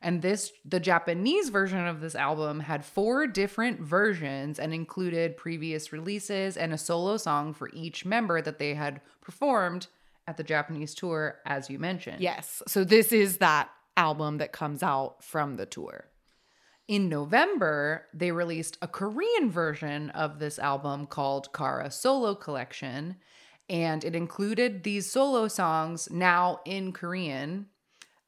And 0.00 0.22
this, 0.22 0.52
the 0.64 0.80
Japanese 0.80 1.48
version 1.50 1.86
of 1.86 2.00
this 2.00 2.14
album 2.14 2.60
had 2.60 2.84
four 2.84 3.26
different 3.26 3.80
versions 3.80 4.58
and 4.58 4.72
included 4.72 5.36
previous 5.36 5.92
releases 5.92 6.56
and 6.56 6.72
a 6.72 6.78
solo 6.78 7.16
song 7.16 7.52
for 7.52 7.70
each 7.72 8.04
member 8.04 8.40
that 8.40 8.58
they 8.58 8.74
had 8.74 9.00
performed 9.20 9.88
at 10.26 10.36
the 10.36 10.44
Japanese 10.44 10.94
tour, 10.94 11.38
as 11.44 11.68
you 11.68 11.78
mentioned. 11.78 12.20
Yes. 12.20 12.62
So 12.66 12.84
this 12.84 13.12
is 13.12 13.38
that 13.38 13.70
album 13.96 14.38
that 14.38 14.52
comes 14.52 14.82
out 14.82 15.22
from 15.22 15.54
the 15.54 15.66
tour. 15.66 16.06
In 16.88 17.08
November, 17.08 18.06
they 18.14 18.30
released 18.30 18.78
a 18.80 18.86
Korean 18.86 19.50
version 19.50 20.10
of 20.10 20.38
this 20.38 20.56
album 20.58 21.08
called 21.08 21.52
Kara 21.52 21.90
Solo 21.90 22.36
Collection, 22.36 23.16
and 23.68 24.04
it 24.04 24.14
included 24.14 24.84
these 24.84 25.10
solo 25.10 25.48
songs 25.48 26.08
now 26.12 26.60
in 26.64 26.92
Korean. 26.92 27.66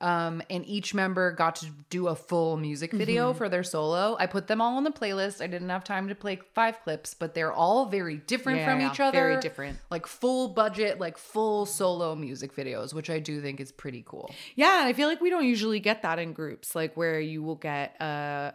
Um, 0.01 0.43
and 0.49 0.65
each 0.65 0.95
member 0.95 1.33
got 1.33 1.57
to 1.57 1.67
do 1.91 2.07
a 2.07 2.15
full 2.15 2.57
music 2.57 2.93
video 2.93 3.31
Mm-hmm. 3.31 3.39
for 3.39 3.49
their 3.49 3.65
solo. 3.65 4.17
I 4.21 4.27
put 4.27 4.47
them 4.47 4.61
all 4.61 4.77
on 4.77 4.85
the 4.85 4.93
playlist. 4.93 5.41
I 5.43 5.49
didn't 5.49 5.71
have 5.71 5.83
time 5.83 6.07
to 6.09 6.15
play 6.15 6.39
five 6.55 6.81
clips, 6.85 7.15
but 7.15 7.35
they're 7.35 7.53
all 7.53 7.87
very 7.87 8.19
different 8.19 8.61
Yeah, 8.61 8.67
from 8.79 8.81
each 8.93 9.01
other. 9.01 9.19
very 9.19 9.41
different. 9.41 9.79
Like 9.91 10.07
full 10.07 10.51
budget, 10.51 11.01
like 11.01 11.19
full 11.19 11.67
solo 11.67 12.15
music 12.15 12.55
videos, 12.55 12.95
which 12.95 13.11
I 13.11 13.19
do 13.19 13.41
think 13.41 13.59
is 13.59 13.73
pretty 13.73 14.05
cool. 14.07 14.33
Yeah, 14.55 14.83
I 14.85 14.93
feel 14.93 15.09
like 15.09 15.21
we 15.21 15.31
don't 15.31 15.45
usually 15.47 15.81
get 15.81 16.03
that 16.03 16.21
in 16.21 16.33
groups, 16.33 16.77
like 16.77 16.97
where 16.97 17.19
you 17.19 17.43
will 17.43 17.57
get 17.57 18.01
uh 18.01 18.53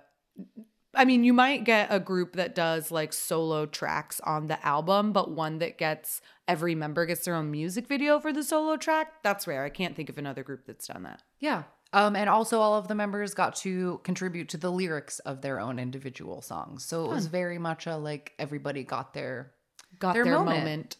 I 0.95 1.05
mean, 1.05 1.23
you 1.23 1.33
might 1.33 1.63
get 1.63 1.87
a 1.91 1.99
group 1.99 2.35
that 2.35 2.53
does 2.53 2.91
like 2.91 3.13
solo 3.13 3.65
tracks 3.65 4.19
on 4.21 4.47
the 4.47 4.63
album, 4.65 5.11
but 5.11 5.31
one 5.31 5.57
that 5.59 5.77
gets 5.77 6.21
every 6.47 6.75
member 6.75 7.05
gets 7.05 7.25
their 7.25 7.35
own 7.35 7.49
music 7.49 7.87
video 7.87 8.19
for 8.19 8.31
the 8.31 8.43
solo 8.43 8.77
track. 8.77 9.23
That's 9.23 9.47
rare. 9.47 9.63
I 9.63 9.69
can't 9.69 9.95
think 9.95 10.09
of 10.09 10.17
another 10.17 10.43
group 10.43 10.65
that's 10.67 10.87
done 10.87 11.03
that. 11.03 11.23
Yeah. 11.39 11.63
Um, 11.93 12.15
and 12.15 12.29
also 12.29 12.59
all 12.59 12.75
of 12.75 12.87
the 12.87 12.95
members 12.95 13.33
got 13.33 13.55
to 13.57 14.01
contribute 14.03 14.49
to 14.49 14.57
the 14.57 14.71
lyrics 14.71 15.19
of 15.19 15.41
their 15.41 15.59
own 15.59 15.79
individual 15.79 16.41
songs. 16.41 16.83
So 16.85 17.05
it 17.05 17.09
was 17.09 17.27
very 17.27 17.57
much 17.59 17.85
a 17.87 17.97
like 17.97 18.33
everybody 18.39 18.83
got 18.83 19.13
their 19.13 19.51
Got 19.99 20.13
Their 20.13 20.23
their, 20.23 20.33
moment. 20.33 20.57
moment. 20.59 20.97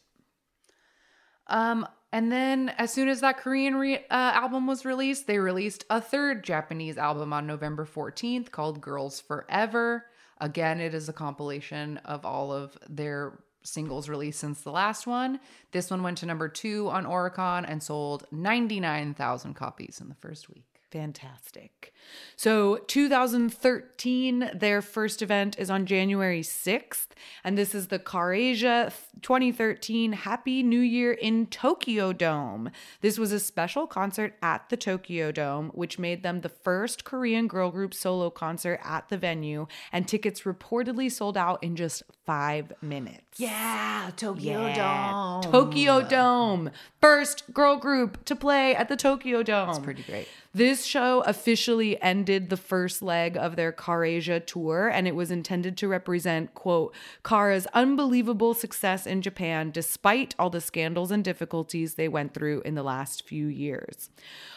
um 1.48 1.88
and 2.14 2.32
then 2.32 2.70
as 2.78 2.94
soon 2.94 3.10
as 3.10 3.22
that 3.22 3.40
Korean 3.40 3.76
re- 3.76 3.98
uh, 3.98 4.32
album 4.36 4.68
was 4.68 4.86
released, 4.86 5.26
they 5.26 5.40
released 5.40 5.84
a 5.90 6.00
third 6.00 6.44
Japanese 6.44 6.96
album 6.96 7.34
on 7.34 7.48
November 7.48 7.88
14th 7.88 8.52
called 8.52 8.82
Girls 8.82 9.20
Forever. 9.20 10.06
Again, 10.40 10.80
it 10.80 10.94
is 10.94 11.10
a 11.10 11.14
compilation 11.14 11.98
of 12.06 12.24
all 12.24 12.54
of 12.54 12.78
their 12.88 13.40
singles 13.64 14.10
released 14.10 14.40
since 14.40 14.62
the 14.62 14.72
last 14.72 15.08
one. 15.08 15.40
This 15.72 15.90
one 15.90 16.04
went 16.04 16.20
to 16.20 16.28
number 16.28 16.48
2 16.48 16.88
on 16.88 17.06
Oricon 17.06 17.66
and 17.68 17.82
sold 17.82 18.28
99,000 18.32 19.56
copies 19.56 20.00
in 20.00 20.08
the 20.08 20.16
first 20.16 20.50
week. 20.50 20.73
Fantastic. 20.94 21.92
So 22.36 22.78
2013, 22.86 24.52
their 24.54 24.80
first 24.80 25.24
event 25.24 25.58
is 25.58 25.72
on 25.72 25.88
January 25.88 26.42
6th, 26.42 27.08
and 27.44 27.58
this 27.58 27.74
is 27.74 27.88
the 27.88 27.98
Karasia 27.98 28.94
2013 29.24 30.14
Happy 30.14 30.62
New 30.62 30.80
Year 30.80 31.12
in 31.12 31.48
Tokyo 31.48 32.14
Dome. 32.14 32.70
This 33.02 33.18
was 33.18 33.32
a 33.32 33.40
special 33.40 33.88
concert 33.88 34.36
at 34.44 34.70
the 34.70 34.78
Tokyo 34.78 35.32
Dome, 35.32 35.72
which 35.74 35.98
made 35.98 36.22
them 36.22 36.42
the 36.42 36.50
first 36.50 37.06
Korean 37.06 37.48
girl 37.48 37.72
group 37.72 37.96
solo 37.96 38.30
concert 38.30 38.80
at 38.84 39.10
the 39.10 39.18
venue, 39.18 39.66
and 39.92 40.08
tickets 40.08 40.42
reportedly 40.42 41.12
sold 41.12 41.38
out 41.38 41.64
in 41.64 41.76
just 41.76 42.04
five 42.26 42.72
minutes. 42.82 43.40
Yeah, 43.40 44.12
Tokyo 44.16 44.68
Yeah. 44.68 45.42
Tokyo 45.44 46.02
Dome. 46.02 46.72
First 47.02 47.54
girl 47.54 47.78
group 47.78 48.24
to 48.26 48.36
play 48.36 48.76
at 48.76 48.88
the 48.90 48.96
Tokyo 48.96 49.44
Dome. 49.44 49.68
That's 49.68 49.80
pretty 49.80 50.04
great. 50.04 50.28
This 50.56 50.86
show 50.86 51.22
officially 51.22 52.00
ended 52.00 52.52
the 52.52 52.58
first 52.58 53.02
leg 53.02 53.36
of 53.36 53.56
their 53.56 53.72
Karasia 53.72 54.46
tour, 54.46 54.88
and 54.88 55.08
it 55.08 55.16
was 55.16 55.32
intended 55.32 55.76
to 55.78 55.88
represent, 55.88 56.54
quote, 56.54 56.94
Kara's 57.24 57.66
unbelievable 57.74 58.54
success 58.54 59.08
in 59.08 59.24
Japan 59.24 59.72
despite 59.72 60.36
all 60.38 60.52
the 60.52 60.62
scandals 60.62 61.10
and 61.10 61.24
difficulties 61.24 61.96
they 61.96 62.08
went 62.08 62.36
through 62.36 62.62
in 62.66 62.76
the 62.76 62.84
last 62.84 63.28
few 63.28 63.48
years. 63.48 64.12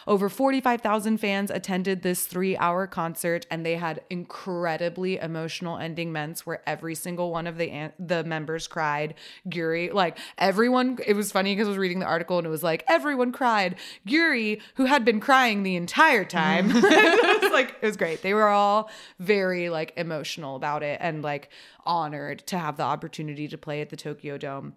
Over 0.05 0.29
45,000 0.29 1.17
fans 1.17 1.49
attended 1.49 2.03
this 2.03 2.27
three 2.27 2.55
hour 2.57 2.85
concert, 2.85 3.47
and 3.49 3.65
they 3.65 3.77
had 3.77 4.01
incredibly 4.11 5.17
emotional 5.17 5.79
ending 5.79 6.11
months 6.13 6.45
where 6.45 6.61
every 6.67 6.93
single 6.93 7.31
one 7.31 7.47
of 7.47 7.56
of 7.59 7.97
the 7.97 8.05
the 8.05 8.23
members 8.23 8.67
cried. 8.67 9.15
Gyuri, 9.47 9.93
like 9.93 10.17
everyone, 10.37 10.99
it 11.05 11.13
was 11.13 11.31
funny 11.31 11.53
because 11.53 11.67
I 11.67 11.71
was 11.71 11.77
reading 11.77 11.99
the 11.99 12.05
article 12.05 12.37
and 12.37 12.47
it 12.47 12.49
was 12.49 12.63
like 12.63 12.83
everyone 12.87 13.31
cried. 13.31 13.75
Gyuri, 14.07 14.61
who 14.75 14.85
had 14.85 15.05
been 15.05 15.19
crying 15.19 15.63
the 15.63 15.75
entire 15.75 16.25
time, 16.25 16.71
it 16.73 17.41
was 17.41 17.51
like 17.51 17.75
it 17.81 17.85
was 17.85 17.97
great. 17.97 18.21
They 18.21 18.33
were 18.33 18.47
all 18.47 18.89
very 19.19 19.69
like 19.69 19.93
emotional 19.97 20.55
about 20.55 20.83
it 20.83 20.99
and 21.01 21.21
like 21.21 21.49
honored 21.85 22.39
to 22.47 22.57
have 22.57 22.77
the 22.77 22.83
opportunity 22.83 23.47
to 23.47 23.57
play 23.57 23.81
at 23.81 23.89
the 23.89 23.97
Tokyo 23.97 24.37
Dome. 24.37 24.73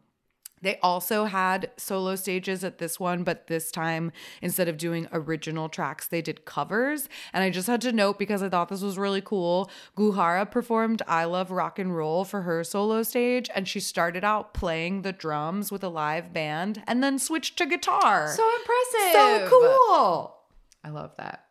They 0.62 0.78
also 0.82 1.24
had 1.24 1.70
solo 1.76 2.16
stages 2.16 2.62
at 2.64 2.78
this 2.78 3.00
one, 3.00 3.24
but 3.24 3.46
this 3.46 3.70
time, 3.70 4.12
instead 4.42 4.68
of 4.68 4.76
doing 4.76 5.08
original 5.12 5.68
tracks, 5.68 6.06
they 6.06 6.20
did 6.20 6.44
covers. 6.44 7.08
And 7.32 7.42
I 7.42 7.50
just 7.50 7.66
had 7.66 7.80
to 7.82 7.92
note 7.92 8.18
because 8.18 8.42
I 8.42 8.48
thought 8.50 8.68
this 8.68 8.82
was 8.82 8.98
really 8.98 9.22
cool. 9.22 9.70
Goo 9.94 10.12
Hara 10.12 10.44
performed 10.44 11.02
I 11.08 11.24
Love 11.24 11.50
Rock 11.50 11.78
and 11.78 11.96
Roll 11.96 12.24
for 12.24 12.42
her 12.42 12.62
solo 12.62 13.02
stage, 13.02 13.48
and 13.54 13.66
she 13.66 13.80
started 13.80 14.22
out 14.22 14.52
playing 14.52 15.02
the 15.02 15.12
drums 15.12 15.72
with 15.72 15.82
a 15.82 15.88
live 15.88 16.32
band 16.32 16.82
and 16.86 17.02
then 17.02 17.18
switched 17.18 17.56
to 17.58 17.66
guitar. 17.66 18.28
So 18.28 18.46
impressive. 18.58 19.12
so 19.12 19.46
cool. 19.48 20.36
I 20.84 20.90
love 20.90 21.12
that. 21.16 21.46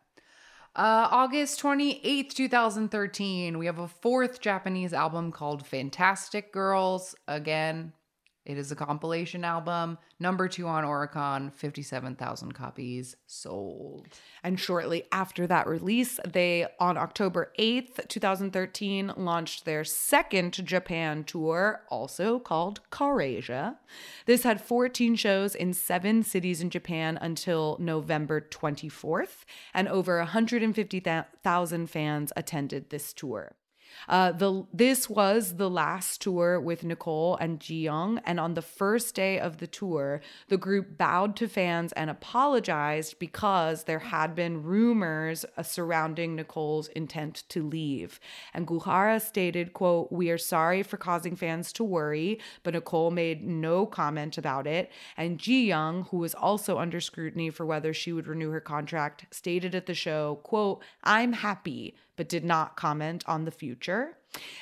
Uh, 0.76 1.08
August 1.10 1.60
28th, 1.60 2.32
2013, 2.32 3.58
we 3.58 3.66
have 3.66 3.80
a 3.80 3.88
fourth 3.88 4.40
Japanese 4.40 4.92
album 4.92 5.32
called 5.32 5.66
Fantastic 5.66 6.52
Girls. 6.52 7.16
Again, 7.26 7.92
it 8.50 8.58
is 8.58 8.72
a 8.72 8.76
compilation 8.76 9.44
album, 9.44 9.96
number 10.18 10.48
two 10.48 10.66
on 10.66 10.84
Oricon, 10.84 11.52
57,000 11.52 12.52
copies 12.52 13.16
sold. 13.26 14.08
And 14.42 14.58
shortly 14.58 15.04
after 15.12 15.46
that 15.46 15.66
release, 15.68 16.18
they, 16.26 16.66
on 16.80 16.96
October 16.96 17.52
8th, 17.58 18.08
2013, 18.08 19.12
launched 19.16 19.64
their 19.64 19.84
second 19.84 20.66
Japan 20.66 21.22
tour, 21.22 21.82
also 21.88 22.38
called 22.40 22.80
Karasia. 22.90 23.76
This 24.26 24.42
had 24.42 24.60
14 24.60 25.14
shows 25.14 25.54
in 25.54 25.72
seven 25.72 26.22
cities 26.22 26.60
in 26.60 26.70
Japan 26.70 27.18
until 27.20 27.76
November 27.78 28.40
24th, 28.40 29.44
and 29.72 29.86
over 29.86 30.18
150,000 30.18 31.86
fans 31.86 32.32
attended 32.36 32.90
this 32.90 33.12
tour. 33.12 33.52
Uh, 34.08 34.32
the 34.32 34.64
this 34.72 35.08
was 35.08 35.56
the 35.56 35.70
last 35.70 36.20
tour 36.22 36.60
with 36.60 36.84
Nicole 36.84 37.36
and 37.36 37.60
Ji 37.60 37.82
Young, 37.82 38.18
and 38.24 38.40
on 38.40 38.54
the 38.54 38.62
first 38.62 39.14
day 39.14 39.38
of 39.38 39.58
the 39.58 39.66
tour, 39.66 40.20
the 40.48 40.56
group 40.56 40.96
bowed 40.98 41.36
to 41.36 41.48
fans 41.48 41.92
and 41.92 42.10
apologized 42.10 43.18
because 43.18 43.84
there 43.84 43.98
had 43.98 44.34
been 44.34 44.62
rumors 44.62 45.44
uh, 45.56 45.62
surrounding 45.62 46.34
Nicole's 46.34 46.88
intent 46.88 47.44
to 47.48 47.62
leave. 47.62 48.20
And 48.54 48.66
Goo 48.66 48.80
Hara 48.80 49.20
stated, 49.20 49.72
"quote 49.72 50.10
We 50.10 50.30
are 50.30 50.38
sorry 50.38 50.82
for 50.82 50.96
causing 50.96 51.36
fans 51.36 51.72
to 51.74 51.84
worry, 51.84 52.40
but 52.62 52.74
Nicole 52.74 53.10
made 53.10 53.42
no 53.46 53.86
comment 53.86 54.38
about 54.38 54.66
it." 54.66 54.90
And 55.16 55.38
Ji 55.38 55.66
Young, 55.66 56.04
who 56.10 56.18
was 56.18 56.34
also 56.34 56.78
under 56.78 57.00
scrutiny 57.00 57.50
for 57.50 57.66
whether 57.66 57.92
she 57.92 58.12
would 58.12 58.26
renew 58.26 58.50
her 58.50 58.60
contract, 58.60 59.26
stated 59.30 59.74
at 59.74 59.86
the 59.86 59.94
show, 59.94 60.40
"quote 60.42 60.82
I'm 61.04 61.32
happy." 61.32 61.94
But 62.20 62.28
did 62.28 62.44
not 62.44 62.76
comment 62.76 63.24
on 63.26 63.46
the 63.46 63.50
future. 63.50 64.18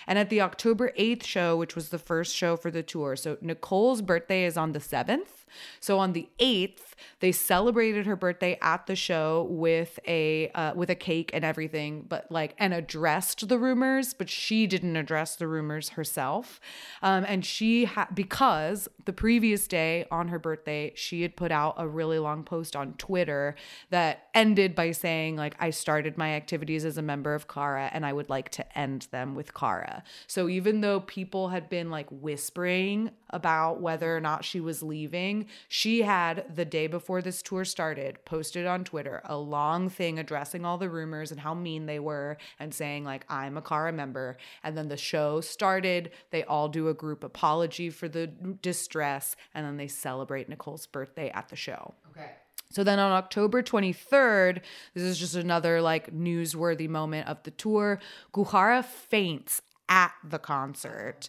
And 0.07 0.17
at 0.17 0.31
the 0.31 0.41
October 0.41 0.93
8th 0.97 1.25
show, 1.25 1.57
which 1.57 1.75
was 1.75 1.89
the 1.89 1.99
first 1.99 2.33
show 2.37 2.57
for 2.57 2.71
the 2.71 2.85
tour, 2.85 3.17
so 3.17 3.37
Nicole's 3.41 4.01
birthday 4.01 4.45
is 4.45 4.57
on 4.57 4.75
the 4.75 4.79
7th. 4.79 5.38
So 5.81 5.99
on 5.99 6.13
the 6.13 6.29
8th, 6.39 6.95
they 7.21 7.33
celebrated 7.33 8.07
her 8.07 8.17
birthday 8.17 8.59
at 8.63 8.87
the 8.87 8.97
show 8.97 9.47
with 9.51 9.99
a 10.07 10.51
uh, 10.51 10.75
with 10.75 10.91
a 10.91 10.95
cake 10.95 11.31
and 11.33 11.45
everything, 11.45 12.05
but 12.09 12.31
like 12.31 12.55
and 12.59 12.73
addressed 12.75 13.49
the 13.49 13.59
rumors, 13.59 14.15
but 14.15 14.29
she 14.29 14.67
didn't 14.67 14.97
address 14.97 15.37
the 15.37 15.47
rumors 15.47 15.91
herself. 15.91 16.61
Um, 17.03 17.25
and 17.27 17.45
she 17.45 17.87
had 17.87 18.07
because 18.15 18.89
the 19.05 19.13
previous 19.13 19.67
day 19.67 20.07
on 20.11 20.29
her 20.29 20.39
birthday, 20.39 20.93
she 20.95 21.23
had 21.23 21.37
put 21.37 21.51
out 21.51 21.75
a 21.79 21.89
really 21.89 22.19
long 22.19 22.45
post 22.45 22.77
on 22.77 22.95
Twitter 22.95 23.55
that 23.91 24.29
ended 24.35 24.75
by 24.75 24.93
saying 24.93 25.37
like 25.37 25.57
I 25.59 25.71
started 25.71 26.19
my 26.19 26.35
activities 26.35 26.85
as 26.85 26.99
a 26.99 27.03
member 27.03 27.35
of 27.35 27.49
Kara 27.49 27.91
and 27.93 28.05
I 28.05 28.13
would 28.13 28.29
like 28.29 28.51
to 28.51 28.79
end 28.79 29.09
them 29.11 29.35
with 29.35 29.55
Kara. 29.55 30.03
So 30.27 30.49
even 30.49 30.81
though 30.81 31.01
people 31.01 31.49
had 31.49 31.69
been 31.69 31.91
like 31.91 32.07
whispering 32.11 33.11
about 33.31 33.81
whether 33.81 34.17
or 34.17 34.21
not 34.21 34.45
she 34.45 34.61
was 34.61 34.83
leaving, 34.83 35.38
she 35.69 36.03
had 36.03 36.45
the 36.55 36.65
day 36.65 36.87
before 36.87 37.23
this 37.23 37.43
tour 37.43 37.65
started 37.65 38.25
posted 38.25 38.67
on 38.67 38.85
Twitter 38.85 39.21
a 39.25 39.37
long 39.37 39.89
thing 39.89 40.19
addressing 40.19 40.65
all 40.65 40.79
the 40.79 40.91
rumors 40.91 41.31
and 41.31 41.41
how 41.41 41.55
mean 41.55 41.87
they 41.87 41.99
were 41.99 42.37
and 42.59 42.73
saying 42.73 43.05
like 43.05 43.25
I'm 43.29 43.57
a 43.57 43.63
Kara 43.63 43.93
member. 43.93 44.37
And 44.63 44.77
then 44.77 44.89
the 44.89 44.97
show 44.97 45.41
started, 45.41 46.11
they 46.31 46.45
all 46.45 46.69
do 46.69 46.89
a 46.89 46.95
group 46.95 47.25
apology 47.25 47.91
for 47.91 48.09
the 48.09 48.27
distress 48.27 49.37
and 49.55 49.67
then 49.67 49.77
they 49.77 49.89
celebrate 49.89 50.49
Nicole's 50.49 50.87
birthday 50.87 51.31
at 51.31 51.49
the 51.49 51.57
show. 51.57 51.95
Okay. 52.11 52.31
So 52.71 52.85
then 52.85 52.99
on 52.99 53.13
October 53.13 53.63
23rd, 53.63 54.61
this 54.95 55.03
is 55.03 55.19
just 55.19 55.35
another 55.35 55.81
like 55.81 56.15
newsworthy 56.15 56.89
moment 56.89 57.29
of 57.29 57.43
the 57.45 57.51
tour. 57.51 58.01
Goo 58.33 58.45
Hara 58.45 58.83
faints 58.83 59.63
at 59.89 60.13
the 60.23 60.39
concert. 60.39 61.29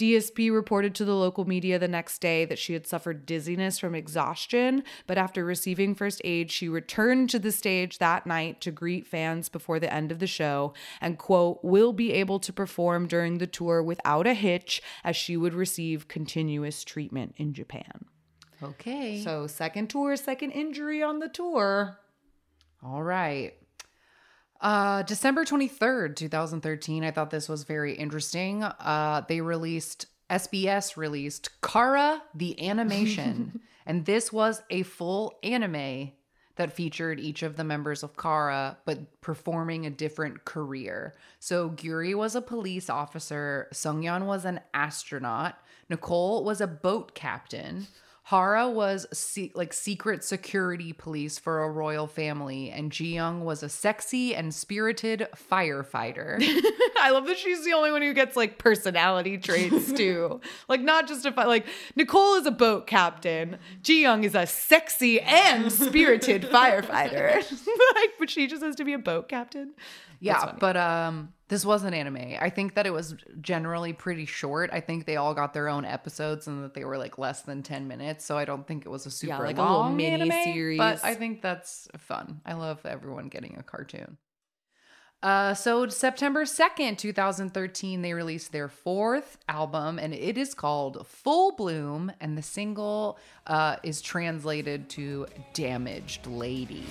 DSP 0.00 0.50
reported 0.50 0.94
to 0.94 1.04
the 1.04 1.14
local 1.14 1.44
media 1.44 1.78
the 1.78 1.86
next 1.86 2.20
day 2.20 2.46
that 2.46 2.58
she 2.58 2.72
had 2.72 2.86
suffered 2.86 3.26
dizziness 3.26 3.78
from 3.78 3.94
exhaustion, 3.94 4.82
but 5.06 5.18
after 5.18 5.44
receiving 5.44 5.94
first 5.94 6.22
aid, 6.24 6.50
she 6.50 6.70
returned 6.70 7.28
to 7.28 7.38
the 7.38 7.52
stage 7.52 7.98
that 7.98 8.26
night 8.26 8.62
to 8.62 8.70
greet 8.70 9.06
fans 9.06 9.50
before 9.50 9.78
the 9.78 9.92
end 9.92 10.10
of 10.10 10.18
the 10.18 10.26
show 10.26 10.72
and, 11.02 11.18
quote, 11.18 11.62
will 11.62 11.92
be 11.92 12.14
able 12.14 12.38
to 12.38 12.50
perform 12.50 13.08
during 13.08 13.36
the 13.36 13.46
tour 13.46 13.82
without 13.82 14.26
a 14.26 14.32
hitch 14.32 14.80
as 15.04 15.16
she 15.16 15.36
would 15.36 15.52
receive 15.52 16.08
continuous 16.08 16.82
treatment 16.82 17.34
in 17.36 17.52
Japan. 17.52 18.06
Okay. 18.62 19.20
So, 19.22 19.46
second 19.46 19.90
tour, 19.90 20.16
second 20.16 20.52
injury 20.52 21.02
on 21.02 21.18
the 21.18 21.28
tour. 21.28 21.98
All 22.82 23.02
right. 23.02 23.52
Uh, 24.60 25.02
December 25.02 25.44
23rd, 25.44 26.16
2013. 26.16 27.04
I 27.04 27.10
thought 27.10 27.30
this 27.30 27.48
was 27.48 27.64
very 27.64 27.94
interesting. 27.94 28.62
Uh, 28.62 29.22
they 29.26 29.40
released, 29.40 30.06
SBS 30.28 30.96
released 30.96 31.60
Kara 31.62 32.22
the 32.34 32.68
Animation. 32.68 33.60
and 33.86 34.04
this 34.04 34.32
was 34.32 34.62
a 34.68 34.82
full 34.82 35.38
anime 35.42 36.12
that 36.56 36.72
featured 36.72 37.18
each 37.18 37.42
of 37.42 37.56
the 37.56 37.64
members 37.64 38.02
of 38.02 38.18
Kara, 38.18 38.76
but 38.84 39.20
performing 39.22 39.86
a 39.86 39.90
different 39.90 40.44
career. 40.44 41.14
So 41.38 41.70
Gyuri 41.70 42.14
was 42.14 42.34
a 42.34 42.42
police 42.42 42.90
officer, 42.90 43.66
Seungyeon 43.72 44.26
was 44.26 44.44
an 44.44 44.60
astronaut, 44.74 45.56
Nicole 45.88 46.44
was 46.44 46.60
a 46.60 46.66
boat 46.66 47.14
captain. 47.14 47.86
Hara 48.30 48.70
was 48.70 49.08
se- 49.12 49.50
like 49.56 49.72
secret 49.72 50.22
security 50.22 50.92
police 50.92 51.36
for 51.36 51.64
a 51.64 51.68
royal 51.68 52.06
family, 52.06 52.70
and 52.70 52.92
Ji 52.92 53.12
Young 53.12 53.44
was 53.44 53.64
a 53.64 53.68
sexy 53.68 54.36
and 54.36 54.54
spirited 54.54 55.26
firefighter. 55.50 56.40
I 57.00 57.10
love 57.10 57.26
that 57.26 57.38
she's 57.38 57.64
the 57.64 57.72
only 57.72 57.90
one 57.90 58.02
who 58.02 58.14
gets 58.14 58.36
like 58.36 58.56
personality 58.56 59.36
traits 59.36 59.92
too. 59.96 60.40
like 60.68 60.80
not 60.80 61.08
just 61.08 61.26
a 61.26 61.32
fi- 61.32 61.46
like 61.46 61.66
Nicole 61.96 62.34
is 62.36 62.46
a 62.46 62.52
boat 62.52 62.86
captain. 62.86 63.56
Ji 63.82 64.00
Young 64.02 64.22
is 64.22 64.36
a 64.36 64.46
sexy 64.46 65.20
and 65.20 65.72
spirited 65.72 66.42
firefighter. 66.52 67.34
like, 67.96 68.10
but 68.20 68.30
she 68.30 68.46
just 68.46 68.62
has 68.62 68.76
to 68.76 68.84
be 68.84 68.92
a 68.92 68.98
boat 68.98 69.28
captain. 69.28 69.72
Yeah, 70.20 70.52
but 70.58 70.76
um, 70.76 71.32
this 71.48 71.64
was 71.64 71.82
an 71.82 71.94
anime. 71.94 72.36
I 72.40 72.50
think 72.50 72.74
that 72.74 72.86
it 72.86 72.92
was 72.92 73.16
generally 73.40 73.92
pretty 73.92 74.26
short. 74.26 74.70
I 74.72 74.80
think 74.80 75.06
they 75.06 75.16
all 75.16 75.34
got 75.34 75.52
their 75.52 75.68
own 75.68 75.84
episodes 75.84 76.46
and 76.46 76.62
that 76.62 76.74
they 76.74 76.84
were 76.84 76.98
like 76.98 77.18
less 77.18 77.42
than 77.42 77.62
ten 77.62 77.88
minutes. 77.88 78.24
So 78.24 78.38
I 78.38 78.44
don't 78.44 78.66
think 78.66 78.86
it 78.86 78.88
was 78.88 79.06
a 79.06 79.10
super 79.10 79.44
like 79.44 79.58
a 79.58 79.62
little 79.62 79.78
long 79.78 79.96
mini 79.96 80.30
anime, 80.30 80.54
series. 80.54 80.78
But 80.78 81.04
I 81.04 81.14
think 81.14 81.42
that's 81.42 81.88
fun. 81.98 82.40
I 82.46 82.52
love 82.52 82.84
everyone 82.84 83.28
getting 83.28 83.56
a 83.58 83.62
cartoon. 83.62 84.18
Uh, 85.22 85.52
so 85.52 85.86
September 85.86 86.44
2nd, 86.44 86.96
2013, 86.96 88.00
they 88.00 88.14
released 88.14 88.52
their 88.52 88.68
fourth 88.68 89.36
album, 89.48 89.98
and 89.98 90.14
it 90.14 90.38
is 90.38 90.54
called 90.54 91.06
Full 91.06 91.52
Bloom, 91.52 92.10
and 92.22 92.38
the 92.38 92.42
single 92.42 93.18
uh, 93.46 93.76
is 93.82 94.00
translated 94.00 94.88
to 94.90 95.26
Damaged 95.52 96.26
Lady. 96.26 96.86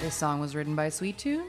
This 0.00 0.14
song 0.14 0.38
was 0.38 0.54
written 0.54 0.76
by 0.76 0.88
Sweetune 0.88 1.42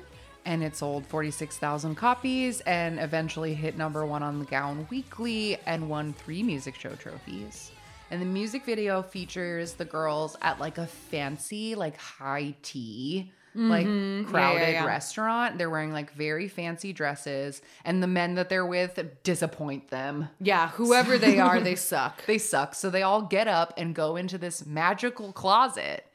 and 0.45 0.63
it 0.63 0.75
sold 0.75 1.05
46,000 1.07 1.95
copies 1.95 2.61
and 2.61 2.99
eventually 2.99 3.53
hit 3.53 3.77
number 3.77 4.05
one 4.05 4.23
on 4.23 4.39
the 4.39 4.45
Gaon 4.45 4.87
Weekly 4.89 5.57
and 5.65 5.89
won 5.89 6.13
three 6.13 6.43
music 6.43 6.75
show 6.75 6.93
trophies. 6.95 7.71
And 8.11 8.21
the 8.21 8.25
music 8.25 8.65
video 8.65 9.01
features 9.01 9.73
the 9.73 9.85
girls 9.85 10.37
at 10.41 10.59
like 10.59 10.77
a 10.77 10.85
fancy, 10.85 11.75
like 11.75 11.97
high 11.97 12.55
tea 12.61 13.31
like 13.57 13.87
Mm-hmm. 13.87 14.25
yeah, 14.25 14.29
crowded 14.29 14.71
yeah. 14.73 14.85
restaurant. 14.85 15.57
They're 15.57 15.69
wearing 15.69 15.93
like 15.93 16.11
very 16.11 16.49
fancy 16.49 16.91
dresses, 16.91 17.61
and 17.85 18.03
the 18.03 18.07
men 18.07 18.35
that 18.35 18.49
they're 18.49 18.65
with 18.65 18.99
disappoint 19.23 19.87
them. 19.87 20.27
Yeah, 20.41 20.67
whoever 20.71 21.17
they 21.17 21.39
are, 21.39 21.61
they 21.61 21.75
suck. 21.77 22.25
They 22.25 22.37
suck. 22.37 22.75
So 22.75 22.89
they 22.89 23.01
all 23.01 23.21
get 23.21 23.47
up 23.47 23.73
and 23.77 23.95
go 23.95 24.17
into 24.17 24.37
this 24.37 24.65
magical 24.65 25.31
closet 25.31 26.05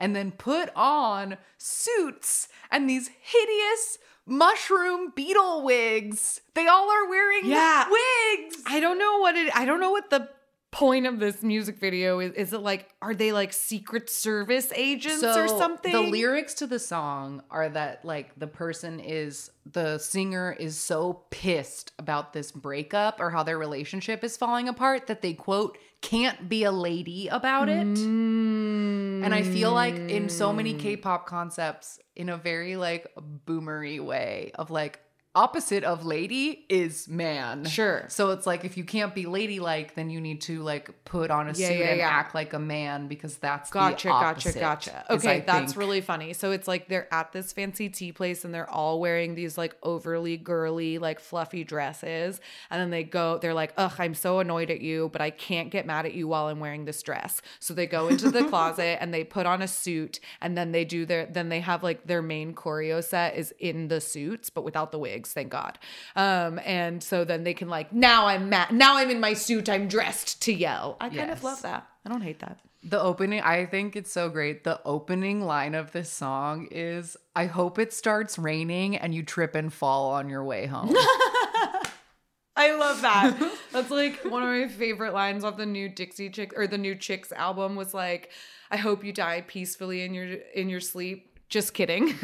and 0.00 0.16
then 0.16 0.32
put 0.32 0.70
on 0.74 1.36
suits 1.58 2.48
and 2.72 2.90
these 2.90 3.10
hideous 3.20 3.98
mushroom 4.26 5.12
beetle 5.14 5.62
wigs. 5.62 6.40
They 6.54 6.66
all 6.66 6.90
are 6.90 7.08
wearing 7.08 7.42
Yeah. 7.44 7.84
wigs. 7.88 8.62
I 8.66 8.80
don't 8.80 8.98
know 8.98 9.18
what 9.18 9.36
it. 9.36 9.54
I 9.56 9.64
don't 9.64 9.80
know 9.80 9.90
what 9.90 10.10
the 10.10 10.28
point 10.72 11.04
of 11.04 11.18
this 11.18 11.42
music 11.42 11.78
video 11.78 12.20
is. 12.20 12.32
Is 12.34 12.52
it 12.52 12.60
like 12.60 12.88
are 13.02 13.14
they 13.14 13.32
like 13.32 13.52
Secret 13.52 14.08
Service 14.08 14.72
agents 14.76 15.24
or 15.24 15.48
something? 15.48 15.90
The 15.92 16.00
lyrics 16.00 16.54
to 16.54 16.66
the 16.68 16.78
song 16.78 17.42
are 17.50 17.68
that 17.70 18.04
like 18.04 18.38
the 18.38 18.46
person 18.46 19.00
is 19.00 19.50
the 19.70 19.98
singer 19.98 20.56
is 20.58 20.78
so 20.78 21.24
pissed 21.30 21.92
about 21.98 22.32
this 22.32 22.52
breakup 22.52 23.20
or 23.20 23.30
how 23.30 23.42
their 23.42 23.58
relationship 23.58 24.22
is 24.22 24.36
falling 24.36 24.68
apart 24.68 25.08
that 25.08 25.22
they 25.22 25.32
quote 25.34 25.76
can't 26.02 26.48
be 26.48 26.64
a 26.64 26.72
lady 26.72 27.28
about 27.28 27.68
it. 27.68 27.86
And 27.86 29.34
I 29.34 29.42
feel 29.42 29.72
like 29.72 29.94
in 29.94 30.28
so 30.28 30.52
many 30.52 30.74
Mm. 30.74 30.78
K-pop 30.80 31.26
concepts 31.26 31.98
in 32.16 32.28
a 32.28 32.36
very 32.36 32.76
like 32.76 33.06
boomery 33.46 34.00
way 34.00 34.50
of 34.54 34.70
like 34.70 35.00
opposite 35.34 35.84
of 35.84 36.04
lady 36.04 36.64
is 36.68 37.06
man. 37.08 37.64
Sure. 37.64 38.04
So 38.08 38.30
it's 38.30 38.46
like 38.46 38.64
if 38.64 38.76
you 38.76 38.82
can't 38.82 39.14
be 39.14 39.26
ladylike, 39.26 39.94
then 39.94 40.10
you 40.10 40.20
need 40.20 40.40
to 40.42 40.60
like 40.62 41.04
put 41.04 41.30
on 41.30 41.46
a 41.46 41.52
Yeah, 41.52 41.68
suit 41.68 41.78
yeah, 41.78 41.84
and 41.90 41.98
yeah. 41.98 42.08
act 42.08 42.34
like 42.34 42.52
a 42.52 42.58
man 42.58 43.06
because 43.06 43.36
that's 43.36 43.70
Gotcha, 43.70 44.08
the 44.08 44.12
gotcha, 44.12 44.26
opposite, 44.48 44.60
gotcha. 44.60 45.04
Okay, 45.08 45.44
that's 45.46 45.72
think. 45.72 45.78
really 45.78 46.00
funny. 46.00 46.32
So 46.32 46.50
it's 46.50 46.66
like 46.66 46.88
they're 46.88 47.12
at 47.14 47.32
this 47.32 47.52
fancy 47.52 47.88
tea 47.88 48.10
place 48.10 48.44
and 48.44 48.52
they're 48.52 48.68
all 48.68 48.98
wearing 48.98 49.36
these 49.36 49.56
like 49.56 49.76
overly 49.84 50.36
girly, 50.36 50.98
like 50.98 51.20
fluffy 51.20 51.62
dresses. 51.62 52.40
And 52.68 52.80
then 52.80 52.90
they 52.90 53.04
go, 53.04 53.38
they're 53.38 53.54
like, 53.54 53.72
ugh, 53.76 53.94
I'm 54.00 54.14
so 54.14 54.40
annoyed 54.40 54.70
at 54.70 54.80
you, 54.80 55.10
but 55.12 55.20
I 55.20 55.30
can't 55.30 55.70
get 55.70 55.86
mad 55.86 56.06
at 56.06 56.14
you 56.14 56.26
while 56.26 56.48
I'm 56.48 56.58
wearing 56.58 56.86
this 56.86 57.00
dress. 57.04 57.40
So 57.60 57.72
they 57.72 57.86
go 57.86 58.08
into 58.08 58.32
the 58.32 58.44
closet 58.48 58.98
and 59.00 59.14
they 59.14 59.22
put 59.22 59.46
on 59.46 59.62
a 59.62 59.68
suit 59.68 60.18
and 60.40 60.58
then 60.58 60.72
they 60.72 60.84
do 60.84 61.06
their, 61.06 61.26
then 61.26 61.50
they 61.50 61.60
have 61.60 61.84
like 61.84 62.08
their 62.08 62.20
main 62.20 62.52
choreo 62.52 63.02
set 63.02 63.36
is 63.36 63.54
in 63.60 63.86
the 63.86 64.00
suits, 64.00 64.50
but 64.50 64.64
without 64.64 64.90
the 64.90 64.98
wigs, 65.20 65.32
thank 65.32 65.50
God. 65.50 65.78
Um, 66.16 66.58
and 66.64 67.02
so 67.02 67.24
then 67.24 67.44
they 67.44 67.54
can 67.54 67.68
like, 67.68 67.92
now 67.92 68.26
I'm 68.26 68.48
mad, 68.48 68.72
now 68.72 68.96
I'm 68.96 69.10
in 69.10 69.20
my 69.20 69.34
suit, 69.34 69.68
I'm 69.68 69.88
dressed 69.88 70.42
to 70.42 70.52
yell. 70.52 70.96
I 71.00 71.10
kind 71.10 71.30
of 71.30 71.44
love 71.44 71.62
that. 71.62 71.86
I 72.04 72.08
don't 72.08 72.22
hate 72.22 72.40
that. 72.40 72.58
The 72.82 73.00
opening, 73.00 73.42
I 73.42 73.66
think 73.66 73.94
it's 73.94 74.10
so 74.10 74.30
great. 74.30 74.64
The 74.64 74.80
opening 74.86 75.42
line 75.42 75.74
of 75.74 75.92
this 75.92 76.10
song 76.10 76.68
is 76.70 77.16
I 77.36 77.44
hope 77.44 77.78
it 77.78 77.92
starts 77.92 78.38
raining 78.38 78.96
and 78.96 79.14
you 79.14 79.22
trip 79.22 79.54
and 79.54 79.70
fall 79.72 80.12
on 80.12 80.30
your 80.30 80.42
way 80.42 80.64
home. 80.66 80.94
I 82.56 82.74
love 82.74 83.02
that. 83.02 83.52
That's 83.72 83.90
like 83.90 84.24
one 84.24 84.42
of 84.42 84.48
my 84.48 84.68
favorite 84.68 85.12
lines 85.12 85.44
off 85.44 85.58
the 85.58 85.66
new 85.66 85.88
Dixie 85.88 86.30
Chicks 86.30 86.54
or 86.56 86.66
the 86.66 86.78
new 86.78 86.94
Chicks 86.94 87.32
album 87.32 87.76
was 87.76 87.92
like, 87.92 88.30
I 88.70 88.76
hope 88.78 89.04
you 89.04 89.12
die 89.12 89.44
peacefully 89.46 90.02
in 90.02 90.14
your 90.14 90.26
in 90.54 90.68
your 90.68 90.80
sleep. 90.80 91.38
Just 91.48 91.74
kidding. 91.74 92.14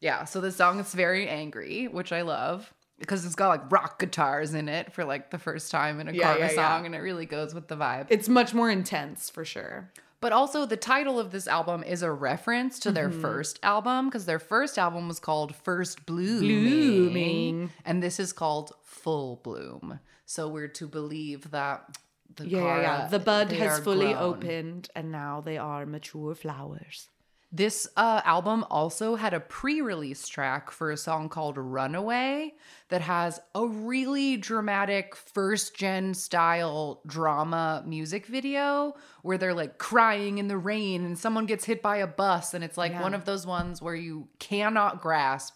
yeah, 0.00 0.24
so 0.24 0.40
the 0.40 0.52
song 0.52 0.78
is 0.80 0.92
very 0.94 1.28
angry, 1.28 1.86
which 1.88 2.12
I 2.12 2.22
love 2.22 2.72
because 2.98 3.26
it's 3.26 3.34
got 3.34 3.48
like 3.48 3.70
rock 3.70 3.98
guitars 3.98 4.54
in 4.54 4.68
it 4.68 4.92
for 4.92 5.04
like 5.04 5.30
the 5.30 5.38
first 5.38 5.70
time 5.70 6.00
in 6.00 6.08
a 6.08 6.12
Yeah, 6.12 6.22
Karma 6.32 6.38
yeah, 6.40 6.50
yeah. 6.52 6.54
song 6.54 6.86
and 6.86 6.94
it 6.94 6.98
really 7.00 7.26
goes 7.26 7.54
with 7.54 7.68
the 7.68 7.76
vibe. 7.76 8.06
it's 8.08 8.28
much 8.28 8.54
more 8.54 8.70
intense 8.70 9.28
for 9.30 9.44
sure. 9.44 9.90
But 10.18 10.32
also, 10.32 10.64
the 10.64 10.78
title 10.78 11.20
of 11.20 11.30
this 11.30 11.46
album 11.46 11.84
is 11.84 12.02
a 12.02 12.10
reference 12.10 12.78
to 12.80 12.88
Mm-hmm. 12.88 12.94
their 12.94 13.10
first 13.10 13.60
album 13.62 14.06
because 14.06 14.24
their 14.24 14.38
first 14.38 14.78
album 14.78 15.08
was 15.08 15.20
called 15.20 15.54
First 15.54 16.06
Blooming, 16.06 16.40
Blooming. 16.40 17.70
and 17.84 18.02
this 18.02 18.18
is 18.18 18.32
called 18.32 18.72
Full 18.82 19.36
Bloom. 19.44 20.00
So 20.24 20.48
we're 20.48 20.68
to 20.68 20.88
believe 20.88 21.50
that 21.50 21.84
the 22.34 22.48
Yeah, 22.48 22.58
yeah, 22.60 22.80
yeah. 22.80 23.08
The 23.08 23.18
bud 23.18 23.52
has 23.52 23.78
fully 23.80 24.12
grown. 24.14 24.22
opened 24.22 24.88
and 24.96 25.12
now 25.12 25.42
they 25.42 25.58
are 25.58 25.84
mature 25.84 26.34
flowers. 26.34 27.08
This 27.56 27.88
uh, 27.96 28.20
album 28.24 28.64
also 28.70 29.14
had 29.16 29.32
a 29.32 29.40
pre-release 29.40 30.28
track 30.28 30.70
for 30.70 30.90
a 30.90 30.96
song 30.96 31.30
called 31.30 31.56
"Runaway" 31.56 32.54
that 32.90 33.00
has 33.00 33.40
a 33.54 33.66
really 33.66 34.36
dramatic 34.36 35.16
first-gen 35.16 36.12
style 36.12 37.00
drama 37.06 37.82
music 37.86 38.26
video 38.26 38.94
where 39.22 39.38
they're 39.38 39.54
like 39.54 39.78
crying 39.78 40.36
in 40.36 40.48
the 40.48 40.58
rain 40.58 41.04
and 41.06 41.18
someone 41.18 41.46
gets 41.46 41.64
hit 41.64 41.80
by 41.82 41.96
a 41.96 42.06
bus, 42.06 42.52
and 42.52 42.62
it's 42.62 42.76
like 42.76 42.92
Yeah. 42.92 43.00
one 43.02 43.14
of 43.14 43.24
those 43.24 43.46
ones 43.46 43.80
where 43.80 43.94
you 43.94 44.28
cannot 44.38 45.00
grasp 45.00 45.54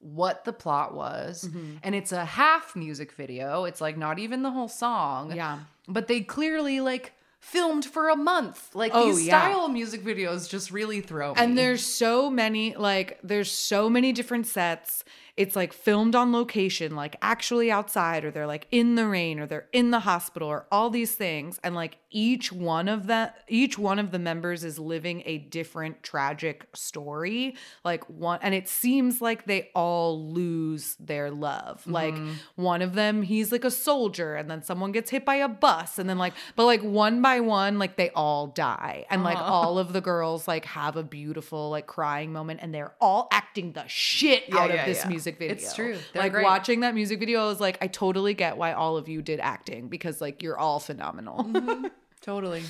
what 0.00 0.44
the 0.44 0.52
plot 0.52 0.94
was, 0.94 1.44
Mm-hmm. 1.48 1.76
and 1.82 1.94
it's 1.94 2.12
a 2.12 2.24
half 2.24 2.76
music 2.76 3.10
video. 3.12 3.64
It's 3.64 3.80
like 3.80 3.96
not 3.96 4.18
even 4.18 4.42
the 4.42 4.50
whole 4.50 4.68
song. 4.68 5.32
Yeah. 5.34 5.60
but 5.88 6.06
they 6.08 6.20
clearly 6.20 6.80
like 6.82 7.14
filmed 7.40 7.84
for 7.84 8.08
a 8.08 8.16
month. 8.16 8.74
Like 8.74 8.92
Oh, 8.94 9.06
these 9.06 9.26
yeah. 9.26 9.40
style 9.50 9.68
music 9.68 10.04
videos 10.04 10.48
just 10.48 10.70
really 10.70 11.00
throw 11.00 11.34
me. 11.34 11.40
And 11.40 11.56
there's 11.56 11.84
so 11.84 12.30
many, 12.30 12.74
like, 12.76 13.18
there's 13.22 13.50
so 13.50 13.88
many 13.88 14.12
different 14.12 14.46
sets. 14.46 15.04
It's 15.38 15.56
like 15.56 15.72
filmed 15.72 16.14
on 16.14 16.32
location, 16.32 16.96
like 16.96 17.16
actually 17.22 17.70
outside, 17.70 18.24
or 18.24 18.30
they're 18.30 18.46
like 18.46 18.66
in 18.70 18.96
the 18.96 19.06
rain, 19.06 19.38
or 19.38 19.46
they're 19.46 19.68
in 19.72 19.90
the 19.92 20.00
hospital, 20.00 20.48
or 20.48 20.66
all 20.72 20.90
these 20.90 21.14
things. 21.14 21.60
And 21.62 21.74
like 21.74 21.98
each 22.10 22.52
one 22.52 22.88
of 22.88 23.06
them, 23.06 23.30
each 23.46 23.78
one 23.78 23.98
of 23.98 24.10
the 24.10 24.18
members 24.18 24.64
is 24.64 24.78
living 24.78 25.22
a 25.26 25.38
different 25.38 26.02
tragic 26.02 26.66
story. 26.74 27.54
Like 27.84 28.08
one, 28.10 28.40
and 28.42 28.54
it 28.54 28.68
seems 28.68 29.22
like 29.22 29.46
they 29.46 29.70
all 29.74 30.32
lose 30.32 30.96
their 30.98 31.30
love. 31.30 31.82
Mm-hmm. 31.82 31.92
Like 31.92 32.14
one 32.56 32.82
of 32.82 32.94
them, 32.94 33.22
he's 33.22 33.52
like 33.52 33.64
a 33.64 33.70
soldier, 33.70 34.34
and 34.34 34.50
then 34.50 34.62
someone 34.62 34.90
gets 34.90 35.10
hit 35.10 35.24
by 35.24 35.36
a 35.36 35.48
bus, 35.48 35.98
and 35.98 36.10
then 36.10 36.18
like, 36.18 36.34
but 36.56 36.66
like 36.66 36.82
one 36.82 37.22
by 37.22 37.40
one, 37.40 37.78
like 37.78 37.96
they 37.96 38.10
all 38.10 38.48
die. 38.48 39.06
And 39.08 39.22
like 39.22 39.36
uh-huh. 39.38 39.52
all 39.52 39.78
of 39.78 39.92
the 39.92 40.00
girls 40.00 40.48
like 40.48 40.64
have 40.64 40.96
a 40.96 41.04
beautiful 41.04 41.70
like 41.70 41.86
crying 41.86 42.32
moment 42.32 42.60
and 42.62 42.74
they're 42.74 42.94
all 43.00 43.28
acting 43.30 43.72
the 43.72 43.86
shit 43.86 44.44
Yeah, 44.48 44.58
out 44.58 44.70
yeah, 44.70 44.80
of 44.80 44.86
this 44.86 45.02
yeah. 45.02 45.08
music 45.08 45.27
video. 45.36 45.54
It's 45.56 45.74
true. 45.74 45.98
They're 46.12 46.22
like 46.22 46.32
great. 46.32 46.44
watching 46.44 46.80
that 46.80 46.94
music 46.94 47.18
video 47.18 47.42
I 47.42 47.46
was 47.46 47.60
like 47.60 47.78
I 47.82 47.88
totally 47.88 48.34
get 48.34 48.56
why 48.56 48.72
all 48.72 48.96
of 48.96 49.08
you 49.08 49.20
did 49.20 49.40
acting 49.40 49.88
because 49.88 50.20
like 50.20 50.42
you're 50.42 50.58
all 50.58 50.78
phenomenal. 50.78 51.44
Mm-hmm. 51.44 51.86
Totally. 52.20 52.62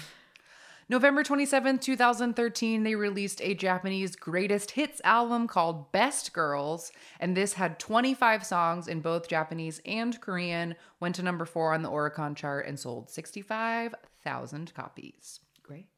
November 0.90 1.22
27th, 1.22 1.82
2013, 1.82 2.82
they 2.82 2.94
released 2.94 3.42
a 3.42 3.52
Japanese 3.52 4.16
greatest 4.16 4.70
hits 4.70 5.02
album 5.04 5.46
called 5.46 5.92
Best 5.92 6.32
Girls, 6.32 6.92
and 7.20 7.36
this 7.36 7.52
had 7.52 7.78
25 7.78 8.44
songs 8.44 8.88
in 8.88 9.00
both 9.00 9.28
Japanese 9.28 9.82
and 9.84 10.18
Korean, 10.18 10.76
went 10.98 11.14
to 11.16 11.22
number 11.22 11.44
four 11.44 11.74
on 11.74 11.82
the 11.82 11.90
Oricon 11.90 12.34
chart, 12.34 12.66
and 12.66 12.80
sold 12.80 13.10
65,000 13.10 14.72
copies. 14.72 15.40
Great. 15.62 15.88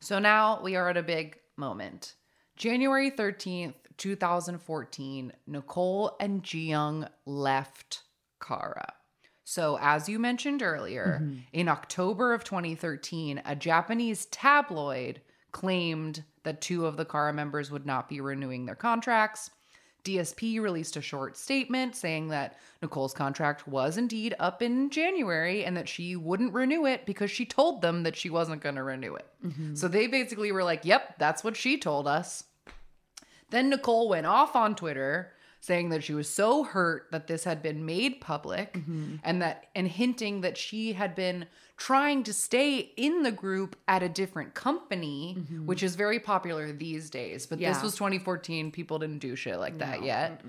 So 0.00 0.18
now 0.18 0.62
we 0.62 0.76
are 0.76 0.88
at 0.88 0.96
a 0.96 1.02
big 1.02 1.38
moment. 1.58 2.14
January 2.56 3.10
13th, 3.10 3.74
2014, 4.00 5.32
Nicole 5.46 6.16
and 6.18 6.42
Jiyoung 6.42 7.08
left 7.26 8.02
Kara. 8.42 8.94
So, 9.44 9.78
as 9.80 10.08
you 10.08 10.18
mentioned 10.18 10.62
earlier, 10.62 11.20
mm-hmm. 11.22 11.40
in 11.52 11.68
October 11.68 12.32
of 12.32 12.42
2013, 12.42 13.42
a 13.44 13.54
Japanese 13.54 14.24
tabloid 14.26 15.20
claimed 15.52 16.24
that 16.44 16.62
two 16.62 16.86
of 16.86 16.96
the 16.96 17.04
Kara 17.04 17.32
members 17.32 17.70
would 17.70 17.84
not 17.84 18.08
be 18.08 18.20
renewing 18.22 18.64
their 18.64 18.74
contracts. 18.74 19.50
DSP 20.04 20.60
released 20.62 20.96
a 20.96 21.02
short 21.02 21.36
statement 21.36 21.94
saying 21.94 22.28
that 22.28 22.56
Nicole's 22.80 23.12
contract 23.12 23.68
was 23.68 23.98
indeed 23.98 24.34
up 24.38 24.62
in 24.62 24.88
January 24.88 25.64
and 25.64 25.76
that 25.76 25.90
she 25.90 26.16
wouldn't 26.16 26.54
renew 26.54 26.86
it 26.86 27.04
because 27.04 27.30
she 27.30 27.44
told 27.44 27.82
them 27.82 28.04
that 28.04 28.16
she 28.16 28.30
wasn't 28.30 28.62
going 28.62 28.76
to 28.76 28.82
renew 28.82 29.14
it. 29.14 29.26
Mm-hmm. 29.44 29.74
So 29.74 29.88
they 29.88 30.06
basically 30.06 30.52
were 30.52 30.64
like, 30.64 30.86
yep, 30.86 31.18
that's 31.18 31.44
what 31.44 31.54
she 31.54 31.76
told 31.76 32.08
us. 32.08 32.44
Then 33.50 33.70
Nicole 33.70 34.08
went 34.08 34.26
off 34.26 34.56
on 34.56 34.74
Twitter 34.74 35.32
saying 35.60 35.90
that 35.90 36.02
she 36.02 36.14
was 36.14 36.28
so 36.28 36.64
hurt 36.64 37.08
that 37.12 37.26
this 37.26 37.44
had 37.44 37.62
been 37.62 37.84
made 37.84 38.20
public 38.20 38.74
mm-hmm. 38.74 39.16
and 39.22 39.42
that 39.42 39.66
and 39.74 39.86
hinting 39.86 40.40
that 40.40 40.56
she 40.56 40.94
had 40.94 41.14
been 41.14 41.44
trying 41.76 42.22
to 42.22 42.32
stay 42.32 42.78
in 42.96 43.22
the 43.22 43.32
group 43.32 43.76
at 43.86 44.02
a 44.02 44.08
different 44.08 44.54
company, 44.54 45.36
mm-hmm. 45.38 45.66
which 45.66 45.82
is 45.82 45.96
very 45.96 46.18
popular 46.18 46.72
these 46.72 47.10
days. 47.10 47.46
But 47.46 47.58
this 47.58 47.82
was 47.82 47.94
2014, 47.94 48.70
people 48.70 48.98
didn't 48.98 49.18
do 49.18 49.36
shit 49.36 49.58
like 49.58 49.78
that 49.78 50.02
yet. 50.02 50.40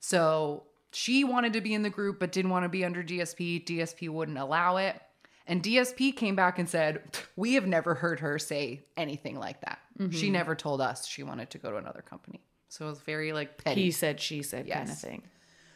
So 0.00 0.64
she 0.92 1.24
wanted 1.24 1.52
to 1.54 1.60
be 1.60 1.74
in 1.74 1.82
the 1.82 1.90
group 1.90 2.18
but 2.18 2.32
didn't 2.32 2.50
want 2.50 2.64
to 2.64 2.68
be 2.68 2.84
under 2.84 3.02
DSP. 3.02 3.64
DSP 3.64 4.08
wouldn't 4.08 4.38
allow 4.38 4.76
it. 4.78 5.00
And 5.46 5.62
DSP 5.62 6.16
came 6.16 6.34
back 6.34 6.58
and 6.58 6.68
said, 6.68 7.02
We 7.36 7.54
have 7.54 7.66
never 7.66 7.94
heard 7.94 8.20
her 8.20 8.38
say 8.38 8.82
anything 8.96 9.38
like 9.38 9.60
that. 9.60 9.78
She 9.98 10.04
mm-hmm. 10.04 10.32
never 10.32 10.54
told 10.54 10.80
us 10.80 11.06
she 11.06 11.22
wanted 11.22 11.50
to 11.50 11.58
go 11.58 11.70
to 11.70 11.76
another 11.76 12.02
company. 12.02 12.40
So 12.68 12.86
it 12.86 12.90
was 12.90 13.00
very 13.00 13.32
like 13.32 13.62
petty. 13.62 13.84
He 13.84 13.90
said, 13.90 14.20
she 14.20 14.42
said 14.42 14.68
kind 14.68 14.88
of 14.88 14.98
thing. 14.98 15.22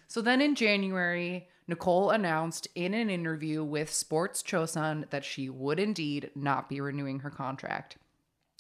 So 0.09 0.20
then 0.20 0.40
in 0.40 0.55
January, 0.55 1.48
Nicole 1.68 2.10
announced 2.10 2.66
in 2.74 2.94
an 2.94 3.09
interview 3.09 3.62
with 3.62 3.92
Sports 3.92 4.42
Chosun 4.42 5.09
that 5.10 5.24
she 5.24 5.48
would 5.48 5.78
indeed 5.78 6.30
not 6.34 6.68
be 6.68 6.80
renewing 6.80 7.20
her 7.20 7.30
contract. 7.30 7.97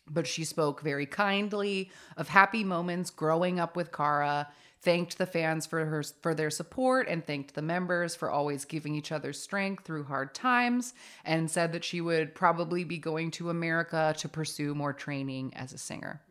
But 0.08 0.26
she 0.26 0.44
spoke 0.44 0.80
very 0.80 1.06
kindly 1.06 1.90
of 2.16 2.28
happy 2.28 2.64
moments 2.64 3.10
growing 3.10 3.58
up 3.60 3.76
with 3.76 3.92
Kara, 3.92 4.48
thanked 4.82 5.18
the 5.18 5.26
fans 5.26 5.66
for 5.66 5.84
her 5.84 6.02
for 6.22 6.34
their 6.34 6.50
support 6.50 7.06
and 7.08 7.24
thanked 7.24 7.54
the 7.54 7.62
members 7.62 8.14
for 8.14 8.30
always 8.30 8.64
giving 8.64 8.94
each 8.94 9.12
other 9.12 9.32
strength 9.32 9.84
through 9.84 10.04
hard 10.04 10.34
times 10.34 10.94
and 11.24 11.50
said 11.50 11.72
that 11.72 11.84
she 11.84 12.00
would 12.00 12.34
probably 12.34 12.82
be 12.84 12.98
going 12.98 13.30
to 13.30 13.50
America 13.50 14.14
to 14.16 14.28
pursue 14.28 14.74
more 14.74 14.94
training 14.94 15.52
as 15.54 15.72
a 15.72 15.78
singer. 15.78 16.22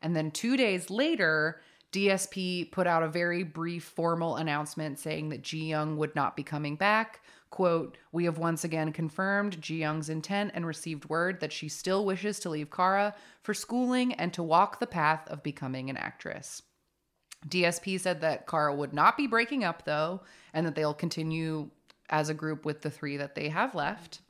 And 0.00 0.14
then 0.14 0.30
2 0.30 0.56
days 0.56 0.90
later, 0.90 1.60
DSP 1.90 2.70
put 2.70 2.86
out 2.86 3.02
a 3.02 3.08
very 3.08 3.42
brief 3.42 3.84
formal 3.84 4.36
announcement 4.36 4.98
saying 4.98 5.30
that 5.30 5.42
Ji 5.42 5.66
Young 5.66 5.96
would 5.96 6.14
not 6.14 6.36
be 6.36 6.42
coming 6.42 6.76
back. 6.76 7.20
Quote, 7.50 7.96
We 8.12 8.24
have 8.24 8.38
once 8.38 8.64
again 8.64 8.92
confirmed 8.92 9.60
Ji 9.60 9.78
Young's 9.78 10.08
intent 10.08 10.50
and 10.54 10.66
received 10.66 11.08
word 11.08 11.40
that 11.40 11.52
she 11.52 11.68
still 11.68 12.04
wishes 12.04 12.38
to 12.40 12.50
leave 12.50 12.70
Kara 12.70 13.14
for 13.42 13.54
schooling 13.54 14.12
and 14.14 14.32
to 14.34 14.42
walk 14.42 14.78
the 14.78 14.86
path 14.86 15.26
of 15.28 15.42
becoming 15.42 15.88
an 15.88 15.96
actress. 15.96 16.62
DSP 17.48 18.00
said 18.00 18.20
that 18.20 18.46
Kara 18.46 18.74
would 18.74 18.92
not 18.92 19.16
be 19.16 19.26
breaking 19.26 19.64
up 19.64 19.84
though, 19.84 20.22
and 20.52 20.66
that 20.66 20.74
they'll 20.74 20.94
continue 20.94 21.70
as 22.08 22.28
a 22.28 22.34
group 22.34 22.64
with 22.64 22.82
the 22.82 22.90
three 22.90 23.16
that 23.16 23.34
they 23.34 23.48
have 23.48 23.74
left. 23.74 24.20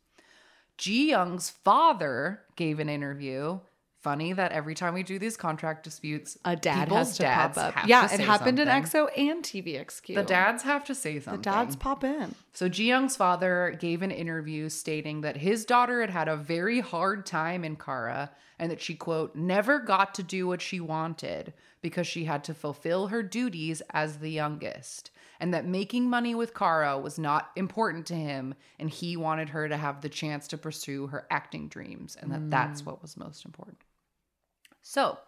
Ji 0.78 1.11
Young's 1.11 1.51
father 1.51 2.43
gave 2.57 2.81
an 2.81 2.89
interview. 2.89 3.61
Funny 4.07 4.33
that 4.35 4.53
every 4.53 4.77
time 4.77 4.95
we 4.95 5.03
do 5.03 5.19
these 5.19 5.37
contract 5.37 5.83
disputes, 5.83 6.39
A 6.45 6.55
dad 6.55 6.91
has 6.91 7.16
to 7.16 7.24
dads 7.24 7.59
pop 7.59 7.77
up. 7.77 7.89
Yeah, 7.89 8.09
it 8.12 8.20
happened 8.20 8.61
in. 8.61 8.69
EXO 8.69 9.09
and 9.19 9.43
TVXQ. 9.43 10.15
The 10.15 10.23
dads 10.23 10.62
have 10.62 10.85
to 10.85 10.95
say 10.95 11.19
something. 11.19 11.41
The 11.41 11.51
dads 11.51 11.74
pop 11.74 12.05
in. 12.05 12.33
So 12.53 12.69
Ji 12.69 12.85
Young's 12.87 13.16
father 13.16 13.77
gave 13.81 14.03
an 14.03 14.12
interview 14.12 14.69
stating 14.69 15.23
that 15.23 15.39
his 15.39 15.65
daughter 15.65 16.03
had 16.03 16.11
had 16.11 16.28
a 16.28 16.37
very 16.37 16.78
hard 16.78 17.27
time 17.27 17.65
in 17.65 17.74
Kara 17.74 18.31
and 18.61 18.70
that 18.70 18.81
she 18.81 18.95
quote 18.95 19.35
never 19.35 19.81
got 19.81 20.15
to 20.15 20.23
do 20.23 20.47
what 20.47 20.62
she 20.62 20.78
wanted 20.78 21.53
because 21.83 22.07
she 22.07 22.27
had 22.27 22.45
to 22.45 22.55
fulfill 22.55 23.09
her 23.09 23.24
duties 23.24 23.83
as 23.91 24.19
the 24.19 24.31
youngest 24.31 25.11
and 25.41 25.53
that 25.53 25.66
making 25.66 26.09
money 26.09 26.35
with 26.35 26.55
Kara 26.55 26.99
was 26.99 27.19
not 27.19 27.51
important 27.57 28.07
to 28.07 28.15
him 28.15 28.55
and 28.78 28.89
he 28.89 29.16
wanted 29.16 29.51
her 29.51 29.69
to 29.69 29.77
have 29.77 30.01
the 30.01 30.09
chance 30.09 30.49
to 30.49 30.59
pursue 30.59 31.09
her 31.09 31.27
acting 31.31 31.69
dreams 31.69 32.16
and 32.20 32.31
that 32.33 32.51
that's 32.51 32.83
mm. 32.83 32.87
what 32.87 33.03
was 33.03 33.16
most 33.16 33.45
important. 33.45 33.78
So, 34.89 35.19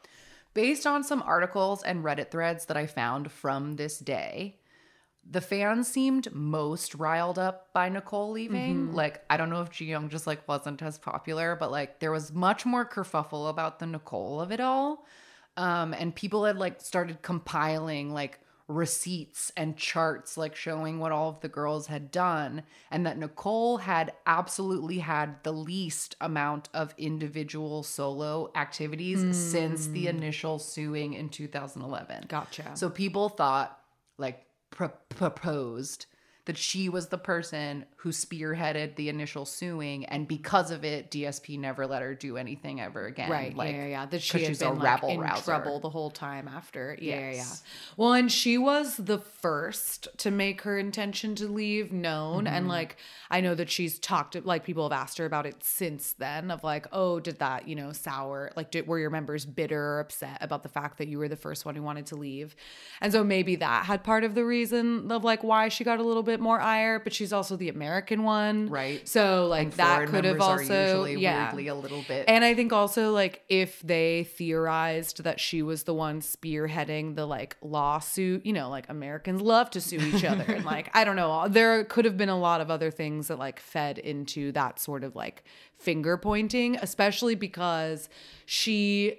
based 0.55 0.87
on 0.87 1.03
some 1.03 1.21
articles 1.23 1.83
and 1.83 2.05
Reddit 2.05 2.31
threads 2.31 2.67
that 2.67 2.77
I 2.77 2.87
found 2.87 3.33
from 3.33 3.75
this 3.75 3.99
day, 3.99 4.61
the 5.29 5.41
fans 5.41 5.89
seemed 5.89 6.33
most 6.33 6.95
riled 6.95 7.41
up 7.41 7.73
by 7.73 7.89
Nicole 7.89 8.31
leaving. 8.31 8.93
Like, 8.93 9.25
I 9.29 9.37
don't 9.37 9.51
know 9.51 9.61
if 9.61 9.71
Ji 9.71 9.87
Young 9.87 10.11
just 10.11 10.29
like 10.29 10.47
wasn't 10.47 10.81
as 10.81 10.97
popular, 10.97 11.57
but 11.57 11.73
like 11.73 11.99
there 11.99 12.13
was 12.13 12.33
much 12.33 12.65
more 12.65 12.89
kerfuffle 12.89 13.51
about 13.51 13.81
the 13.81 13.87
Nicole 13.87 14.41
of 14.41 14.53
it 14.53 14.61
all. 14.61 15.05
Um, 15.57 15.93
and 15.93 16.15
people 16.15 16.45
had 16.45 16.57
like 16.57 16.81
started 16.81 17.21
compiling 17.23 18.15
like 18.15 18.39
receipts 18.69 19.51
and 19.57 19.79
charts 19.79 20.37
like 20.37 20.55
showing 20.55 20.99
what 20.99 21.11
all 21.11 21.31
of 21.31 21.41
the 21.41 21.49
girls 21.49 21.87
had 21.87 22.11
done 22.11 22.63
and 22.91 23.07
that 23.07 23.19
Nicole 23.19 23.79
had 23.79 24.13
absolutely 24.27 24.99
had 24.99 25.43
the 25.43 25.53
least 25.53 26.15
amount 26.21 26.69
of 26.75 26.95
individual 26.99 27.83
solo 27.83 28.51
activities 28.55 29.37
since 29.37 29.87
the 29.87 30.03
hmm. 30.03 30.19
initial 30.19 30.59
suing 30.59 31.15
in 31.15 31.31
2011. 31.31 32.27
Gotcha. 32.29 32.71
So 32.75 32.91
people 32.91 33.31
thought, 33.31 33.81
like, 34.19 34.45
pro- 34.71 34.93
proposed 35.09 36.05
that 36.49 36.57
she 36.57 36.89
was 36.89 37.09
the 37.09 37.19
person 37.19 37.85
who 37.97 38.09
spearheaded 38.09 38.97
the 38.97 39.11
initial 39.11 39.45
suing, 39.45 40.07
and 40.07 40.27
because 40.27 40.71
of 40.71 40.83
it, 40.83 41.11
DSP 41.11 41.59
never 41.59 41.87
let 41.87 42.01
her 42.01 42.15
do 42.15 42.39
anything 42.39 42.81
ever 42.81 43.05
again. 43.05 43.31
Right. 43.31 43.55
Like, 43.55 43.73
yeah, 43.75 43.83
yeah, 43.83 43.87
yeah. 43.89 44.07
That 44.07 44.23
she 44.23 44.39
had 44.39 44.47
she's 44.49 44.59
been 44.61 44.69
a 44.69 44.73
like, 44.73 45.03
in 45.05 45.21
rouser. 45.21 45.43
trouble 45.45 45.79
the 45.79 45.91
whole 45.91 46.11
time 46.11 46.49
after. 46.49 46.97
Yeah, 47.01 47.19
yeah, 47.21 47.33
yeah. 47.37 47.45
Well, 47.99 48.15
and 48.15 48.33
she 48.33 48.57
was 48.57 48.97
the 48.97 49.19
first 49.19 50.09
to 50.19 50.31
make 50.31 50.63
her 50.63 50.79
intention 50.79 51.35
to 51.37 51.47
leave 51.47 51.93
known, 51.93 52.47
and 52.47 52.59
Mm-hmm. 52.65 52.71
like 52.71 52.97
I 53.31 53.43
know 53.43 53.55
that 53.55 53.69
she's 53.71 53.99
talked 53.99 54.43
like 54.47 54.65
people 54.65 54.89
have 54.89 54.99
asked 54.99 55.19
her 55.19 55.27
about 55.27 55.45
it 55.45 55.63
since 55.63 56.15
then. 56.15 56.51
Of 56.51 56.65
like, 56.65 56.87
oh, 56.93 57.21
did 57.21 57.41
that 57.41 57.69
you 57.69 57.75
know 57.77 57.93
sour? 57.93 58.53
Like, 58.57 58.71
did, 58.71 58.87
were 58.87 58.99
your 58.99 59.11
members 59.11 59.45
bitter 59.45 59.81
or 59.81 60.01
upset 60.01 60.39
about 60.41 60.63
the 60.63 60.71
fact 60.71 60.97
that 60.97 61.09
you 61.09 61.19
were 61.19 61.29
the 61.29 61.37
first 61.37 61.67
one 61.67 61.75
who 61.77 61.83
wanted 61.83 62.07
to 62.07 62.17
leave? 62.17 62.57
And 63.03 63.13
so 63.13 63.23
maybe 63.23 63.57
that 63.57 63.85
had 63.85 64.03
part 64.03 64.25
of 64.25 64.35
the 64.35 64.47
reason 64.47 65.13
of 65.13 65.25
like 65.25 65.45
why 65.45 65.69
she 65.69 65.85
got 65.85 65.99
a 65.99 66.03
little 66.03 66.23
bit 66.23 66.38
more 66.41 66.61
ire. 66.61 66.99
But 66.99 67.13
she's 67.13 67.33
also 67.33 67.57
the 67.57 67.69
American 67.69 68.23
one, 68.23 68.69
Right. 68.69 69.07
So 69.09 69.47
like 69.47 69.75
that 69.77 70.09
could 70.09 70.25
have 70.25 70.41
also 70.41 71.05
yeah. 71.05 71.53
a 71.55 71.75
little 71.75 72.05
bit. 72.07 72.25
And 72.29 72.45
I 72.45 72.55
think 72.55 72.73
also 72.73 73.13
like 73.13 73.43
if 73.49 73.81
they 73.81 74.25
theorized 74.25 75.25
that 75.25 75.41
she 75.41 75.63
was 75.63 75.85
the 75.85 75.95
one 75.95 76.21
spearheading 76.21 77.15
the 77.15 77.27
like 77.27 77.57
lawsuit, 77.63 78.45
you 78.45 78.53
know, 78.53 78.69
like 78.71 78.89
Americans 78.89 79.41
love 79.41 79.71
to 79.71 79.81
sue 79.81 80.01
each 80.01 80.25
other 80.25 80.45
and 80.45 80.65
like 80.65 80.91
I 80.95 81.05
don't 81.05 81.17
know, 81.17 81.47
there 81.49 81.85
could 81.85 82.05
have 82.05 82.17
been 82.17 82.29
a 82.29 82.39
lot 82.39 82.61
of 82.61 82.71
other 82.71 82.91
things 82.91 83.29
that 83.29 83.39
like 83.39 83.61
fed 83.61 83.99
into 83.99 84.53
that 84.53 84.79
sort 84.81 85.05
of 85.05 85.15
like 85.17 85.45
finger 85.79 86.17
pointing, 86.17 86.77
especially 86.77 87.35
because 87.35 88.09
she 88.47 89.19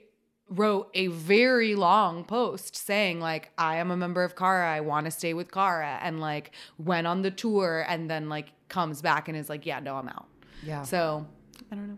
wrote 0.49 0.89
a 0.93 1.07
very 1.07 1.75
long 1.75 2.23
post 2.23 2.75
saying 2.75 3.19
like 3.19 3.51
I 3.57 3.77
am 3.77 3.91
a 3.91 3.97
member 3.97 4.23
of 4.23 4.35
Kara, 4.35 4.73
I 4.73 4.81
want 4.81 5.05
to 5.05 5.11
stay 5.11 5.33
with 5.33 5.51
Kara 5.51 5.99
and 6.01 6.19
like 6.19 6.51
went 6.77 7.07
on 7.07 7.21
the 7.21 7.31
tour 7.31 7.85
and 7.87 8.09
then 8.09 8.29
like 8.29 8.47
comes 8.67 9.01
back 9.01 9.27
and 9.27 9.37
is 9.37 9.49
like 9.49 9.65
yeah, 9.65 9.79
no, 9.79 9.95
I'm 9.95 10.09
out. 10.09 10.27
yeah. 10.63 10.83
So, 10.83 11.25
I 11.71 11.75
don't 11.75 11.87
know. 11.87 11.97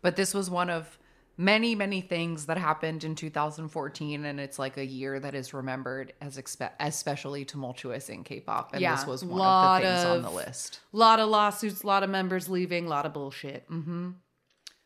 But 0.00 0.16
this 0.16 0.34
was 0.34 0.50
one 0.50 0.68
of 0.68 0.98
many, 1.36 1.74
many 1.74 2.00
things 2.00 2.46
that 2.46 2.58
happened 2.58 3.04
in 3.04 3.14
2014, 3.14 4.24
and 4.24 4.40
it's 4.40 4.58
like 4.58 4.76
a 4.76 4.84
year 4.84 5.18
that 5.20 5.34
is 5.34 5.54
remembered 5.54 6.12
as 6.20 6.36
expe- 6.36 6.70
especially 6.80 7.44
tumultuous 7.44 8.08
in 8.08 8.24
K-pop. 8.24 8.72
And 8.72 8.82
Yeah, 8.82 8.96
this 8.96 9.06
was 9.06 9.24
one 9.24 9.38
lot 9.38 9.84
of 9.84 9.88
the 9.88 9.94
things 9.94 10.06
on 10.06 10.22
the 10.22 10.30
list. 10.30 10.80
A 10.92 10.96
lot 10.96 11.20
of 11.20 11.28
lawsuits, 11.28 11.82
a 11.82 11.86
lot 11.86 12.02
of 12.02 12.10
members 12.10 12.48
leaving, 12.48 12.86
a 12.86 12.88
lot 12.88 13.06
of 13.06 13.12
bullshit. 13.12 13.68
Mm-hmm. 13.70 14.10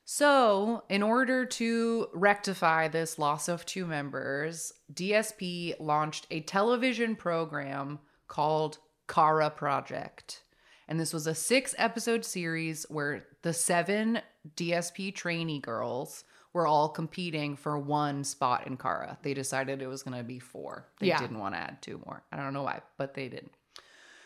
So, 0.08 0.84
in 0.88 1.02
order 1.02 1.44
to 1.44 2.06
rectify 2.14 2.86
this 2.86 3.18
loss 3.18 3.48
of 3.48 3.66
two 3.66 3.84
members, 3.84 4.72
DSP 4.94 5.74
launched 5.80 6.28
a 6.30 6.42
television 6.42 7.16
program 7.16 7.98
called 8.28 8.78
Kara 9.08 9.50
Project. 9.50 10.44
And 10.86 11.00
this 11.00 11.12
was 11.12 11.26
a 11.26 11.34
six 11.34 11.74
episode 11.76 12.24
series 12.24 12.86
where 12.88 13.26
the 13.42 13.52
seven 13.52 14.20
DSP 14.54 15.12
trainee 15.12 15.58
girls 15.58 16.22
were 16.52 16.68
all 16.68 16.88
competing 16.88 17.56
for 17.56 17.76
one 17.76 18.22
spot 18.22 18.64
in 18.68 18.76
Kara. 18.76 19.18
They 19.22 19.34
decided 19.34 19.82
it 19.82 19.88
was 19.88 20.04
going 20.04 20.16
to 20.16 20.22
be 20.22 20.38
four. 20.38 20.86
They 21.00 21.08
Yeah. 21.08 21.18
didn't 21.18 21.40
want 21.40 21.56
to 21.56 21.60
add 21.60 21.82
two 21.82 22.00
more. 22.06 22.22
I 22.30 22.36
don't 22.36 22.54
know 22.54 22.62
why, 22.62 22.80
but 22.96 23.14
they 23.14 23.28
didn't. 23.28 23.54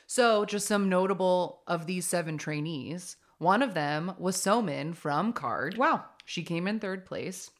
So, 0.06 0.44
just 0.44 0.66
some 0.68 0.90
notable 0.90 1.62
of 1.66 1.86
these 1.86 2.04
seven 2.06 2.36
trainees. 2.36 3.16
One 3.40 3.62
of 3.62 3.72
them 3.72 4.12
was 4.18 4.36
Somin 4.36 4.94
from 4.94 5.32
KARD. 5.32 5.78
Wow. 5.78 6.04
She 6.26 6.42
came 6.42 6.68
in 6.68 6.78
third 6.78 7.06
place. 7.06 7.50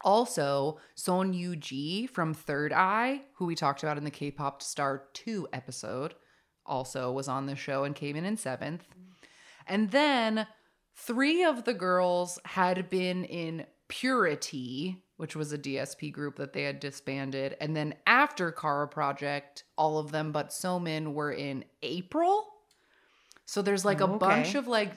Also, 0.00 0.78
Son 0.94 1.34
Yu 1.34 1.56
Ji 1.56 2.06
from 2.06 2.32
Third 2.32 2.72
Eye, 2.72 3.20
who 3.34 3.44
we 3.44 3.54
talked 3.54 3.82
about 3.82 3.98
in 3.98 4.04
the 4.04 4.10
K 4.10 4.30
pop 4.30 4.62
Star 4.62 5.04
2 5.12 5.48
episode, 5.52 6.14
also 6.64 7.12
was 7.12 7.28
on 7.28 7.44
the 7.44 7.54
show 7.54 7.84
and 7.84 7.94
came 7.94 8.16
in 8.16 8.24
in 8.24 8.38
seventh. 8.38 8.88
And 9.66 9.90
then 9.90 10.46
three 10.96 11.44
of 11.44 11.64
the 11.64 11.74
girls 11.74 12.38
had 12.46 12.88
been 12.88 13.26
in 13.26 13.66
Purity, 13.88 15.04
which 15.18 15.36
was 15.36 15.52
a 15.52 15.58
DSP 15.58 16.14
group 16.14 16.36
that 16.36 16.54
they 16.54 16.62
had 16.62 16.80
disbanded. 16.80 17.58
And 17.60 17.76
then 17.76 17.94
after 18.06 18.50
Kara 18.50 18.88
Project, 18.88 19.64
all 19.76 19.98
of 19.98 20.12
them 20.12 20.32
but 20.32 20.48
Somin 20.48 21.12
were 21.12 21.32
in 21.32 21.66
April. 21.82 22.53
So 23.46 23.62
there's 23.62 23.84
like 23.84 24.00
a 24.00 24.04
Oh, 24.04 24.18
bunch 24.18 24.54
of 24.54 24.66
like 24.66 24.92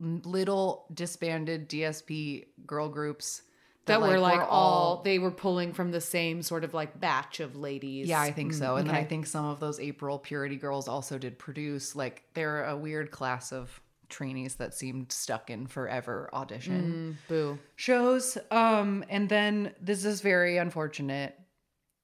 little 0.00 0.86
disbanded 0.92 1.68
DSP 1.68 2.46
girl 2.66 2.88
groups 2.88 3.42
That 3.86 4.00
were 4.00 4.18
like 4.18 4.38
were 4.38 4.44
all, 4.44 5.02
they 5.02 5.18
were 5.18 5.30
pulling 5.30 5.72
from 5.72 5.90
the 5.92 6.00
same 6.00 6.42
sort 6.42 6.64
of 6.64 6.74
like 6.74 6.98
batch 7.00 7.40
of 7.40 7.54
ladies. 7.56 8.08
Yeah, 8.08 8.20
I 8.20 8.32
think 8.32 8.52
so. 8.52 8.76
And 8.76 8.88
then 8.88 8.94
I 8.96 9.04
think 9.04 9.26
some 9.26 9.44
of 9.44 9.60
those 9.60 9.78
April 9.78 10.18
Purity 10.18 10.56
girls 10.56 10.88
also 10.88 11.18
did 11.18 11.38
produce. 11.38 11.94
Like 11.94 12.24
they're 12.34 12.64
a 12.64 12.76
weird 12.76 13.10
class 13.10 13.52
of 13.52 13.80
trainees 14.08 14.56
that 14.56 14.74
seemed 14.74 15.10
stuck 15.12 15.48
in 15.50 15.66
forever 15.66 16.28
audition 16.32 17.16
Mm, 17.16 17.28
boo. 17.28 17.58
shows. 17.76 18.36
Um, 18.50 19.04
and 19.08 19.28
then 19.28 19.72
this 19.80 20.04
is 20.04 20.20
very 20.20 20.56
unfortunate. 20.58 21.38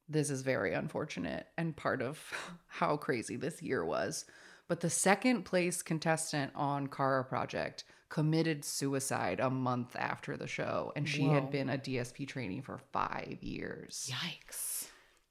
This 0.09 0.31
is 0.31 0.43
very 0.43 0.75
unfortunate 0.75 1.47
and 1.59 1.77
part 1.77 2.03
of 2.03 2.19
how 2.67 2.97
crazy 2.97 3.37
this 3.37 3.62
year 3.62 3.85
was. 3.85 4.25
But 4.70 4.78
the 4.78 4.88
second 4.88 5.42
place 5.42 5.82
contestant 5.82 6.52
on 6.55 6.86
Kara 6.86 7.24
Project 7.24 7.82
committed 8.09 8.64
suicide 8.64 9.40
a 9.40 9.51
month 9.51 9.97
after 9.98 10.36
the 10.36 10.47
show, 10.47 10.92
and 10.94 11.09
she 11.09 11.24
Whoa. 11.24 11.34
had 11.34 11.51
been 11.51 11.68
a 11.68 11.76
DSP 11.76 12.28
trainee 12.28 12.60
for 12.60 12.78
five 12.92 13.38
years. 13.40 14.09
Yikes. 14.12 14.86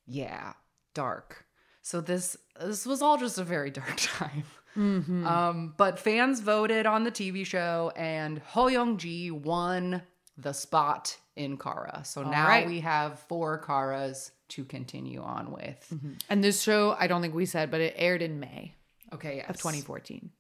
Yeah, 0.06 0.52
dark. 0.94 1.46
So 1.82 2.02
this 2.02 2.36
this 2.60 2.86
was 2.86 3.02
all 3.02 3.18
just 3.18 3.38
a 3.38 3.46
very 3.46 3.72
dark 3.72 3.96
time. 3.96 4.44
Mm-hmm. 4.76 5.26
Um, 5.26 5.74
but 5.78 6.00
fans 6.00 6.42
voted 6.42 6.86
on 6.86 7.06
the 7.06 7.12
TV 7.12 7.46
show, 7.46 7.94
and 7.96 8.42
Heo 8.44 8.70
Youngji 8.70 9.32
won 9.32 10.02
the 10.38 10.52
spot 10.52 11.16
in 11.38 11.58
Kara. 11.58 12.02
So 12.04 12.24
now 12.24 12.46
right. 12.46 12.68
we 12.68 12.82
have 12.82 13.20
four 13.20 13.64
Karas 13.66 14.32
to 14.50 14.66
continue 14.66 15.22
on 15.22 15.54
with. 15.54 15.94
And 16.30 16.44
this 16.44 16.62
show, 16.62 16.98
I 17.00 17.08
don't 17.08 17.22
think 17.22 17.34
we 17.34 17.46
said, 17.46 17.72
but 17.72 17.80
it 17.80 17.94
aired 17.96 18.22
in 18.22 18.42
May 18.42 18.76
Okay, 19.14 19.38
yes. 19.38 19.50
Of 19.50 19.58
2014. 19.58 20.32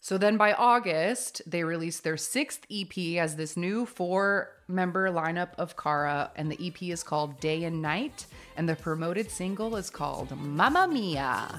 So 0.00 0.18
then 0.18 0.36
by 0.36 0.52
August, 0.52 1.40
they 1.46 1.64
released 1.64 2.04
their 2.04 2.18
sixth 2.18 2.66
EP 2.70 3.16
as 3.18 3.36
this 3.36 3.56
new 3.56 3.86
four 3.86 4.50
member 4.68 5.08
lineup 5.08 5.54
of 5.56 5.78
Kara, 5.78 6.30
and 6.36 6.52
the 6.52 6.66
EP 6.66 6.82
is 6.82 7.02
called 7.02 7.40
Day 7.40 7.64
and 7.64 7.80
Night, 7.80 8.26
and 8.58 8.68
the 8.68 8.76
promoted 8.76 9.30
single 9.30 9.76
is 9.76 9.88
called 9.88 10.30
Mamma 10.36 10.86
Mia. 10.88 11.58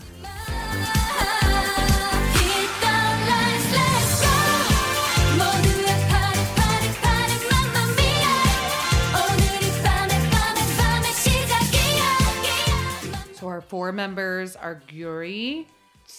So 13.34 13.48
our 13.48 13.62
four 13.62 13.92
members 13.92 14.56
are 14.56 14.84
Gyuri, 14.88 15.66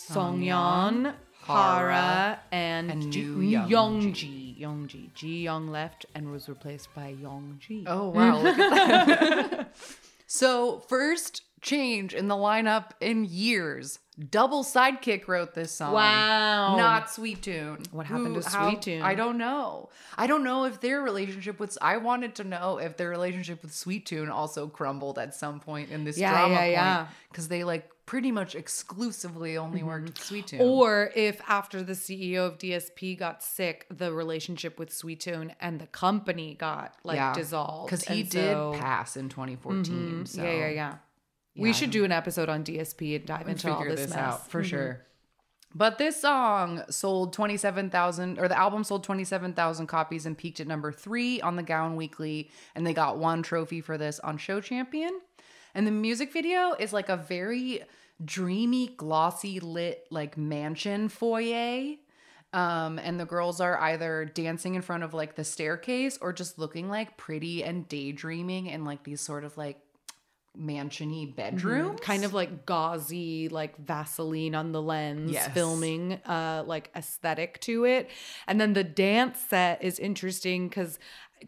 Seungyeon, 0.08 1.14
Hara, 1.42 2.40
and, 2.52 2.90
and 2.90 3.02
Youngji. 3.12 3.68
Youngji. 3.68 4.60
Youngji. 4.60 5.14
Ji 5.14 5.42
Young 5.42 5.68
left 5.68 6.06
and 6.14 6.30
was 6.30 6.48
replaced 6.48 6.94
by 6.94 7.14
Youngji. 7.20 7.84
Oh 7.86 8.08
wow, 8.10 8.40
look 8.40 8.58
at 8.58 9.06
that. 9.06 9.74
so 10.26 10.80
first 10.88 11.42
change 11.60 12.14
in 12.14 12.28
the 12.28 12.34
lineup 12.34 12.90
in 13.00 13.24
years. 13.24 13.98
Double 14.30 14.64
Sidekick 14.64 15.28
wrote 15.28 15.52
this 15.52 15.72
song. 15.72 15.92
Wow. 15.92 16.76
Not 16.76 17.08
Sweetune. 17.08 17.92
What 17.92 18.06
happened 18.06 18.42
to 18.42 18.48
how- 18.48 18.70
Sweetune? 18.70 19.02
I 19.02 19.14
don't 19.14 19.36
know. 19.36 19.90
I 20.16 20.26
don't 20.26 20.42
know 20.42 20.64
if 20.64 20.80
their 20.80 21.02
relationship 21.02 21.60
with 21.60 21.76
I 21.82 21.98
wanted 21.98 22.34
to 22.36 22.44
know 22.44 22.78
if 22.78 22.96
their 22.96 23.10
relationship 23.10 23.60
with 23.62 23.72
Sweetune 23.72 24.30
also 24.30 24.68
crumbled 24.68 25.18
at 25.18 25.34
some 25.34 25.60
point 25.60 25.90
in 25.90 26.04
this 26.04 26.16
Yeah, 26.16 26.30
drama 26.32 26.54
yeah, 26.54 26.58
point. 26.60 26.72
yeah. 26.72 27.06
Because 27.30 27.48
they 27.48 27.62
like 27.64 27.90
pretty 28.06 28.30
much 28.32 28.54
exclusively 28.54 29.58
only 29.58 29.82
worked 29.82 30.06
with 30.06 30.14
Sweetune. 30.18 30.60
Or 30.60 31.10
if 31.14 31.40
after 31.48 31.82
the 31.82 31.92
CEO 31.94 32.46
of 32.46 32.56
DSP 32.56 33.18
got 33.18 33.42
sick, 33.42 33.84
the 33.90 34.12
relationship 34.14 34.78
with 34.78 34.90
Sweetune 34.90 35.52
and 35.60 35.78
the 35.80 35.88
company 35.88 36.54
got 36.54 36.94
like 37.04 37.34
dissolved. 37.34 37.88
Because 37.90 38.04
he 38.04 38.20
And 38.22 38.30
did 38.30 38.52
so- 38.52 38.70
Mm-hmm. 38.72 38.80
pass 38.80 39.16
in 39.16 39.28
2014. 39.28 40.24
So 40.24 40.42
Yeah, 40.42 40.50
yeah, 40.52 40.68
yeah. 40.68 40.94
We 41.56 41.72
should 41.72 41.90
do 41.90 42.04
an 42.04 42.12
episode 42.12 42.48
on 42.48 42.64
DSP 42.64 43.16
and 43.16 43.26
dive 43.26 43.42
and 43.42 43.50
into 43.50 43.72
all 43.72 43.84
this, 43.84 44.00
this, 44.00 44.10
mess. 44.10 44.34
Mm-hmm. 44.34 44.48
for 44.48 44.64
sure. 44.64 45.06
But 45.74 45.98
this 45.98 46.18
song 46.18 46.84
sold 46.88 47.34
27,000, 47.34 48.38
or 48.38 48.48
the 48.48 48.58
album 48.58 48.82
sold 48.82 49.04
27,000 49.04 49.86
copies 49.86 50.24
and 50.24 50.36
peaked 50.36 50.58
at 50.60 50.66
number 50.66 50.90
three 50.90 51.40
on 51.42 51.56
the 51.56 51.62
Gaon 51.62 51.96
Weekly. 51.96 52.50
And 52.74 52.86
they 52.86 52.94
got 52.94 53.18
one 53.18 53.42
trophy 53.42 53.82
for 53.82 53.98
this 53.98 54.18
on 54.20 54.38
Show 54.38 54.62
Champion. 54.62 55.20
And 55.74 55.86
the 55.86 55.90
music 55.90 56.32
video 56.32 56.72
is 56.72 56.94
like 56.94 57.10
a 57.10 57.16
very 57.18 57.82
dreamy, 58.24 58.88
glossy 58.96 59.60
lit, 59.60 60.06
like 60.10 60.38
mansion 60.38 61.10
foyer. 61.10 61.96
Um, 62.54 62.98
and 62.98 63.20
the 63.20 63.26
girls 63.26 63.60
are 63.60 63.78
either 63.78 64.24
dancing 64.24 64.76
in 64.76 64.82
front 64.82 65.02
of 65.02 65.12
like 65.12 65.34
the 65.34 65.44
staircase 65.44 66.16
or 66.22 66.32
just 66.32 66.58
looking 66.58 66.88
like 66.88 67.18
pretty 67.18 67.62
and 67.62 67.86
daydreaming 67.86 68.68
in 68.68 68.86
like 68.86 69.02
these 69.02 69.20
sort 69.20 69.44
of 69.44 69.58
like 69.58 69.78
mansiony 70.58 71.34
bedrooms. 71.34 72.00
kind 72.00 72.24
of 72.24 72.32
like 72.34 72.64
gauzy 72.66 73.48
like 73.48 73.76
vaseline 73.78 74.54
on 74.54 74.72
the 74.72 74.80
lens 74.82 75.30
Yes. 75.32 75.52
filming 75.52 76.14
uh 76.24 76.64
like 76.66 76.90
aesthetic 76.96 77.60
to 77.60 77.84
it 77.84 78.08
and 78.46 78.60
then 78.60 78.72
the 78.72 78.84
dance 78.84 79.38
set 79.40 79.82
is 79.82 79.98
interesting 79.98 80.68
because 80.68 80.98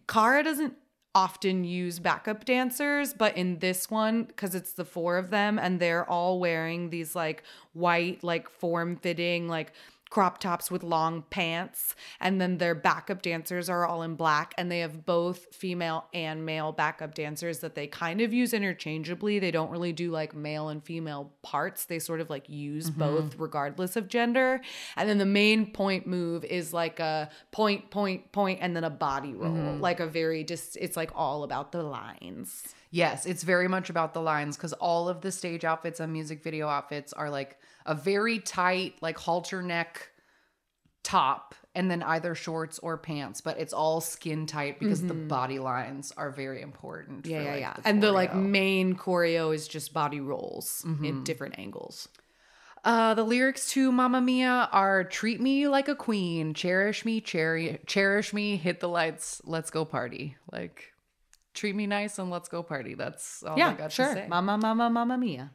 kara 0.06 0.42
doesn't 0.42 0.74
often 1.14 1.64
use 1.64 1.98
backup 1.98 2.44
dancers 2.44 3.14
but 3.14 3.36
in 3.36 3.58
this 3.60 3.90
one 3.90 4.24
because 4.24 4.54
it's 4.54 4.74
the 4.74 4.84
four 4.84 5.16
of 5.16 5.30
them 5.30 5.58
and 5.58 5.80
they're 5.80 6.08
all 6.08 6.38
wearing 6.38 6.90
these 6.90 7.16
like 7.16 7.42
white 7.72 8.22
like 8.22 8.48
form 8.48 8.94
fitting 8.94 9.48
like 9.48 9.72
crop 10.10 10.38
tops 10.38 10.70
with 10.70 10.82
long 10.82 11.22
pants 11.30 11.94
and 12.20 12.40
then 12.40 12.58
their 12.58 12.74
backup 12.74 13.22
dancers 13.22 13.68
are 13.68 13.86
all 13.86 14.02
in 14.02 14.14
black 14.14 14.54
and 14.56 14.70
they 14.70 14.80
have 14.80 15.04
both 15.04 15.54
female 15.54 16.06
and 16.14 16.44
male 16.46 16.72
backup 16.72 17.14
dancers 17.14 17.58
that 17.58 17.74
they 17.74 17.86
kind 17.86 18.20
of 18.20 18.32
use 18.32 18.52
interchangeably. 18.52 19.38
They 19.38 19.50
don't 19.50 19.70
really 19.70 19.92
do 19.92 20.10
like 20.10 20.34
male 20.34 20.68
and 20.68 20.82
female 20.82 21.32
parts. 21.42 21.84
They 21.84 21.98
sort 21.98 22.20
of 22.20 22.30
like 22.30 22.48
use 22.48 22.90
mm-hmm. 22.90 22.98
both 22.98 23.38
regardless 23.38 23.96
of 23.96 24.08
gender. 24.08 24.60
And 24.96 25.08
then 25.08 25.18
the 25.18 25.26
main 25.26 25.72
point 25.72 26.06
move 26.06 26.44
is 26.44 26.72
like 26.72 27.00
a 27.00 27.30
point 27.52 27.90
point 27.90 28.32
point 28.32 28.60
and 28.62 28.74
then 28.74 28.84
a 28.84 28.90
body 28.90 29.34
roll. 29.34 29.52
Mm-hmm. 29.52 29.80
Like 29.80 30.00
a 30.00 30.06
very 30.06 30.44
just 30.44 30.76
it's 30.76 30.96
like 30.96 31.10
all 31.14 31.42
about 31.42 31.72
the 31.72 31.82
lines. 31.82 32.74
Yes, 32.90 33.26
it's 33.26 33.42
very 33.42 33.68
much 33.68 33.90
about 33.90 34.14
the 34.14 34.22
lines 34.22 34.56
because 34.56 34.72
all 34.74 35.08
of 35.08 35.20
the 35.20 35.30
stage 35.30 35.64
outfits 35.64 36.00
and 36.00 36.10
music 36.12 36.42
video 36.42 36.68
outfits 36.68 37.12
are 37.12 37.28
like 37.28 37.58
a 37.88 37.94
very 37.94 38.38
tight, 38.38 38.94
like 39.00 39.18
halter 39.18 39.62
neck 39.62 40.10
top, 41.02 41.54
and 41.74 41.90
then 41.90 42.02
either 42.02 42.34
shorts 42.34 42.78
or 42.80 42.98
pants, 42.98 43.40
but 43.40 43.58
it's 43.58 43.72
all 43.72 44.00
skin 44.00 44.46
tight 44.46 44.78
because 44.78 45.00
the 45.02 45.14
body 45.14 45.58
lines 45.58 46.12
are 46.16 46.30
very 46.30 46.60
important. 46.60 47.24
yeah 47.26 47.38
for, 47.38 47.44
yeah 47.44 47.50
like, 47.52 47.60
yeah 47.60 47.72
the 47.82 47.88
and 47.88 48.02
the 48.02 48.12
like 48.12 48.34
main 48.34 48.94
choreo 48.94 49.54
is 49.54 49.66
just 49.68 49.92
body 49.94 50.20
rolls 50.20 50.84
in 51.02 51.24
different 51.24 51.58
angles 51.58 52.08
Uh, 52.84 53.12
the 53.14 53.24
lyrics 53.24 53.70
to 53.72 53.90
Mamma 53.90 54.20
Mia 54.20 54.68
are 54.70 55.02
"Treat 55.04 55.40
me 55.40 55.66
like 55.66 55.88
a 55.88 55.96
queen, 55.96 56.54
cherish 56.54 57.04
me, 57.04 57.20
cherry, 57.20 57.80
cherish 57.86 58.32
me, 58.32 58.56
hit 58.56 58.78
the 58.80 58.88
lights, 58.88 59.42
let's 59.44 59.70
go 59.70 59.84
party." 59.84 60.36
Like, 60.52 60.92
treat 61.54 61.74
me 61.74 61.86
nice 61.88 62.18
and 62.20 62.30
let's 62.30 62.48
go 62.48 62.62
party. 62.62 62.94
That's 62.94 63.42
all 63.42 63.56
I 63.56 63.58
yeah 63.58 63.74
got 63.74 63.90
sure 63.92 64.06
to 64.06 64.14
say. 64.14 64.26
mama 64.28 64.56
mama 64.58 64.88
mama 64.90 65.18
mia 65.18 65.50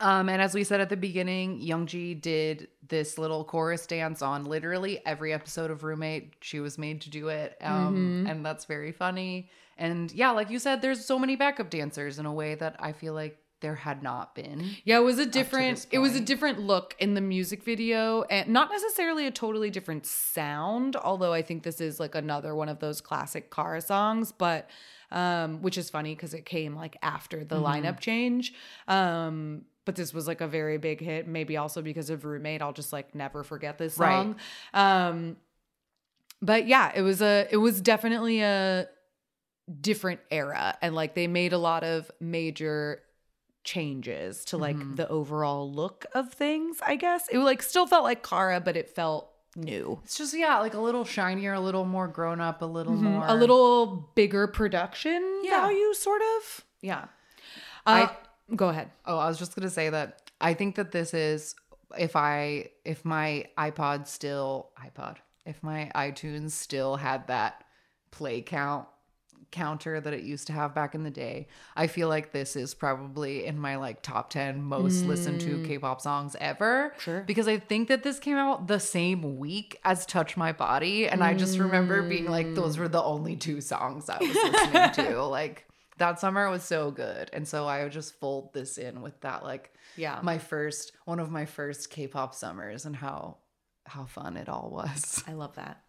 Um, 0.00 0.28
and 0.28 0.40
as 0.40 0.54
we 0.54 0.62
said 0.64 0.80
at 0.80 0.90
the 0.90 0.96
beginning, 0.96 1.60
Youngji 1.60 2.20
did 2.20 2.68
this 2.86 3.18
little 3.18 3.44
chorus 3.44 3.86
dance 3.86 4.22
on 4.22 4.44
literally 4.44 5.00
every 5.04 5.32
episode 5.32 5.70
of 5.70 5.82
Roommate. 5.82 6.34
She 6.40 6.60
was 6.60 6.78
made 6.78 7.00
to 7.02 7.10
do 7.10 7.28
it. 7.28 7.56
Um, 7.60 8.26
and 8.28 8.44
that's 8.46 8.64
very 8.64 8.92
funny. 8.92 9.50
And 9.76 10.12
yeah, 10.12 10.30
like 10.30 10.50
you 10.50 10.58
said, 10.58 10.82
there's 10.82 11.04
so 11.04 11.18
many 11.18 11.36
backup 11.36 11.70
dancers 11.70 12.18
in 12.18 12.26
a 12.26 12.32
way 12.32 12.54
that 12.56 12.76
I 12.78 12.92
feel 12.92 13.12
like 13.14 13.38
there 13.60 13.74
had 13.74 14.02
not 14.02 14.34
been. 14.34 14.64
Yeah, 14.84 14.98
it 14.98 15.02
was 15.02 15.18
a 15.18 15.26
different 15.26 15.86
it 15.90 15.98
was 15.98 16.14
a 16.14 16.20
different 16.20 16.60
look 16.60 16.94
in 17.00 17.14
the 17.14 17.20
music 17.20 17.64
video 17.64 18.22
and 18.22 18.48
not 18.48 18.70
necessarily 18.70 19.26
a 19.26 19.30
totally 19.32 19.70
different 19.70 20.06
sound, 20.06 20.94
although 20.94 21.32
I 21.32 21.42
think 21.42 21.64
this 21.64 21.80
is 21.80 21.98
like 21.98 22.14
another 22.14 22.54
one 22.54 22.68
of 22.68 22.78
those 22.78 23.00
classic 23.00 23.52
Kara 23.52 23.80
songs, 23.80 24.32
but 24.32 24.70
um 25.10 25.62
which 25.62 25.76
is 25.78 25.90
funny 25.90 26.14
cuz 26.14 26.34
it 26.34 26.44
came 26.44 26.76
like 26.76 26.96
after 27.02 27.44
the 27.44 27.56
lineup 27.56 27.98
change. 27.98 28.54
Um 28.86 29.64
but 29.88 29.96
this 29.96 30.12
was 30.12 30.26
like 30.28 30.42
a 30.42 30.46
very 30.46 30.76
big 30.76 31.00
hit, 31.00 31.26
maybe 31.26 31.56
also 31.56 31.80
because 31.80 32.10
of 32.10 32.26
Roommate. 32.26 32.60
I'll 32.60 32.74
just 32.74 32.92
like 32.92 33.14
never 33.14 33.42
forget 33.42 33.78
this 33.78 33.96
Right. 33.96 34.12
song. 34.22 34.36
Um 34.74 35.36
but 36.42 36.66
yeah, 36.66 36.92
it 36.94 37.00
was 37.00 37.22
a 37.22 37.48
it 37.50 37.56
was 37.56 37.80
definitely 37.80 38.40
a 38.42 38.86
different 39.80 40.20
era 40.30 40.76
and 40.82 40.94
like 40.94 41.14
they 41.14 41.26
made 41.26 41.52
a 41.54 41.58
lot 41.58 41.84
of 41.84 42.10
major 42.20 43.00
changes 43.64 44.44
to 44.46 44.58
like 44.58 44.76
Mm-hmm. 44.76 44.94
the 44.96 45.08
overall 45.08 45.70
look 45.70 46.06
of 46.14 46.32
things 46.32 46.78
i 46.86 46.96
guess 46.96 47.28
it 47.30 47.38
like 47.38 47.62
still 47.62 47.86
felt 47.86 48.02
like 48.04 48.22
kara 48.26 48.60
but 48.60 48.76
it 48.78 48.88
felt 48.88 49.30
new 49.56 49.98
It's 50.04 50.16
just, 50.16 50.32
yeah, 50.38 50.58
like 50.60 50.72
a 50.74 50.80
little 50.80 51.04
shinier, 51.04 51.52
a 51.54 51.60
little 51.60 51.84
more 51.84 52.06
grown 52.08 52.40
up, 52.40 52.62
a 52.62 52.64
little 52.64 52.94
more. 52.94 53.22
Mm-hmm. 53.22 53.30
a 53.30 53.34
little 53.34 54.10
bigger 54.14 54.46
production 54.46 55.20
Yeah. 55.42 55.60
value 55.62 55.92
sort 55.94 56.22
of 56.36 56.64
yeah 56.80 57.06
uh, 57.86 58.08
go 58.54 58.68
ahead 58.68 58.90
Oh, 59.06 59.18
I 59.18 59.28
was 59.28 59.38
just 59.38 59.54
gonna 59.54 59.70
say 59.70 59.90
that 59.90 60.30
I 60.40 60.54
think 60.54 60.76
that 60.76 60.92
this 60.92 61.14
is 61.14 61.54
if 61.98 62.16
I 62.16 62.70
if 62.84 63.04
my 63.04 63.46
iPod 63.56 64.06
still 64.06 64.70
iPod 64.78 65.16
if 65.46 65.62
my 65.62 65.90
iTunes 65.94 66.50
still 66.50 66.96
had 66.96 67.26
that 67.28 67.64
play 68.10 68.42
count 68.42 68.86
counter 69.50 70.00
that 70.00 70.12
it 70.12 70.22
used 70.22 70.46
to 70.48 70.52
have 70.52 70.74
back 70.74 70.94
in 70.94 71.02
the 71.04 71.10
day, 71.10 71.46
I 71.76 71.86
feel 71.86 72.08
like 72.08 72.32
this 72.32 72.56
is 72.56 72.74
probably 72.74 73.46
in 73.46 73.58
my 73.58 73.76
like 73.76 74.02
top 74.02 74.30
ten 74.30 74.62
most 74.62 75.04
listened 75.04 75.40
to 75.42 75.56
mm. 75.56 75.66
K-pop 75.66 76.00
songs 76.00 76.36
ever. 76.40 76.92
Sure. 76.98 77.22
because 77.22 77.48
I 77.48 77.58
think 77.58 77.88
that 77.88 78.02
this 78.02 78.18
came 78.18 78.36
out 78.36 78.68
the 78.68 78.80
same 78.80 79.38
week 79.38 79.78
as 79.84 80.06
Touch 80.06 80.36
My 80.36 80.52
Body, 80.52 81.08
and 81.08 81.22
I 81.22 81.34
just 81.34 81.58
remember 81.58 82.02
being 82.02 82.26
like, 82.26 82.54
those 82.54 82.78
were 82.78 82.88
the 82.88 83.02
only 83.02 83.36
two 83.36 83.60
songs 83.60 84.08
I 84.08 84.18
was 84.18 84.34
listening 84.34 84.90
to. 84.92 85.14
Mm. 85.14 85.30
Like 85.30 85.67
that 85.98 86.18
summer 86.20 86.48
was 86.50 86.62
so 86.62 86.90
good, 86.90 87.30
and 87.32 87.46
so 87.46 87.66
I 87.66 87.82
would 87.82 87.92
just 87.92 88.14
fold 88.18 88.52
this 88.52 88.78
in 88.78 89.02
with 89.02 89.20
that 89.20 89.42
like 89.44 89.72
Yeah. 89.96 90.20
my 90.22 90.38
first 90.38 90.92
one 91.04 91.20
of 91.20 91.30
my 91.30 91.44
first 91.44 91.90
K-pop 91.90 92.34
summers 92.34 92.86
and 92.86 92.96
how 92.96 93.38
how 93.86 94.04
fun 94.04 94.36
it 94.36 94.48
all 94.48 94.70
was. 94.70 95.22
I 95.26 95.32
love 95.34 95.54
that. 95.56 95.82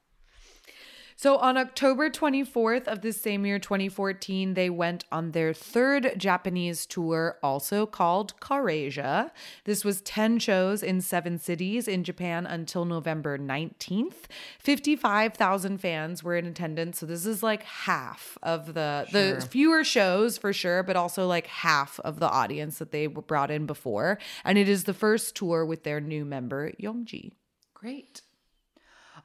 So 1.21 1.35
on 1.35 1.57
October 1.57 2.09
24th 2.09 2.87
of 2.87 3.01
the 3.01 3.11
same 3.11 3.45
year, 3.45 3.59
2014, 3.59 4.53
they 4.53 4.69
went 4.69 5.03
on 5.11 5.31
their 5.31 5.53
third 5.53 6.13
Japanese 6.15 6.85
tour, 6.85 7.37
also 7.43 7.85
called 7.85 8.39
Karasia. 8.39 9.31
This 9.65 9.83
was 9.83 9.99
10 9.99 10.39
shows 10.39 10.81
in 10.81 11.01
seven 11.01 11.37
cities 11.37 11.89
in 11.89 12.05
Japan 12.05 12.45
until 12.45 12.85
November 12.85 13.37
19th. 13.37 14.29
55,000 14.59 15.77
fans 15.79 16.23
were 16.23 16.37
in 16.37 16.45
attendance. 16.45 16.99
So 16.99 17.05
this 17.05 17.25
is 17.25 17.43
like 17.43 17.63
half 17.63 18.37
of 18.41 18.73
the, 18.73 19.05
the 19.11 19.45
fewer 19.49 19.83
shows 19.83 20.37
for 20.37 20.53
sure, 20.53 20.83
but 20.83 20.95
also 20.95 21.27
like 21.27 21.47
half 21.47 21.99
of 21.99 22.21
the 22.21 22.29
audience 22.29 22.77
that 22.77 22.93
they 22.93 23.09
were 23.09 23.21
brought 23.21 23.51
in 23.51 23.65
before. 23.65 24.19
And 24.45 24.57
it 24.57 24.69
is 24.69 24.85
the 24.85 24.93
first 24.93 25.35
tour 25.35 25.65
with 25.65 25.83
their 25.83 25.99
new 25.99 26.23
member, 26.23 26.71
Youngji. 26.81 27.33
Great. 27.73 28.21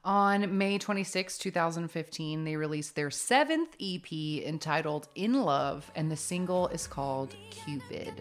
On 0.05 0.55
May 0.55 0.77
26, 0.77 1.39
2015, 1.39 2.43
they 2.43 2.55
released 2.55 2.93
their 2.93 3.09
seventh 3.09 3.75
EP 3.81 4.11
entitled 4.45 5.07
In 5.15 5.41
Love, 5.41 5.91
and 5.95 6.11
the 6.11 6.15
single 6.15 6.67
is 6.67 6.85
called 6.85 7.35
Cupid. 7.49 8.13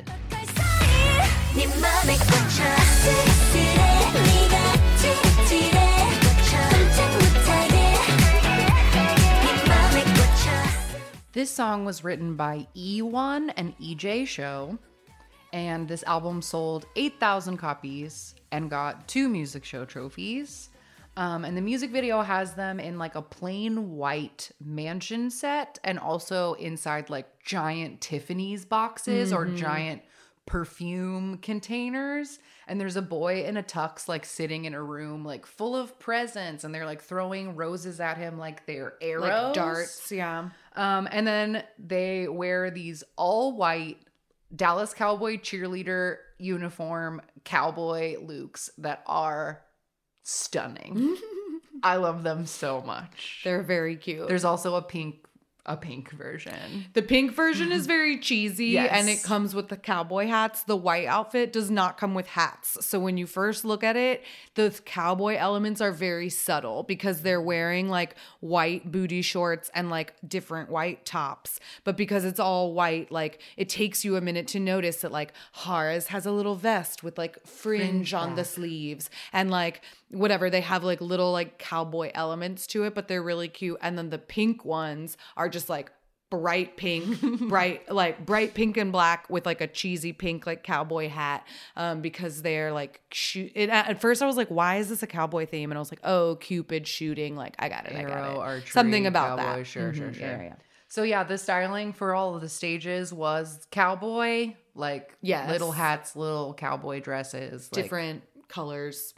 This 11.32 11.50
song 11.50 11.84
was 11.84 12.02
written 12.02 12.34
by 12.34 12.66
E1 12.74 13.52
and 13.58 13.76
EJ 13.78 14.26
Show, 14.26 14.78
and 15.52 15.86
this 15.86 16.02
album 16.04 16.40
sold 16.40 16.86
8,000 16.96 17.58
copies 17.58 18.34
and 18.52 18.70
got 18.70 19.06
two 19.06 19.28
music 19.28 19.66
show 19.66 19.84
trophies. 19.84 20.70
Um, 21.16 21.44
and 21.44 21.56
the 21.56 21.62
music 21.62 21.90
video 21.90 22.22
has 22.22 22.54
them 22.54 22.80
in 22.80 22.98
like 22.98 23.14
a 23.14 23.22
plain 23.22 23.92
white 23.92 24.50
mansion 24.60 25.30
set 25.30 25.78
and 25.84 25.98
also 25.98 26.54
inside 26.54 27.08
like 27.08 27.42
giant 27.42 28.00
Tiffany's 28.00 28.64
boxes 28.64 29.32
or 29.32 29.46
giant 29.46 30.02
perfume 30.46 31.38
containers. 31.38 32.38
And 32.66 32.80
there's 32.80 32.96
a 32.96 33.02
boy 33.02 33.44
in 33.44 33.56
a 33.56 33.62
tux 33.62 34.08
like 34.08 34.24
sitting 34.24 34.64
in 34.64 34.74
a 34.74 34.82
room 34.82 35.24
like 35.24 35.46
full 35.46 35.76
of 35.76 35.98
presents 35.98 36.64
and 36.64 36.74
they're 36.74 36.86
like 36.86 37.02
throwing 37.02 37.54
roses 37.54 38.00
at 38.00 38.18
him 38.18 38.38
like 38.38 38.66
they're 38.66 38.94
arrows. 39.00 39.28
Like 39.28 39.54
darts, 39.54 40.10
yeah. 40.10 40.48
Um, 40.74 41.08
and 41.10 41.26
then 41.26 41.62
they 41.78 42.26
wear 42.28 42.70
these 42.70 43.04
all 43.16 43.56
white 43.56 43.98
Dallas 44.54 44.94
Cowboy 44.94 45.38
cheerleader 45.38 46.18
uniform 46.38 47.22
cowboy 47.44 48.16
looks 48.20 48.70
that 48.78 49.02
are 49.06 49.63
stunning. 50.24 51.16
I 51.82 51.96
love 51.96 52.22
them 52.22 52.46
so 52.46 52.82
much. 52.82 53.42
They're 53.44 53.62
very 53.62 53.96
cute. 53.96 54.26
There's 54.26 54.44
also 54.44 54.74
a 54.74 54.82
pink 54.82 55.16
a 55.66 55.78
pink 55.78 56.10
version. 56.10 56.84
The 56.92 57.00
pink 57.00 57.32
version 57.32 57.72
is 57.72 57.86
very 57.86 58.18
cheesy 58.18 58.66
Yes. 58.74 58.90
and 58.92 59.08
it 59.08 59.22
comes 59.22 59.54
with 59.54 59.68
the 59.68 59.78
cowboy 59.78 60.26
hats. 60.26 60.62
The 60.62 60.76
white 60.76 61.06
outfit 61.06 61.54
does 61.54 61.70
not 61.70 61.96
come 61.96 62.12
with 62.12 62.26
hats. 62.26 62.84
So 62.84 63.00
when 63.00 63.16
you 63.16 63.26
first 63.26 63.64
look 63.64 63.82
at 63.82 63.96
it, 63.96 64.22
the 64.56 64.78
cowboy 64.84 65.36
elements 65.36 65.80
are 65.80 65.90
very 65.90 66.28
subtle 66.28 66.82
because 66.82 67.22
they're 67.22 67.40
wearing 67.40 67.88
like 67.88 68.14
white 68.40 68.92
booty 68.92 69.22
shorts 69.22 69.70
and 69.74 69.88
like 69.88 70.12
different 70.28 70.68
white 70.68 71.06
tops. 71.06 71.58
But 71.82 71.96
because 71.96 72.26
it's 72.26 72.40
all 72.40 72.74
white, 72.74 73.10
like 73.10 73.40
it 73.56 73.70
takes 73.70 74.04
you 74.04 74.16
a 74.16 74.20
minute 74.20 74.48
to 74.48 74.60
notice 74.60 74.98
that 74.98 75.12
like 75.12 75.32
Hara's 75.52 76.08
has 76.08 76.26
a 76.26 76.30
little 76.32 76.56
vest 76.56 77.02
with 77.02 77.16
like 77.16 77.38
fringe, 77.46 78.12
on 78.12 78.34
the 78.34 78.44
sleeves 78.44 79.08
and 79.32 79.50
like 79.50 79.80
whatever 80.10 80.50
they 80.50 80.60
have 80.60 80.84
like 80.84 81.00
little 81.00 81.32
like 81.32 81.58
cowboy 81.58 82.10
elements 82.14 82.66
to 82.68 82.84
it 82.84 82.94
but 82.94 83.08
they're 83.08 83.22
really 83.22 83.48
cute. 83.48 83.78
And 83.82 83.96
then 83.98 84.10
the 84.10 84.18
pink 84.18 84.64
ones 84.64 85.16
are 85.36 85.48
just 85.48 85.68
like 85.68 85.90
bright 86.30 86.76
pink 86.76 87.20
bright 87.48 87.90
like 87.92 88.24
bright 88.26 88.54
pink 88.54 88.76
and 88.76 88.90
black 88.90 89.28
with 89.30 89.46
like 89.46 89.60
a 89.60 89.68
cheesy 89.68 90.12
pink 90.12 90.46
like 90.48 90.64
cowboy 90.64 91.08
hat 91.08 91.46
um 91.76 92.00
because 92.00 92.42
they're 92.42 92.72
like 92.72 93.00
shoot 93.12 93.52
it, 93.54 93.68
at 93.70 94.00
first 94.00 94.20
i 94.20 94.26
was 94.26 94.36
like 94.36 94.48
why 94.48 94.76
is 94.78 94.88
this 94.88 95.00
a 95.02 95.06
cowboy 95.06 95.46
theme? 95.46 95.70
And 95.70 95.78
i 95.78 95.80
was 95.80 95.92
like 95.92 96.00
oh 96.02 96.36
cupid 96.40 96.88
shooting. 96.88 97.36
Like 97.36 97.54
i 97.60 97.68
got 97.68 97.86
it 97.86 97.94
i 97.94 98.02
got 98.02 98.30
it. 98.32 98.36
archery, 98.36 98.68
something 98.70 99.06
about 99.06 99.38
cowboy, 99.38 99.58
that. 99.58 99.66
Sure, 99.66 99.94
sure, 99.94 100.08
Mhm, 100.08 100.14
sure. 100.14 100.26
yeah, 100.26 100.42
yeah. 100.42 100.54
So 100.88 101.02
yeah, 101.02 101.24
the 101.24 101.38
styling 101.38 101.92
for 101.92 102.14
all 102.14 102.34
of 102.34 102.40
the 102.40 102.48
stages 102.48 103.12
was 103.12 103.66
cowboy, 103.70 104.54
like 104.74 105.16
Yes. 105.22 105.50
little 105.50 105.72
hats, 105.72 106.14
little 106.16 106.54
cowboy 106.54 107.00
dresses, 107.00 107.68
like- 107.72 107.82
different 107.82 108.22
colors 108.48 109.12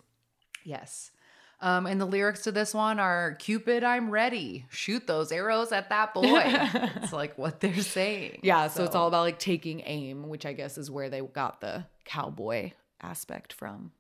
Yes. 0.66 1.10
Um, 1.60 1.86
and 1.86 1.98
the 1.98 2.05
lyrics 2.05 2.43
to 2.43 2.52
this 2.52 2.74
one 2.74 3.01
are 3.01 3.34
Cupid, 3.38 3.82
I'm 3.82 4.10
ready. 4.10 4.66
Shoot 4.68 5.06
those 5.06 5.32
arrows 5.32 5.72
at 5.72 5.88
that 5.88 6.12
boy. 6.12 6.43
it's 6.44 7.14
like 7.14 7.38
what 7.38 7.60
they're 7.60 7.74
saying. 7.80 8.40
yeah 8.43 8.68
so 8.68 8.84
it's 8.84 8.94
all 8.94 9.09
about 9.09 9.22
like 9.22 9.38
taking 9.38 9.80
aim 9.86 10.28
which 10.28 10.44
i 10.44 10.52
guess 10.52 10.76
is 10.76 10.90
where 10.90 11.09
they 11.09 11.20
got 11.22 11.62
the 11.62 11.86
cowboy 12.05 12.72
aspect 13.01 13.52
from 13.55 13.93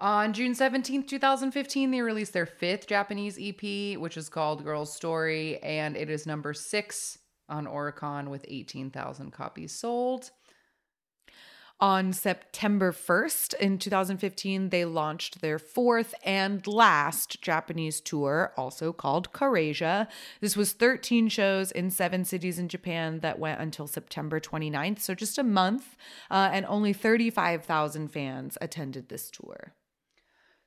On 0.00 0.32
June 0.32 0.52
17th, 0.54 1.06
2015, 1.08 1.90
they 1.90 2.00
released 2.02 2.32
their 2.32 2.46
fifth 2.46 2.86
Japanese 2.88 3.38
EP, 3.40 3.96
which 3.98 4.16
is 4.16 4.28
called 4.28 4.64
Girl's 4.64 4.92
Story, 4.92 5.58
and 5.62 5.96
it 5.96 6.10
is 6.10 6.26
number 6.26 6.52
six 6.52 7.18
on 7.48 7.66
Oricon 7.66 8.28
with 8.28 8.44
18,000 8.48 9.30
copies 9.32 9.72
sold. 9.72 10.30
On 11.80 12.12
September 12.12 12.92
1st 12.92 13.54
in 13.54 13.78
2015, 13.78 14.68
they 14.68 14.84
launched 14.84 15.40
their 15.40 15.58
fourth 15.58 16.14
and 16.24 16.64
last 16.66 17.42
Japanese 17.42 18.00
tour, 18.00 18.52
also 18.56 18.92
called 18.92 19.32
Karasia. 19.32 20.06
This 20.40 20.56
was 20.56 20.72
13 20.72 21.28
shows 21.28 21.72
in 21.72 21.90
seven 21.90 22.24
cities 22.24 22.60
in 22.60 22.68
Japan 22.68 23.18
that 23.20 23.40
went 23.40 23.60
until 23.60 23.88
September 23.88 24.38
29th, 24.38 25.00
so 25.00 25.14
just 25.14 25.36
a 25.36 25.42
month, 25.42 25.96
uh, 26.30 26.48
and 26.52 26.64
only 26.66 26.92
35,000 26.92 28.08
fans 28.08 28.56
attended 28.60 29.08
this 29.08 29.28
tour. 29.28 29.74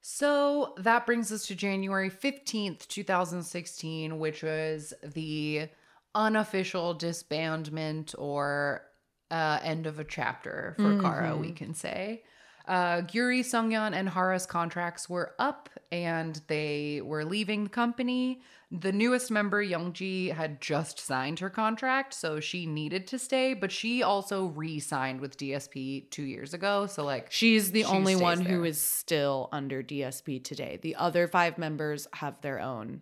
So 0.02 0.74
that 0.78 1.06
brings 1.06 1.32
us 1.32 1.48
to 1.48 1.56
January 1.56 2.10
15th, 2.10 2.86
2016, 2.88 4.20
which 4.20 4.44
was 4.44 4.94
the 5.02 5.70
unofficial 6.14 6.96
disbandment 6.96 8.14
or 8.18 8.84
uh, 9.32 9.60
end 9.64 9.86
of 9.88 10.00
a 10.00 10.04
chapter 10.04 10.76
for 10.78 11.00
Kara, 11.02 11.36
we 11.36 11.52
can 11.52 11.74
say. 11.74 12.24
Uh, 12.68 13.02
Gyuri, 13.02 13.40
Seungyeon, 13.40 13.94
and 13.94 14.10
Hara's 14.10 14.46
contracts 14.46 15.10
were 15.10 15.34
up 15.40 15.70
and 15.90 16.42
they 16.48 17.02
were 17.02 17.24
leaving 17.24 17.64
the 17.64 17.70
company. 17.70 18.42
The 18.72 18.92
newest 18.92 19.32
member, 19.32 19.64
Youngji, 19.64 20.34
had 20.34 20.60
just 20.60 21.00
signed 21.00 21.40
her 21.40 21.50
contract, 21.50 22.14
so 22.14 22.42
she 22.42 22.66
needed 22.66 23.08
to 23.08 23.18
stay, 23.20 23.54
but 23.54 23.72
she 23.72 24.04
also 24.04 24.48
re 24.48 24.80
signed 24.82 25.22
with 25.22 25.38
DSP 25.38 26.12
two 26.12 26.24
years 26.24 26.54
ago. 26.54 26.88
So, 26.88 27.06
like, 27.06 27.32
She's 27.32 27.72
the 27.72 27.84
She 27.84 27.88
only 27.90 28.18
one 28.18 28.42
who 28.42 28.58
there. 28.58 28.66
is 28.66 28.82
still 28.82 29.48
under 29.54 29.82
DSP 29.82 30.44
today. 30.44 30.78
The 30.82 30.96
other 30.96 31.30
five 31.30 31.58
members 31.58 32.10
have 32.16 32.42
their 32.42 32.60
own, 32.60 33.00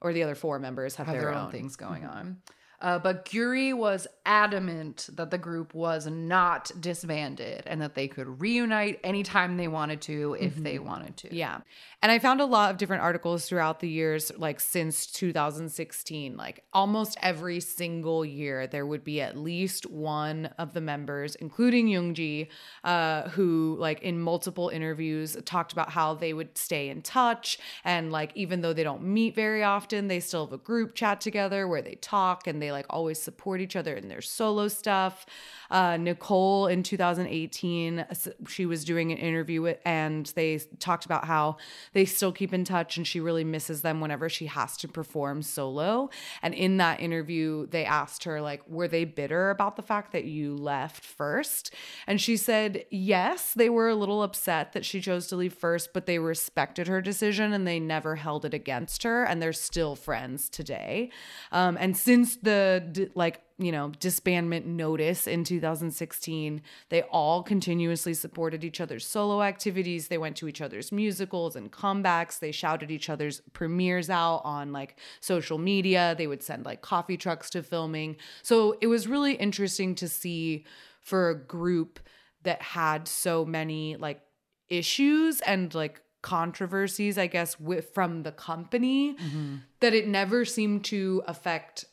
or 0.00 0.12
the 0.12 0.22
other 0.22 0.36
four 0.36 0.60
members 0.60 0.94
have, 0.94 1.08
have 1.08 1.14
their, 1.16 1.22
their 1.22 1.34
own 1.34 1.46
own 1.46 1.50
things 1.50 1.74
going 1.74 2.04
on. 2.04 2.36
Uh, 2.80 2.98
but 2.98 3.24
Gyuri 3.24 3.74
was 3.74 4.06
adamant 4.24 5.08
that 5.14 5.30
the 5.30 5.38
group 5.38 5.74
was 5.74 6.06
not 6.06 6.70
disbanded 6.80 7.64
and 7.66 7.82
that 7.82 7.94
they 7.94 8.06
could 8.06 8.40
reunite 8.40 9.00
anytime 9.02 9.56
they 9.56 9.68
wanted 9.68 10.00
to 10.02 10.36
if 10.38 10.54
they 10.56 10.78
wanted 10.78 11.16
to. 11.18 11.34
Yeah. 11.34 11.60
And 12.00 12.12
I 12.12 12.20
found 12.20 12.40
a 12.40 12.44
lot 12.44 12.70
of 12.70 12.76
different 12.76 13.02
articles 13.02 13.48
throughout 13.48 13.80
the 13.80 13.88
years, 13.88 14.30
like 14.36 14.60
since 14.60 15.06
2016. 15.06 16.36
Like 16.36 16.62
almost 16.72 17.18
every 17.22 17.58
single 17.58 18.24
year, 18.24 18.68
there 18.68 18.86
would 18.86 19.02
be 19.02 19.20
at 19.20 19.36
least 19.36 19.90
one 19.90 20.50
of 20.58 20.74
the 20.74 20.80
members, 20.80 21.34
including 21.34 21.88
Youngji, 21.88 22.48
uh, 22.84 23.28
who, 23.30 23.76
like, 23.78 24.02
in 24.02 24.20
multiple 24.20 24.68
interviews, 24.68 25.36
talked 25.44 25.72
about 25.72 25.90
how 25.90 26.14
they 26.14 26.32
would 26.32 26.56
stay 26.56 26.88
in 26.88 27.02
touch. 27.02 27.58
And, 27.84 28.12
like, 28.12 28.30
even 28.34 28.60
though 28.60 28.72
they 28.72 28.84
don't 28.84 29.02
meet 29.02 29.34
very 29.34 29.64
often, 29.64 30.08
they 30.08 30.20
still 30.20 30.46
have 30.46 30.52
a 30.52 30.58
group 30.58 30.94
chat 30.94 31.20
together 31.20 31.66
where 31.66 31.82
they 31.82 31.96
talk 31.96 32.46
and 32.46 32.62
they, 32.62 32.67
like, 32.72 32.86
always 32.90 33.20
support 33.20 33.60
each 33.60 33.76
other 33.76 33.94
in 33.94 34.08
their 34.08 34.20
solo 34.20 34.68
stuff. 34.68 35.26
Uh, 35.70 35.96
Nicole 35.96 36.66
in 36.66 36.82
2018, 36.82 38.06
she 38.48 38.66
was 38.66 38.84
doing 38.84 39.12
an 39.12 39.18
interview 39.18 39.62
with, 39.62 39.78
and 39.84 40.26
they 40.34 40.58
talked 40.78 41.04
about 41.04 41.24
how 41.24 41.56
they 41.92 42.04
still 42.04 42.32
keep 42.32 42.52
in 42.52 42.64
touch 42.64 42.96
and 42.96 43.06
she 43.06 43.20
really 43.20 43.44
misses 43.44 43.82
them 43.82 44.00
whenever 44.00 44.28
she 44.28 44.46
has 44.46 44.76
to 44.78 44.88
perform 44.88 45.42
solo. 45.42 46.10
And 46.42 46.54
in 46.54 46.78
that 46.78 47.00
interview, 47.00 47.66
they 47.66 47.84
asked 47.84 48.24
her, 48.24 48.40
like, 48.40 48.62
were 48.68 48.88
they 48.88 49.04
bitter 49.04 49.50
about 49.50 49.76
the 49.76 49.82
fact 49.82 50.12
that 50.12 50.24
you 50.24 50.56
left 50.56 51.04
first? 51.04 51.74
And 52.06 52.20
she 52.20 52.36
said, 52.36 52.84
yes, 52.90 53.54
they 53.54 53.68
were 53.68 53.88
a 53.88 53.94
little 53.94 54.22
upset 54.22 54.72
that 54.72 54.84
she 54.84 55.00
chose 55.00 55.26
to 55.28 55.36
leave 55.36 55.54
first, 55.54 55.92
but 55.92 56.06
they 56.06 56.18
respected 56.18 56.88
her 56.88 57.00
decision 57.00 57.52
and 57.52 57.66
they 57.66 57.80
never 57.80 58.16
held 58.16 58.44
it 58.44 58.54
against 58.54 59.02
her. 59.02 59.24
And 59.24 59.42
they're 59.42 59.52
still 59.52 59.96
friends 59.96 60.48
today. 60.48 61.10
Um, 61.52 61.76
and 61.78 61.96
since 61.96 62.36
the 62.36 63.10
like 63.14 63.42
you 63.58 63.72
know 63.72 63.90
disbandment 63.98 64.64
notice 64.64 65.26
in 65.26 65.42
2016 65.44 66.62
they 66.90 67.02
all 67.02 67.42
continuously 67.42 68.14
supported 68.14 68.64
each 68.64 68.80
other's 68.80 69.06
solo 69.06 69.42
activities. 69.42 70.08
They 70.08 70.18
went 70.18 70.36
to 70.36 70.48
each 70.48 70.60
other's 70.60 70.92
musicals 70.92 71.56
and 71.56 71.72
comebacks. 71.72 72.38
They 72.38 72.52
shouted 72.52 72.90
each 72.90 73.10
other's 73.10 73.40
premieres 73.52 74.10
out 74.10 74.42
on 74.44 74.72
like 74.72 74.96
social 75.20 75.58
media. 75.58 76.14
They 76.16 76.26
would 76.26 76.42
send 76.42 76.64
like 76.64 76.82
coffee 76.82 77.16
trucks 77.16 77.50
to 77.50 77.62
filming. 77.62 78.16
So 78.42 78.76
it 78.80 78.86
was 78.86 79.08
really 79.08 79.34
interesting 79.34 79.94
to 79.96 80.08
see 80.08 80.64
for 81.00 81.30
a 81.30 81.34
group 81.34 82.00
that 82.42 82.62
had 82.62 83.08
so 83.08 83.44
many 83.44 83.96
like 83.96 84.20
issues 84.68 85.40
and 85.40 85.74
like 85.74 86.02
controversies 86.20 87.16
i 87.16 87.28
guess 87.28 87.58
with 87.60 87.94
from 87.94 88.24
the 88.24 88.32
company 88.32 89.14
mm-hmm. 89.14 89.56
that 89.80 89.94
it 89.94 90.08
never 90.08 90.44
seemed 90.44 90.84
to 90.84 91.22
affect 91.26 91.84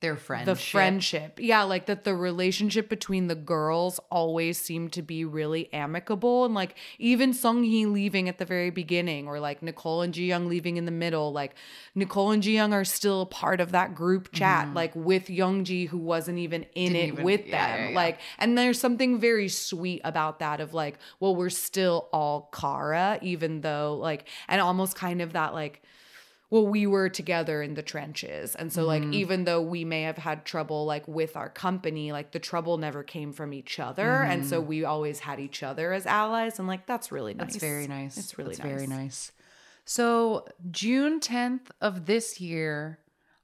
Their 0.00 0.16
friendship. 0.16 0.46
the 0.46 0.54
friendship. 0.54 1.38
Yeah, 1.40 1.64
like 1.64 1.86
that 1.86 2.04
the 2.04 2.14
relationship 2.14 2.88
between 2.88 3.26
the 3.26 3.34
girls 3.34 3.98
always 4.10 4.56
seemed 4.56 4.92
to 4.92 5.02
be 5.02 5.24
really 5.24 5.72
amicable. 5.72 6.44
And 6.44 6.54
like 6.54 6.76
even 7.00 7.32
Sunghee 7.32 7.86
leaving 7.86 8.28
at 8.28 8.38
the 8.38 8.44
very 8.44 8.70
beginning, 8.70 9.26
or 9.26 9.40
like 9.40 9.60
Nicole 9.60 10.02
and 10.02 10.14
Ji 10.14 10.26
Young 10.26 10.48
leaving 10.48 10.76
in 10.76 10.84
the 10.84 10.92
middle, 10.92 11.32
like 11.32 11.56
Nicole 11.96 12.30
and 12.30 12.42
Ji 12.42 12.52
Young 12.52 12.72
are 12.72 12.84
still 12.84 13.22
a 13.22 13.26
part 13.26 13.60
of 13.60 13.72
that 13.72 13.96
group 13.96 14.30
chat, 14.32 14.66
mm-hmm. 14.66 14.76
like 14.76 14.94
with 14.94 15.28
Young 15.28 15.64
Ji, 15.64 15.86
who 15.86 15.98
wasn't 15.98 16.38
even 16.38 16.64
in. 16.74 16.92
Didn't 16.92 16.96
it 16.96 17.12
even- 17.14 17.24
with 17.24 17.46
yeah, 17.46 17.66
them. 17.66 17.80
yeah, 17.80 17.88
yeah. 17.90 17.96
Like, 17.96 18.20
and 18.38 18.56
there's 18.56 18.80
something 18.80 19.18
very 19.18 19.48
sweet 19.48 20.00
about 20.04 20.38
that 20.38 20.60
of 20.60 20.74
like, 20.74 20.98
well, 21.18 21.34
we're 21.34 21.50
still 21.50 22.08
all 22.12 22.50
Kara, 22.52 23.18
even 23.20 23.62
though 23.62 23.96
like, 24.00 24.28
and 24.46 24.60
almost 24.60 24.94
kind 24.94 25.20
of 25.20 25.32
that 25.32 25.54
like, 25.54 25.82
well 26.50 26.66
we 26.66 26.86
were 26.86 27.08
together 27.08 27.62
in 27.62 27.74
the 27.74 27.82
trenches 27.82 28.54
and 28.54 28.72
so 28.72 28.82
Mm-hmm. 28.86 29.04
like 29.10 29.14
even 29.14 29.44
though 29.44 29.60
we 29.62 29.84
may 29.84 30.02
have 30.02 30.18
had 30.18 30.44
trouble 30.44 30.84
like 30.86 31.06
with 31.06 31.36
our 31.36 31.48
company 31.50 32.10
like 32.12 32.32
the 32.32 32.38
trouble 32.38 32.78
never 32.78 33.02
came 33.02 33.32
from 33.32 33.52
each 33.52 33.78
other 33.78 34.22
and 34.22 34.46
so 34.46 34.60
we 34.60 34.84
always 34.84 35.20
had 35.20 35.38
each 35.40 35.62
other 35.62 35.92
as 35.92 36.06
allies 36.06 36.58
and 36.58 36.66
like 36.68 36.86
that's 36.86 37.12
really 37.12 37.34
nice 37.34 37.38
Mm-hmm. 37.48 37.52
That's 37.52 37.64
very 37.64 37.86
nice. 37.86 38.16
it's 38.18 38.38
really 38.38 38.56
nice 38.56 38.58
very 38.58 38.86
nice. 38.86 39.32
So 39.84 40.46
June 40.70 41.18
10th 41.20 41.70
of 41.80 42.04
this 42.04 42.40
year, 42.42 42.98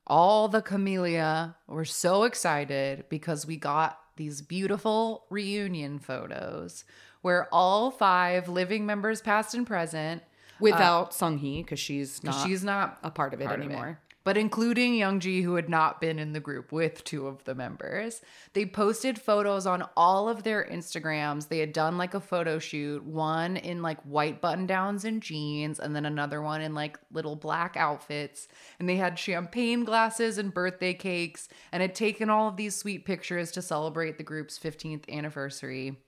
all 0.06 0.48
the 0.48 0.60
Kamilia 0.60 1.54
were 1.66 1.86
so 1.86 2.24
excited 2.24 3.04
because 3.08 3.46
we 3.46 3.56
got 3.56 3.98
these 4.16 4.42
beautiful 4.42 5.24
reunion 5.30 5.98
photos 5.98 6.84
where 7.22 7.48
all 7.50 7.90
five 7.90 8.48
living 8.50 8.84
members, 8.84 9.22
past 9.22 9.54
and 9.54 9.66
present, 9.66 10.22
without 10.60 11.12
Sunghee 11.12 11.62
because 11.62 11.80
she's 11.80 12.22
not 12.22 12.46
she's 12.46 12.64
not 12.64 12.98
a 13.02 13.10
part 13.10 13.34
of 13.34 13.40
it 13.40 13.46
part 13.46 13.60
of 13.60 13.66
it. 13.66 13.70
anymore 13.70 14.00
But 14.24 14.38
including 14.38 14.94
Youngji, 14.94 15.42
who 15.42 15.56
had 15.56 15.68
not 15.68 16.00
been 16.00 16.18
in 16.18 16.32
the 16.32 16.40
group 16.40 16.72
with 16.72 17.04
two 17.04 17.26
of 17.26 17.44
the 17.44 17.54
members, 17.54 18.22
they 18.54 18.64
posted 18.64 19.20
photos 19.20 19.66
on 19.66 19.86
all 19.96 20.30
of 20.30 20.44
their 20.44 20.64
Instagrams. 20.64 21.48
They 21.48 21.58
had 21.58 21.74
done 21.74 21.98
like 21.98 22.14
a 22.14 22.20
photo 22.20 22.58
shoot, 22.58 23.04
one 23.04 23.58
in 23.58 23.82
like 23.82 24.00
white 24.02 24.40
button 24.40 24.66
downs 24.66 25.04
and 25.04 25.22
jeans, 25.22 25.78
and 25.78 25.94
then 25.94 26.06
another 26.06 26.40
one 26.40 26.62
in 26.62 26.74
like 26.74 26.98
little 27.12 27.36
black 27.36 27.76
outfits. 27.76 28.48
And 28.78 28.88
they 28.88 28.96
had 28.96 29.18
champagne 29.18 29.84
glasses 29.84 30.38
and 30.38 30.54
birthday 30.54 30.94
cakes, 30.94 31.48
and 31.70 31.82
had 31.82 31.94
taken 31.94 32.30
all 32.30 32.48
of 32.48 32.56
these 32.56 32.74
sweet 32.74 33.04
pictures 33.04 33.52
to 33.52 33.62
celebrate 33.62 34.16
the 34.16 34.24
group's 34.24 34.58
15th 34.58 35.06
anniversary. 35.10 35.98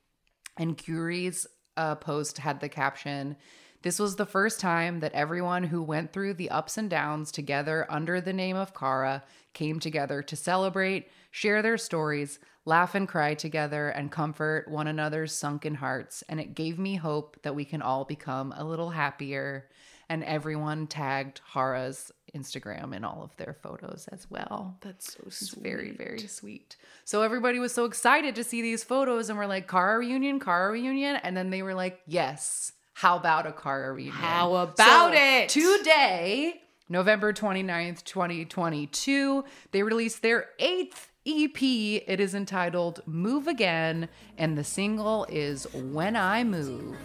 And 0.56 0.78
Gyuri's 0.78 1.46
uh, 1.76 1.96
post 1.96 2.38
had 2.38 2.60
the 2.60 2.68
caption 2.68 3.36
This 3.82 3.98
was 3.98 4.16
the 4.16 4.26
first 4.26 4.60
time 4.60 5.00
that 5.00 5.12
everyone 5.12 5.64
who 5.64 5.82
went 5.82 6.12
through 6.12 6.34
the 6.34 6.50
ups 6.50 6.76
and 6.76 6.90
downs 6.90 7.30
together 7.30 7.86
under 7.88 8.20
the 8.20 8.32
name 8.32 8.56
of 8.56 8.74
Kara 8.74 9.22
came 9.52 9.80
together 9.80 10.22
to 10.22 10.36
celebrate, 10.36 11.08
share 11.30 11.62
their 11.62 11.78
stories, 11.78 12.38
laugh 12.64 12.94
and 12.94 13.06
cry 13.06 13.34
together, 13.34 13.88
and 13.88 14.10
comfort 14.10 14.68
one 14.68 14.86
another's 14.86 15.32
sunken 15.32 15.76
hearts. 15.76 16.22
And 16.28 16.40
it 16.40 16.54
gave 16.54 16.78
me 16.78 16.96
hope 16.96 17.38
that 17.42 17.54
we 17.54 17.64
can 17.64 17.80
all 17.80 18.04
become 18.04 18.52
a 18.56 18.64
little 18.64 18.90
happier. 18.90 19.68
And 20.08 20.22
everyone 20.22 20.86
tagged 20.86 21.40
Hara's 21.52 22.12
Instagram 22.34 22.94
in 22.94 23.04
all 23.04 23.22
of 23.24 23.36
their 23.36 23.56
photos 23.60 24.08
as 24.12 24.30
well. 24.30 24.76
that's 24.80 25.14
so 25.14 25.20
It's 25.26 25.50
sweet 25.50 25.62
very, 25.62 25.90
very 25.92 26.20
sweet. 26.20 26.76
So 27.04 27.22
everybody 27.22 27.58
was 27.58 27.72
so 27.74 27.86
excited 27.86 28.34
to 28.36 28.44
see 28.44 28.62
these 28.62 28.84
photos 28.84 29.30
and 29.30 29.38
we're 29.38 29.46
like, 29.46 29.68
Kara 29.68 29.98
reunion, 29.98 30.38
Kara 30.38 30.70
reunion. 30.70 31.16
And 31.16 31.36
then 31.36 31.50
they 31.50 31.62
were 31.62 31.74
like, 31.74 32.00
yes, 32.06 32.72
how 32.96 33.16
about 33.18 33.46
a 33.46 33.52
Kara 33.52 33.92
reunion? 33.92 34.14
How 34.14 34.54
about 34.54 35.12
it? 35.12 35.50
Today, 35.50 36.62
November 36.88 37.30
29th, 37.30 38.02
2022, 38.04 39.44
they 39.70 39.82
released 39.82 40.22
their 40.22 40.46
eighth 40.58 41.12
EP. 41.26 41.62
It 41.62 42.20
is 42.20 42.34
entitled 42.34 43.02
Move 43.04 43.48
Again, 43.48 44.08
and 44.38 44.56
the 44.56 44.64
single 44.64 45.26
is 45.28 45.66
When 45.74 46.16
I 46.16 46.42
Move. 46.42 46.96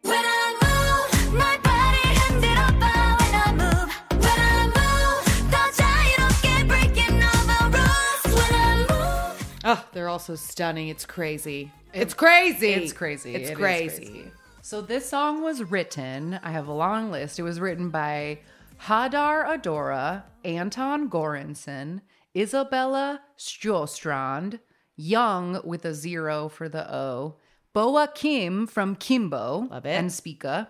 When 0.00 0.24
I 0.24 1.28
move, 1.30 1.57
oh 9.68 9.84
they're 9.92 10.08
also 10.08 10.34
stunning 10.34 10.88
it's 10.88 11.06
crazy 11.06 11.70
it's 11.94 12.14
crazy 12.14 12.72
It's 12.74 12.92
crazy. 12.92 13.34
it's 13.34 13.48
It 13.48 13.52
is 13.52 13.56
crazy. 13.58 14.30
So 14.60 14.82
this 14.82 15.08
song 15.08 15.42
was 15.42 15.62
written, 15.62 16.38
I 16.42 16.50
have 16.50 16.68
a 16.68 16.72
long 16.72 17.10
list. 17.10 17.38
It 17.38 17.42
was 17.42 17.58
written 17.58 17.88
by 17.88 18.40
Hadar 18.82 19.46
Adora, 19.46 20.24
Anton 20.44 21.08
Göransson, 21.08 22.02
Isabella 22.36 23.22
Stjåstrand, 23.38 24.60
Young 24.96 25.60
with 25.64 25.86
a 25.86 25.94
zero 25.94 26.50
for 26.50 26.68
the 26.68 26.92
O, 26.94 27.36
Boa 27.72 28.08
Kim 28.14 28.66
from 28.66 28.94
Kimbo 28.94 29.68
Love 29.70 29.86
it. 29.86 29.90
and 29.96 30.12
Spica, 30.12 30.68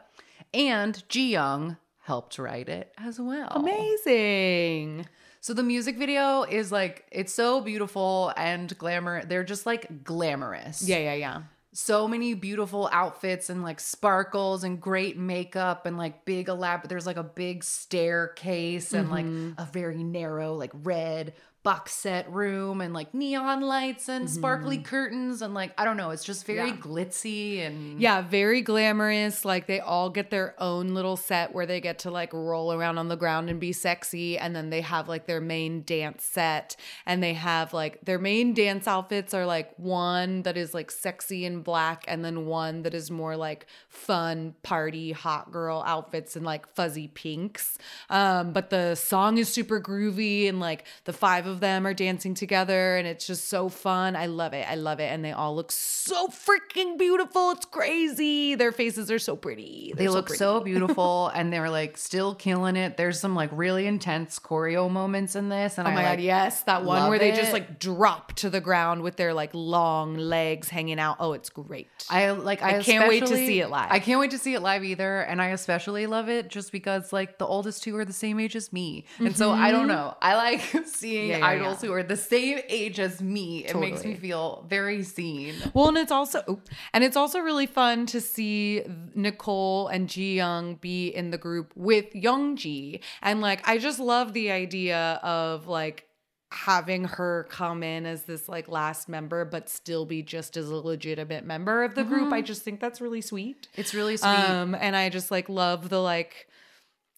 and 0.55 1.03
Ji 1.09 1.33
Young 1.33 1.79
helped 2.05 2.39
write 2.39 2.69
it 2.69 2.93
as 2.97 3.19
well. 3.21 3.49
amazing 3.51 5.07
So 5.41 5.55
the 5.55 5.63
music 5.63 5.97
video 5.97 6.43
is 6.43 6.73
like 6.73 7.07
it's 7.11 7.33
so 7.33 7.61
beautiful 7.61 8.33
and 8.37 8.77
glamour. 8.79 9.25
They're 9.25 9.45
just 9.45 9.67
like 9.67 10.05
glamorous 10.05 10.87
yeah 10.87 10.99
yeah 10.99 11.15
yeah 11.15 11.43
so 11.73 12.09
many 12.09 12.35
beautiful 12.35 12.89
outfits 12.93 13.51
and 13.51 13.63
like 13.63 13.79
sparkles 13.79 14.65
and 14.65 14.81
great 14.81 15.17
makeup 15.17 15.87
and 15.87 15.99
like 15.99 16.25
big 16.25 16.49
elaborate 16.49 16.89
there's 16.89 17.07
like 17.07 17.19
a 17.19 17.23
big 17.23 17.63
staircase 17.63 18.93
and 18.93 19.11
like 19.11 19.27
mm-hmm. 19.27 19.53
a 19.59 19.65
very 19.67 20.03
narrow 20.03 20.55
like 20.55 20.73
red 20.83 21.35
box 21.65 21.93
set 21.93 22.31
room 22.33 22.81
and 22.81 22.95
like 22.95 23.13
neon 23.13 23.61
lights 23.61 24.09
and 24.09 24.31
sparkly 24.31 24.79
curtains 24.79 25.43
and 25.43 25.53
like 25.55 25.73
I 25.77 25.85
don't 25.85 25.97
know 25.97 26.11
it's 26.11 26.25
just 26.25 26.47
very 26.47 26.69
Yeah. 26.71 26.77
glitzy 26.77 27.59
and 27.67 28.01
Yeah, 28.01 28.23
very 28.23 28.63
glamorous. 28.63 29.45
Like 29.45 29.67
they 29.67 29.81
all 29.81 30.09
get 30.09 30.31
their 30.31 30.55
own 30.59 30.95
little 30.95 31.17
set 31.17 31.53
where 31.53 31.67
they 31.67 31.81
get 31.81 31.99
to 32.01 32.11
like 32.11 32.33
roll 32.33 32.73
around 32.73 32.97
on 32.99 33.09
the 33.09 33.17
ground 33.17 33.51
and 33.51 33.59
be 33.59 33.73
sexy. 33.73 34.39
And 34.39 34.55
then 34.55 34.71
they 34.71 34.81
have 34.83 35.09
like 35.09 35.27
their 35.27 35.41
main 35.41 35.83
dance 35.83 36.25
set. 36.25 36.77
And 37.05 37.23
they 37.23 37.35
have 37.35 37.73
like 37.75 38.05
their 38.05 38.19
main 38.21 38.55
dance 38.55 38.87
outfits 38.87 39.35
are 39.35 39.45
like 39.45 39.73
one 39.79 40.43
that 40.45 40.57
is 40.57 40.73
like 40.75 40.91
sexy 40.93 41.45
and 41.45 41.65
black, 41.65 42.05
and 42.07 42.25
then 42.25 42.47
one 42.47 42.83
that 42.83 42.95
is 42.95 43.11
more 43.11 43.37
like 43.37 43.67
fun 43.89 44.55
party 44.63 45.13
hot 45.13 45.51
girl 45.51 45.83
outfits 45.87 46.37
and 46.37 46.45
like 46.47 46.69
fuzzy 46.75 47.09
pinks. 47.09 47.79
Um, 48.11 48.53
but 48.53 48.71
the 48.71 48.95
song 48.95 49.39
is 49.39 49.49
super 49.49 49.81
groovy 49.81 50.49
and 50.49 50.61
like 50.61 50.85
the 51.05 51.13
five 51.13 51.47
of 51.49 51.61
them 51.61 51.87
are 51.87 51.95
dancing 51.95 52.35
together 52.35 52.97
and 52.97 53.07
it's 53.07 53.27
just 53.27 53.49
so 53.49 53.69
fun. 53.69 54.15
I 54.17 54.27
love 54.27 54.53
it. 54.55 54.67
I 54.69 54.75
love 54.77 55.01
it. 55.01 55.11
And 55.13 55.25
they 55.25 55.33
all 55.33 55.55
look 55.57 55.73
so 55.73 56.29
freaking 56.29 56.99
beautiful. 56.99 57.51
It's 57.53 57.67
crazy. 57.67 58.55
Their 58.55 58.73
faces 58.73 59.11
are 59.11 59.19
so 59.19 59.37
pretty. 59.37 59.93
they 59.97 60.05
They're 60.05 60.11
look 60.11 60.27
pretty. 60.27 60.39
so 60.39 60.61
beautiful 60.61 61.29
and 61.35 61.53
they're 61.53 61.71
like 61.71 61.97
still 61.97 62.35
killing 62.35 62.77
it 62.77 62.97
there's 62.97 63.19
some 63.21 63.35
like 63.35 63.51
really 63.53 63.87
intense 63.87 64.39
choreo 64.39 64.91
moments 64.91 65.35
in 65.37 65.49
this 65.49 65.79
and 65.79 65.87
Oh 65.89 65.91
I 65.91 65.95
my 65.95 66.03
like, 66.03 66.19
god, 66.19 66.23
yes, 66.23 66.63
that 66.63 66.85
one 66.85 67.09
where 67.11 67.19
they 67.19 67.33
just 67.33 67.53
like 67.53 67.79
drop 67.79 68.33
to 68.35 68.51
the 68.51 68.61
ground 68.61 69.03
with 69.03 69.17
their 69.17 69.35
like 69.35 69.51
long 69.55 70.17
legs 70.17 70.69
hanging 70.69 70.99
out. 70.99 71.17
Oh, 71.21 71.33
it's 71.33 71.51
great. 71.51 71.89
I 72.11 72.31
like. 72.31 72.63
I, 72.63 72.79
I 72.79 72.83
can't 72.83 73.09
wait 73.09 73.21
to 73.27 73.37
see 73.37 73.61
it 73.61 73.69
live. 73.69 73.89
I 73.91 73.99
can't 73.99 74.21
wait 74.21 74.31
to 74.33 74.39
see 74.39 74.55
it 74.55 74.61
live 74.61 74.85
either, 74.85 75.21
and 75.21 75.41
I 75.41 75.49
especially 75.49 76.07
love 76.07 76.29
it 76.29 76.49
just 76.49 76.73
because 76.73 77.13
like 77.13 77.39
the 77.39 77.47
oldest 77.47 77.83
two 77.83 77.97
are 77.97 78.05
the 78.05 78.13
same 78.13 78.39
age 78.41 78.57
as 78.57 78.73
me, 78.73 79.05
and 79.19 79.37
so 79.37 79.51
I 79.51 79.71
don't 79.71 79.89
know. 79.89 80.17
I 80.21 80.35
like 80.37 80.61
seeing 80.87 81.31
Mm-hmm. 81.31 81.38
Yeah, 81.38 81.38
yeah, 81.39 81.47
idols 81.47 81.83
yeah. 81.83 81.89
who 81.89 81.95
are 81.95 82.03
the 82.03 82.17
same 82.17 82.61
age 82.69 82.99
as 83.01 83.21
me. 83.21 83.65
It 83.65 83.77
makes 83.77 84.05
me 84.05 84.15
feel 84.15 84.65
very 84.69 85.03
seen. 85.03 85.55
Well, 85.75 85.89
and 85.89 85.99
it's 85.99 86.13
also 86.13 86.61
and 86.93 87.05
it's 87.05 87.17
also 87.17 87.41
really 87.41 87.67
fun 87.67 88.07
to 88.07 88.21
see 88.21 88.83
Nicole 89.15 89.89
and 89.89 90.09
Ji 90.09 90.37
Young 90.37 90.77
be 90.77 91.09
in 91.09 91.31
the 91.31 91.39
group 91.39 91.73
with 91.75 92.13
Youngji. 92.13 93.01
And 93.23 93.41
like 93.41 93.67
I 93.69 93.79
just 93.79 93.99
love 93.99 94.33
the 94.33 94.51
idea 94.51 95.21
of 95.23 95.67
like 95.69 96.05
having 96.51 97.05
her 97.05 97.47
come 97.51 97.83
in 97.83 98.07
as 98.07 98.23
this 98.25 98.49
like 98.49 98.69
last 98.69 99.07
member 99.07 99.45
but 99.45 99.69
still 99.69 100.07
be 100.07 100.23
just 100.23 100.57
as 100.57 100.71
a 100.71 100.75
legitimate 100.75 101.45
member 101.45 101.83
of 101.85 101.95
the 101.95 102.05
group. 102.05 102.33
I 102.33 102.41
just 102.41 102.63
think 102.63 102.81
that's 102.81 103.03
really 103.03 103.21
sweet. 103.21 103.69
It's 103.77 103.93
really 103.93 104.17
sweet. 104.17 104.31
Um 104.31 104.75
and 104.75 104.97
I 104.97 105.11
just 105.11 105.31
like 105.31 105.49
love 105.51 105.91
the 105.91 106.01
like 106.01 106.48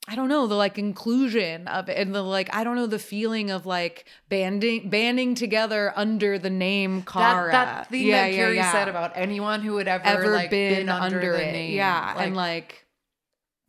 I 0.08 0.16
don't 0.16 0.28
know, 0.28 0.46
the 0.46 0.54
like 0.54 0.78
inclusion 0.78 1.68
of 1.68 1.88
it 1.88 1.96
and 1.96 2.14
the 2.14 2.22
like, 2.22 2.52
I 2.52 2.64
don't 2.64 2.74
know, 2.74 2.86
the 2.86 2.98
feeling 2.98 3.50
of 3.50 3.66
like 3.66 4.06
banding 4.28 4.88
banding 4.88 5.34
together 5.34 5.92
under 5.94 6.38
the 6.38 6.50
name 6.50 7.02
Kara. 7.02 7.52
That, 7.52 7.64
that 7.64 7.90
thing 7.90 8.10
that 8.10 8.32
Gyuri 8.32 8.72
said 8.72 8.88
about 8.88 9.12
anyone 9.14 9.60
who 9.60 9.76
had 9.76 9.86
ever, 9.86 10.04
ever 10.04 10.32
like, 10.32 10.50
been, 10.50 10.88
under, 10.88 11.20
the 11.20 11.48
it. 11.48 11.52
name. 11.52 11.74
Yeah. 11.74 12.14
and 12.18 12.34
like 12.34 12.86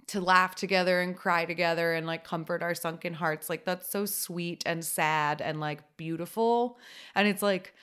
to 0.07 0.19
laugh 0.19 0.55
together 0.55 0.99
and 0.99 1.15
cry 1.15 1.45
together 1.45 1.93
and 1.93 2.05
like 2.07 2.23
comfort 2.23 2.63
our 2.63 2.75
sunken 2.75 3.13
hearts. 3.13 3.49
Like 3.49 3.63
that's 3.63 3.89
so 3.89 4.05
sweet 4.05 4.63
and 4.65 4.83
sad 4.83 5.41
and 5.41 5.59
like 5.59 5.79
beautiful. 5.95 6.77
And 7.13 7.27
it's 7.27 7.41
like, 7.41 7.73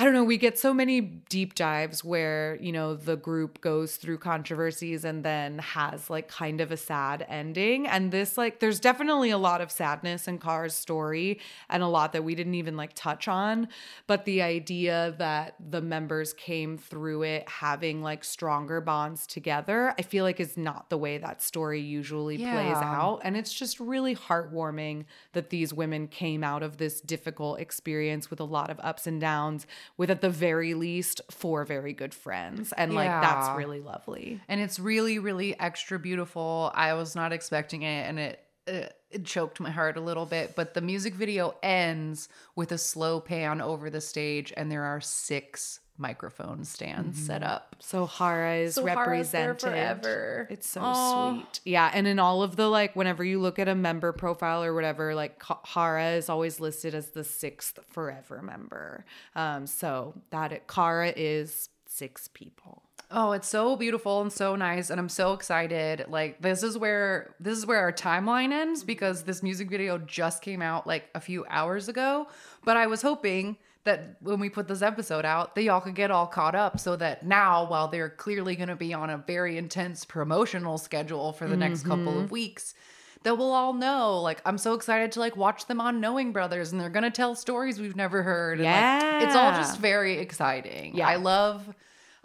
I 0.00 0.04
don't 0.04 0.14
know, 0.14 0.24
we 0.24 0.38
get 0.38 0.58
so 0.58 0.72
many 0.72 1.02
deep 1.02 1.54
dives 1.54 2.02
where, 2.02 2.56
you 2.58 2.72
know, 2.72 2.94
the 2.94 3.16
group 3.16 3.60
goes 3.60 3.96
through 3.96 4.16
controversies 4.16 5.04
and 5.04 5.22
then 5.22 5.58
has 5.58 6.08
like 6.08 6.26
kind 6.26 6.62
of 6.62 6.72
a 6.72 6.78
sad 6.78 7.26
ending. 7.28 7.86
And 7.86 8.10
this, 8.10 8.38
like, 8.38 8.60
there's 8.60 8.80
definitely 8.80 9.28
a 9.28 9.36
lot 9.36 9.60
of 9.60 9.70
sadness 9.70 10.26
in 10.26 10.38
Kara's 10.38 10.74
story 10.74 11.38
and 11.68 11.82
a 11.82 11.86
lot 11.86 12.14
that 12.14 12.24
we 12.24 12.34
didn't 12.34 12.54
even 12.54 12.78
like 12.78 12.94
touch 12.94 13.28
on. 13.28 13.68
But 14.06 14.24
the 14.24 14.40
idea 14.40 15.14
that 15.18 15.56
the 15.68 15.82
members 15.82 16.32
came 16.32 16.78
through 16.78 17.24
it 17.24 17.46
having 17.46 18.00
like 18.00 18.24
stronger 18.24 18.80
bonds 18.80 19.26
together, 19.26 19.94
I 19.98 20.00
feel 20.00 20.24
like 20.24 20.40
is 20.40 20.56
not 20.56 20.88
the 20.88 20.96
way 20.96 21.18
that 21.18 21.42
story 21.42 21.82
usually 21.82 22.38
plays 22.38 22.78
out. 22.78 23.20
And 23.22 23.36
it's 23.36 23.52
just 23.52 23.78
really 23.78 24.16
heartwarming 24.16 25.04
that 25.34 25.50
these 25.50 25.74
women 25.74 26.08
came 26.08 26.42
out 26.42 26.62
of 26.62 26.78
this 26.78 27.02
difficult 27.02 27.60
experience 27.60 28.30
with 28.30 28.40
a 28.40 28.44
lot 28.44 28.70
of 28.70 28.80
ups 28.82 29.06
and 29.06 29.20
downs, 29.20 29.66
with 29.96 30.10
at 30.10 30.20
the 30.20 30.30
very 30.30 30.74
least 30.74 31.20
four 31.30 31.64
very 31.64 31.92
good 31.92 32.14
friends. 32.14 32.72
And 32.76 32.94
like 32.94 33.08
that's 33.08 33.56
really 33.56 33.80
lovely. 33.80 34.40
and 34.48 34.60
it's 34.60 34.78
really 34.78 35.18
really 35.18 35.58
extra 35.58 35.98
beautiful 35.98 36.70
i 36.74 36.94
was 36.94 37.14
not 37.14 37.32
expecting 37.32 37.82
it 37.82 38.08
and 38.08 38.18
it 38.18 38.40
it, 38.66 38.94
it 39.10 39.24
choked 39.24 39.58
my 39.60 39.70
heart 39.70 39.96
a 39.96 40.00
little 40.00 40.26
bit 40.26 40.54
but 40.54 40.74
the 40.74 40.80
music 40.80 41.14
video 41.14 41.54
ends 41.62 42.28
with 42.54 42.72
a 42.72 42.78
slow 42.78 43.20
pan 43.20 43.60
over 43.60 43.90
the 43.90 44.00
stage 44.00 44.52
and 44.56 44.70
there 44.70 44.84
are 44.84 45.00
six 45.00 45.80
microphone 46.00 46.64
stands 46.64 47.24
set 47.24 47.42
up 47.42 47.76
So 47.78 48.06
Hara 48.06 48.56
is 48.56 48.74
So 48.74 48.82
Hara's 48.86 48.96
represented 48.96 49.60
forever. 49.60 50.48
It's 50.50 50.68
so 50.68 50.80
Aw. 50.82 51.34
sweet. 51.34 51.60
Yeah, 51.64 51.90
and 51.92 52.06
in 52.06 52.18
all 52.18 52.42
of 52.42 52.56
the 52.56 52.68
like 52.68 52.96
whenever 52.96 53.22
you 53.22 53.38
look 53.38 53.58
at 53.58 53.68
a 53.68 53.74
member 53.74 54.12
profile 54.12 54.64
or 54.64 54.74
whatever, 54.74 55.14
like 55.14 55.40
Hara 55.66 56.12
is 56.12 56.28
always 56.28 56.58
listed 56.58 56.94
as 56.94 57.10
the 57.10 57.24
sixth 57.24 57.78
forever 57.88 58.42
member. 58.42 59.04
Um 59.36 59.66
so 59.66 60.14
that 60.30 60.52
it, 60.52 60.66
Kara 60.66 61.12
is 61.14 61.68
six 61.86 62.28
people. 62.28 62.82
Oh, 63.12 63.32
it's 63.32 63.48
so 63.48 63.74
beautiful 63.74 64.22
and 64.22 64.32
so 64.32 64.54
nice 64.54 64.88
and 64.88 65.00
I'm 65.00 65.08
so 65.08 65.32
excited. 65.32 66.04
Like 66.08 66.40
this 66.40 66.62
is 66.62 66.78
where 66.78 67.34
this 67.40 67.58
is 67.58 67.66
where 67.66 67.80
our 67.80 67.92
timeline 67.92 68.52
ends 68.52 68.84
because 68.84 69.24
this 69.24 69.42
music 69.42 69.68
video 69.68 69.98
just 69.98 70.42
came 70.42 70.62
out 70.62 70.86
like 70.86 71.08
a 71.14 71.20
few 71.20 71.44
hours 71.48 71.88
ago, 71.88 72.28
but 72.64 72.76
I 72.76 72.86
was 72.86 73.02
hoping 73.02 73.56
that 73.84 74.16
when 74.20 74.40
we 74.40 74.50
put 74.50 74.68
this 74.68 74.82
episode 74.82 75.24
out, 75.24 75.54
that 75.54 75.62
y'all 75.62 75.80
could 75.80 75.94
get 75.94 76.10
all 76.10 76.26
caught 76.26 76.54
up 76.54 76.78
so 76.78 76.96
that 76.96 77.24
now 77.24 77.66
while 77.66 77.88
they're 77.88 78.10
clearly 78.10 78.54
going 78.56 78.68
to 78.68 78.76
be 78.76 78.92
on 78.92 79.08
a 79.10 79.18
very 79.18 79.56
intense 79.56 80.04
promotional 80.04 80.76
schedule 80.76 81.32
for 81.32 81.48
the 81.48 81.56
next 81.56 81.84
couple 81.84 82.10
of 82.10 82.24
mm-hmm. 82.24 82.34
weeks, 82.34 82.74
that 83.22 83.36
we'll 83.36 83.52
all 83.52 83.72
know 83.72 84.20
like 84.20 84.40
I'm 84.44 84.58
so 84.58 84.74
excited 84.74 85.12
to 85.12 85.20
like 85.20 85.36
watch 85.36 85.66
them 85.66 85.80
on 85.80 86.00
Knowing 86.00 86.32
Brothers 86.32 86.72
and 86.72 86.80
they're 86.80 86.90
going 86.90 87.04
to 87.04 87.10
tell 87.10 87.34
stories 87.34 87.80
we've 87.80 87.96
never 87.96 88.22
heard 88.22 88.60
and 88.60 88.66
like 88.66 89.28
it's 89.28 89.36
all 89.36 89.52
just 89.52 89.78
very 89.78 90.18
exciting. 90.18 90.96
Yeah. 90.96 91.08
I 91.08 91.16
love 91.16 91.68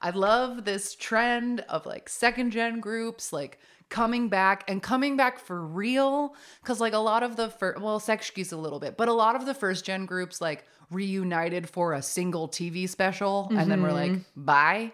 I 0.06 0.11
love 0.11 0.65
this 0.65 0.94
trend 0.94 1.61
of 1.61 1.88
like 1.88 2.10
second 2.10 2.52
gen 2.52 2.80
groups 2.80 3.34
like 3.34 3.57
coming 3.90 4.30
back 4.30 4.64
and 4.68 4.82
coming 4.82 5.18
back 5.18 5.40
for 5.40 5.60
real 5.60 6.36
cuz 6.64 6.80
like 6.80 6.94
a 6.94 6.99
lot 6.99 7.23
of 7.23 7.38
the 7.38 7.49
first 7.49 7.82
well 7.82 7.99
Sechs 7.99 8.30
Kies 8.30 8.53
a 8.53 8.56
little 8.56 8.80
bit 8.80 8.98
but 8.98 9.07
a 9.07 9.14
lot 9.14 9.36
of 9.36 9.48
the 9.48 9.56
first 9.56 9.84
gen 9.84 10.06
groups 10.06 10.40
like 10.40 10.64
reunited 10.91 11.68
for 11.68 11.94
a 11.94 12.03
single 12.03 12.48
TV 12.48 12.88
special 12.88 13.48
and 13.49 13.72
then 13.72 13.82
we're 13.82 13.90
mm-hmm. 13.90 14.14
like 14.14 14.22
bye 14.36 14.91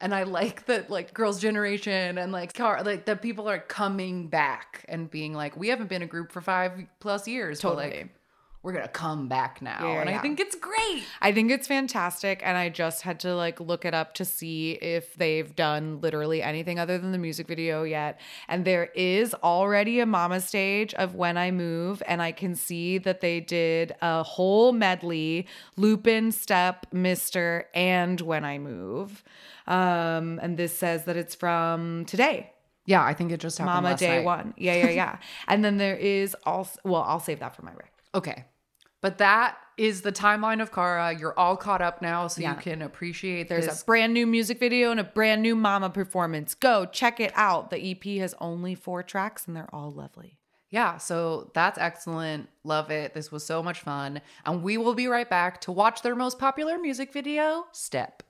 and 0.00 0.12
I 0.12 0.24
like 0.24 0.66
that 0.66 0.90
like 0.90 1.14
girls 1.14 1.40
generation 1.40 2.18
and 2.18 2.32
like 2.32 2.52
car 2.52 2.82
like 2.82 3.04
that 3.04 3.22
people 3.22 3.48
are 3.48 3.60
coming 3.60 4.26
back 4.26 4.84
and 4.88 5.08
being 5.08 5.34
like 5.34 5.56
we 5.56 5.68
haven't 5.68 5.88
been 5.88 6.02
a 6.02 6.06
group 6.08 6.32
for 6.32 6.40
5 6.40 6.84
plus 6.98 7.28
years 7.28 7.62
but 7.62 7.76
Totally. 7.76 7.90
like 7.90 8.21
we're 8.62 8.72
to 8.72 8.88
come 8.88 9.28
back 9.28 9.60
now 9.60 9.78
Yeah, 9.82 10.00
and 10.00 10.10
I 10.10 10.18
think 10.18 10.38
it's 10.38 10.54
great 10.54 11.02
I 11.20 11.32
think 11.32 11.50
it's 11.50 11.66
fantastic 11.66 12.40
and 12.44 12.56
I 12.56 12.68
just 12.68 13.02
had 13.02 13.20
to 13.20 13.34
like 13.34 13.60
look 13.60 13.84
it 13.84 13.94
up 13.94 14.14
to 14.14 14.24
see 14.24 14.72
if 14.72 15.14
they've 15.14 15.54
done 15.54 16.00
literally 16.00 16.42
anything 16.42 16.78
other 16.78 16.98
than 16.98 17.12
the 17.12 17.18
music 17.18 17.46
video 17.46 17.82
yet. 17.82 18.20
And 18.48 18.64
there 18.64 18.86
is 18.94 19.34
already 19.34 20.00
a 20.00 20.06
mama 20.06 20.40
stage 20.40 20.94
of 20.94 21.14
When 21.14 21.36
I 21.36 21.50
Move 21.50 22.02
and 22.06 22.22
I 22.22 22.32
can 22.32 22.54
see 22.54 22.98
that 22.98 23.20
they 23.20 23.40
did 23.40 23.94
a 24.00 24.22
whole 24.22 24.72
medley, 24.72 25.46
Lupin, 25.76 26.32
Step, 26.32 26.86
Mister 26.92 27.68
and 27.74 28.20
When 28.20 28.44
I 28.44 28.58
Move. 28.58 29.22
Um 29.66 30.38
and 30.42 30.56
this 30.56 30.76
says 30.76 31.04
that 31.04 31.16
it's 31.16 31.34
from 31.34 32.04
today. 32.06 32.52
Yeah, 32.84 33.04
I 33.04 33.14
think 33.14 33.30
it 33.30 33.38
just 33.38 33.58
happened 33.58 33.74
Mama 33.74 33.90
last 33.90 34.00
Day 34.00 34.16
night. 34.18 34.24
1. 34.24 34.54
Yeah, 34.56 34.74
yeah, 34.74 34.90
yeah. 34.90 35.18
and 35.48 35.64
then 35.64 35.76
there 35.76 35.96
is 35.96 36.36
also 36.44 36.80
well, 36.84 37.02
I'll 37.02 37.20
save 37.20 37.40
that 37.40 37.54
for 37.54 37.62
my 37.62 37.72
rec. 37.72 37.92
Okay. 38.14 38.44
But 39.02 39.18
that 39.18 39.58
is 39.76 40.00
the 40.02 40.12
timeline 40.12 40.62
of 40.62 40.72
Kara. 40.72 41.14
You're 41.18 41.38
all 41.38 41.56
caught 41.56 41.82
up 41.82 42.00
now, 42.00 42.28
so 42.28 42.40
Yeah. 42.40 42.54
you 42.54 42.60
can 42.60 42.80
appreciate 42.82 43.48
There's 43.48 43.66
this. 43.66 43.82
a 43.82 43.84
brand 43.84 44.14
new 44.14 44.26
music 44.26 44.58
video 44.58 44.90
and 44.90 45.00
a 45.00 45.04
brand 45.04 45.42
new 45.42 45.54
mama 45.54 45.90
performance. 45.90 46.54
Go 46.54 46.86
check 46.86 47.20
it 47.20 47.32
out. 47.34 47.68
The 47.70 47.78
EP 47.90 48.18
has 48.18 48.34
only 48.40 48.74
four 48.74 49.02
tracks 49.02 49.46
and 49.46 49.54
they're 49.56 49.68
all 49.74 49.90
lovely. 49.90 50.38
yeah, 50.70 50.96
so 50.96 51.50
that's 51.52 51.76
excellent. 51.78 52.48
Love 52.64 52.90
it. 52.90 53.12
This 53.12 53.30
was 53.30 53.44
so 53.44 53.62
much 53.62 53.80
fun. 53.80 54.22
And 54.46 54.62
we 54.62 54.78
will 54.78 54.94
be 54.94 55.06
right 55.06 55.28
back 55.28 55.60
to 55.62 55.72
watch 55.72 56.00
their 56.00 56.14
most 56.16 56.38
popular 56.38 56.78
music 56.78 57.12
video, 57.12 57.66
Step. 57.72 58.22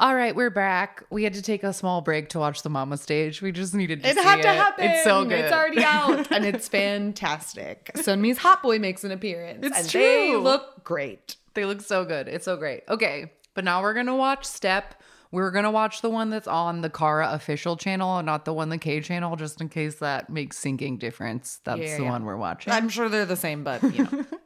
All 0.00 0.14
right, 0.14 0.34
we're 0.34 0.50
back. 0.50 1.02
We 1.10 1.24
had 1.24 1.34
to 1.34 1.42
take 1.42 1.64
a 1.64 1.72
small 1.72 2.02
break 2.02 2.28
to 2.28 2.38
watch 2.38 2.62
the 2.62 2.70
mama 2.70 2.96
stage. 2.98 3.42
We 3.42 3.50
just 3.50 3.74
needed 3.74 4.04
to 4.04 4.08
It 4.10 4.16
had 4.16 4.42
to 4.42 4.48
it. 4.48 4.54
happen. 4.54 4.84
It's 4.84 5.02
so 5.02 5.24
good. 5.24 5.32
It's 5.40 5.52
already 5.52 5.82
out 5.82 6.28
and 6.30 6.44
it's 6.46 6.68
fantastic. 6.68 7.90
Sunmi's 7.96 8.38
Hot 8.38 8.62
Boy 8.62 8.78
makes 8.78 9.02
an 9.02 9.10
appearance. 9.10 9.66
It's 9.66 9.76
and 9.76 9.88
They 9.88 10.36
look 10.36 10.84
great. 10.84 11.34
They 11.54 11.64
look 11.64 11.80
so 11.80 12.04
good. 12.04 12.28
It's 12.28 12.44
so 12.44 12.56
great. 12.56 12.84
Okay, 12.88 13.32
but 13.54 13.64
now 13.64 13.82
we're 13.82 13.94
gonna 13.94 14.14
watch 14.14 14.44
Step. 14.44 15.02
We're 15.32 15.50
gonna 15.50 15.72
watch 15.72 16.00
the 16.00 16.10
one 16.10 16.30
that's 16.30 16.46
on 16.46 16.80
the 16.80 16.90
Kara 16.90 17.30
official 17.32 17.76
channel 17.76 18.18
and 18.18 18.26
not 18.26 18.44
the 18.44 18.52
one 18.52 18.68
the 18.68 18.78
K 18.78 19.00
channel, 19.00 19.34
just 19.34 19.60
in 19.60 19.68
case 19.68 19.96
that 19.96 20.30
makes 20.30 20.56
syncing 20.62 21.00
difference. 21.00 21.58
That's 21.64 21.80
Yeah, 21.80 21.96
the 21.96 22.04
yeah. 22.04 22.10
one 22.10 22.24
we're 22.24 22.36
watching. 22.36 22.72
I'm 22.72 22.88
sure 22.88 23.08
they're 23.08 23.26
the 23.26 23.34
same, 23.36 23.64
but 23.64 23.82
you 23.82 24.04
know. 24.04 24.24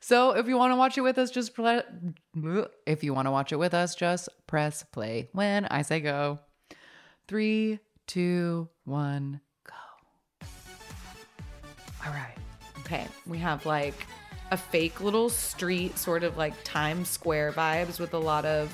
so 0.00 0.32
if 0.32 0.46
you 0.46 0.56
want 0.56 0.72
to 0.72 0.76
watch 0.76 0.98
it 0.98 1.02
with 1.02 1.18
us, 1.18 1.30
just 1.30 1.54
pre- 1.54 1.82
if 2.86 3.02
you 3.04 3.14
want 3.14 3.26
to 3.26 3.30
watch 3.30 3.52
it 3.52 3.56
with 3.56 3.74
us, 3.74 3.94
just 3.94 4.28
press 4.46 4.82
play 4.84 5.28
when 5.32 5.64
I 5.66 5.82
say 5.82 6.00
go. 6.00 6.38
Three, 7.28 7.80
two, 8.06 8.68
one, 8.84 9.40
go. 9.66 10.46
All 12.06 12.12
right. 12.12 12.36
okay. 12.80 13.06
We 13.26 13.38
have 13.38 13.66
like 13.66 14.06
a 14.52 14.56
fake 14.56 15.00
little 15.00 15.28
street, 15.28 15.98
sort 15.98 16.22
of 16.22 16.36
like 16.36 16.54
Times 16.62 17.08
Square 17.08 17.52
vibes 17.52 17.98
with 17.98 18.14
a 18.14 18.18
lot 18.18 18.44
of 18.44 18.72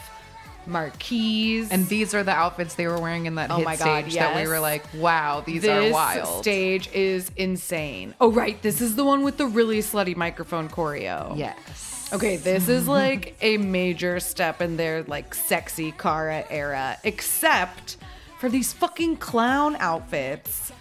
marquees. 0.67 1.71
And 1.71 1.89
these 1.89 2.15
are 2.15 2.23
the 2.23 2.33
outfits 2.33 2.75
they 2.75 2.87
were 2.87 2.99
wearing 3.01 3.27
in 3.27 3.35
that 3.37 3.51
Oh 3.51 3.57
hit 3.57 3.65
my 3.65 3.77
God, 3.77 4.05
stage 4.05 4.15
that 4.15 4.35
we 4.35 4.41
yes. 4.43 4.49
were 4.49 4.61
like, 4.61 4.85
wow, 4.95 5.43
these 5.45 5.63
this 5.63 5.91
are 5.91 5.93
wild. 5.93 6.43
stage 6.43 6.91
is 6.93 7.31
insane. 7.37 8.15
Oh, 8.21 8.31
right. 8.33 8.61
This 8.63 8.81
is 8.81 8.97
the 8.97 9.05
one 9.05 9.23
with 9.23 9.37
the 9.39 9.47
really 9.47 9.79
slutty 9.81 10.17
microphone 10.17 10.69
choreo. 10.69 11.37
yes. 11.37 12.11
Okay, 12.13 12.37
this 12.37 12.69
is 12.69 12.87
like 12.87 13.37
a 13.41 13.57
major 13.57 14.21
step 14.21 14.61
in 14.61 14.77
their 14.77 15.03
like 15.05 15.35
sexy 15.35 15.93
Kara 15.93 16.45
era, 16.51 16.99
except 17.05 17.97
for 18.39 18.51
these 18.51 18.73
fucking 18.75 19.17
clown 19.17 19.77
outfits 19.77 20.73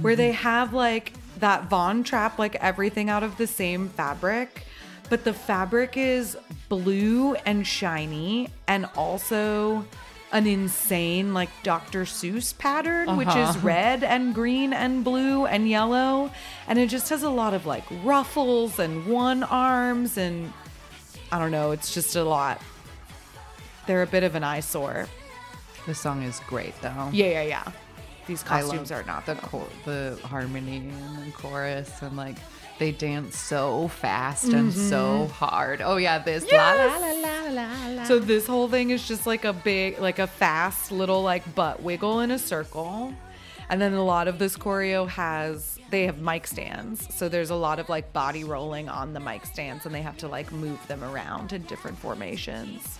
where 0.00 0.14
they 0.14 0.30
have 0.30 0.72
like 0.72 1.12
that 1.40 1.64
Von 1.68 2.04
Trapp, 2.04 2.38
like 2.38 2.54
everything 2.56 3.10
out 3.10 3.24
of 3.24 3.36
the 3.36 3.48
same 3.48 3.88
fabric, 3.88 4.62
but 5.08 5.24
the 5.24 5.32
fabric 5.32 5.96
is 5.96 6.36
blue 6.68 7.34
and 7.34 7.66
shiny 7.66 8.48
and 8.66 8.86
also 8.96 9.84
an 10.32 10.46
insane 10.46 11.32
like 11.32 11.48
Dr. 11.62 12.02
Seuss 12.02 12.56
pattern, 12.56 13.16
which 13.16 13.28
is 13.28 13.34
uh-huh. 13.34 13.58
red 13.62 14.04
and 14.04 14.34
green 14.34 14.72
and 14.72 15.04
blue 15.04 15.46
and 15.46 15.68
yellow. 15.68 16.30
And 16.66 16.78
it 16.78 16.88
just 16.88 17.08
has 17.10 17.22
a 17.22 17.30
lot 17.30 17.54
of 17.54 17.66
like 17.66 17.84
ruffles 18.02 18.78
and 18.78 19.06
one 19.06 19.42
arms 19.44 20.16
and 20.18 20.52
I 21.30 21.38
don't 21.38 21.50
know, 21.50 21.70
it's 21.70 21.94
just 21.94 22.16
a 22.16 22.24
lot. 22.24 22.60
They're 23.86 24.02
a 24.02 24.06
bit 24.06 24.24
of 24.24 24.34
an 24.34 24.44
eyesore. 24.44 25.06
The 25.86 25.94
song 25.94 26.22
is 26.22 26.40
great 26.48 26.74
though. 26.82 27.10
Yeah, 27.12 27.26
yeah, 27.26 27.42
yeah. 27.42 27.72
These 28.26 28.42
costumes 28.42 28.90
are 28.90 29.04
not 29.04 29.24
the 29.26 29.34
the 29.84 30.18
harmony 30.24 30.78
and 30.78 31.28
the 31.28 31.32
chorus 31.32 32.02
and 32.02 32.16
like 32.16 32.36
They 32.78 32.92
dance 32.92 33.38
so 33.38 33.88
fast 33.88 34.48
and 34.48 34.72
so 34.72 35.24
mm-hmm. 35.24 35.32
hard. 35.32 35.80
Oh 35.80 35.96
yeah, 35.96 36.18
this 36.18 36.44
la 36.52 36.72
la 36.74 36.98
la 36.98 37.48
la. 37.48 38.04
So 38.04 38.18
this 38.18 38.46
whole 38.46 38.68
thing 38.68 38.90
is 38.90 39.08
just 39.08 39.26
like 39.26 39.44
a 39.46 39.52
big, 39.54 39.98
like 39.98 40.18
a 40.18 40.26
fast 40.26 40.92
little 40.92 41.22
like 41.22 41.54
butt 41.54 41.82
wiggle 41.82 42.20
in 42.20 42.30
a 42.30 42.38
circle. 42.38 43.14
And 43.68 43.80
then 43.80 43.94
a 43.94 44.04
lot 44.04 44.28
of 44.28 44.38
this 44.38 44.56
choreo 44.56 45.08
has 45.08 45.78
they 45.90 46.04
have 46.06 46.20
mic 46.20 46.46
stands. 46.46 47.14
So 47.14 47.28
there's 47.28 47.50
a 47.50 47.54
lot 47.54 47.78
of 47.78 47.88
like 47.88 48.12
body 48.12 48.44
rolling 48.44 48.88
on 48.88 49.12
the 49.12 49.20
mic 49.20 49.46
stands 49.46 49.86
and 49.86 49.94
they 49.94 50.02
have 50.02 50.18
to 50.18 50.28
like 50.28 50.52
move 50.52 50.84
them 50.86 51.02
around 51.02 51.52
in 51.52 51.62
different 51.62 51.98
formations. 51.98 52.98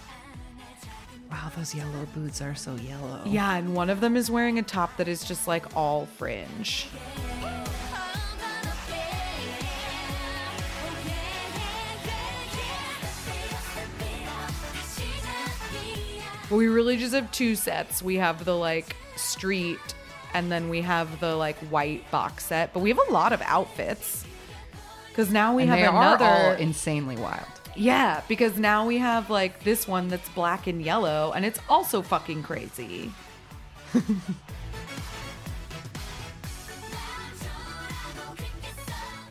wow, 1.30 1.50
those 1.56 1.74
yellow 1.74 2.06
boots 2.14 2.40
are 2.40 2.54
so 2.54 2.74
yellow. 2.76 3.22
Yeah, 3.26 3.56
and 3.56 3.74
one 3.74 3.90
of 3.90 4.00
them 4.00 4.16
is 4.16 4.30
wearing 4.30 4.58
a 4.58 4.62
top 4.62 4.96
that 4.96 5.08
is 5.08 5.24
just 5.24 5.46
like 5.46 5.76
all 5.76 6.06
fringe. 6.06 6.88
We 16.50 16.68
really 16.68 16.96
just 16.96 17.14
have 17.14 17.30
two 17.32 17.56
sets. 17.56 18.02
We 18.02 18.16
have 18.16 18.44
the 18.44 18.56
like 18.56 18.96
street 19.16 19.78
and 20.34 20.52
then 20.52 20.68
we 20.68 20.82
have 20.82 21.18
the 21.20 21.34
like 21.34 21.56
white 21.70 22.08
box 22.10 22.44
set. 22.46 22.72
But 22.72 22.80
we 22.80 22.90
have 22.90 23.00
a 23.08 23.12
lot 23.12 23.32
of 23.32 23.40
outfits. 23.42 24.24
Cause 25.14 25.30
now 25.30 25.54
we 25.54 25.62
and 25.62 25.72
have 25.72 25.94
another 25.94 26.56
insanely 26.56 27.16
wild. 27.16 27.46
Yeah, 27.74 28.20
because 28.28 28.58
now 28.58 28.86
we 28.86 28.98
have 28.98 29.30
like 29.30 29.64
this 29.64 29.88
one 29.88 30.08
that's 30.08 30.28
black 30.30 30.66
and 30.66 30.82
yellow, 30.82 31.32
and 31.34 31.44
it's 31.44 31.58
also 31.68 32.02
fucking 32.02 32.42
crazy. 32.42 33.12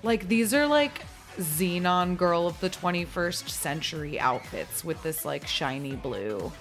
like 0.03 0.27
these 0.27 0.53
are 0.53 0.67
like 0.67 1.01
Zenon 1.37 2.17
girl 2.17 2.47
of 2.47 2.59
the 2.61 2.69
21st 2.69 3.49
century 3.49 4.19
outfits 4.19 4.83
with 4.83 5.01
this 5.03 5.25
like 5.25 5.47
shiny 5.47 5.95
blue. 5.95 6.51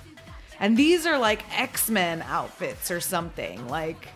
And 0.61 0.77
these 0.77 1.07
are 1.07 1.19
like 1.19 1.43
X-Men 1.59 2.23
outfits 2.23 2.91
or 2.91 3.01
something. 3.01 3.67
Like 3.69 4.09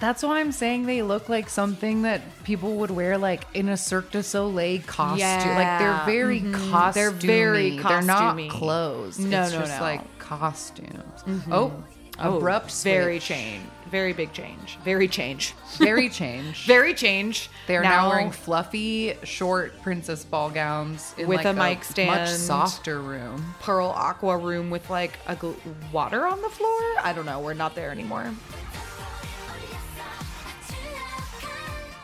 That's 0.00 0.22
why 0.24 0.40
I'm 0.40 0.50
saying 0.50 0.86
they 0.86 1.02
look 1.02 1.28
like 1.28 1.48
something 1.48 2.02
that 2.02 2.20
people 2.42 2.74
would 2.78 2.90
wear 2.90 3.16
like 3.16 3.44
in 3.54 3.68
a 3.68 3.76
Cirque 3.76 4.10
du 4.10 4.22
Soleil 4.24 4.80
costume. 4.86 5.18
Yeah. 5.20 5.54
Like 5.56 5.78
they're 5.78 6.14
very 6.14 6.40
Mhm. 6.40 6.92
They're 6.94 7.12
costumey. 7.12 7.26
very 7.26 7.78
They're 7.78 8.02
not 8.02 8.36
clothes. 8.48 9.18
No, 9.20 9.42
it's 9.44 9.52
no, 9.52 9.60
just 9.60 9.76
no. 9.78 9.80
like 9.80 10.18
costumes. 10.18 11.24
Oh, 11.50 11.72
oh, 12.18 12.36
abrupt 12.36 12.72
very 12.82 13.18
switch. 13.18 13.24
change. 13.26 13.64
Very 13.90 14.12
big 14.12 14.32
change. 14.32 14.78
Very 14.82 15.06
change. 15.06 15.54
Very 15.78 16.08
change. 16.08 16.66
Very 16.66 16.94
change. 16.94 17.48
They're 17.68 17.82
now, 17.82 18.08
wearing 18.08 18.30
fluffy, 18.32 19.14
short 19.22 19.80
princess 19.82 20.24
ball 20.24 20.50
gowns 20.50 21.14
in 21.16 21.28
With 21.28 21.44
like 21.44 21.46
a 21.46 21.52
mic 21.52 21.84
stand 21.84 22.10
much 22.10 22.28
softer 22.30 23.00
room. 23.00 23.54
pearl 23.60 23.88
aqua 23.88 24.36
room 24.38 24.70
with 24.70 24.88
like 24.90 25.18
a 25.28 25.36
gl- 25.36 25.56
water 25.92 26.26
on 26.26 26.40
the 26.42 26.48
floor. 26.48 26.80
I 27.02 27.12
don't 27.14 27.26
know. 27.26 27.40
We're 27.40 27.54
not 27.54 27.74
there 27.74 27.90
anymore. 27.90 28.32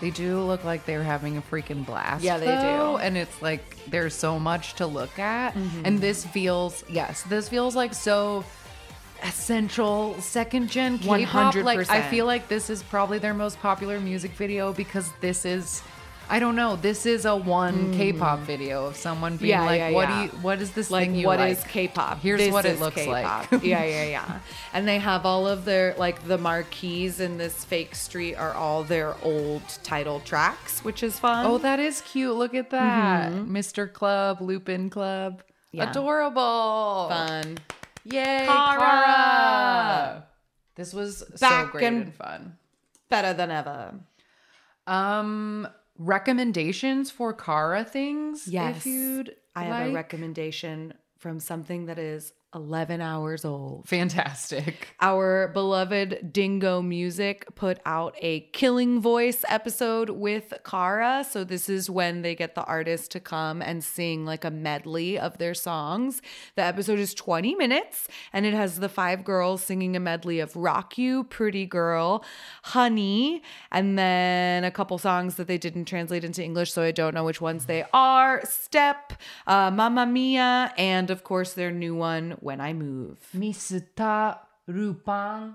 They 0.01 0.11
do 0.11 0.41
look 0.41 0.65
like 0.65 0.87
they're 0.87 1.03
having 1.03 1.37
a 1.37 1.43
freaking 1.43 1.85
blast. 1.85 2.24
Yeah, 2.24 2.39
they 2.39 2.47
though, 2.47 2.53
do. 2.53 2.59
Mm-hmm. 2.59 3.03
And 3.03 3.16
it's 3.19 3.43
like 3.43 3.77
there's 3.87 4.15
so 4.15 4.39
much 4.39 4.74
to 4.74 4.87
look 4.87 5.19
at. 5.19 5.55
And 5.85 5.99
this 5.99 6.24
feels, 6.24 6.85
yes, 6.89 7.23
this 7.24 7.49
feels 7.49 7.77
like 7.77 7.93
so 7.93 8.45
essential 9.22 10.14
second 10.20 10.68
gen 10.70 10.98
K-pop. 10.98 11.55
Like 11.56 11.90
I 11.90 12.02
feel 12.02 12.26
like 12.26 12.48
this 12.48 12.70
is 12.70 12.82
probably 12.82 13.18
their 13.18 13.34
most 13.34 13.59
popular 13.60 14.01
music 14.01 14.32
video 14.32 14.72
because 14.72 15.10
this 15.20 15.44
is 15.44 15.82
I 16.32 16.38
don't 16.38 16.55
know, 16.55 16.76
this 16.76 17.06
is 17.06 17.24
a 17.24 17.34
one 17.34 17.92
K-pop 17.92 18.38
video 18.40 18.86
of 18.86 18.94
someone 18.94 19.36
being 19.36 19.51
Mm. 19.51 19.62
Yeah, 19.62 19.64
like, 19.64 19.78
yeah, 19.80 19.90
"What 19.90 20.09
yeah. 20.09 20.16
do 20.16 20.36
you? 20.36 20.42
What 20.42 20.60
is 20.62 20.70
this 20.70 20.88
Like 20.88 21.06
thing 21.09 21.16
you 21.16 21.26
what 21.26 21.40
like? 21.40 21.59
is 21.59 21.64
K-pop? 21.64 22.20
Here's 22.20 22.38
This 22.38 22.52
what 22.52 22.64
it 22.66 22.78
looks 22.78 22.94
K-pop. 22.94 23.51
like." 23.51 23.62
yeah, 23.64 23.82
yeah, 23.84 24.05
yeah. 24.05 24.38
And 24.72 24.86
they 24.86 25.01
have 25.01 25.26
all 25.26 25.48
of 25.48 25.64
their 25.64 25.92
like 25.98 26.28
the 26.28 26.38
marquees 26.38 27.18
in 27.18 27.36
this 27.36 27.64
fake 27.64 27.97
street 27.97 28.36
are 28.36 28.52
all 28.55 28.84
their 28.84 29.16
old 29.24 29.62
title 29.82 30.20
tracks, 30.20 30.84
which 30.84 31.02
is 31.02 31.18
fun. 31.18 31.47
Oh, 31.47 31.59
that 31.59 31.80
is 31.80 32.01
cute. 32.02 32.36
Look 32.36 32.55
at 32.55 32.70
that. 32.70 33.32
Mr. 33.32 33.92
Club, 33.92 34.40
Lupin 34.40 34.88
Club. 34.88 35.42
Mm-hmm. 35.74 35.90
Adorable. 35.90 37.09
fun. 37.09 37.59
Yay, 38.05 38.47
Kara! 38.47 38.78
Kara! 38.78 40.27
This 40.77 40.93
was 40.94 41.24
so 41.36 41.66
great 41.66 41.85
and- 41.85 42.02
and 42.02 42.14
fun. 42.14 42.59
Better 43.09 43.32
than 43.35 43.51
ever. 43.51 43.94
Um, 44.86 45.68
recommendations 45.98 47.10
for 47.10 47.32
Kara 47.35 47.85
things. 47.85 48.48
Yes. 48.48 48.78
if 48.78 48.86
you'd 48.86 49.36
I 49.55 49.64
have 49.64 49.89
a 49.89 49.93
recommendation 49.93 50.94
from 51.18 51.40
something 51.40 51.86
that 51.86 51.98
is 51.98 52.32
11 52.55 53.01
hours 53.01 53.44
old. 53.44 53.86
Fantastic. 53.89 54.89
Our 55.01 55.48
beloved 55.48 56.32
Dingo 56.32 56.82
Music 56.82 57.47
put 57.55 57.78
out 57.86 58.16
a 58.20 58.40
Killing 58.52 59.01
Voice 59.01 59.44
episode 59.48 60.10
with 60.10 60.52
Kara. 60.64 61.24
So, 61.28 61.44
this 61.44 61.68
is 61.68 61.89
when 61.89 62.22
they 62.22 62.35
get 62.35 62.56
the 62.56 62.64
artist 62.64 63.12
to 63.12 63.20
come 63.20 63.62
and 63.62 63.85
sing 63.85 64.24
like 64.24 64.44
a 64.44 64.51
medley 64.51 65.16
of 65.16 65.39
their 65.39 65.55
songs. 65.55 66.22
The 66.56 66.62
episode 66.62 66.98
is 66.98 67.14
20 67.14 67.55
minutes 67.55 68.09
and 68.32 68.44
it 68.44 68.55
has 68.55 68.81
the 68.81 68.89
five 68.89 69.24
girls 69.24 69.62
singing 69.62 69.94
a 69.94 70.01
medley 70.01 70.40
of 70.40 70.56
Rock 70.56 70.98
You, 70.98 71.24
Pretty 71.24 71.66
Girl, 71.66 72.24
Honey, 72.64 73.43
and 73.70 73.97
then 73.97 74.64
a 74.64 74.72
couple 74.72 74.98
songs 74.98 75.36
that 75.36 75.47
they 75.47 75.59
didn't 75.59 75.85
translate 75.85 76.24
into 76.24 76.43
English. 76.43 76.72
So, 76.72 76.82
I 76.82 76.90
don't 76.90 77.14
know 77.14 77.24
which 77.24 77.40
ones 77.40 77.66
they 77.66 77.85
are 77.93 78.44
Step, 78.44 79.12
uh, 79.47 79.70
Mamma 79.70 80.06
Mia, 80.06 80.72
and 80.77 81.10
of 81.10 81.22
course, 81.22 81.52
their 81.52 81.70
new 81.70 81.94
one, 81.94 82.36
When 82.41 82.61
I 82.61 82.73
Move. 82.73 83.19
Mr. 83.37 84.39
Rupang 84.69 85.55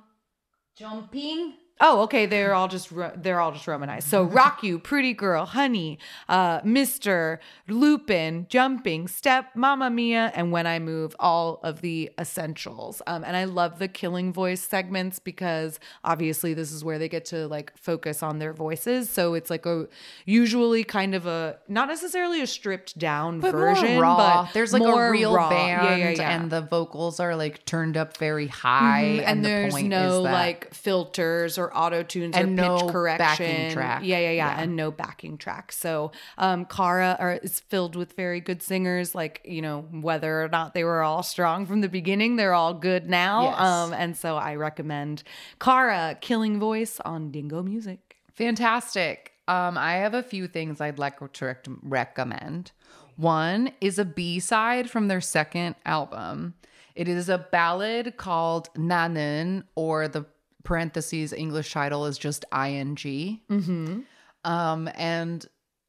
jumping. 0.78 1.65
Oh, 1.82 2.04
okay. 2.04 2.26
They're 2.26 2.54
all 2.54 2.70
just 2.70 2.90
ro- 2.92 3.12
they're 3.18 3.42
all 3.42 3.52
just 3.52 3.68
romanized. 3.68 4.08
So 4.08 4.24
rock 4.42 4.64
you, 4.64 4.80
pretty 4.80 5.14
girl, 5.14 5.46
honey, 5.46 6.00
uh, 6.30 6.62
Mister, 6.64 7.42
Lupin, 7.68 8.46
jumping, 8.50 9.10
step, 9.10 9.48
Mamma 9.56 9.90
Mia, 9.90 10.32
and 10.36 10.54
when 10.54 10.66
I 10.68 10.80
move, 10.80 11.16
all 11.20 11.60
of 11.64 11.82
the 11.82 12.12
essentials. 12.18 13.02
Um, 13.08 13.26
and 13.26 13.36
I 13.36 13.44
love 13.44 13.80
the 13.80 13.90
killing 13.90 14.32
voice 14.32 14.62
segments 14.62 15.20
because 15.20 15.80
obviously 16.06 16.54
this 16.54 16.72
is 16.72 16.84
where 16.84 16.98
they 16.98 17.10
get 17.10 17.26
to 17.26 17.46
like 17.50 17.74
focus 17.78 18.24
on 18.24 18.40
their 18.40 18.54
voices. 18.54 19.10
So 19.10 19.34
it's 19.34 19.50
like 19.50 19.66
a 19.66 19.88
usually 20.26 20.86
kind 20.86 21.14
of 21.14 21.26
a 21.26 21.58
not 21.68 21.90
necessarily 21.90 22.42
a 22.42 22.48
stripped 22.48 22.98
down 22.98 23.42
But 23.42 23.52
version, 23.52 24.00
but 24.00 24.54
There's 24.54 24.72
like 24.72 24.82
a 24.82 25.10
real 25.12 25.34
raw. 25.36 25.50
band, 25.50 25.84
Yeah, 25.84 25.96
yeah, 25.96 26.10
yeah. 26.12 26.30
and 26.38 26.50
the 26.50 26.62
vocals 26.62 27.20
are 27.20 27.36
like 27.36 27.66
turned 27.66 27.98
up 27.98 28.16
very 28.18 28.48
high, 28.48 29.20
Mhm, 29.20 29.24
and, 29.26 29.44
the 29.46 29.50
there's 29.50 29.74
point 29.74 29.88
no 29.88 30.24
that 30.24 30.32
like 30.32 30.74
filters 30.74 31.58
or 31.58 31.65
auto 31.74 32.04
tunes 32.04 32.36
or 32.36 32.40
And 32.40 32.58
pitch 32.58 32.66
no 32.68 32.90
correction. 32.90 33.26
backing 33.46 33.72
track. 33.72 34.02
Yeah, 34.04 34.20
yeah, 34.20 34.30
yeah, 34.32 34.56
Yeah. 34.58 34.62
and 34.62 34.76
no 34.76 34.92
backing 34.92 35.38
track. 35.38 35.72
So, 35.72 36.12
um, 36.38 36.66
Kara 36.66 37.16
are, 37.20 37.34
is 37.34 37.60
filled 37.62 37.96
with 37.96 38.14
very 38.14 38.42
good 38.42 38.62
singers. 38.62 39.16
Like 39.16 39.42
you 39.46 39.62
know, 39.62 39.82
whether 39.92 40.44
or 40.44 40.50
not 40.50 40.74
they 40.74 40.84
were 40.84 41.02
all 41.04 41.24
strong 41.24 41.66
from 41.66 41.82
the 41.82 41.90
beginning, 41.90 42.36
they're 42.36 42.54
all 42.54 42.74
good 42.74 43.10
now. 43.10 43.44
Yes. 43.52 43.60
Um, 43.60 43.94
and 43.94 44.18
so 44.18 44.36
I 44.38 44.56
recommend 44.56 45.24
Kara 45.60 46.18
Killing 46.20 46.60
Voice 46.60 47.00
on 47.06 47.32
Dingo 47.32 47.64
Music. 47.64 48.18
Fantastic. 48.34 49.32
Um, 49.48 49.78
I 49.78 49.94
have 49.94 50.14
a 50.14 50.24
few 50.24 50.48
things 50.48 50.82
I'd 50.82 50.98
like 51.00 51.20
to 51.34 51.46
rec- 51.46 51.66
recommend. 51.84 52.72
One 53.16 53.72
is 53.80 54.00
a 54.00 54.06
B 54.06 54.40
side 54.40 54.90
from 54.90 55.08
their 55.08 55.22
second 55.22 55.76
album. 55.86 56.56
It 56.96 57.08
is 57.08 57.30
a 57.30 57.38
ballad 57.38 58.18
called 58.18 58.70
나는, 58.76 59.64
or 59.76 60.08
the 60.08 60.26
parentheses 60.66 61.32
English 61.32 61.72
title 61.72 62.06
is 62.06 62.18
just 62.18 62.44
ing. 62.54 62.96
Mm-hmm. 62.96 64.00
Um, 64.44 64.90
and 64.96 65.46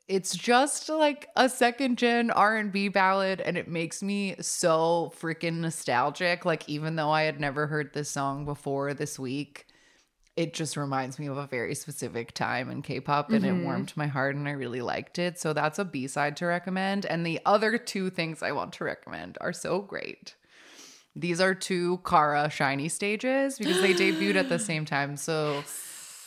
it's 0.09 0.37
just 0.37 0.89
like 0.89 1.29
a 1.35 1.49
second 1.49 1.99
gen 1.99 2.31
R&B 2.31 2.89
ballad 2.89 3.41
and 3.41 3.59
it 3.59 3.67
makes 3.67 4.03
me 4.03 4.37
so 4.41 5.13
freaking 5.21 5.61
nostalgic. 5.61 6.45
Like 6.45 6.69
even 6.69 6.95
though 6.95 7.11
I 7.11 7.23
had 7.23 7.41
never 7.41 7.67
heard 7.67 7.93
this 7.93 8.09
song 8.09 8.45
before 8.45 8.95
this 8.95 9.19
week 9.19 9.67
it 10.37 10.53
just 10.53 10.77
reminds 10.77 11.19
me 11.19 11.27
of 11.27 11.39
a 11.39 11.47
very 11.47 11.75
specific 11.75 12.35
time 12.35 12.71
in 12.71 12.83
K-pop 12.83 13.31
and 13.31 13.45
it 13.45 13.65
warmed 13.65 13.95
my 13.97 14.07
heart 14.07 14.37
and 14.37 14.47
I 14.47 14.51
really 14.51 14.83
liked 14.83 15.19
it. 15.19 15.41
So 15.41 15.55
that's 15.55 15.79
a 15.79 15.85
B-side 15.85 16.37
to 16.37 16.47
recommend. 16.47 17.07
And 17.07 17.25
the 17.25 17.41
other 17.47 17.79
two 17.79 18.11
things 18.11 18.43
I 18.43 18.53
want 18.53 18.75
to 18.75 18.85
recommend 18.85 19.39
are 19.41 19.55
so 19.55 19.81
great 19.81 20.37
these 21.17 21.41
are 21.41 21.55
two 21.55 22.01
Kara 22.07 22.49
SHINee 22.49 22.91
stages 22.91 23.59
because 23.59 23.81
they 23.81 23.95
debuted 23.95 24.37
at 24.37 24.49
the 24.49 24.59
same 24.59 24.85
time. 24.95 25.17
So 25.17 25.65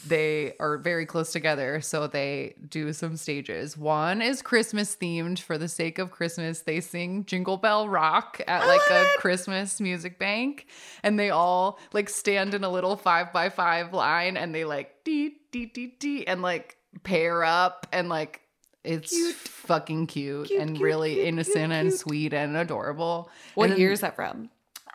they 0.07 0.53
are 0.59 0.77
very 0.77 1.05
close 1.05 1.31
together. 1.31 1.81
So 1.81 2.07
they 2.07 2.55
do 2.69 2.91
some 2.93 3.17
stages. 3.17 3.77
One 3.77 4.21
is 4.21 4.41
Christmas 4.41 4.95
themed 4.95 5.39
for 5.39 5.57
the 5.57 5.67
sake 5.67 5.99
of 5.99 6.09
Christmas. 6.09 6.61
They 6.61 6.79
sing 6.79 7.25
Jingle 7.25 7.57
Bell 7.57 7.87
Rock 7.89 8.41
at 8.47 8.65
like 8.65 8.81
a 8.89 9.05
Christmas 9.17 9.81
music 9.81 10.17
bank. 10.17 10.67
And 11.03 11.19
they 11.19 11.29
all 11.29 11.79
like 11.91 12.09
stand 12.09 12.53
in 12.53 12.63
a 12.63 12.69
little 12.69 12.95
five 12.95 13.33
by 13.33 13.49
five 13.49 13.93
line 13.93 14.37
and 14.37 14.55
they 14.55 14.63
like 14.65 15.03
dee 15.03 15.35
dee 15.51 15.65
dee 15.65 15.95
dee 15.99 16.25
and 16.25 16.41
like 16.41 16.77
pair 17.03 17.43
up 17.43 17.85
and 17.91 18.07
like 18.07 18.41
It's 18.85 19.33
fucking 19.33 20.07
cute, 20.07 20.47
Cute, 20.47 20.61
and 20.61 20.71
cute, 20.77 20.81
really 20.83 21.15
cute, 21.15 21.27
innocent 21.27 21.55
cute, 21.55 21.71
and 21.71 21.93
sweet 21.93 22.33
and 22.33 22.55
adorable. 22.55 23.29
What 23.55 23.65
And 23.65 23.73
then, 23.73 23.79
year 23.81 23.91
is 23.91 23.99
that 23.99 24.15
from? 24.15 24.49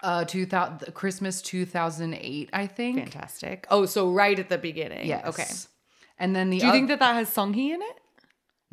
Uh, 0.05 0.25
two 0.25 0.45
thousand 0.45 0.93
Christmas 0.95 1.41
two 1.41 1.65
thousand 1.65 2.13
eight, 2.21 2.51
I 2.53 2.67
think. 2.67 2.99
Fantastic. 2.99 3.67
Oh, 3.71 3.87
so 3.87 4.11
right 4.11 4.39
at 4.39 4.49
the 4.51 4.59
beginning. 4.59 5.07
Yes. 5.09 5.27
Okay. 5.27 5.51
And 6.19 6.37
then 6.37 6.51
the 6.51 6.59
Do 6.59 6.67
you 6.67 6.71
oth- 6.73 6.77
think 6.77 6.89
that 6.89 6.99
that 7.01 7.15
has 7.15 7.29
Sunghee 7.31 7.73
in 7.73 7.81
it? 7.81 7.97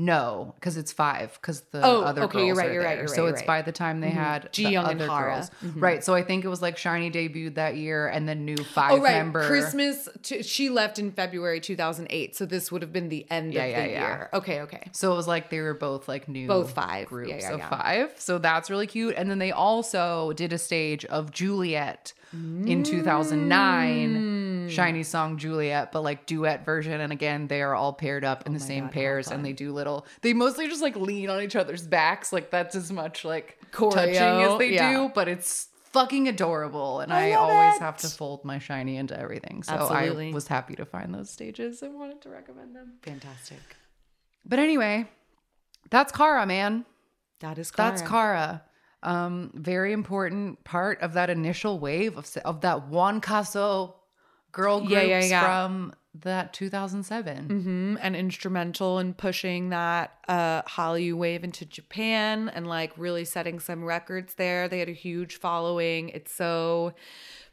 No, 0.03 0.53
because 0.55 0.77
it's 0.77 0.91
five. 0.91 1.37
Because 1.39 1.61
the 1.71 1.85
Oh, 1.85 2.01
other 2.01 2.23
okay, 2.23 2.39
girls 2.39 2.47
you're 2.47 2.55
right, 2.55 2.71
you're 2.73 2.83
right, 2.83 2.97
you're 2.97 3.05
right. 3.05 3.15
so 3.15 3.25
right, 3.25 3.31
it's 3.33 3.41
you're 3.41 3.47
by 3.47 3.61
the 3.61 3.71
time 3.71 4.01
they 4.01 4.09
had 4.09 4.51
Ji 4.51 4.63
the 4.65 4.71
Young 4.71 4.89
and 4.91 5.01
Hara. 5.01 5.35
girls, 5.35 5.51
Mhm. 5.63 5.81
right? 5.81 6.03
So 6.03 6.15
I 6.15 6.23
think 6.23 6.43
it 6.43 6.47
was 6.47 6.61
like 6.61 6.75
SHINee 6.77 7.13
debuted 7.13 7.55
that 7.55 7.75
year, 7.75 8.07
and 8.07 8.27
then 8.27 8.43
new 8.45 8.57
five 8.57 8.93
Oh, 8.93 8.97
right. 8.99 9.17
member 9.17 9.45
Christmas. 9.45 10.09
T- 10.23 10.41
she 10.43 10.69
left 10.69 10.97
in 10.97 11.11
February 11.11 11.59
2008. 11.59 12.35
So 12.35 12.45
this 12.45 12.71
would 12.71 12.81
have 12.81 12.91
been 12.91 13.09
the 13.09 13.25
end 13.29 13.53
Yeah, 13.53 13.63
of 13.65 13.69
yeah, 13.71 13.85
the 13.85 13.91
yeah. 13.91 14.07
year. 14.07 14.29
Okay, 14.33 14.61
okay. 14.61 14.89
So 14.91 15.13
it 15.13 15.15
was 15.15 15.27
like 15.27 15.49
they 15.51 15.59
were 15.59 15.73
both 15.75 16.07
like 16.07 16.27
new, 16.27 16.47
Both 16.47 16.71
five. 16.73 17.07
groups 17.07 17.45
of 17.47 17.61
five. 17.69 18.13
So 18.17 18.39
that's 18.39 18.69
really 18.71 18.87
cute. 18.87 19.13
And 19.15 19.29
then 19.29 19.37
they 19.39 19.51
also 19.51 20.33
did 20.33 20.51
a 20.51 20.57
stage 20.57 21.05
of 21.05 21.31
Juliet 21.31 22.13
in 22.33 22.81
2009, 22.83 24.15
Mm. 24.15 24.50
SHINee 24.71 25.05
song 25.05 25.37
Juliet, 25.37 25.91
but 25.91 26.01
like 26.01 26.25
duet 26.25 26.65
version. 26.65 26.99
And 27.01 27.11
again, 27.11 27.47
they 27.47 27.61
are 27.61 27.75
all 27.75 27.93
paired 27.93 28.23
up 28.23 28.45
in 28.45 28.53
the 28.53 28.59
Oh 28.59 28.63
my 28.63 28.67
same 28.67 28.83
God, 28.85 28.93
pairs, 28.93 29.31
and 29.31 29.45
they 29.45 29.53
do 29.53 29.71
little. 29.71 30.05
They 30.21 30.33
mostly 30.33 30.67
just 30.67 30.81
like 30.81 30.95
lean 30.95 31.29
on 31.29 31.41
each 31.41 31.55
other's 31.55 31.85
backs, 31.85 32.33
like 32.33 32.49
that's 32.51 32.75
as 32.75 32.91
much 32.91 33.25
like 33.25 33.57
Choreo, 33.71 33.93
touching 33.93 34.15
as 34.15 34.57
they 34.59 34.73
yeah. 34.73 34.91
do, 34.91 35.11
but 35.13 35.27
it's 35.27 35.67
fucking 35.91 36.27
adorable. 36.27 37.01
And 37.01 37.13
I 37.13 37.31
I, 37.31 37.33
always 37.33 37.75
it. 37.75 37.81
have 37.81 37.97
to 37.97 38.07
fold 38.07 38.45
my 38.45 38.57
SHINee 38.57 38.97
into 38.97 39.17
everything. 39.19 39.63
So 39.63 39.73
Absolutely. 39.73 40.29
I 40.29 40.33
was 40.33 40.47
happy 40.47 40.75
to 40.75 40.85
find 40.85 41.13
those 41.13 41.29
stages 41.29 41.81
and 41.81 41.95
wanted 41.95 42.21
to 42.21 42.29
recommend 42.29 42.75
them. 42.75 42.93
Fantastic. 43.03 43.59
But 44.45 44.59
anyway, 44.59 45.07
that's 45.89 46.11
Kara, 46.11 46.45
man. 46.45 46.85
That 47.41 47.57
is 47.57 47.71
Kara. 47.71 47.89
That's 47.89 48.01
Kara. 48.01 48.63
Um, 49.03 49.51
very 49.55 49.93
important 49.93 50.63
part 50.63 51.01
of 51.01 51.13
that 51.13 51.29
initial 51.29 51.79
wave 51.79 52.17
of 52.17 52.37
of 52.45 52.61
that 52.61 52.87
Juan 52.87 53.19
Caso 53.19 53.95
girl 54.51 54.79
groups 54.79 54.91
Yeah, 54.93 55.01
yeah, 55.03 55.23
yeah. 55.23 55.41
from 55.43 55.93
that 56.13 56.51
2007. 56.53 57.45
hmm 57.45 57.97
and 58.01 58.15
instrumental 58.17 58.99
in 58.99 59.13
pushing 59.13 59.69
that 59.69 60.13
uh 60.27 60.61
Hallyu 60.63 61.13
wave 61.15 61.43
into 61.43 61.65
Japan 61.65 62.49
and 62.53 62.67
like 62.67 62.91
really 62.97 63.23
setting 63.23 63.59
some 63.61 63.83
records 63.83 64.33
there. 64.35 64.67
They 64.67 64.79
had 64.79 64.89
a 64.89 64.93
huge 64.93 65.37
following. 65.37 66.09
It's 66.09 66.33
so 66.33 66.93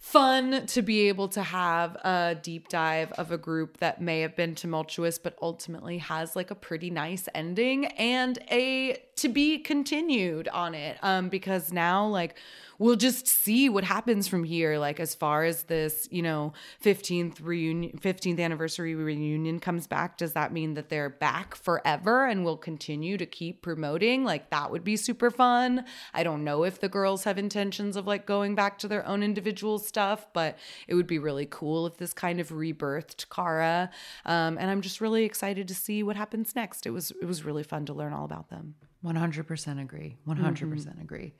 fun 0.00 0.64
to 0.66 0.80
be 0.82 1.08
able 1.08 1.28
to 1.28 1.42
have 1.42 1.96
a 1.96 2.36
deep 2.40 2.68
dive 2.68 3.10
of 3.12 3.32
a 3.32 3.38
group 3.38 3.78
that 3.78 4.00
may 4.00 4.20
have 4.20 4.36
been 4.36 4.54
tumultuous 4.54 5.18
but 5.18 5.36
ultimately 5.42 5.98
has 5.98 6.36
like 6.36 6.50
a 6.52 6.54
pretty 6.54 6.88
nice 6.90 7.28
ending 7.34 7.86
and 7.86 8.38
a 8.50 8.96
to 9.16 9.28
be 9.28 9.58
continued 9.58 10.46
on 10.48 10.72
it 10.74 10.96
um 11.02 11.28
because 11.28 11.72
now 11.72 12.06
like 12.06 12.36
we'll 12.78 12.96
just 12.96 13.26
see 13.26 13.68
what 13.68 13.84
happens 13.84 14.28
from 14.28 14.44
here 14.44 14.78
like 14.78 15.00
as 15.00 15.14
far 15.14 15.44
as 15.44 15.64
this 15.64 16.06
you 16.10 16.22
know 16.22 16.52
15th 16.84 17.36
reunion 17.42 17.98
15th 17.98 18.38
anniversary 18.40 18.94
reunion 18.94 19.58
comes 19.58 19.86
back 19.86 20.16
does 20.16 20.32
that 20.32 20.52
mean 20.52 20.74
that 20.74 20.88
they're 20.88 21.10
back 21.10 21.54
forever 21.54 22.26
and 22.26 22.44
will 22.44 22.56
continue 22.56 23.16
to 23.16 23.26
keep 23.26 23.62
promoting 23.62 24.24
like 24.24 24.50
that 24.50 24.70
would 24.70 24.84
be 24.84 24.96
super 24.96 25.30
fun 25.30 25.84
i 26.14 26.22
don't 26.22 26.44
know 26.44 26.62
if 26.64 26.80
the 26.80 26.88
girls 26.88 27.24
have 27.24 27.36
intentions 27.38 27.96
of 27.96 28.06
like 28.06 28.26
going 28.26 28.54
back 28.54 28.78
to 28.78 28.86
their 28.88 29.06
own 29.06 29.22
individual 29.22 29.78
stuff 29.78 30.26
but 30.32 30.56
it 30.86 30.94
would 30.94 31.06
be 31.06 31.18
really 31.18 31.46
cool 31.50 31.86
if 31.86 31.96
this 31.96 32.12
kind 32.12 32.38
of 32.40 32.50
rebirthed 32.50 33.26
kara 33.28 33.90
um, 34.24 34.56
and 34.58 34.70
i'm 34.70 34.80
just 34.80 35.00
really 35.00 35.24
excited 35.24 35.66
to 35.66 35.74
see 35.74 36.02
what 36.02 36.16
happens 36.16 36.54
next 36.54 36.86
it 36.86 36.90
was 36.90 37.10
it 37.20 37.24
was 37.26 37.44
really 37.44 37.62
fun 37.64 37.84
to 37.84 37.92
learn 37.92 38.12
all 38.12 38.24
about 38.24 38.48
them 38.50 38.74
100% 39.04 39.80
agree. 39.80 40.16
100% 40.26 40.36
Mm-hmm. 40.36 41.00
agree. 41.00 41.32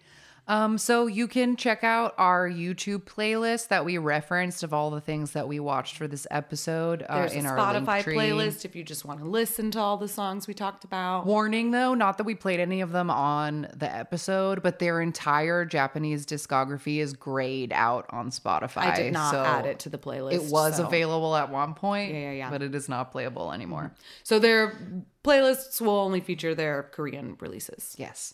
Um, 0.49 0.79
so 0.79 1.07
you 1.07 1.29
can 1.29 1.57
check 1.57 1.85
out 1.85 2.15
our 2.17 2.49
YouTube 2.49 3.01
playlist 3.03 3.69
that 3.69 3.85
we 3.85 3.99
referenced 3.99 4.63
of 4.63 4.73
all 4.73 4.91
the 4.91 5.01
things 5.01 5.33
that 5.33 5.47
we 5.47 5.61
watched 5.61 5.97
for 5.99 6.09
this 6.09 6.27
episode 6.31 7.05
uh, 7.09 7.19
there's 7.21 7.35
in 7.35 7.45
a 7.45 7.51
our 7.51 7.57
spotify 7.59 8.03
playlist 8.03 8.65
if 8.65 8.75
you 8.75 8.83
just 8.83 9.05
want 9.05 9.21
to 9.21 9.27
listen 9.27 9.71
to 9.73 9.79
all 9.79 9.99
the 9.99 10.09
songs 10.09 10.49
we 10.49 10.55
talked 10.55 10.85
about 10.85 11.27
Warning 11.27 11.71
though, 11.71 11.93
not 11.95 12.17
that 12.17 12.25
we 12.25 12.35
played 12.35 12.61
any 12.61 12.81
of 12.81 12.93
them 12.93 13.11
on 13.11 13.69
the 13.77 13.95
episode, 13.95 14.63
but 14.63 14.79
their 14.79 15.01
entire 15.03 15.67
Japanese 15.67 16.25
discography 16.25 16.99
is 16.99 17.13
grayed 17.13 17.73
out 17.75 18.07
on 18.11 18.31
Spotify. 18.31 18.79
i 18.79 18.97
did 18.97 19.13
not 19.13 19.31
so 19.33 19.45
add 19.45 19.67
it 19.67 19.79
to 19.81 19.91
the 19.91 19.99
playlist 19.99 20.33
It 20.33 20.51
was 20.51 20.79
so. 20.79 20.87
available 20.87 21.37
at 21.37 21.51
one 21.51 21.75
point, 21.75 22.13
Yeah, 22.13 22.21
yeah, 22.21 22.33
yeah. 22.33 22.51
but 22.51 22.63
it 22.63 22.75
is 22.75 22.89
not 22.89 23.13
playable 23.13 23.53
anymore. 23.53 23.93
So 24.23 24.39
their 24.39 24.79
playlists 25.23 25.81
will 25.81 25.99
only 25.99 26.21
feature 26.21 26.55
their 26.55 26.85
Korean 26.85 27.37
releases. 27.39 27.95
Yes. 27.99 28.33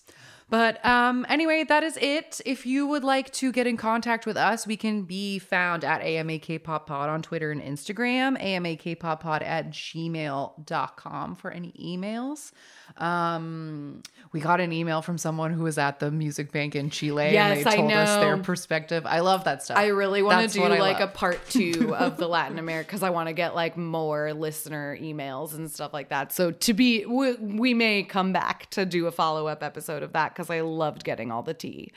But 0.50 0.84
um, 0.84 1.24
anyway, 1.28 1.64
that 1.64 1.82
is 1.82 1.96
it. 1.96 2.40
If 2.44 2.66
you 2.66 2.86
would 2.86 3.02
like 3.02 3.32
to 3.34 3.50
get 3.50 3.66
in 3.66 3.76
contact 3.76 4.26
with 4.26 4.36
us, 4.36 4.66
we 4.66 4.76
can 4.76 5.02
be 5.02 5.38
found 5.38 5.84
at 5.84 6.02
AMA 6.02 6.34
Kpop 6.34 6.86
Pod 6.86 7.08
on 7.08 7.22
Twitter 7.22 7.50
and 7.50 7.62
Instagram, 7.62 8.40
AMA 8.40 8.76
Kpop 8.76 9.20
Pod 9.20 9.42
at 9.42 9.70
gmail.com 9.70 11.34
for 11.34 11.50
any 11.50 11.72
emails. 11.72 12.52
Um, 12.96 14.02
we 14.32 14.40
got 14.40 14.60
an 14.60 14.72
email 14.72 15.02
from 15.02 15.18
someone 15.18 15.52
who 15.52 15.62
was 15.64 15.78
at 15.78 16.00
the 16.00 16.10
Music 16.10 16.52
Bank 16.52 16.74
in 16.74 16.90
Chile 16.90 17.32
Yes, 17.32 17.58
and 17.58 17.66
they 17.66 17.76
told 17.76 17.92
us 17.92 18.20
their 18.20 18.36
perspective. 18.38 19.06
I 19.06 19.20
love 19.20 19.44
that 19.44 19.62
stuff. 19.62 19.76
I 19.78 19.86
really 19.88 20.22
want 20.22 20.50
to 20.50 20.58
do 20.58 20.66
like 20.68 21.00
a 21.00 21.06
part 21.06 21.40
two 21.48 21.94
of 21.94 22.16
the 22.16 22.28
Latin 22.34 22.58
America 22.58 22.86
because 22.88 23.02
I 23.02 23.10
want 23.10 23.28
to 23.28 23.32
get 23.32 23.54
like 23.54 23.76
more 23.76 24.32
listener 24.32 24.96
emails 25.00 25.54
and 25.54 25.70
stuff 25.70 25.92
like 25.92 26.08
that. 26.08 26.32
So 26.32 26.50
to 26.50 26.74
be, 26.74 27.04
we, 27.06 27.34
we 27.34 27.74
may 27.74 28.02
come 28.02 28.32
back 28.32 28.68
to 28.70 28.84
do 28.84 29.06
a 29.06 29.12
follow 29.12 29.46
up 29.46 29.62
episode 29.62 30.02
of 30.02 30.12
that 30.12 30.34
because 30.34 30.50
I 30.50 30.60
loved 30.60 31.04
getting 31.04 31.30
all 31.30 31.42
the 31.42 31.54
tea. 31.54 31.92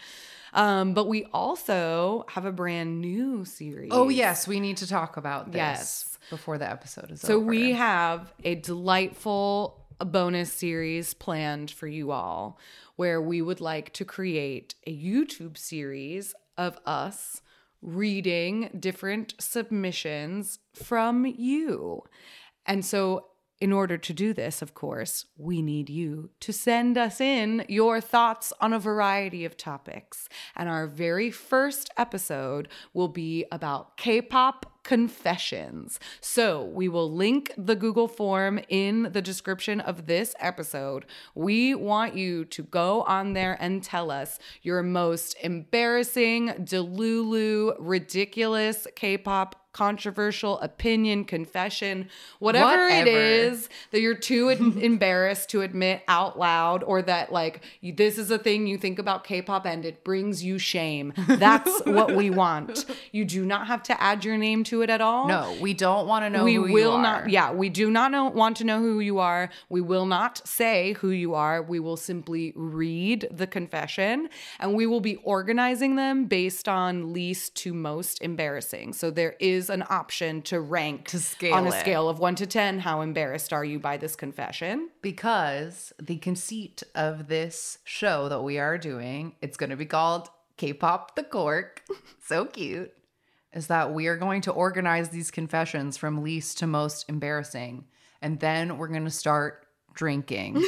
Um, 0.53 0.93
but 0.93 1.07
we 1.07 1.25
also 1.33 2.25
have 2.29 2.45
a 2.45 2.51
brand 2.51 3.01
new 3.01 3.45
series. 3.45 3.89
Oh, 3.91 4.09
yes. 4.09 4.47
We 4.47 4.59
need 4.59 4.77
to 4.77 4.87
talk 4.87 5.17
about 5.17 5.51
this 5.51 5.57
Yes. 5.57 6.17
before 6.29 6.57
the 6.57 6.69
episode 6.69 7.11
is 7.11 7.21
So 7.21 7.35
over. 7.35 7.43
So 7.43 7.47
we 7.47 7.73
have 7.73 8.33
a 8.43 8.55
delightful 8.55 9.83
bonus 10.05 10.51
series 10.51 11.13
planned 11.13 11.71
for 11.71 11.87
you 11.87 12.11
all 12.11 12.59
where 12.95 13.21
we 13.21 13.41
would 13.41 13.61
like 13.61 13.93
to 13.93 14.05
create 14.05 14.75
a 14.85 14.95
YouTube 14.95 15.57
series 15.57 16.33
of 16.57 16.77
us 16.85 17.41
reading 17.81 18.69
different 18.79 19.33
submissions 19.39 20.59
from 20.73 21.25
you. 21.25 22.03
And 22.65 22.83
so 22.83 23.27
in 23.59 23.71
order 23.71 23.97
to 23.97 24.13
do 24.13 24.33
this, 24.33 24.61
of 24.61 24.73
course, 24.73 25.25
we 25.35 25.61
need 25.61 25.89
you 25.89 26.29
to 26.41 26.53
send 26.53 26.97
us 26.97 27.19
in 27.19 27.65
your 27.67 27.99
thoughts 27.99 28.53
on 28.61 28.71
a 28.71 28.79
variety 28.79 29.45
of 29.45 29.57
topics. 29.57 30.29
And 30.55 30.69
our 30.69 30.85
very 30.85 31.31
first 31.31 31.89
episode 31.97 32.67
will 32.93 33.07
be 33.07 33.45
about 33.51 33.97
K 33.97 34.21
pop 34.21 34.76
confessions. 34.87 35.99
So 36.21 36.63
we 36.63 36.87
will 36.87 37.11
link 37.11 37.53
the 37.57 37.75
Google 37.75 38.07
form 38.07 38.57
in 38.69 39.09
the 39.11 39.21
description 39.21 39.81
of 39.81 40.05
this 40.05 40.33
episode. 40.39 41.05
We 41.35 41.75
want 41.75 42.15
you 42.15 42.45
to 42.45 42.63
go 42.63 43.01
on 43.01 43.33
there 43.33 43.57
and 43.59 43.83
tell 43.83 44.09
us 44.09 44.39
your 44.61 44.81
most 44.81 45.35
embarrassing, 45.43 46.51
delulu, 46.59 47.75
ridiculous 47.79 48.87
K 48.95 49.17
pop 49.17 49.66
controversial 49.77 50.59
opinion, 50.61 51.23
confession, 51.23 52.09
whatever, 52.39 52.87
it 52.87 53.05
Whatever. 53.05 53.19
is 53.19 53.69
that 53.91 54.01
you're 54.01 54.15
too 54.15 54.49
embarrassed 54.81 55.49
to 55.49 55.61
admit 55.61 56.01
out 56.07 56.39
loud, 56.39 56.83
or 56.83 57.03
that 57.03 57.31
like 57.31 57.61
this 57.83 58.17
is 58.17 58.31
a 58.31 58.39
thing 58.39 58.65
you 58.65 58.75
think 58.79 58.97
about 58.97 59.23
K-pop 59.23 59.67
and 59.67 59.85
it 59.85 60.03
brings 60.03 60.43
you 60.43 60.57
shame. 60.57 61.13
That's 61.27 61.81
what 61.85 62.15
we 62.15 62.31
want. 62.31 62.85
You 63.11 63.23
do 63.23 63.45
not 63.45 63.67
have 63.67 63.83
to 63.83 64.01
add 64.01 64.25
your 64.25 64.35
name 64.35 64.63
to 64.65 64.81
it 64.81 64.89
at 64.89 64.99
all. 64.99 65.27
No, 65.27 65.55
we 65.61 65.75
don't 65.75 66.07
want 66.07 66.25
to 66.25 66.31
know 66.31 66.43
we 66.43 66.55
who 66.55 66.73
will 66.73 66.97
not. 66.97 67.29
Yeah, 67.29 67.51
we 67.51 67.69
do 67.69 67.91
not 67.91 68.09
know, 68.09 68.25
want 68.29 68.57
to 68.57 68.63
know 68.63 68.79
who 68.79 68.99
you 68.99 69.19
are. 69.19 69.49
We 69.69 69.81
will 69.81 70.07
not 70.07 70.47
say 70.47 70.93
who 70.93 71.11
you 71.11 71.35
are. 71.35 71.61
We 71.61 71.79
will 71.79 71.97
simply 71.97 72.51
read 72.55 73.27
the 73.29 73.45
confession, 73.45 74.29
and 74.59 74.73
we 74.73 74.87
will 74.87 75.01
be 75.01 75.17
organizing 75.17 75.97
them 75.97 76.25
based 76.25 76.67
on 76.67 77.13
least 77.13 77.53
to 77.57 77.75
most 77.75 78.23
embarrassing. 78.23 78.93
So 78.93 79.11
there 79.11 79.35
is 79.39 79.66
an 79.69 79.83
option 79.89 80.41
to 80.43 80.59
rank 80.59 81.07
To 81.09 81.19
scale 81.19 81.53
on 81.53 81.65
a 81.65 81.69
it. 81.69 81.79
scale 81.79 82.09
of 82.09 82.19
one 82.19 82.35
to 82.35 82.45
ten. 82.47 82.79
How 82.79 83.01
embarrassed 83.01 83.51
are 83.53 83.65
you 83.65 83.79
by 83.79 83.97
this 83.97 84.15
confession? 84.15 84.89
because 85.01 85.93
the 86.01 86.17
conceit 86.17 86.83
of 86.95 87.27
this 87.27 87.77
show 87.83 88.27
that 88.29 88.41
we 88.41 88.57
are 88.59 88.77
doing, 88.77 89.35
it's 89.41 89.57
going 89.57 89.69
to 89.69 89.75
be 89.75 89.85
called 89.85 90.29
K-pop 90.57 91.15
the 91.15 91.23
Cork. 91.23 91.83
so 92.25 92.45
cute. 92.45 92.93
Is 93.53 93.67
that 93.67 93.93
we 93.93 94.07
are 94.07 94.17
going 94.17 94.41
to 94.41 94.51
organize 94.51 95.09
these 95.09 95.31
confessions 95.31 95.97
from 95.97 96.21
least 96.23 96.57
to 96.59 96.67
most 96.67 97.07
embarrassing, 97.09 97.85
and 98.21 98.39
then 98.39 98.77
we're 98.77 98.87
going 98.89 99.05
to 99.05 99.09
start 99.11 99.65
drinking. 99.93 100.55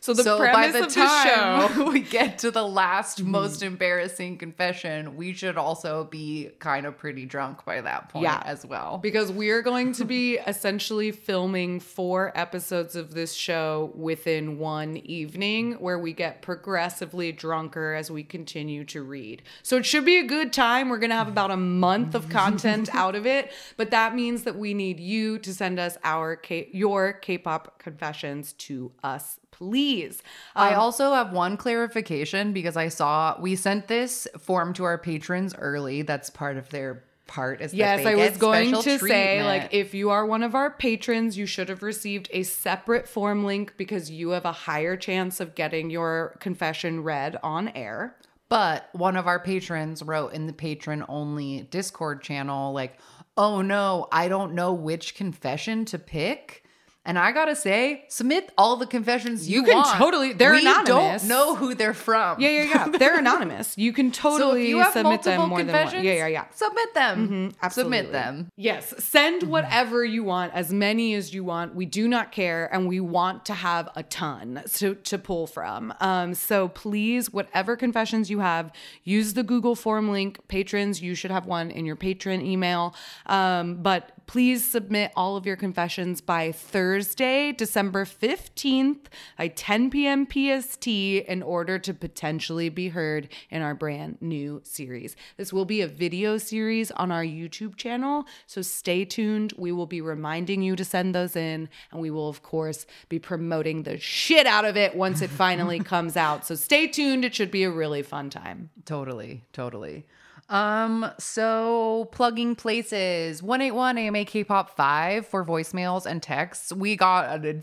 So 0.00 0.14
the 0.14 0.22
so 0.22 0.38
by 0.38 0.68
the 0.70 0.84
of 0.84 0.94
the 0.94 1.24
show 1.24 1.68
time 1.68 1.88
we 1.92 2.00
get 2.18 2.38
to 2.38 2.50
the 2.50 2.66
last 2.66 3.20
hmm. 3.20 3.30
most 3.30 3.62
embarrassing 3.62 4.38
confession, 4.38 5.16
we 5.16 5.32
should 5.32 5.56
also 5.56 6.04
be 6.04 6.50
kind 6.58 6.86
of 6.86 6.96
pretty 6.98 7.26
drunk 7.26 7.64
by 7.64 7.80
that 7.80 8.08
point 8.08 8.24
Yeah. 8.24 8.42
as 8.44 8.64
well. 8.64 8.98
because 8.98 9.30
we 9.32 9.50
are 9.50 9.62
going 9.62 9.92
to 9.94 10.04
be 10.04 10.38
essentially 10.46 11.10
filming 11.10 11.80
four 11.80 12.32
episodes 12.34 12.96
of 12.96 13.14
this 13.14 13.34
show 13.34 13.92
within 13.94 14.58
one 14.58 14.96
evening 14.98 15.72
where 15.74 15.98
we 15.98 16.12
get 16.12 16.42
progressively 16.42 17.32
drunker 17.32 17.94
as 17.94 18.10
we 18.10 18.22
continue 18.22 18.84
to 18.84 19.02
read. 19.02 19.42
So 19.62 19.76
it 19.76 19.86
should 19.86 20.04
be 20.04 20.18
a 20.18 20.24
good 20.24 20.52
time. 20.52 20.88
We're 20.88 20.98
going 20.98 21.10
to 21.10 21.16
have 21.16 21.28
about 21.28 21.50
a 21.50 21.56
month 21.56 22.14
of 22.14 22.28
content 22.28 22.94
out 22.94 23.14
of 23.14 23.26
it, 23.26 23.52
but 23.76 23.90
that 23.90 24.14
means 24.14 24.44
that 24.44 24.56
we 24.56 24.74
need 24.74 25.00
you 25.00 25.38
to 25.38 25.54
send 25.54 25.78
us 25.78 25.96
our 26.04 26.36
K- 26.36 26.68
your 26.72 27.12
K-pop 27.12 27.78
confessions 27.78 28.52
to 28.54 28.92
us, 29.02 29.38
please. 29.58 30.22
I 30.54 30.72
Um, 30.72 30.80
also 30.80 31.12
have 31.12 31.32
one 31.32 31.56
clarification 31.56 32.52
because 32.52 32.76
I 32.76 32.88
saw 32.88 33.36
we 33.40 33.56
sent 33.56 33.88
this 33.88 34.28
form 34.38 34.72
to 34.74 34.84
our 34.84 34.98
patrons 34.98 35.54
early. 35.58 36.02
That's 36.02 36.30
part 36.30 36.56
of 36.56 36.70
their 36.70 37.02
part. 37.26 37.60
Is 37.60 37.74
Yes, 37.74 38.06
I 38.06 38.14
was 38.14 38.36
going 38.38 38.72
to 38.72 38.80
special 38.80 39.08
say, 39.08 39.42
like, 39.42 39.74
if 39.74 39.94
you 39.94 40.10
are 40.10 40.24
one 40.24 40.42
of 40.42 40.54
our 40.54 40.70
patrons, 40.70 41.36
you 41.36 41.44
should 41.44 41.68
have 41.68 41.82
received 41.82 42.28
a 42.32 42.44
separate 42.44 43.08
form 43.08 43.44
link 43.44 43.74
because 43.76 44.10
you 44.10 44.30
have 44.30 44.44
a 44.44 44.52
higher 44.52 44.96
chance 44.96 45.40
of 45.40 45.54
getting 45.54 45.90
your 45.90 46.36
confession 46.40 47.02
read 47.02 47.36
on 47.42 47.68
air. 47.68 48.16
But 48.48 48.88
one 48.92 49.16
of 49.16 49.26
our 49.26 49.38
patrons 49.38 50.02
wrote 50.02 50.32
in 50.32 50.46
the 50.46 50.54
patron 50.54 51.04
only 51.08 51.62
Discord 51.70 52.22
channel, 52.22 52.72
like, 52.72 52.98
oh 53.36 53.60
no, 53.60 54.08
I 54.10 54.28
don't 54.28 54.54
know 54.54 54.72
which 54.72 55.14
confession 55.14 55.84
to 55.86 55.98
pick. 55.98 56.64
And 57.08 57.18
I 57.18 57.32
gotta 57.32 57.56
say, 57.56 58.04
submit 58.08 58.52
all 58.58 58.76
the 58.76 58.86
confessions 58.86 59.48
you, 59.48 59.60
You 59.60 59.66
can 59.66 59.76
want. 59.78 59.96
totally- 59.96 60.34
they're 60.34 60.52
we 60.52 60.60
anonymous. 60.60 61.22
don't 61.22 61.28
know 61.28 61.54
who 61.56 61.74
they're 61.74 61.94
from. 61.94 62.38
Yeah, 62.38 62.50
yeah, 62.50 62.62
yeah. 62.64 62.88
They're 62.98 63.18
anonymous. 63.24 63.74
You 63.78 63.92
can 63.94 64.12
totally 64.12 64.64
if 64.64 64.68
you 64.68 64.78
have 64.80 64.92
submit 64.92 65.22
them 65.22 65.48
more 65.48 65.58
confessions, 65.58 65.92
than 65.92 65.98
one. 66.00 66.04
Yeah, 66.06 66.12
yeah, 66.12 66.26
yeah. 66.26 66.44
Submit 66.54 66.94
them. 66.94 67.54
Absolutely. 67.62 67.96
Submit 67.98 68.12
them. 68.12 68.52
Yes, 68.56 68.92
send 69.02 69.44
whatever 69.44 70.04
you 70.04 70.22
want, 70.22 70.52
as 70.52 70.70
many 70.70 71.14
as 71.14 71.32
you 71.32 71.42
want. 71.44 71.74
We 71.74 71.86
do 71.86 72.06
not 72.08 72.30
care, 72.30 72.68
and 72.74 72.86
we 72.86 73.00
want 73.00 73.46
to 73.46 73.54
have 73.54 73.88
a 73.96 74.02
ton 74.02 74.62
to, 74.74 74.94
to 74.94 75.18
pull 75.18 75.46
from. 75.46 75.94
Um, 76.00 76.34
so 76.34 76.68
please, 76.68 77.32
whatever 77.32 77.74
confessions 77.74 78.28
you 78.30 78.40
have, 78.40 78.70
use 79.02 79.32
the 79.32 79.42
Google 79.42 79.74
form 79.74 80.10
link. 80.10 80.46
Patrons, 80.48 81.00
you 81.00 81.14
should 81.14 81.30
have 81.30 81.46
one 81.46 81.70
in 81.70 81.86
your 81.86 81.96
patron 81.96 82.42
email. 82.44 82.94
Um, 83.24 83.76
but 83.76 84.12
please 84.28 84.62
submit 84.62 85.10
all 85.16 85.36
of 85.36 85.46
your 85.46 85.56
confessions 85.56 86.20
by 86.20 86.52
Thursday, 86.52 87.50
December 87.50 88.04
15th 88.04 89.06
by 89.38 89.48
10 89.48 89.88
p.m. 89.90 90.26
PST 90.26 90.86
in 90.86 91.42
order 91.42 91.78
to 91.78 91.94
potentially 91.94 92.68
be 92.68 92.90
heard 92.90 93.28
in 93.50 93.62
our 93.62 93.74
brand 93.74 94.18
new 94.20 94.60
series. 94.64 95.16
This 95.38 95.50
will 95.50 95.64
be 95.64 95.80
a 95.80 95.88
video 95.88 96.36
series 96.36 96.90
on 96.90 97.10
our 97.10 97.24
YouTube 97.24 97.76
channel, 97.76 98.26
so 98.46 98.60
stay 98.60 99.06
tuned. 99.06 99.54
We 99.56 99.72
will 99.72 99.86
be 99.86 100.02
reminding 100.02 100.60
you 100.60 100.76
to 100.76 100.84
send 100.84 101.14
those 101.14 101.34
in, 101.34 101.70
and 101.90 102.00
we 102.00 102.10
will, 102.10 102.28
of 102.28 102.42
course, 102.42 102.84
be 103.08 103.18
promoting 103.18 103.84
the 103.84 103.98
shit 103.98 104.46
out 104.46 104.66
of 104.66 104.76
it 104.76 104.94
once 104.94 105.22
it 105.22 105.30
finally 105.30 105.78
comes 105.94 106.18
out. 106.18 106.44
So 106.44 106.54
stay 106.54 106.86
tuned. 106.86 107.24
It 107.24 107.34
should 107.34 107.50
be 107.50 107.64
a 107.64 107.70
really 107.70 108.02
fun 108.02 108.28
time. 108.28 108.68
Totally, 108.84 109.44
totally. 109.54 110.04
Um, 110.48 111.10
so 111.18 112.08
plugging 112.12 112.54
places 112.54 113.42
181 113.42 113.98
AMA 113.98 114.24
K-pop 114.24 114.74
5 114.74 115.26
for 115.26 115.44
voicemails 115.44 116.06
and 116.06 116.22
texts. 116.22 116.72
We 116.72 116.96
got 116.96 117.44
a 117.44 117.62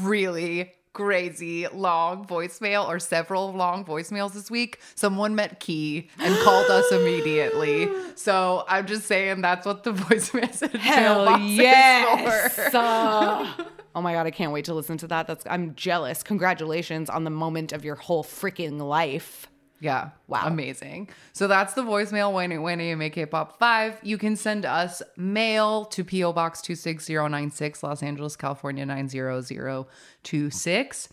really 0.00 0.72
crazy 0.92 1.66
long 1.68 2.26
voicemail 2.26 2.86
or 2.86 2.98
several 2.98 3.52
long 3.52 3.84
voicemails 3.84 4.34
this 4.34 4.50
week. 4.50 4.78
Someone 4.94 5.34
met 5.34 5.60
Key 5.60 6.08
and 6.18 6.36
called 6.40 6.70
us 6.70 6.90
immediately. 6.92 7.88
So 8.14 8.64
I'm 8.68 8.86
just 8.86 9.06
saying 9.06 9.40
that's 9.40 9.66
what 9.66 9.84
the 9.84 9.92
voice 9.92 10.32
message 10.34 10.72
mailbox 10.74 11.42
is 11.42 12.70
for. 12.70 12.76
Uh, 12.76 13.64
oh 13.94 14.02
my 14.02 14.12
god, 14.12 14.26
I 14.26 14.30
can't 14.30 14.52
wait 14.52 14.66
to 14.66 14.74
listen 14.74 14.98
to 14.98 15.06
that. 15.08 15.26
That's 15.26 15.44
I'm 15.48 15.74
jealous. 15.74 16.22
Congratulations 16.22 17.08
on 17.10 17.24
the 17.24 17.30
moment 17.30 17.72
of 17.72 17.84
your 17.84 17.96
whole 17.96 18.24
freaking 18.24 18.78
life. 18.78 19.48
Yeah. 19.82 20.10
Wow. 20.28 20.46
Amazing. 20.46 21.10
So 21.32 21.48
that's 21.48 21.74
the 21.74 21.82
voicemail 21.82 22.32
when 22.32 22.62
when 22.62 22.78
make 22.98 23.14
K-pop 23.14 23.58
5. 23.58 23.98
You 24.04 24.16
can 24.16 24.36
send 24.36 24.64
us 24.64 25.02
mail 25.16 25.86
to 25.86 26.04
PO 26.04 26.34
Box 26.34 26.62
26096 26.62 27.82
Los 27.82 28.00
Angeles, 28.00 28.36
California 28.36 28.86
90026. 28.86 31.08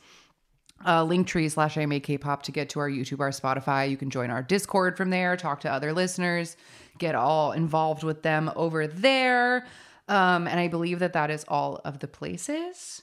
Uh, 0.86 1.04
Linktree 1.04 1.50
slash 1.50 1.78
make 1.78 2.04
K-pop 2.04 2.44
to 2.44 2.52
get 2.52 2.70
to 2.70 2.80
our 2.80 2.92
YouTube, 2.92 3.22
our 3.22 3.32
Spotify. 3.32 3.90
You 3.90 3.98
can 3.98 4.12
join 4.12 4.30
our 4.30 4.44
Discord 4.44 4.98
from 4.98 5.10
there, 5.10 5.36
talk 5.36 5.62
to 5.62 5.72
other 5.72 5.92
listeners, 5.92 6.56
get 7.00 7.16
all 7.16 7.54
involved 7.54 8.04
with 8.04 8.22
them 8.22 8.52
over 8.56 8.86
there. 8.86 9.66
Um, 10.08 10.48
and 10.48 10.60
I 10.60 10.68
believe 10.68 11.00
that 11.00 11.14
that 11.14 11.32
is 11.32 11.44
all 11.48 11.82
of 11.86 11.98
the 12.00 12.08
places. 12.08 13.02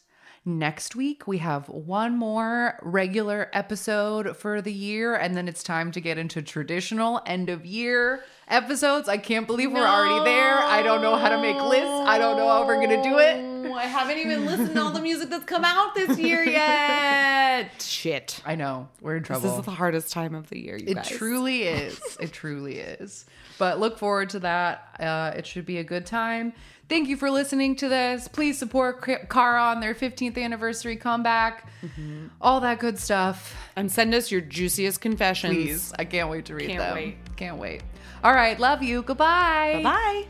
Next 0.49 0.95
week, 0.95 1.27
we 1.27 1.39
have 1.39 1.69
one 1.69 2.17
more 2.17 2.79
regular 2.81 3.51
episode 3.53 4.37
for 4.37 4.63
the 4.63 4.73
year, 4.73 5.17
and 5.17 5.37
then 5.37 5.49
it's 5.49 5.61
time 5.65 5.91
to 5.91 6.01
get 6.01 6.19
into 6.19 6.41
traditional 6.41 7.21
end 7.27 7.49
of 7.51 7.67
year 7.67 8.23
episodes. 8.47 9.09
I 9.09 9.17
can't 9.17 9.49
believe 9.49 9.73
we're 9.73 9.85
already 9.85 10.25
there. 10.25 10.55
I 10.57 10.83
don't 10.85 11.03
know 11.03 11.17
how 11.17 11.31
to 11.31 11.41
make 11.43 11.61
lists. 11.61 11.91
I 12.09 12.19
don't 12.19 12.37
know 12.37 12.47
how 12.47 12.65
we're 12.65 12.77
going 12.77 12.91
to 12.91 13.03
do 13.03 13.19
it. 13.19 13.73
I 13.75 13.87
haven't 13.87 14.19
even 14.19 14.47
listened 14.47 14.75
to 14.77 14.83
all 14.83 14.93
the 14.93 15.01
music 15.03 15.31
that's 15.31 15.43
come 15.45 15.65
out 15.65 15.97
this 15.97 16.17
year 16.17 16.45
yet. 16.49 17.83
Shit. 17.83 18.41
I 18.47 18.55
know. 18.55 18.89
We're 19.01 19.17
in 19.17 19.25
trouble. 19.25 19.49
This 19.51 19.59
is 19.59 19.65
the 19.65 19.73
hardest 19.73 20.13
time 20.13 20.37
of 20.37 20.49
the 20.49 20.61
year, 20.61 20.77
you 20.77 20.87
It 20.87 20.95
guys. 20.95 21.09
truly 21.09 21.65
is. 21.65 22.01
It 22.21 22.31
truly 22.33 22.79
is. 22.79 23.27
But 23.59 23.81
look 23.81 23.99
forward 23.99 24.31
to 24.31 24.39
that. 24.41 24.89
Uh, 25.01 25.33
it 25.37 25.45
should 25.45 25.67
be 25.67 25.79
a 25.79 25.85
good 25.85 26.07
time. 26.07 26.53
Thank 26.89 27.09
you 27.09 27.17
for 27.17 27.31
listening 27.31 27.75
to 27.77 27.89
this. 27.89 28.29
Please 28.29 28.59
support 28.59 29.03
Kara 29.29 29.61
on 29.63 29.81
their 29.81 29.95
15th 29.95 30.39
anniversary 30.39 30.97
comeback. 30.97 31.69
Mm-hmm. 31.83 32.27
All 32.41 32.61
that 32.61 32.79
good 32.79 32.99
stuff. 32.99 33.57
and 33.75 33.91
send 33.91 34.15
us 34.15 34.31
your 34.31 34.41
juiciest 34.41 35.01
confessions. 35.01 35.55
Please. 35.55 35.93
I 35.99 36.05
can't 36.05 36.31
wait 36.31 36.45
to 36.47 36.55
read 36.55 36.69
Can't 36.69 36.79
them. 36.79 36.95
wait. 36.95 37.17
Can't 37.37 37.57
wait. 37.59 37.83
All 38.23 38.33
right. 38.33 38.59
Love 38.61 38.83
you. 38.85 39.03
Goodbye. 39.03 39.81
Bye. 39.83 40.27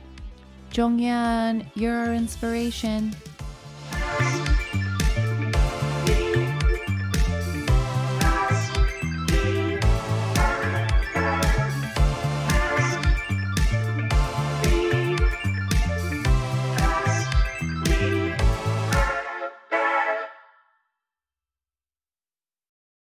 Jonghyun, 0.73 1.67
you're 1.75 1.95
our 1.95 2.15
inspiration. 2.15 3.15